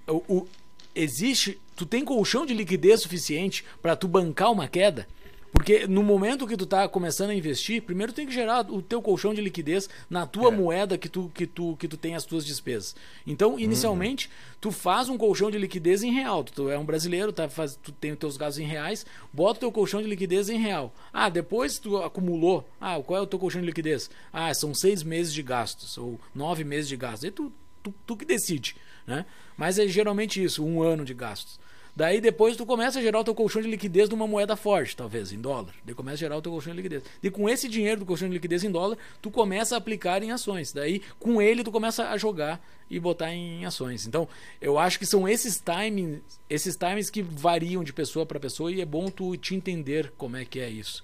O, 0.07 0.23
o, 0.27 0.47
existe, 0.95 1.59
tu 1.75 1.85
tem 1.85 2.03
colchão 2.03 2.45
de 2.45 2.53
liquidez 2.53 3.01
suficiente 3.01 3.63
para 3.81 3.95
tu 3.95 4.07
bancar 4.07 4.51
uma 4.51 4.67
queda? 4.67 5.07
Porque 5.55 5.87
no 5.87 6.03
momento 6.03 6.45
que 6.45 6.57
tu 6.57 6.65
tá 6.65 6.85
começando 6.85 7.29
a 7.29 7.33
investir, 7.33 7.81
primeiro 7.81 8.11
tem 8.11 8.27
que 8.27 8.33
gerar 8.33 8.69
o 8.69 8.81
teu 8.81 9.01
colchão 9.01 9.33
de 9.33 9.39
liquidez 9.39 9.89
na 10.09 10.27
tua 10.27 10.49
é. 10.49 10.51
moeda 10.51 10.97
que 10.97 11.07
tu, 11.07 11.31
que, 11.33 11.47
tu, 11.47 11.77
que 11.77 11.87
tu 11.87 11.95
tem 11.95 12.13
as 12.13 12.25
tuas 12.25 12.45
despesas. 12.45 12.93
Então, 13.25 13.57
inicialmente, 13.57 14.27
uhum. 14.27 14.57
tu 14.59 14.69
faz 14.69 15.07
um 15.07 15.17
colchão 15.17 15.49
de 15.49 15.57
liquidez 15.57 16.03
em 16.03 16.11
real. 16.11 16.43
Tu 16.43 16.69
é 16.69 16.77
um 16.77 16.83
brasileiro, 16.83 17.31
tá, 17.31 17.47
faz, 17.47 17.79
tu 17.81 17.93
tem 17.93 18.11
os 18.11 18.19
teus 18.19 18.35
gastos 18.35 18.59
em 18.59 18.67
reais, 18.67 19.05
bota 19.31 19.59
o 19.59 19.59
teu 19.61 19.71
colchão 19.71 20.01
de 20.01 20.09
liquidez 20.09 20.49
em 20.49 20.59
real. 20.59 20.93
Ah, 21.13 21.29
depois 21.29 21.79
tu 21.79 22.03
acumulou. 22.03 22.67
Ah, 22.79 22.99
qual 23.01 23.21
é 23.21 23.23
o 23.23 23.27
teu 23.27 23.39
colchão 23.39 23.61
de 23.61 23.67
liquidez? 23.67 24.09
Ah, 24.33 24.53
são 24.53 24.73
seis 24.73 25.03
meses 25.03 25.33
de 25.33 25.41
gastos, 25.41 25.97
ou 25.97 26.19
nove 26.35 26.65
meses 26.65 26.89
de 26.89 26.97
gastos. 26.97 27.23
Aí 27.23 27.31
tu, 27.31 27.49
tu, 27.81 27.93
tu 28.05 28.17
que 28.17 28.25
decide, 28.25 28.75
né? 29.05 29.25
Mas 29.57 29.79
é 29.79 29.87
geralmente 29.87 30.43
isso, 30.43 30.65
um 30.65 30.81
ano 30.81 31.05
de 31.05 31.13
gastos. 31.13 31.59
Daí 31.95 32.19
depois 32.19 32.57
tu 32.57 32.65
começa 32.65 32.99
a 32.99 33.01
gerar 33.01 33.21
o 33.21 33.23
teu 33.23 33.33
colchão 33.33 33.61
de 33.61 33.69
liquidez 33.69 34.09
numa 34.09 34.27
moeda 34.27 34.57
forte, 34.57 34.97
talvez, 34.97 35.31
em 35.31 35.39
dólar. 35.39 35.73
Daí 35.85 35.95
começa 35.95 36.15
a 36.15 36.17
gerar 36.17 36.35
o 36.35 36.41
teu 36.41 36.51
colchão 36.51 36.73
de 36.73 36.77
liquidez. 36.81 37.03
E 37.23 37.29
com 37.29 37.47
esse 37.47 37.69
dinheiro 37.69 38.01
do 38.01 38.05
colchão 38.05 38.27
de 38.27 38.33
liquidez 38.33 38.65
em 38.65 38.71
dólar, 38.71 38.97
tu 39.21 39.31
começa 39.31 39.75
a 39.75 39.77
aplicar 39.77 40.21
em 40.21 40.29
ações. 40.29 40.73
Daí 40.73 41.01
com 41.17 41.41
ele 41.41 41.63
tu 41.63 41.71
começa 41.71 42.09
a 42.09 42.17
jogar 42.17 42.61
e 42.89 42.99
botar 42.99 43.33
em 43.33 43.65
ações. 43.65 44.05
Então, 44.05 44.27
eu 44.59 44.77
acho 44.77 44.99
que 44.99 45.05
são 45.05 45.25
esses 45.25 45.57
timings, 45.57 46.21
esses 46.49 46.75
timings 46.75 47.09
que 47.09 47.21
variam 47.21 47.81
de 47.81 47.93
pessoa 47.93 48.25
para 48.25 48.41
pessoa 48.41 48.69
e 48.69 48.81
é 48.81 48.85
bom 48.85 49.09
tu 49.09 49.37
te 49.37 49.55
entender 49.55 50.11
como 50.17 50.35
é 50.35 50.43
que 50.43 50.59
é 50.59 50.69
isso. 50.69 51.01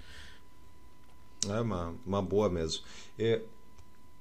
É 1.48 1.58
uma, 1.58 1.94
uma 2.06 2.20
boa 2.20 2.50
mesmo. 2.50 2.84
É, 3.18 3.40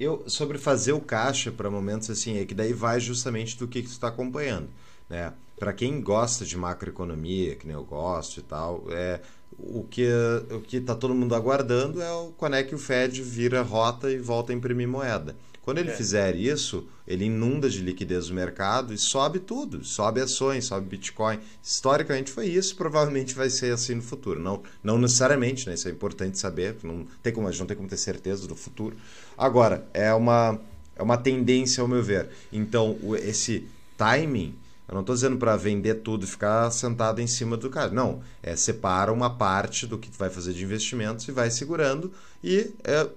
eu 0.01 0.23
sobre 0.27 0.57
fazer 0.57 0.93
o 0.93 0.99
caixa 0.99 1.51
para 1.51 1.69
momentos 1.69 2.09
assim, 2.09 2.37
é 2.37 2.45
que 2.45 2.53
daí 2.53 2.73
vai 2.73 2.99
justamente 2.99 3.57
do 3.57 3.67
que, 3.67 3.81
que 3.81 3.87
tu 3.87 3.93
está 3.93 4.07
acompanhando, 4.07 4.67
né? 5.09 5.33
para 5.61 5.73
quem 5.73 6.01
gosta 6.01 6.43
de 6.43 6.57
macroeconomia, 6.57 7.55
que 7.55 7.67
nem 7.67 7.75
eu 7.75 7.83
gosto 7.83 8.39
e 8.39 8.41
tal, 8.41 8.83
é 8.89 9.19
o 9.59 9.83
que 9.83 10.07
o 10.49 10.59
que 10.59 10.77
está 10.77 10.95
todo 10.95 11.13
mundo 11.13 11.35
aguardando 11.35 12.01
é 12.01 12.11
o, 12.11 12.31
quando 12.35 12.55
é 12.55 12.63
que 12.63 12.73
o 12.73 12.79
Fed 12.79 13.21
vira 13.21 13.61
rota 13.61 14.09
e 14.09 14.17
volta 14.17 14.51
a 14.51 14.55
imprimir 14.55 14.87
moeda. 14.87 15.35
Quando 15.61 15.77
ele 15.77 15.91
é. 15.91 15.95
fizer 15.95 16.35
isso, 16.35 16.87
ele 17.07 17.25
inunda 17.25 17.69
de 17.69 17.79
liquidez 17.81 18.29
o 18.29 18.33
mercado 18.33 18.91
e 18.91 18.97
sobe 18.97 19.37
tudo, 19.37 19.85
sobe 19.85 20.19
ações, 20.19 20.65
sobe 20.65 20.87
Bitcoin. 20.87 21.39
Historicamente 21.61 22.31
foi 22.31 22.47
isso, 22.47 22.75
provavelmente 22.75 23.35
vai 23.35 23.47
ser 23.47 23.71
assim 23.71 23.93
no 23.93 24.01
futuro. 24.01 24.39
Não, 24.39 24.63
não 24.83 24.97
necessariamente, 24.97 25.67
né? 25.67 25.75
Isso 25.75 25.87
é 25.87 25.91
importante 25.91 26.39
saber, 26.39 26.77
não 26.81 27.05
tem 27.21 27.31
como 27.31 27.47
a 27.47 27.51
gente 27.51 27.59
não 27.59 27.67
tem 27.67 27.77
como 27.77 27.87
ter 27.87 27.97
certeza 27.97 28.47
do 28.47 28.55
futuro. 28.55 28.97
Agora, 29.41 29.83
é 29.93 30.13
uma 30.13 30.59
é 30.95 31.01
uma 31.01 31.17
tendência 31.17 31.81
ao 31.81 31.87
meu 31.87 32.03
ver. 32.03 32.29
Então, 32.53 32.95
esse 33.15 33.67
timing 33.97 34.55
eu 34.87 34.93
não 34.93 35.01
estou 35.01 35.15
dizendo 35.15 35.37
para 35.37 35.55
vender 35.55 35.95
tudo 35.95 36.25
e 36.25 36.27
ficar 36.27 36.69
sentado 36.69 37.21
em 37.21 37.25
cima 37.25 37.55
do 37.55 37.69
cara. 37.69 37.89
Não, 37.89 38.21
é 38.43 38.57
separa 38.57 39.11
uma 39.11 39.29
parte 39.29 39.87
do 39.87 39.97
que 39.97 40.11
tu 40.11 40.17
vai 40.17 40.29
fazer 40.29 40.51
de 40.51 40.63
investimentos 40.65 41.25
e 41.29 41.31
vai 41.31 41.49
segurando. 41.49 42.11
E 42.43 42.71
é, 42.83 43.07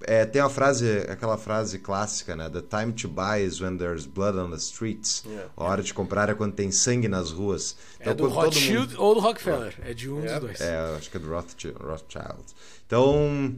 é, 0.00 0.24
tem 0.24 0.40
a 0.40 0.48
frase, 0.48 1.00
aquela 1.08 1.36
frase 1.36 1.78
clássica, 1.78 2.34
né? 2.34 2.48
The 2.48 2.62
time 2.62 2.92
to 2.94 3.06
buy 3.06 3.44
is 3.44 3.60
when 3.60 3.76
there's 3.76 4.06
blood 4.06 4.38
on 4.38 4.48
the 4.48 4.56
streets. 4.56 5.22
Yeah. 5.26 5.50
A 5.54 5.64
hora 5.64 5.82
de 5.82 5.92
comprar 5.92 6.30
é 6.30 6.34
quando 6.34 6.54
tem 6.54 6.72
sangue 6.72 7.06
nas 7.06 7.30
ruas. 7.30 7.76
Então, 8.00 8.12
é 8.12 8.16
do 8.16 8.28
Rothschild 8.28 8.92
mundo... 8.94 9.02
ou 9.02 9.14
do 9.14 9.20
Rockefeller. 9.20 9.74
É 9.84 9.92
de 9.92 10.10
um 10.10 10.20
yeah. 10.20 10.38
dos 10.38 10.48
dois. 10.48 10.60
É, 10.62 10.96
acho 10.96 11.10
que 11.10 11.18
é 11.18 11.20
do 11.20 11.28
Rothschild. 11.28 12.44
Então, 12.86 13.54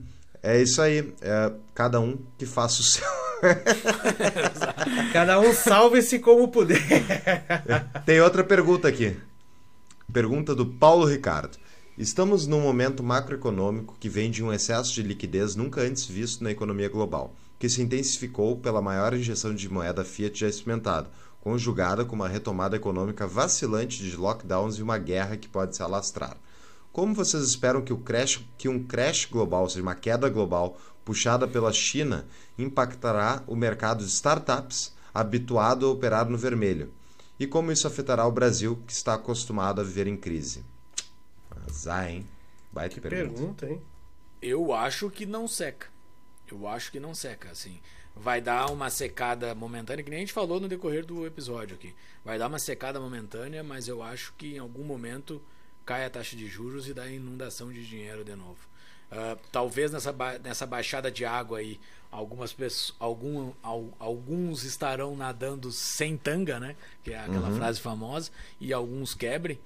é 0.47 0.62
isso 0.62 0.81
aí. 0.81 1.12
É, 1.20 1.52
cada 1.74 2.01
um 2.01 2.16
que 2.39 2.47
faça 2.47 2.81
o 2.81 2.85
seu. 2.85 3.05
Cada 5.12 5.39
um 5.39 5.52
salve-se 5.52 6.18
como 6.18 6.48
puder. 6.48 6.81
Tem 8.06 8.20
outra 8.20 8.43
pergunta 8.43 8.89
aqui. 8.89 9.14
Pergunta 10.10 10.55
do 10.55 10.64
Paulo 10.64 11.05
Ricardo. 11.05 11.59
Estamos 11.98 12.47
num 12.47 12.60
momento 12.60 13.02
macroeconômico 13.02 13.97
que 13.98 14.09
vem 14.09 14.31
de 14.31 14.43
um 14.43 14.52
excesso 14.52 14.93
de 14.94 15.02
liquidez 15.02 15.55
nunca 15.55 15.82
antes 15.82 16.06
visto 16.06 16.44
na 16.44 16.51
economia 16.51 16.89
global, 16.89 17.35
que 17.59 17.68
se 17.68 17.82
intensificou 17.82 18.56
pela 18.56 18.81
maior 18.81 19.14
injeção 19.14 19.55
de 19.55 19.68
moeda 19.68 20.05
fiat 20.05 20.39
já 20.39 20.48
experimentada, 20.48 21.10
conjugada 21.40 22.05
com 22.05 22.14
uma 22.14 22.28
retomada 22.28 22.77
econômica 22.77 23.27
vacilante 23.27 24.02
de 24.02 24.16
lockdowns 24.16 24.77
e 24.78 24.82
uma 24.82 24.98
guerra 24.98 25.36
que 25.36 25.48
pode 25.48 25.74
se 25.77 25.82
alastrar. 25.82 26.36
Como 26.97 27.12
vocês 27.12 27.43
esperam 27.43 27.82
que, 27.82 27.93
o 27.93 27.98
crash, 27.98 28.43
que 28.56 28.70
um 28.70 28.82
crash 28.82 29.27
global, 29.27 29.64
ou 29.64 29.68
seja, 29.68 29.82
uma 29.82 29.94
queda 29.94 30.31
global 30.31 30.78
puxada 31.05 31.47
pela 31.47 31.70
China, 31.70 32.27
impactará 32.56 33.44
o 33.47 33.55
mercado 33.55 34.02
de 34.02 34.10
startups 34.10 34.94
habituado 35.12 35.85
a 35.85 35.90
operar 35.90 36.27
no 36.27 36.39
vermelho? 36.39 36.90
E 37.39 37.47
como 37.47 37.70
isso 37.70 37.86
afetará 37.86 38.27
o 38.27 38.32
Brasil, 38.32 38.82
que 38.86 38.94
está 38.94 39.12
acostumado 39.12 39.78
a 39.78 39.85
viver 39.85 40.06
em 40.06 40.16
crise? 40.16 40.64
Azar, 41.68 42.09
hein? 42.09 42.27
Baita 42.73 42.94
Que 42.94 43.02
pergunta. 43.02 43.35
pergunta, 43.35 43.66
hein? 43.68 43.82
Eu 44.40 44.73
acho 44.73 45.10
que 45.10 45.27
não 45.27 45.47
seca. 45.47 45.89
Eu 46.51 46.66
acho 46.66 46.90
que 46.90 46.98
não 46.98 47.14
seca, 47.14 47.51
assim. 47.51 47.78
Vai 48.14 48.40
dar 48.40 48.70
uma 48.73 48.89
secada 48.89 49.55
momentânea, 49.55 50.02
que 50.02 50.09
nem 50.09 50.20
a 50.20 50.20
gente 50.20 50.32
falou 50.32 50.59
no 50.59 50.66
decorrer 50.66 51.05
do 51.05 51.27
episódio 51.27 51.77
aqui. 51.77 51.94
Vai 52.24 52.39
dar 52.39 52.47
uma 52.47 52.59
secada 52.59 52.98
momentânea, 52.98 53.62
mas 53.62 53.86
eu 53.86 54.02
acho 54.02 54.32
que 54.39 54.55
em 54.55 54.59
algum 54.59 54.82
momento 54.82 55.43
cai 55.86 56.04
a 56.04 56.10
taxa 56.10 56.36
de 56.36 56.46
juros 56.48 56.88
e 56.88 56.92
dá 56.92 57.06
inundação 57.08 57.72
de 57.72 57.86
dinheiro 57.86 58.24
de 58.24 58.34
novo. 58.34 58.58
Ah, 59.10 59.36
talvez 59.52 59.92
nessa, 59.92 60.12
ba- 60.12 60.38
nessa 60.38 60.66
baixada 60.66 61.10
de 61.10 61.24
água 61.24 61.58
aí, 61.58 61.78
algumas 62.10 62.52
pessoas, 62.52 62.94
algum, 62.98 63.52
al- 63.62 63.94
alguns 64.00 64.64
estarão 64.64 65.14
nadando 65.16 65.70
sem 65.70 66.16
tanga, 66.16 66.58
né? 66.58 66.74
Que 67.04 67.12
é 67.12 67.18
aquela 67.20 67.50
frase 67.56 67.80
famosa, 67.80 68.30
e 68.60 68.72
alguns 68.72 69.14
quebrem. 69.14 69.58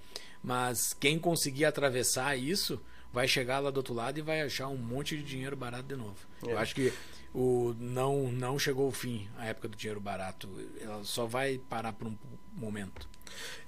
Mas 0.43 0.93
quem 0.93 1.19
conseguir 1.19 1.65
atravessar 1.65 2.37
isso 2.37 2.81
vai 3.13 3.27
chegar 3.27 3.59
lá 3.59 3.71
do 3.71 3.79
outro 3.79 3.95
lado 3.95 4.19
e 4.19 4.23
vai 4.23 4.41
achar 4.43 4.69
um 4.69 4.77
monte 4.77 5.17
de 5.17 5.23
dinheiro 5.23 5.57
barato 5.57 5.85
de 5.85 5.97
novo. 5.97 6.17
Eu 6.43 6.59
acho 6.59 6.75
que 6.75 6.93
o 7.35 7.75
não 7.79 8.31
não 8.33 8.59
chegou 8.59 8.89
o 8.89 8.93
fim 8.93 9.29
a 9.39 9.47
época 9.47 9.69
do 9.69 9.77
dinheiro 9.77 10.01
barato. 10.01 10.49
Ela 10.81 11.03
só 11.05 11.27
vai 11.27 11.59
parar 11.69 11.93
por 11.93 12.09
um 12.09 12.17
momento. 12.55 13.09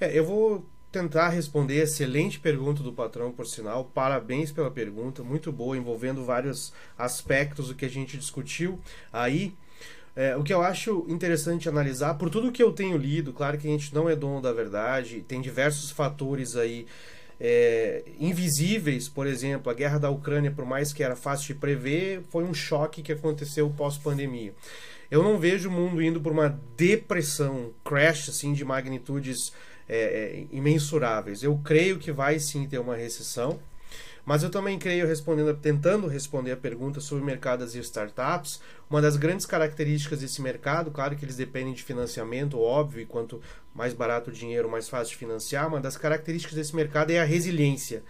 É, 0.00 0.16
eu 0.16 0.24
vou 0.24 0.64
tentar 0.92 1.30
responder. 1.30 1.82
Excelente 1.82 2.38
pergunta 2.38 2.82
do 2.82 2.92
patrão, 2.92 3.32
por 3.32 3.46
sinal. 3.46 3.84
Parabéns 3.86 4.52
pela 4.52 4.70
pergunta, 4.70 5.24
muito 5.24 5.50
boa, 5.50 5.76
envolvendo 5.76 6.24
vários 6.24 6.72
aspectos 6.96 7.68
do 7.68 7.74
que 7.74 7.86
a 7.86 7.90
gente 7.90 8.18
discutiu 8.18 8.78
aí. 9.12 9.54
É, 10.14 10.36
o 10.36 10.42
que 10.42 10.52
eu 10.52 10.62
acho 10.62 11.06
interessante 11.08 11.70
analisar, 11.70 12.14
por 12.14 12.28
tudo 12.28 12.52
que 12.52 12.62
eu 12.62 12.70
tenho 12.70 12.98
lido, 12.98 13.32
claro 13.32 13.56
que 13.56 13.66
a 13.66 13.70
gente 13.70 13.94
não 13.94 14.10
é 14.10 14.14
dono 14.14 14.42
da 14.42 14.52
verdade, 14.52 15.24
tem 15.26 15.40
diversos 15.40 15.90
fatores 15.90 16.54
aí 16.54 16.86
é, 17.40 18.04
invisíveis, 18.20 19.08
por 19.08 19.26
exemplo, 19.26 19.72
a 19.72 19.74
guerra 19.74 19.98
da 19.98 20.10
Ucrânia, 20.10 20.50
por 20.50 20.66
mais 20.66 20.92
que 20.92 21.02
era 21.02 21.16
fácil 21.16 21.54
de 21.54 21.60
prever, 21.60 22.22
foi 22.28 22.44
um 22.44 22.52
choque 22.52 23.02
que 23.02 23.10
aconteceu 23.10 23.70
pós-pandemia. 23.70 24.52
Eu 25.10 25.22
não 25.22 25.38
vejo 25.38 25.68
o 25.68 25.72
mundo 25.72 26.02
indo 26.02 26.20
por 26.20 26.32
uma 26.32 26.60
depressão, 26.76 27.72
crash 27.84 28.28
assim 28.28 28.52
de 28.52 28.64
magnitudes 28.64 29.52
é, 29.94 29.96
é, 29.96 30.46
imensuráveis. 30.50 31.42
Eu 31.42 31.58
creio 31.58 31.98
que 31.98 32.10
vai 32.10 32.38
sim 32.38 32.66
ter 32.66 32.78
uma 32.78 32.96
recessão, 32.96 33.60
mas 34.24 34.42
eu 34.42 34.48
também 34.48 34.78
creio, 34.78 35.06
respondendo, 35.06 35.54
tentando 35.54 36.06
responder 36.06 36.52
a 36.52 36.56
pergunta 36.56 36.98
sobre 36.98 37.22
mercados 37.22 37.74
e 37.74 37.78
startups, 37.80 38.60
uma 38.88 39.02
das 39.02 39.16
grandes 39.16 39.44
características 39.44 40.20
desse 40.20 40.40
mercado, 40.40 40.90
claro 40.90 41.14
que 41.14 41.24
eles 41.24 41.36
dependem 41.36 41.74
de 41.74 41.82
financiamento, 41.82 42.58
óbvio, 42.58 43.02
e 43.02 43.06
quanto 43.06 43.42
mais 43.74 43.92
barato 43.92 44.30
o 44.30 44.32
dinheiro, 44.32 44.70
mais 44.70 44.88
fácil 44.88 45.12
de 45.12 45.18
financiar, 45.18 45.68
uma 45.68 45.80
das 45.80 45.98
características 45.98 46.56
desse 46.56 46.74
mercado 46.74 47.10
é 47.10 47.20
a 47.20 47.24
resiliência, 47.24 48.02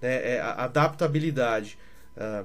né, 0.00 0.34
é 0.34 0.40
a 0.40 0.64
adaptabilidade. 0.64 1.78
Ah, 2.16 2.44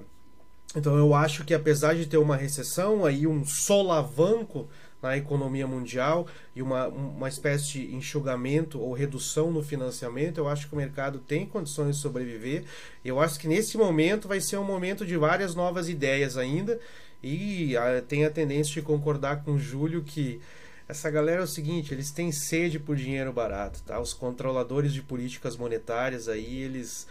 então 0.75 0.97
eu 0.97 1.13
acho 1.13 1.43
que 1.45 1.53
apesar 1.53 1.95
de 1.95 2.05
ter 2.05 2.17
uma 2.17 2.35
recessão, 2.35 3.05
aí 3.05 3.27
um 3.27 3.45
solavanco 3.45 4.67
na 5.01 5.17
economia 5.17 5.65
mundial 5.65 6.27
e 6.55 6.61
uma, 6.61 6.87
uma 6.87 7.29
espécie 7.29 7.65
de 7.71 7.95
enxugamento 7.95 8.79
ou 8.79 8.93
redução 8.93 9.51
no 9.51 9.63
financiamento, 9.63 10.37
eu 10.37 10.47
acho 10.47 10.67
que 10.67 10.73
o 10.73 10.77
mercado 10.77 11.19
tem 11.19 11.45
condições 11.45 11.95
de 11.95 12.01
sobreviver. 12.01 12.63
Eu 13.03 13.19
acho 13.19 13.39
que 13.39 13.47
nesse 13.47 13.77
momento 13.77 14.27
vai 14.27 14.41
ser 14.41 14.57
um 14.57 14.63
momento 14.63 15.05
de 15.05 15.15
várias 15.17 15.55
novas 15.55 15.87
ideias 15.87 16.37
ainda 16.37 16.79
e 17.23 17.75
ah, 17.77 18.01
tem 18.07 18.25
a 18.25 18.29
tendência 18.29 18.73
de 18.73 18.81
concordar 18.81 19.43
com 19.43 19.53
o 19.53 19.59
Júlio 19.59 20.03
que 20.03 20.41
essa 20.87 21.09
galera 21.11 21.41
é 21.41 21.43
o 21.43 21.47
seguinte, 21.47 21.93
eles 21.93 22.09
têm 22.09 22.31
sede 22.31 22.79
por 22.79 22.95
dinheiro 22.95 23.31
barato, 23.31 23.79
tá? 23.85 23.99
Os 23.99 24.11
controladores 24.11 24.91
de 24.91 25.03
políticas 25.03 25.55
monetárias 25.55 26.27
aí, 26.27 26.63
eles 26.63 27.05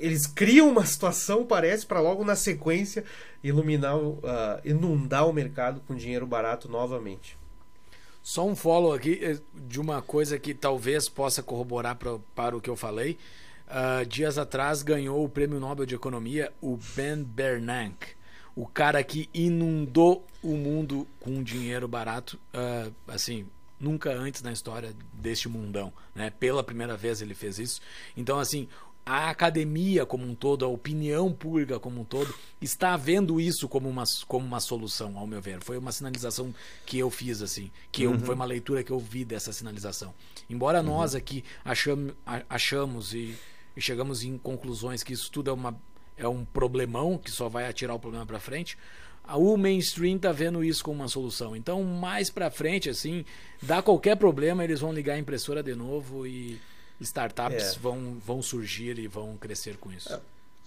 eles 0.00 0.26
criam 0.26 0.68
uma 0.68 0.84
situação, 0.84 1.44
parece, 1.44 1.86
para 1.86 2.00
logo 2.00 2.24
na 2.24 2.36
sequência 2.36 3.04
iluminar, 3.42 3.94
ah, 4.24 4.60
inundar 4.64 5.28
o 5.28 5.32
mercado 5.32 5.80
com 5.86 5.94
dinheiro 5.94 6.26
barato 6.26 6.68
novamente. 6.68 7.38
Só 8.22 8.44
um 8.44 8.56
follow 8.56 8.92
aqui 8.92 9.20
eh, 9.22 9.38
de 9.54 9.80
uma 9.80 10.02
coisa 10.02 10.38
que 10.38 10.52
talvez 10.52 11.08
possa 11.08 11.42
corroborar 11.42 11.94
pra, 11.94 12.18
para 12.34 12.56
o 12.56 12.60
que 12.60 12.68
eu 12.68 12.76
falei. 12.76 13.16
Ah, 13.68 14.04
dias 14.06 14.36
atrás 14.36 14.82
ganhou 14.82 15.24
o 15.24 15.28
Prêmio 15.28 15.60
Nobel 15.60 15.86
de 15.86 15.94
Economia 15.94 16.52
o 16.60 16.78
Ben 16.96 17.22
Bernanke, 17.22 18.14
o 18.54 18.66
cara 18.66 19.02
que 19.02 19.28
inundou 19.32 20.26
o 20.42 20.56
mundo 20.56 21.06
com 21.20 21.42
dinheiro 21.42 21.86
barato, 21.86 22.38
ah, 22.52 22.90
assim, 23.08 23.46
nunca 23.78 24.10
antes 24.10 24.42
na 24.42 24.52
história 24.52 24.94
deste 25.12 25.48
mundão, 25.48 25.92
né? 26.14 26.30
Pela 26.30 26.64
primeira 26.64 26.96
vez 26.96 27.20
ele 27.20 27.34
fez 27.34 27.58
isso. 27.58 27.80
Então, 28.16 28.38
assim, 28.38 28.68
a 29.08 29.30
academia 29.30 30.04
como 30.04 30.26
um 30.26 30.34
todo, 30.34 30.64
a 30.64 30.68
opinião 30.68 31.32
pública 31.32 31.78
como 31.78 32.00
um 32.00 32.04
todo, 32.04 32.34
está 32.60 32.96
vendo 32.96 33.40
isso 33.40 33.68
como 33.68 33.88
uma, 33.88 34.02
como 34.26 34.44
uma 34.44 34.58
solução, 34.58 35.16
ao 35.16 35.28
meu 35.28 35.40
ver. 35.40 35.62
Foi 35.62 35.78
uma 35.78 35.92
sinalização 35.92 36.52
que 36.84 36.98
eu 36.98 37.08
fiz, 37.08 37.40
assim, 37.40 37.70
que 37.92 38.02
eu, 38.02 38.18
foi 38.18 38.34
uma 38.34 38.44
leitura 38.44 38.82
que 38.82 38.90
eu 38.90 38.98
vi 38.98 39.24
dessa 39.24 39.52
sinalização. 39.52 40.12
Embora 40.50 40.82
nós 40.82 41.14
aqui 41.14 41.44
acham, 41.64 42.10
achamos 42.50 43.14
e, 43.14 43.36
e 43.76 43.80
chegamos 43.80 44.24
em 44.24 44.36
conclusões 44.36 45.04
que 45.04 45.12
isso 45.12 45.30
tudo 45.30 45.50
é, 45.50 45.52
uma, 45.52 45.80
é 46.16 46.26
um 46.26 46.44
problemão, 46.44 47.16
que 47.16 47.30
só 47.30 47.48
vai 47.48 47.68
atirar 47.68 47.94
o 47.94 48.00
problema 48.00 48.26
para 48.26 48.40
frente, 48.40 48.76
a- 49.22 49.36
o 49.36 49.56
mainstream 49.56 50.18
tá 50.18 50.32
vendo 50.32 50.64
isso 50.64 50.82
como 50.82 51.00
uma 51.00 51.08
solução. 51.08 51.54
Então, 51.54 51.84
mais 51.84 52.28
para 52.28 52.50
frente, 52.50 52.90
assim, 52.90 53.24
dá 53.62 53.80
qualquer 53.80 54.16
problema, 54.16 54.64
eles 54.64 54.80
vão 54.80 54.92
ligar 54.92 55.14
a 55.14 55.18
impressora 55.18 55.62
de 55.62 55.76
novo 55.76 56.26
e 56.26 56.60
startups 57.00 57.74
É. 57.74 57.78
vão, 57.78 58.18
vão 58.24 58.42
surgir 58.42 58.98
e 58.98 59.06
vão 59.06 59.36
crescer 59.36 59.76
com 59.76 59.92
isso. 59.92 60.08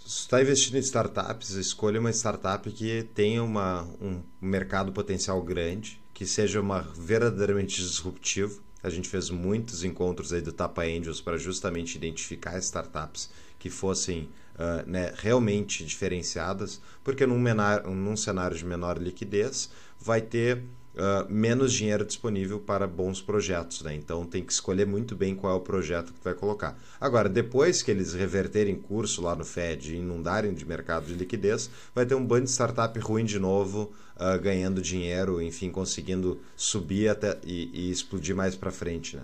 Se 0.06 0.22
está 0.22 0.42
investindo 0.42 0.76
em 0.76 0.80
startups, 0.80 1.52
escolha 1.52 2.00
uma 2.00 2.12
startup 2.12 2.70
que 2.72 3.04
tenha 3.14 3.44
uma, 3.44 3.84
um 4.02 4.22
mercado 4.42 4.92
potencial 4.92 5.42
grande, 5.42 6.02
que 6.14 6.26
seja 6.26 6.60
uma 6.60 6.82
verdadeiramente 6.82 7.76
disruptivo. 7.82 8.62
A 8.82 8.90
gente 8.90 9.10
fez 9.10 9.30
muitos 9.30 9.84
encontros 9.84 10.32
aí 10.32 10.42
do 10.42 10.52
Tapa 10.54 10.84
Angels 10.84 11.22
para 11.22 11.38
justamente 11.38 11.96
identificar 11.96 12.58
startups 12.60 13.30
que 13.60 13.70
fossem 13.70 14.30
ah, 14.58 14.84
né, 14.86 15.14
realmente 15.16 15.86
diferenciadas, 15.86 16.82
porque 17.02 17.26
num, 17.26 17.40
menor, 17.40 17.86
num 17.88 18.18
cenário 18.18 18.58
de 18.58 18.66
menor 18.66 18.98
liquidez 18.98 19.70
vai 19.98 20.22
ter 20.22 20.62
ah, 20.98 21.26
menos 21.30 21.72
dinheiro 21.72 22.06
disponível 22.06 22.60
para 22.60 22.88
bons 22.88 23.22
projetos, 23.22 23.82
né? 23.82 23.94
Então 23.94 24.26
tem 24.26 24.44
que 24.44 24.52
escolher 24.52 24.86
muito 24.86 25.16
bem 25.16 25.36
qual 25.36 25.54
é 25.54 25.56
o 25.56 25.62
projeto 25.62 26.14
que 26.14 26.24
vai 26.24 26.34
colocar. 26.34 26.78
Agora, 27.00 27.30
depois 27.30 27.82
que 27.82 27.92
eles 27.92 28.14
reverterem 28.14 28.76
curso 28.76 29.22
lá 29.22 29.36
no 29.36 29.46
Fed 29.46 29.94
e 29.94 29.98
inundarem 29.98 30.54
de 30.54 30.66
mercado 30.66 31.06
de 31.06 31.14
liquidez, 31.14 31.70
vai 31.94 32.06
ter 32.06 32.16
um 32.16 32.26
bando 32.26 32.46
de 32.46 32.52
startup 32.52 32.98
ruim 33.00 33.24
de 33.24 33.40
novo, 33.40 33.92
ah, 34.16 34.38
ganhando 34.38 34.82
dinheiro, 34.82 35.42
enfim, 35.42 35.70
conseguindo 35.70 36.40
subir 36.56 37.10
até 37.10 37.38
e, 37.44 37.70
e 37.74 37.92
explodir 37.92 38.36
mais 38.36 38.56
para 38.56 38.72
frente, 38.72 39.16
né? 39.16 39.24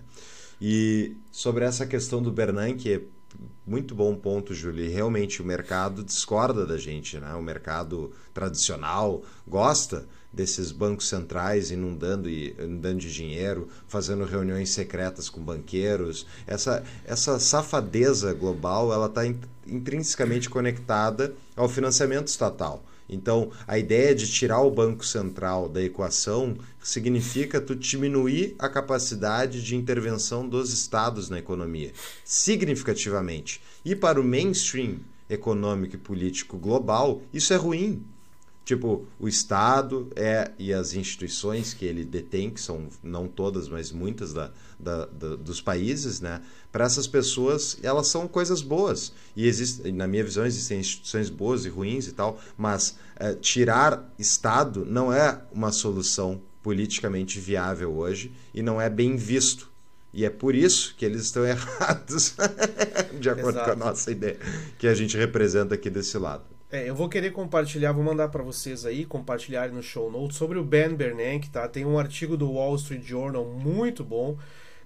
E 0.61 1.17
sobre 1.31 1.65
essa 1.65 1.85
questão 1.85 2.23
do 2.23 2.31
Bernanke, 2.31 3.07
muito 3.65 3.93
bom 3.93 4.15
ponto, 4.15 4.53
Júlio. 4.53 4.89
Realmente 4.89 5.41
o 5.41 5.45
mercado 5.45 6.03
discorda 6.03 6.65
da 6.65 6.77
gente, 6.77 7.17
né? 7.17 7.33
O 7.33 7.41
mercado 7.41 8.11
tradicional 8.33 9.23
gosta 9.47 10.07
desses 10.35 10.71
bancos 10.71 11.07
centrais 11.07 11.71
inundando 11.71 12.29
e 12.29 12.55
inundando 12.59 12.99
de 12.99 13.13
dinheiro, 13.13 13.69
fazendo 13.87 14.25
reuniões 14.25 14.69
secretas 14.69 15.29
com 15.29 15.41
banqueiros. 15.41 16.25
Essa 16.45 16.83
essa 17.05 17.39
safadeza 17.39 18.33
global, 18.33 18.91
ela 18.91 19.07
está 19.07 19.21
intrinsecamente 19.65 20.49
conectada 20.49 21.33
ao 21.55 21.69
financiamento 21.69 22.27
estatal. 22.27 22.83
Então, 23.07 23.51
a 23.67 23.77
ideia 23.77 24.15
de 24.15 24.27
tirar 24.27 24.61
o 24.61 24.71
Banco 24.71 25.05
Central 25.05 25.69
da 25.69 25.81
equação 25.81 26.57
significa 26.81 27.61
tu 27.61 27.75
diminuir 27.75 28.55
a 28.57 28.67
capacidade 28.67 29.63
de 29.63 29.75
intervenção 29.75 30.47
dos 30.47 30.73
estados 30.73 31.29
na 31.29 31.37
economia, 31.37 31.91
significativamente. 32.23 33.61
E 33.83 33.95
para 33.95 34.19
o 34.19 34.23
mainstream 34.23 34.97
econômico 35.29 35.95
e 35.95 35.99
político 35.99 36.57
global, 36.57 37.21
isso 37.31 37.53
é 37.53 37.57
ruim. 37.57 38.03
Tipo, 38.65 39.05
o 39.19 39.27
Estado 39.27 40.09
é 40.15 40.51
e 40.57 40.73
as 40.73 40.95
instituições 40.95 41.71
que 41.71 41.85
ele 41.85 42.03
detém, 42.03 42.49
que 42.49 42.59
são 42.59 42.87
não 43.03 43.27
todas, 43.27 43.69
mas 43.69 43.91
muitas 43.91 44.33
da, 44.33 44.51
da, 44.79 45.05
da 45.05 45.35
dos 45.35 45.61
países, 45.61 46.19
né? 46.19 46.41
Para 46.71 46.85
essas 46.85 47.05
pessoas, 47.05 47.77
elas 47.83 48.07
são 48.07 48.27
coisas 48.27 48.63
boas. 48.63 49.13
E 49.35 49.45
existe, 49.45 49.91
na 49.91 50.07
minha 50.07 50.23
visão, 50.23 50.43
existem 50.47 50.79
instituições 50.79 51.29
boas 51.29 51.63
e 51.63 51.69
ruins 51.69 52.07
e 52.07 52.13
tal, 52.13 52.39
mas 52.57 52.97
é, 53.17 53.35
tirar 53.35 54.11
Estado 54.17 54.83
não 54.83 55.13
é 55.13 55.39
uma 55.53 55.71
solução 55.71 56.41
politicamente 56.63 57.39
viável 57.39 57.95
hoje 57.95 58.31
e 58.51 58.63
não 58.63 58.81
é 58.81 58.89
bem 58.89 59.15
visto. 59.15 59.69
E 60.11 60.25
é 60.25 60.29
por 60.31 60.55
isso 60.55 60.95
que 60.97 61.05
eles 61.05 61.21
estão 61.21 61.45
errados, 61.45 62.35
de 63.19 63.29
acordo 63.29 63.59
Exato. 63.59 63.65
com 63.65 63.83
a 63.83 63.85
nossa 63.89 64.09
ideia, 64.09 64.39
que 64.79 64.87
a 64.87 64.95
gente 64.95 65.15
representa 65.15 65.75
aqui 65.75 65.87
desse 65.87 66.17
lado. 66.17 66.54
É, 66.71 66.89
eu 66.89 66.95
vou 66.95 67.07
querer 67.07 67.31
compartilhar, 67.31 67.91
vou 67.91 68.03
mandar 68.03 68.29
para 68.29 68.41
vocês 68.41 68.87
aí, 68.87 69.05
compartilhar 69.05 69.69
no 69.69 69.83
show 69.83 70.11
notes 70.11 70.35
sobre 70.35 70.57
o 70.57 70.63
Ben 70.63 70.95
Bernanke, 70.95 71.49
tá? 71.51 71.67
Tem 71.67 71.85
um 71.85 71.99
artigo 71.99 72.35
do 72.35 72.53
Wall 72.53 72.75
Street 72.75 73.03
Journal 73.03 73.45
muito 73.45 74.03
bom, 74.03 74.35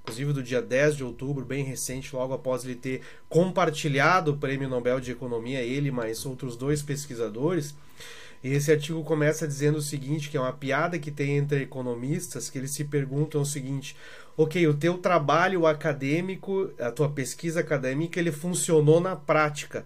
inclusive 0.01 0.33
do 0.33 0.43
dia 0.43 0.61
10 0.61 0.97
de 0.97 1.05
outubro, 1.05 1.45
bem 1.45 1.63
recente, 1.63 2.13
logo 2.13 2.33
após 2.33 2.65
ele 2.65 2.75
ter 2.75 3.01
compartilhado 3.29 4.31
o 4.31 4.37
Prêmio 4.37 4.67
Nobel 4.67 4.99
de 4.99 5.11
Economia, 5.11 5.61
ele 5.61 5.89
mais 5.89 6.25
outros 6.25 6.57
dois 6.57 6.81
pesquisadores. 6.81 7.73
E 8.43 8.49
esse 8.49 8.71
artigo 8.71 9.01
começa 9.01 9.47
dizendo 9.47 9.77
o 9.77 9.81
seguinte, 9.81 10.29
que 10.29 10.35
é 10.35 10.39
uma 10.39 10.51
piada 10.51 10.99
que 10.99 11.11
tem 11.11 11.37
entre 11.37 11.63
economistas, 11.63 12.49
que 12.49 12.57
eles 12.57 12.71
se 12.71 12.83
perguntam 12.83 13.41
o 13.41 13.45
seguinte: 13.45 13.95
OK, 14.35 14.67
o 14.67 14.73
teu 14.73 14.97
trabalho 14.97 15.65
acadêmico, 15.65 16.71
a 16.77 16.91
tua 16.91 17.09
pesquisa 17.09 17.61
acadêmica, 17.61 18.19
ele 18.19 18.33
funcionou 18.33 18.99
na 18.99 19.15
prática 19.15 19.85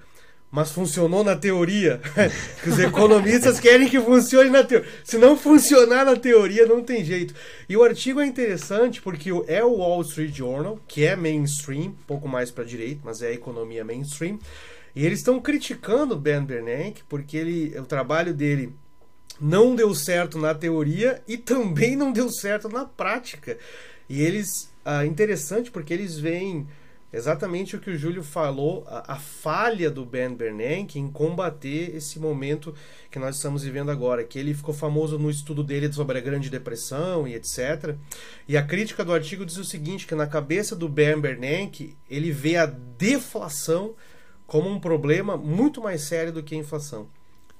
mas 0.54 0.72
funcionou 0.72 1.24
na 1.24 1.36
teoria. 1.36 2.00
Os 2.64 2.78
economistas 2.78 3.60
querem 3.60 3.90
que 3.90 4.00
funcione 4.00 4.52
na 4.52 4.64
teoria. 4.64 4.88
Se 5.04 5.18
não 5.18 5.36
funcionar 5.36 6.06
na 6.06 6.16
teoria, 6.16 6.68
não 6.68 6.84
tem 6.84 7.04
jeito. 7.04 7.34
E 7.68 7.76
o 7.76 7.82
artigo 7.82 8.22
é 8.22 8.26
interessante 8.28 9.02
porque 9.02 9.32
é 9.48 9.64
o 9.64 9.78
Wall 9.78 10.04
Street 10.04 10.32
Journal, 10.32 10.80
que 10.88 11.08
é 11.08 11.16
mainstream, 11.16 11.88
um 11.88 12.06
pouco 12.06 12.28
mais 12.28 12.52
para 12.52 12.64
direita, 12.64 13.02
mas 13.04 13.24
é 13.24 13.34
economia 13.34 13.84
mainstream. 13.84 14.38
E 14.96 15.04
eles 15.04 15.20
estão 15.20 15.42
criticando 15.42 16.16
Ben 16.16 16.46
Bernanke 16.46 17.02
porque 17.10 17.36
ele, 17.36 17.76
o 17.80 17.86
trabalho 17.86 18.32
dele 18.32 18.76
não 19.42 19.76
deu 19.76 19.96
certo 19.96 20.38
na 20.38 20.54
teoria 20.54 21.20
e 21.28 21.36
também 21.36 21.96
não 21.96 22.12
deu 22.12 22.30
certo 22.30 22.70
na 22.70 22.86
prática. 22.86 23.58
E 24.08 24.22
eles, 24.22 24.70
ah, 24.86 25.04
interessante 25.04 25.72
porque 25.72 25.92
eles 25.92 26.20
veem 26.20 26.68
exatamente 27.14 27.76
o 27.76 27.80
que 27.80 27.92
o 27.92 27.98
Júlio 27.98 28.24
falou, 28.24 28.84
a, 28.88 29.14
a, 29.14 29.16
falha 29.16 29.90
do 29.92 30.04
Ben 30.04 30.34
Bernanke 30.34 31.00
em 31.00 31.10
combater 31.10 31.96
esse 31.96 32.20
momento 32.20 32.74
que 33.12 33.20
nós 33.20 33.36
estamos 33.36 33.64
vivendo 33.64 33.92
agora, 33.92 34.24
que 34.24 34.40
ele 34.40 34.54
ficou 34.54 34.74
famoso 34.74 35.20
no 35.20 35.30
estudo 35.30 35.64
dele 35.64 35.94
sobre 35.94 36.18
a 36.18 36.22
Grande 36.22 36.50
Depressão 36.50 37.28
e 37.28 37.36
etc. 37.36 37.96
E 38.48 38.58
a 38.58 38.64
crítica 38.64 39.06
do 39.06 39.14
artigo 39.14 39.46
diz 39.46 39.58
o 39.58 39.64
seguinte, 39.64 40.08
que 40.08 40.16
na 40.16 40.26
cabeça 40.26 40.76
do 40.76 40.90
Ben 40.90 41.20
Bernanke, 41.20 41.96
ele 42.10 42.32
vê 42.32 42.58
a 42.58 42.66
deflação 42.66 43.94
como 44.48 44.70
um 44.70 44.80
problema 44.80 45.38
muito 45.38 45.82
mais 45.82 46.02
sério 46.02 46.34
do 46.34 46.42
que 46.42 46.56
a 46.56 46.58
inflação. 46.58 47.08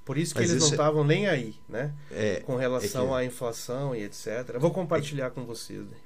Por 0.04 0.18
isso 0.18 0.34
que 0.34 0.42
Mas 0.42 0.50
eles 0.50 0.64
não 0.64 0.70
estavam 0.70 1.04
é... 1.04 1.08
nem 1.08 1.28
aí, 1.28 1.56
né? 1.68 1.94
É, 2.12 2.42
com 2.42 2.56
relação 2.56 3.06
é 3.06 3.08
que... 3.08 3.14
à 3.16 3.26
inflação 3.26 3.96
e 3.96 4.04
etc. 4.04 4.52
Eu 4.54 4.60
vou 4.60 4.72
compartilhar 4.72 5.30
com 5.30 5.46
vocês. 5.46 5.80
Né? 5.80 5.98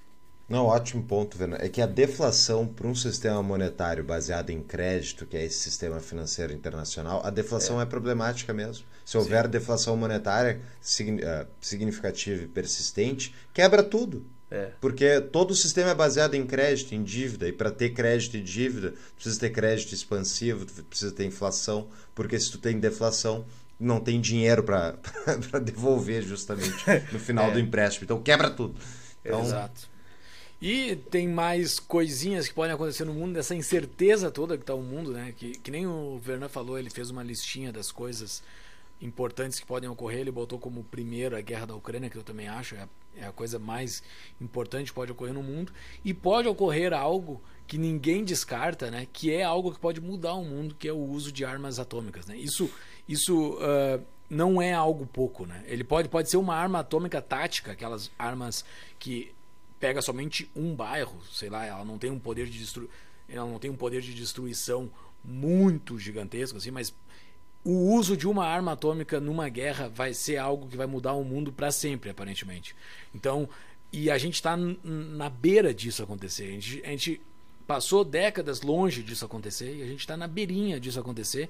Não, 0.48 0.66
ótimo 0.66 1.04
ponto, 1.04 1.38
Fernando. 1.38 1.62
É 1.62 1.68
que 1.68 1.82
a 1.82 1.86
deflação 1.86 2.66
para 2.66 2.88
um 2.88 2.96
sistema 2.96 3.44
monetário 3.44 4.04
baseado 4.04 4.50
em 4.50 4.62
crédito, 4.62 5.26
que 5.26 5.36
é 5.36 5.44
esse 5.44 5.60
sistema 5.60 6.00
financeiro 6.00 6.54
internacional, 6.54 7.22
a 7.26 7.30
deflação 7.30 7.80
é, 7.80 7.84
é 7.84 7.86
problemática 7.86 8.54
mesmo. 8.54 8.86
Se 9.04 9.18
houver 9.18 9.46
Sim. 9.46 9.52
deflação 9.52 9.98
monetária 9.98 10.62
eh, 11.00 11.48
significativa 11.60 12.44
e 12.44 12.48
persistente, 12.48 13.36
quebra 13.54 13.84
tudo. 13.84 14.26
É. 14.50 14.72
Porque 14.80 15.20
todo 15.20 15.52
o 15.52 15.56
sistema 15.56 15.90
é 15.90 15.96
baseado 15.96 16.36
em 16.36 16.46
crédito, 16.46 16.96
em 16.96 17.04
dívida, 17.04 17.50
e 17.50 17.52
para 17.52 17.70
ter 17.70 17.90
crédito 17.90 18.38
e 18.38 18.42
dívida, 18.42 18.94
precisa 19.16 19.38
ter 19.38 19.50
crédito 19.50 19.94
expansivo, 19.94 20.66
precisa 20.84 21.12
ter 21.12 21.26
inflação, 21.26 21.90
porque 22.16 22.40
se 22.40 22.50
tu 22.52 22.58
tem 22.58 22.80
deflação, 22.80 23.46
não 23.78 24.00
tem 24.00 24.22
dinheiro 24.22 24.64
para 24.64 24.98
devolver 25.62 26.24
justamente 26.24 26.86
no 27.12 27.20
final 27.20 27.50
é. 27.52 27.52
do 27.52 27.60
empréstimo. 27.60 28.06
Então 28.06 28.22
quebra 28.22 28.50
tudo. 28.50 28.80
Então, 29.24 29.44
Exato. 29.44 29.97
E 30.62 30.96
tem 30.96 31.28
mais 31.28 31.80
coisinhas 31.80 32.48
que 32.48 32.54
podem 32.54 32.74
acontecer 32.74 33.06
no 33.06 33.14
mundo, 33.14 33.34
dessa 33.34 33.54
incerteza 33.54 34.32
toda 34.32 34.58
que 34.58 34.64
está 34.64 34.74
o 34.74 34.82
mundo, 34.82 35.12
né? 35.12 35.34
Que, 35.38 35.52
que 35.52 35.70
nem 35.70 35.86
o 35.86 36.18
Vernan 36.18 36.50
falou, 36.50 36.80
ele 36.80 36.90
fez 36.90 37.10
uma 37.10 37.24
listinha 37.24 37.72
das 37.72 37.92
coisas 37.92 38.44
importantes 39.00 39.60
que 39.60 39.66
podem 39.66 39.90
ocorrer. 39.90 40.22
Ele 40.22 40.32
botou 40.32 40.58
como 40.58 40.84
primeiro 40.84 41.38
a 41.38 41.42
guerra 41.42 41.68
da 41.68 41.76
Ucrânia, 41.76 42.10
que 42.10 42.18
eu 42.18 42.24
também 42.24 42.48
acho 42.48 42.76
é 42.76 42.88
é 43.20 43.26
a 43.26 43.32
coisa 43.32 43.58
mais 43.58 44.04
importante 44.40 44.92
que 44.92 44.96
pode 44.96 45.12
ocorrer 45.12 45.34
no 45.34 45.44
mundo. 45.44 45.74
E 46.06 46.14
pode 46.14 46.48
ocorrer 46.48 46.94
algo 46.94 47.42
que 47.66 47.78
ninguém 47.78 48.24
descarta, 48.24 48.90
né? 48.90 49.08
Que 49.12 49.34
é 49.34 49.44
algo 49.44 49.74
que 49.74 49.80
pode 49.80 50.00
mudar 50.00 50.36
o 50.36 50.44
mundo, 50.44 50.76
que 50.76 50.88
é 50.88 50.94
o 50.94 50.98
uso 50.98 51.32
de 51.32 51.44
armas 51.44 51.80
atômicas, 51.80 52.26
né? 52.28 52.38
Isso, 52.38 52.70
isso 53.08 53.56
uh, 53.56 54.02
não 54.30 54.62
é 54.62 54.74
algo 54.74 55.06
pouco, 55.06 55.46
né? 55.46 55.64
Ele 55.68 55.84
pode, 55.84 56.08
pode 56.08 56.30
ser 56.30 56.38
uma 56.38 56.56
arma 56.56 56.80
atômica 56.80 57.22
tática, 57.22 57.72
aquelas 57.72 58.12
armas 58.18 58.64
que 59.00 59.34
pega 59.80 60.02
somente 60.02 60.50
um 60.56 60.76
bairro, 60.76 61.22
sei 61.32 61.50
lá, 61.50 61.66
ela 61.66 61.86
não 61.86 61.98
tem 61.98 62.10
um 62.10 62.20
poder 62.20 62.48
de 62.48 62.58
destru... 62.58 62.90
ela 63.28 63.50
não 63.50 63.60
tem 63.60 63.70
um 63.70 63.76
poder 63.76 64.02
de 64.02 64.14
destruição 64.14 64.90
muito 65.24 66.00
gigantesco 66.00 66.58
assim, 66.58 66.72
mas 66.72 66.94
o 67.64 67.94
uso 67.94 68.16
de 68.16 68.28
uma 68.28 68.46
arma 68.46 68.72
atômica 68.72 69.20
numa 69.20 69.50
guerra 69.50 69.90
vai 69.90 70.14
ser 70.14 70.38
algo 70.38 70.68
que 70.68 70.78
vai 70.78 70.88
mudar 70.88 71.14
o 71.14 71.24
mundo 71.24 71.52
para 71.52 71.70
sempre, 71.70 72.10
aparentemente. 72.10 72.76
Então, 73.14 73.50
e 73.92 74.10
a 74.10 74.18
gente 74.18 74.36
está 74.36 74.56
na 74.56 75.30
beira 75.30 75.74
disso 75.74 76.02
acontecer. 76.02 76.46
A 76.46 76.52
gente, 76.52 76.82
a 76.86 76.90
gente 76.90 77.22
passou 77.68 78.06
décadas 78.06 78.62
longe 78.62 79.04
disso 79.04 79.26
acontecer 79.26 79.76
e 79.76 79.84
a 79.84 79.86
gente 79.86 80.00
está 80.00 80.16
na 80.16 80.26
beirinha 80.26 80.80
disso 80.80 81.00
acontecer. 81.00 81.50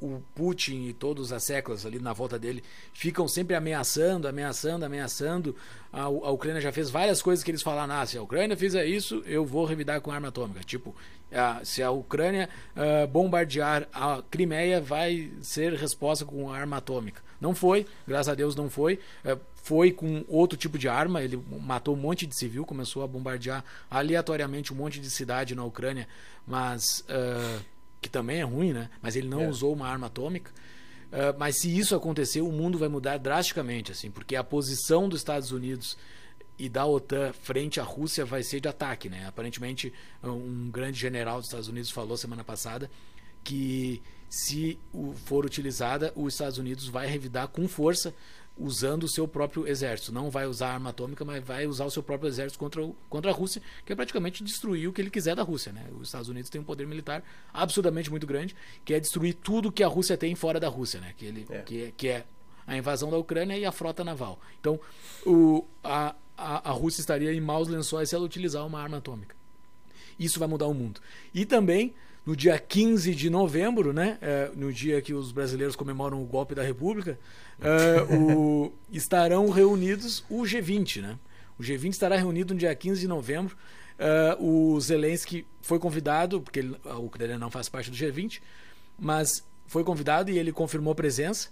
Uh, 0.00 0.16
o 0.16 0.22
Putin 0.34 0.88
e 0.88 0.92
todos 0.92 1.32
as 1.32 1.44
séculos 1.44 1.84
ali 1.84 1.98
na 1.98 2.12
volta 2.12 2.38
dele 2.38 2.64
ficam 2.92 3.28
sempre 3.28 3.54
ameaçando, 3.54 4.26
ameaçando, 4.26 4.84
ameaçando. 4.84 5.54
A, 5.92 6.02
a 6.02 6.30
Ucrânia 6.30 6.60
já 6.60 6.72
fez 6.72 6.88
várias 6.88 7.20
coisas 7.20 7.44
que 7.44 7.50
eles 7.50 7.62
falaram: 7.62 7.94
ah, 7.94 8.06
se 8.06 8.16
a 8.16 8.22
Ucrânia 8.22 8.56
fizer 8.56 8.86
isso, 8.86 9.22
eu 9.26 9.44
vou 9.44 9.66
revidar 9.66 10.00
com 10.00 10.10
arma 10.10 10.28
atômica. 10.28 10.60
Tipo, 10.60 10.94
se 11.62 11.82
a 11.82 11.90
Ucrânia 11.90 12.48
uh, 12.76 13.06
bombardear 13.06 13.88
a 13.92 14.22
Crimeia, 14.30 14.80
vai 14.80 15.30
ser 15.42 15.74
resposta 15.74 16.24
com 16.24 16.50
arma 16.52 16.78
atômica. 16.78 17.22
Não 17.44 17.54
foi, 17.54 17.86
graças 18.08 18.30
a 18.30 18.34
Deus 18.34 18.56
não 18.56 18.70
foi. 18.70 18.98
Uh, 19.22 19.38
foi 19.56 19.92
com 19.92 20.24
outro 20.28 20.56
tipo 20.56 20.78
de 20.78 20.88
arma, 20.88 21.22
ele 21.22 21.38
matou 21.60 21.94
um 21.94 21.98
monte 21.98 22.26
de 22.26 22.34
civil, 22.34 22.64
começou 22.64 23.02
a 23.02 23.06
bombardear 23.06 23.62
aleatoriamente 23.90 24.72
um 24.72 24.76
monte 24.76 24.98
de 24.98 25.10
cidade 25.10 25.54
na 25.54 25.62
Ucrânia, 25.62 26.08
mas 26.46 27.00
uh, 27.00 27.62
que 28.00 28.08
também 28.08 28.40
é 28.40 28.44
ruim, 28.44 28.72
né? 28.72 28.88
Mas 29.02 29.14
ele 29.14 29.28
não 29.28 29.42
é. 29.42 29.48
usou 29.48 29.74
uma 29.74 29.86
arma 29.86 30.06
atômica. 30.06 30.50
Uh, 31.12 31.36
mas 31.38 31.60
se 31.60 31.76
isso 31.76 31.94
acontecer, 31.94 32.40
o 32.40 32.50
mundo 32.50 32.78
vai 32.78 32.88
mudar 32.88 33.18
drasticamente, 33.18 33.92
assim, 33.92 34.10
porque 34.10 34.36
a 34.36 34.42
posição 34.42 35.06
dos 35.06 35.20
Estados 35.20 35.52
Unidos 35.52 35.98
e 36.58 36.68
da 36.70 36.86
OTAN 36.86 37.32
frente 37.34 37.78
à 37.78 37.84
Rússia 37.84 38.24
vai 38.24 38.42
ser 38.42 38.60
de 38.60 38.68
ataque, 38.68 39.10
né? 39.10 39.26
Aparentemente, 39.26 39.92
um 40.22 40.70
grande 40.70 40.98
general 40.98 41.36
dos 41.36 41.46
Estados 41.46 41.68
Unidos 41.68 41.90
falou 41.90 42.16
semana 42.16 42.42
passada 42.42 42.90
que 43.42 44.02
se 44.34 44.80
for 45.26 45.46
utilizada, 45.46 46.12
os 46.16 46.34
Estados 46.34 46.58
Unidos 46.58 46.88
vai 46.88 47.06
revidar 47.06 47.46
com 47.46 47.68
força 47.68 48.12
usando 48.58 49.04
o 49.04 49.08
seu 49.08 49.28
próprio 49.28 49.64
exército. 49.64 50.10
Não 50.10 50.28
vai 50.28 50.44
usar 50.44 50.72
arma 50.72 50.90
atômica, 50.90 51.24
mas 51.24 51.44
vai 51.44 51.68
usar 51.68 51.84
o 51.84 51.90
seu 51.90 52.02
próprio 52.02 52.26
exército 52.26 52.58
contra, 52.58 52.84
o, 52.84 52.96
contra 53.08 53.30
a 53.30 53.34
Rússia, 53.34 53.62
que 53.86 53.92
é 53.92 53.96
praticamente 53.96 54.42
destruir 54.42 54.88
o 54.88 54.92
que 54.92 55.00
ele 55.00 55.10
quiser 55.10 55.36
da 55.36 55.44
Rússia. 55.44 55.72
Né? 55.72 55.86
Os 56.00 56.08
Estados 56.08 56.28
Unidos 56.28 56.50
têm 56.50 56.60
um 56.60 56.64
poder 56.64 56.84
militar 56.84 57.22
absurdamente 57.52 58.10
muito 58.10 58.26
grande, 58.26 58.56
que 58.84 58.92
é 58.92 58.98
destruir 58.98 59.34
tudo 59.34 59.70
que 59.70 59.84
a 59.84 59.88
Rússia 59.88 60.16
tem 60.16 60.34
fora 60.34 60.58
da 60.58 60.68
Rússia, 60.68 61.00
né? 61.00 61.14
que, 61.16 61.26
ele, 61.26 61.46
é. 61.48 61.58
Que, 61.60 61.94
que 61.96 62.08
é 62.08 62.24
a 62.66 62.76
invasão 62.76 63.12
da 63.12 63.16
Ucrânia 63.16 63.56
e 63.56 63.64
a 63.64 63.70
frota 63.70 64.02
naval. 64.02 64.40
Então, 64.60 64.80
o, 65.24 65.64
a, 65.82 66.12
a, 66.36 66.70
a 66.70 66.72
Rússia 66.72 67.00
estaria 67.00 67.32
em 67.32 67.40
maus 67.40 67.68
lençóis 67.68 68.08
se 68.08 68.16
ela 68.16 68.24
utilizar 68.24 68.66
uma 68.66 68.82
arma 68.82 68.96
atômica. 68.96 69.36
Isso 70.18 70.40
vai 70.40 70.48
mudar 70.48 70.66
o 70.66 70.74
mundo. 70.74 71.00
E 71.32 71.46
também 71.46 71.94
no 72.24 72.34
dia 72.34 72.58
15 72.58 73.14
de 73.14 73.28
novembro, 73.28 73.92
né, 73.92 74.18
é, 74.20 74.50
no 74.54 74.72
dia 74.72 75.00
que 75.02 75.12
os 75.12 75.30
brasileiros 75.30 75.76
comemoram 75.76 76.22
o 76.22 76.26
golpe 76.26 76.54
da 76.54 76.62
República, 76.62 77.18
é, 77.60 78.02
o, 78.14 78.72
estarão 78.90 79.50
reunidos 79.50 80.24
o 80.30 80.42
G20. 80.42 81.02
Né? 81.02 81.18
O 81.58 81.62
G20 81.62 81.90
estará 81.90 82.16
reunido 82.16 82.54
no 82.54 82.60
dia 82.60 82.74
15 82.74 83.00
de 83.00 83.08
novembro. 83.08 83.56
É, 83.98 84.36
o 84.40 84.80
Zelensky 84.80 85.46
foi 85.60 85.78
convidado, 85.78 86.40
porque 86.40 86.60
ele, 86.60 86.76
a 86.84 86.96
Ucrânia 86.98 87.38
não 87.38 87.50
faz 87.50 87.68
parte 87.68 87.90
do 87.90 87.96
G20, 87.96 88.40
mas 88.98 89.44
foi 89.66 89.84
convidado 89.84 90.30
e 90.30 90.38
ele 90.38 90.52
confirmou 90.52 90.94
presença. 90.94 91.50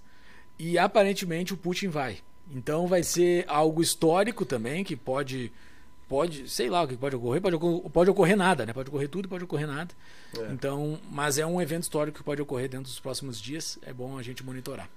E 0.59 0.78
aparentemente 0.78 1.53
o 1.53 1.57
Putin 1.57 1.89
vai. 1.89 2.19
Então 2.51 2.86
vai 2.86 3.03
ser 3.03 3.44
algo 3.47 3.82
histórico 3.82 4.44
também, 4.44 4.85
que 4.85 4.97
pode 4.97 5.53
pode, 6.09 6.49
sei 6.49 6.69
lá 6.69 6.83
o 6.83 6.89
que 6.89 6.97
pode 6.97 7.16
ocorrer, 7.16 7.41
pode, 7.41 7.57
pode 7.91 8.11
ocorrer 8.11 8.37
nada, 8.37 8.66
né? 8.66 8.73
Pode 8.73 8.89
ocorrer 8.89 9.09
tudo, 9.09 9.29
pode 9.29 9.45
ocorrer 9.45 9.66
nada. 9.66 9.95
É. 10.39 10.53
Então, 10.53 10.99
mas 11.11 11.39
é 11.39 11.47
um 11.47 11.61
evento 11.61 11.83
histórico 11.83 12.19
que 12.19 12.24
pode 12.24 12.43
ocorrer 12.43 12.69
dentro 12.69 12.85
dos 12.85 13.01
próximos 13.01 13.41
dias. 13.41 13.79
É 13.83 13.93
bom 13.93 14.19
a 14.19 14.23
gente 14.23 14.45
monitorar. 14.45 14.89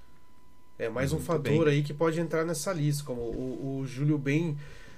É 0.78 0.90
mais 0.90 1.14
um 1.14 1.20
fator 1.20 1.66
bem. 1.66 1.74
aí 1.76 1.84
que 1.84 1.94
pode 1.94 2.20
entrar 2.20 2.44
nessa 2.44 2.74
lista, 2.74 3.04
como 3.06 3.22
o, 3.22 3.80
o 3.80 3.88
Júlio 3.88 4.18
bem, 4.18 4.58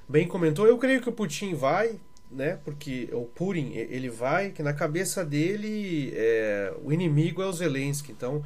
bem 0.09 0.27
comentou. 0.27 0.65
Eu 0.65 0.77
creio 0.77 1.01
que 1.01 1.09
o 1.09 1.11
Putin 1.11 1.53
vai, 1.53 1.99
né? 2.31 2.59
Porque 2.65 3.09
o 3.11 3.25
Putin 3.25 3.73
ele 3.73 4.09
vai, 4.09 4.51
que 4.51 4.63
na 4.63 4.73
cabeça 4.73 5.23
dele 5.23 6.11
é, 6.15 6.73
o 6.83 6.91
inimigo 6.91 7.43
é 7.43 7.45
o 7.45 7.53
Zelensky, 7.53 8.11
então 8.11 8.43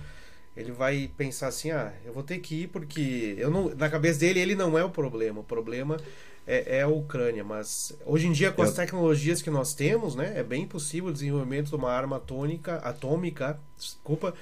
ele 0.56 0.72
vai 0.72 1.10
pensar 1.16 1.48
assim, 1.48 1.72
ah, 1.72 1.94
eu 2.04 2.12
vou 2.12 2.24
ter 2.24 2.40
que 2.40 2.64
ir 2.64 2.68
porque 2.68 3.36
eu 3.38 3.50
não, 3.50 3.74
na 3.76 3.90
cabeça 3.90 4.20
dele 4.20 4.40
ele 4.40 4.56
não 4.56 4.78
é 4.78 4.84
o 4.84 4.90
problema, 4.90 5.40
o 5.40 5.44
problema 5.44 5.98
é, 6.46 6.78
é 6.78 6.82
a 6.82 6.88
Ucrânia, 6.88 7.44
mas 7.44 7.94
hoje 8.06 8.28
em 8.28 8.32
dia 8.32 8.52
com 8.52 8.62
as 8.62 8.74
tecnologias 8.74 9.42
que 9.42 9.50
nós 9.50 9.74
temos, 9.74 10.16
né, 10.16 10.34
é 10.36 10.44
bem 10.44 10.68
possível 10.68 11.10
o 11.10 11.14
desenvolvimento 11.14 11.70
de 11.70 11.76
uma 11.76 11.92
arma 11.92 12.18
atômica, 12.18 12.78
atômica, 12.78 13.60
desculpa, 13.78 14.34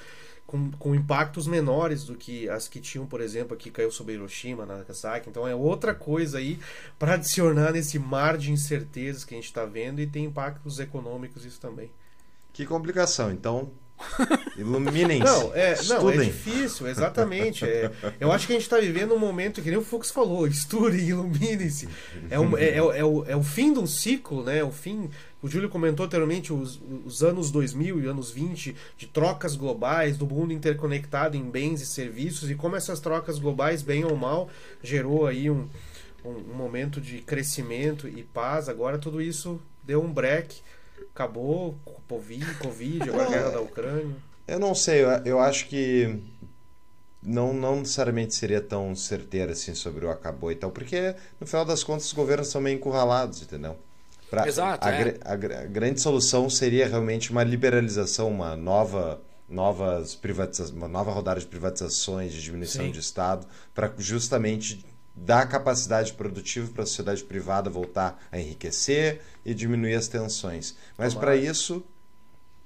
com, 0.49 0.71
com 0.71 0.95
impactos 0.95 1.45
menores 1.45 2.05
do 2.05 2.15
que 2.15 2.49
as 2.49 2.67
que 2.67 2.79
tinham, 2.79 3.05
por 3.05 3.21
exemplo, 3.21 3.53
aqui 3.53 3.69
caiu 3.69 3.91
sobre 3.91 4.15
Hiroshima, 4.15 4.65
Nagasaki. 4.65 5.29
Então 5.29 5.47
é 5.47 5.53
outra 5.53 5.93
coisa 5.93 6.39
aí 6.39 6.59
para 6.97 7.13
adicionar 7.13 7.71
nesse 7.71 7.99
mar 7.99 8.35
de 8.35 8.51
incertezas 8.51 9.23
que 9.23 9.35
a 9.35 9.37
gente 9.37 9.45
está 9.45 9.63
vendo 9.63 10.01
e 10.01 10.07
tem 10.07 10.25
impactos 10.25 10.79
econômicos 10.79 11.45
isso 11.45 11.61
também. 11.61 11.91
Que 12.51 12.65
complicação. 12.65 13.31
Então, 13.31 13.69
Iluminem-se. 14.57 15.23
Não, 15.23 15.53
é, 15.53 15.75
não, 15.83 16.09
é 16.09 16.17
difícil, 16.17 16.87
exatamente. 16.87 17.65
É, 17.65 17.91
eu 18.19 18.31
acho 18.31 18.47
que 18.47 18.53
a 18.53 18.55
gente 18.55 18.63
está 18.63 18.77
vivendo 18.77 19.13
um 19.13 19.19
momento, 19.19 19.61
que 19.61 19.69
nem 19.69 19.77
o 19.77 19.83
Fux 19.83 20.09
falou, 20.11 20.47
estudem, 20.47 21.01
iluminem-se. 21.07 21.87
É, 22.29 22.39
um, 22.39 22.57
é, 22.57 22.69
é, 22.69 22.77
é, 22.77 23.03
o, 23.03 23.25
é 23.25 23.35
o 23.35 23.43
fim 23.43 23.73
de 23.73 23.79
um 23.79 23.87
ciclo, 23.87 24.43
né? 24.43 24.63
O 24.63 24.71
fim. 24.71 25.09
O 25.41 25.47
Júlio 25.47 25.69
comentou 25.69 26.05
anteriormente 26.05 26.51
os, 26.51 26.81
os 27.05 27.23
anos 27.23 27.49
2000 27.49 28.01
e 28.01 28.07
anos 28.07 28.29
20 28.31 28.75
de 28.97 29.07
trocas 29.07 29.55
globais, 29.55 30.17
do 30.17 30.27
mundo 30.27 30.51
interconectado 30.51 31.37
em 31.37 31.43
bens 31.49 31.81
e 31.81 31.85
serviços, 31.85 32.49
e 32.51 32.55
como 32.55 32.75
essas 32.75 32.99
trocas 32.99 33.39
globais, 33.39 33.81
bem 33.81 34.03
ou 34.03 34.17
mal, 34.17 34.49
gerou 34.83 35.25
aí 35.25 35.49
um, 35.49 35.67
um, 36.25 36.29
um 36.29 36.53
momento 36.53 36.99
de 36.99 37.19
crescimento 37.19 38.07
e 38.07 38.23
paz. 38.23 38.67
Agora 38.67 38.97
tudo 38.97 39.21
isso 39.21 39.61
deu 39.85 40.03
um 40.03 40.11
break 40.11 40.61
acabou, 41.19 41.77
Covid, 42.07 42.45
Covid 42.55 43.09
agora 43.09 43.23
a 43.23 43.29
guerra 43.29 43.49
da 43.49 43.61
Ucrânia. 43.61 44.15
Eu 44.47 44.57
não 44.57 44.73
sei, 44.73 45.03
eu, 45.03 45.09
eu 45.25 45.39
acho 45.39 45.67
que 45.67 46.17
não, 47.21 47.53
não 47.53 47.79
necessariamente 47.79 48.33
seria 48.33 48.61
tão 48.61 48.95
certeiro 48.95 49.51
assim 49.51 49.75
sobre 49.75 50.05
o 50.05 50.09
acabou 50.09 50.51
e 50.51 50.55
tal, 50.55 50.71
porque 50.71 51.13
no 51.39 51.45
final 51.45 51.65
das 51.65 51.83
contas 51.83 52.05
os 52.05 52.13
governos 52.13 52.47
são 52.47 52.61
meio 52.61 52.77
encurralados, 52.77 53.41
entendeu? 53.41 53.75
Pra, 54.29 54.47
Exato. 54.47 54.87
A, 54.87 54.91
é. 54.91 55.19
a, 55.25 55.33
a, 55.33 55.35
grande 55.35 55.99
solução 55.99 56.49
seria 56.49 56.87
realmente 56.87 57.31
uma 57.31 57.43
liberalização, 57.43 58.29
uma 58.29 58.55
nova 58.55 59.19
novas 59.49 60.13
privatizações, 60.13 60.77
uma 60.77 60.87
nova 60.87 61.11
rodada 61.11 61.39
de 61.39 61.47
privatizações, 61.47 62.31
de 62.31 62.41
diminuição 62.41 62.85
Sim. 62.85 62.91
de 62.91 62.99
Estado, 62.99 63.47
para 63.73 63.91
justamente 63.97 64.85
dar 65.25 65.47
capacidade 65.47 66.13
produtiva 66.13 66.71
para 66.71 66.83
a 66.83 66.85
sociedade 66.85 67.23
privada 67.23 67.69
voltar 67.69 68.21
a 68.31 68.39
enriquecer 68.39 69.21
e 69.45 69.53
diminuir 69.53 69.95
as 69.95 70.07
tensões. 70.07 70.75
Mas 70.97 71.13
para 71.13 71.35
isso, 71.35 71.83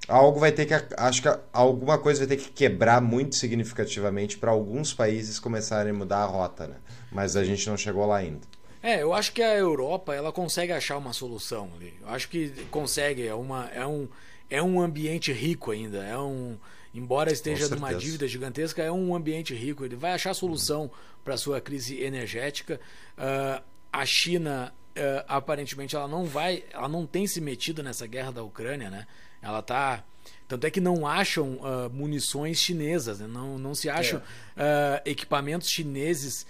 algo 0.08 0.40
vai 0.40 0.52
ter 0.52 0.66
que. 0.66 0.74
Acho 0.98 1.22
que 1.22 1.40
alguma 1.52 1.98
coisa 1.98 2.26
vai 2.26 2.36
ter 2.36 2.44
que 2.44 2.52
quebrar 2.52 3.02
muito 3.02 3.36
significativamente 3.36 4.38
para 4.38 4.52
alguns 4.52 4.94
países 4.94 5.40
começarem 5.40 5.92
a 5.92 5.96
mudar 5.96 6.20
a 6.20 6.26
rota, 6.26 6.68
né? 6.68 6.76
Mas 7.12 7.36
a 7.36 7.44
gente 7.44 7.68
não 7.68 7.78
chegou 7.78 8.06
lá 8.06 8.18
ainda. 8.18 8.42
É, 8.82 9.02
eu 9.02 9.14
acho 9.14 9.32
que 9.32 9.42
a 9.42 9.56
Europa 9.56 10.14
ela 10.14 10.32
consegue 10.32 10.74
achar 10.74 10.98
uma 10.98 11.14
solução 11.14 11.70
ali. 11.76 11.94
Eu 12.02 12.10
acho 12.10 12.28
que 12.30 12.50
consegue. 12.70 13.26
É, 13.26 13.34
uma, 13.34 13.70
é, 13.74 13.86
um, 13.86 14.08
é 14.50 14.62
um 14.62 14.82
ambiente 14.82 15.32
rico 15.32 15.72
ainda. 15.72 16.04
É 16.04 16.18
um 16.18 16.58
embora 16.94 17.32
esteja 17.32 17.68
numa 17.70 17.94
dívida 17.94 18.28
gigantesca, 18.28 18.84
é 18.84 18.92
um 18.92 19.16
ambiente 19.16 19.54
rico. 19.54 19.84
Ele 19.84 19.96
vai 19.96 20.12
achar 20.12 20.34
solução 20.34 20.92
para 21.24 21.38
sua 21.38 21.62
crise 21.62 22.02
energética. 22.02 22.80
Uh, 23.18 23.64
a 23.92 24.06
China, 24.06 24.74
uh, 24.98 25.26
aparentemente, 25.28 25.96
ela 25.96 26.08
não 26.08 26.26
vai, 26.26 26.64
ela 26.72 26.88
não 26.88 27.06
tem 27.06 27.28
se 27.28 27.40
metido 27.40 27.82
nessa 27.82 28.06
guerra 28.08 28.32
da 28.32 28.44
Ucrânia, 28.44 28.90
né? 28.90 29.08
Ela 29.42 29.60
está 29.60 30.04
tanto 30.48 30.68
é 30.68 30.72
que 30.72 30.80
não 30.80 31.08
acham 31.08 31.54
uh, 31.56 31.90
munições 31.92 32.60
chinesas, 32.60 33.20
né? 33.20 33.28
não, 33.28 33.58
não 33.58 33.74
se 33.74 33.90
acham 33.90 34.22
é. 34.56 35.02
equipamentos 35.06 35.68
chineses 35.70 36.46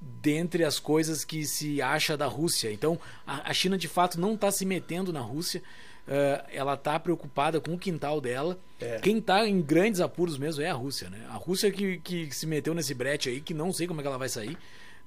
dentre 0.00 0.64
as 0.64 0.78
coisas 0.78 1.24
que 1.24 1.46
se 1.46 1.80
acha 1.80 2.16
da 2.16 2.26
Rússia. 2.26 2.72
Então, 2.72 2.98
a, 3.26 3.50
a 3.50 3.54
China 3.54 3.78
de 3.78 3.88
fato 3.88 4.20
não 4.20 4.34
está 4.34 4.50
se 4.50 4.64
metendo 4.64 5.12
na 5.12 5.20
Rússia. 5.20 5.62
Uh, 6.06 6.44
ela 6.52 6.74
está 6.74 6.98
preocupada 7.00 7.60
com 7.60 7.72
o 7.74 7.78
quintal 7.78 8.20
dela. 8.20 8.58
É. 8.78 8.98
Quem 8.98 9.18
está 9.18 9.48
em 9.48 9.62
grandes 9.62 10.00
apuros 10.00 10.36
mesmo 10.36 10.62
é 10.62 10.68
a 10.68 10.74
Rússia, 10.74 11.08
né? 11.08 11.26
A 11.30 11.34
Rússia 11.34 11.70
que, 11.70 11.98
que 11.98 12.30
se 12.30 12.46
meteu 12.46 12.74
nesse 12.74 12.92
brete 12.92 13.30
aí, 13.30 13.40
que 13.40 13.54
não 13.54 13.72
sei 13.72 13.86
como 13.86 14.00
é 14.00 14.02
que 14.02 14.08
ela 14.08 14.18
vai 14.18 14.28
sair. 14.28 14.58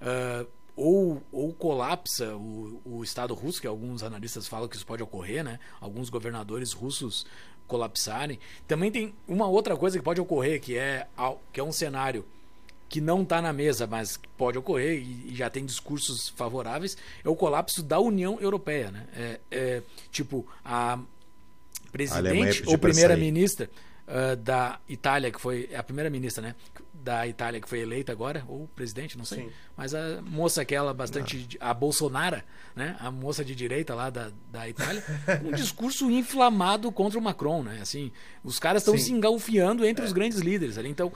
Uh, 0.01 0.47
ou, 0.75 1.23
ou 1.31 1.53
colapsa 1.53 2.35
o, 2.35 2.81
o 2.85 3.03
Estado 3.03 3.33
russo, 3.33 3.61
que 3.61 3.67
alguns 3.67 4.03
analistas 4.03 4.47
falam 4.47 4.67
que 4.67 4.75
isso 4.75 4.85
pode 4.85 5.03
ocorrer, 5.03 5.43
né? 5.43 5.59
Alguns 5.79 6.09
governadores 6.09 6.71
russos 6.71 7.25
colapsarem. 7.67 8.39
Também 8.67 8.91
tem 8.91 9.13
uma 9.27 9.47
outra 9.47 9.75
coisa 9.75 9.97
que 9.97 10.03
pode 10.03 10.21
ocorrer, 10.21 10.61
que 10.61 10.77
é, 10.77 11.07
que 11.51 11.59
é 11.59 11.63
um 11.63 11.71
cenário 11.71 12.25
que 12.89 13.01
não 13.01 13.23
está 13.23 13.41
na 13.41 13.51
mesa, 13.51 13.85
mas 13.85 14.19
pode 14.37 14.57
ocorrer 14.57 15.01
e, 15.01 15.35
já 15.35 15.49
tem 15.49 15.65
discursos 15.65 16.29
favoráveis, 16.29 16.97
é 17.23 17.29
o 17.29 17.35
colapso 17.35 17.83
da 17.83 17.99
União 17.99 18.39
Europeia. 18.39 18.91
Né? 18.91 19.07
É, 19.13 19.39
é 19.51 19.83
tipo, 20.11 20.47
a 20.63 20.99
presidente 21.91 22.63
a 22.65 22.69
ou 22.69 22.77
primeira-ministra 22.77 23.69
uh, 24.07 24.35
da 24.35 24.79
Itália, 24.87 25.31
que 25.31 25.39
foi 25.39 25.69
a 25.75 25.83
primeira-ministra 25.83 26.41
né? 26.41 26.55
da 26.93 27.25
Itália 27.25 27.61
que 27.61 27.69
foi 27.69 27.79
eleita 27.79 28.11
agora, 28.11 28.43
ou 28.47 28.67
presidente, 28.75 29.17
não 29.17 29.23
sei, 29.23 29.45
Sim. 29.45 29.49
mas 29.77 29.93
a 29.93 30.21
moça 30.21 30.61
aquela 30.61 30.93
bastante, 30.93 31.57
não. 31.59 31.67
a 31.67 31.73
Bolsonaro, 31.73 32.41
né? 32.75 32.97
a 32.99 33.09
moça 33.09 33.45
de 33.45 33.55
direita 33.55 33.95
lá 33.95 34.09
da, 34.09 34.29
da 34.51 34.67
Itália, 34.67 35.01
um 35.43 35.51
discurso 35.51 36.11
inflamado 36.11 36.91
contra 36.91 37.17
o 37.17 37.21
Macron. 37.21 37.63
Né? 37.63 37.79
Assim, 37.81 38.11
os 38.43 38.59
caras 38.59 38.81
estão 38.81 38.97
se 38.97 39.13
engalfiando 39.13 39.85
entre 39.85 40.03
é. 40.03 40.07
os 40.07 40.11
grandes 40.11 40.39
líderes 40.39 40.77
ali. 40.77 40.89
Então, 40.89 41.09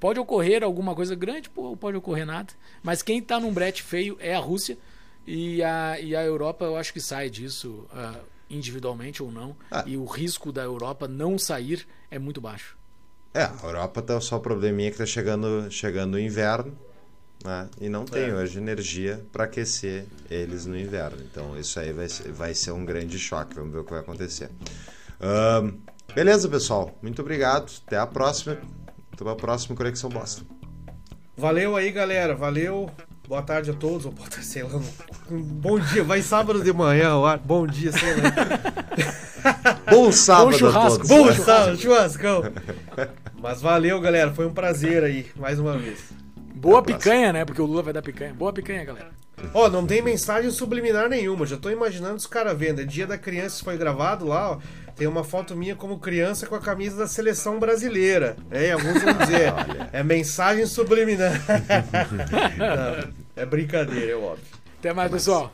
Pode 0.00 0.20
ocorrer 0.20 0.62
alguma 0.62 0.94
coisa 0.94 1.14
grande, 1.14 1.50
pô, 1.50 1.76
pode 1.76 1.96
ocorrer 1.96 2.26
nada. 2.26 2.52
Mas 2.82 3.02
quem 3.02 3.18
está 3.18 3.40
num 3.40 3.52
brete 3.52 3.82
feio 3.82 4.16
é 4.20 4.34
a 4.34 4.38
Rússia. 4.38 4.78
E 5.26 5.62
a, 5.62 6.00
e 6.00 6.16
a 6.16 6.24
Europa, 6.24 6.64
eu 6.64 6.76
acho 6.76 6.92
que 6.92 7.00
sai 7.00 7.28
disso 7.28 7.86
uh, 7.92 8.18
individualmente 8.48 9.22
ou 9.22 9.30
não. 9.30 9.54
Ah. 9.70 9.84
E 9.86 9.96
o 9.96 10.04
risco 10.06 10.50
da 10.50 10.62
Europa 10.62 11.06
não 11.06 11.38
sair 11.38 11.86
é 12.10 12.18
muito 12.18 12.40
baixo. 12.40 12.78
É, 13.34 13.42
a 13.42 13.60
Europa 13.62 14.00
tá 14.00 14.20
só 14.20 14.36
o 14.36 14.40
probleminha 14.40 14.90
que 14.90 14.94
está 14.94 15.06
chegando, 15.06 15.70
chegando 15.70 16.14
o 16.14 16.18
inverno. 16.18 16.76
Né? 17.44 17.68
E 17.80 17.88
não 17.88 18.04
tem 18.04 18.30
é. 18.30 18.34
hoje 18.34 18.58
energia 18.58 19.24
para 19.30 19.44
aquecer 19.44 20.06
eles 20.30 20.66
no 20.66 20.78
inverno. 20.78 21.18
Então 21.30 21.58
isso 21.58 21.78
aí 21.78 21.92
vai 21.92 22.08
ser, 22.08 22.32
vai 22.32 22.54
ser 22.54 22.72
um 22.72 22.84
grande 22.84 23.18
choque. 23.18 23.54
Vamos 23.54 23.72
ver 23.72 23.80
o 23.80 23.84
que 23.84 23.90
vai 23.90 24.00
acontecer. 24.00 24.50
Uh, 25.20 25.78
beleza, 26.14 26.48
pessoal. 26.48 26.96
Muito 27.02 27.20
obrigado. 27.20 27.70
Até 27.86 27.98
a 27.98 28.06
próxima. 28.06 28.58
Até 29.20 29.28
a 29.28 29.34
próxima 29.34 29.74
Conexão 29.74 30.08
Boston. 30.08 30.44
Valeu 31.36 31.74
aí, 31.74 31.90
galera. 31.90 32.36
Valeu. 32.36 32.88
Boa 33.26 33.42
tarde 33.42 33.72
a 33.72 33.74
todos. 33.74 34.06
Ou 34.06 34.12
boa 34.12 34.28
tarde, 34.28 34.46
sei 34.46 34.62
lá. 34.62 34.80
Bom 35.28 35.80
dia. 35.80 36.04
Vai 36.04 36.22
sábado 36.22 36.62
de 36.62 36.72
manhã, 36.72 37.14
Bom 37.44 37.66
dia, 37.66 37.90
sei 37.90 38.14
lá. 38.14 38.32
Bom 39.90 40.12
sábado 40.12 40.52
Bom 40.52 40.58
churrasco. 40.58 41.08
Bom 41.08 41.16
churrasco. 41.24 41.44
sábado, 41.44 41.76
churrascão. 41.78 42.42
Mas 43.42 43.60
valeu, 43.60 44.00
galera. 44.00 44.32
Foi 44.32 44.46
um 44.46 44.52
prazer 44.54 45.02
aí, 45.02 45.26
mais 45.34 45.58
uma 45.58 45.76
vez. 45.76 45.98
Boa 46.54 46.80
picanha, 46.80 47.32
né? 47.32 47.44
Porque 47.44 47.60
o 47.60 47.66
Lula 47.66 47.82
vai 47.82 47.92
dar 47.92 48.02
picanha. 48.02 48.32
Boa 48.32 48.52
picanha, 48.52 48.84
galera. 48.84 49.10
Ó, 49.54 49.66
oh, 49.66 49.68
não 49.68 49.86
tem 49.86 50.02
mensagem 50.02 50.50
subliminar 50.50 51.08
nenhuma. 51.08 51.46
Já 51.46 51.56
tô 51.56 51.70
imaginando 51.70 52.16
os 52.16 52.26
caras 52.26 52.56
vendo. 52.56 52.80
É 52.80 52.84
dia 52.84 53.06
da 53.06 53.18
criança 53.18 53.64
foi 53.64 53.76
gravado 53.76 54.26
lá, 54.26 54.52
ó. 54.52 54.58
Tem 54.96 55.06
uma 55.06 55.22
foto 55.22 55.54
minha 55.54 55.76
como 55.76 56.00
criança 56.00 56.46
com 56.46 56.56
a 56.56 56.60
camisa 56.60 56.96
da 56.96 57.06
seleção 57.06 57.58
brasileira. 57.60 58.36
É, 58.50 58.72
alguns 58.72 59.00
vão 59.00 59.14
dizer. 59.14 59.52
é 59.92 60.02
mensagem 60.02 60.66
subliminar. 60.66 61.32
Não, 62.58 63.12
é 63.36 63.46
brincadeira, 63.46 64.12
é 64.12 64.16
óbvio. 64.16 64.44
Até 64.78 64.92
mais, 64.92 65.10
pessoal. 65.10 65.52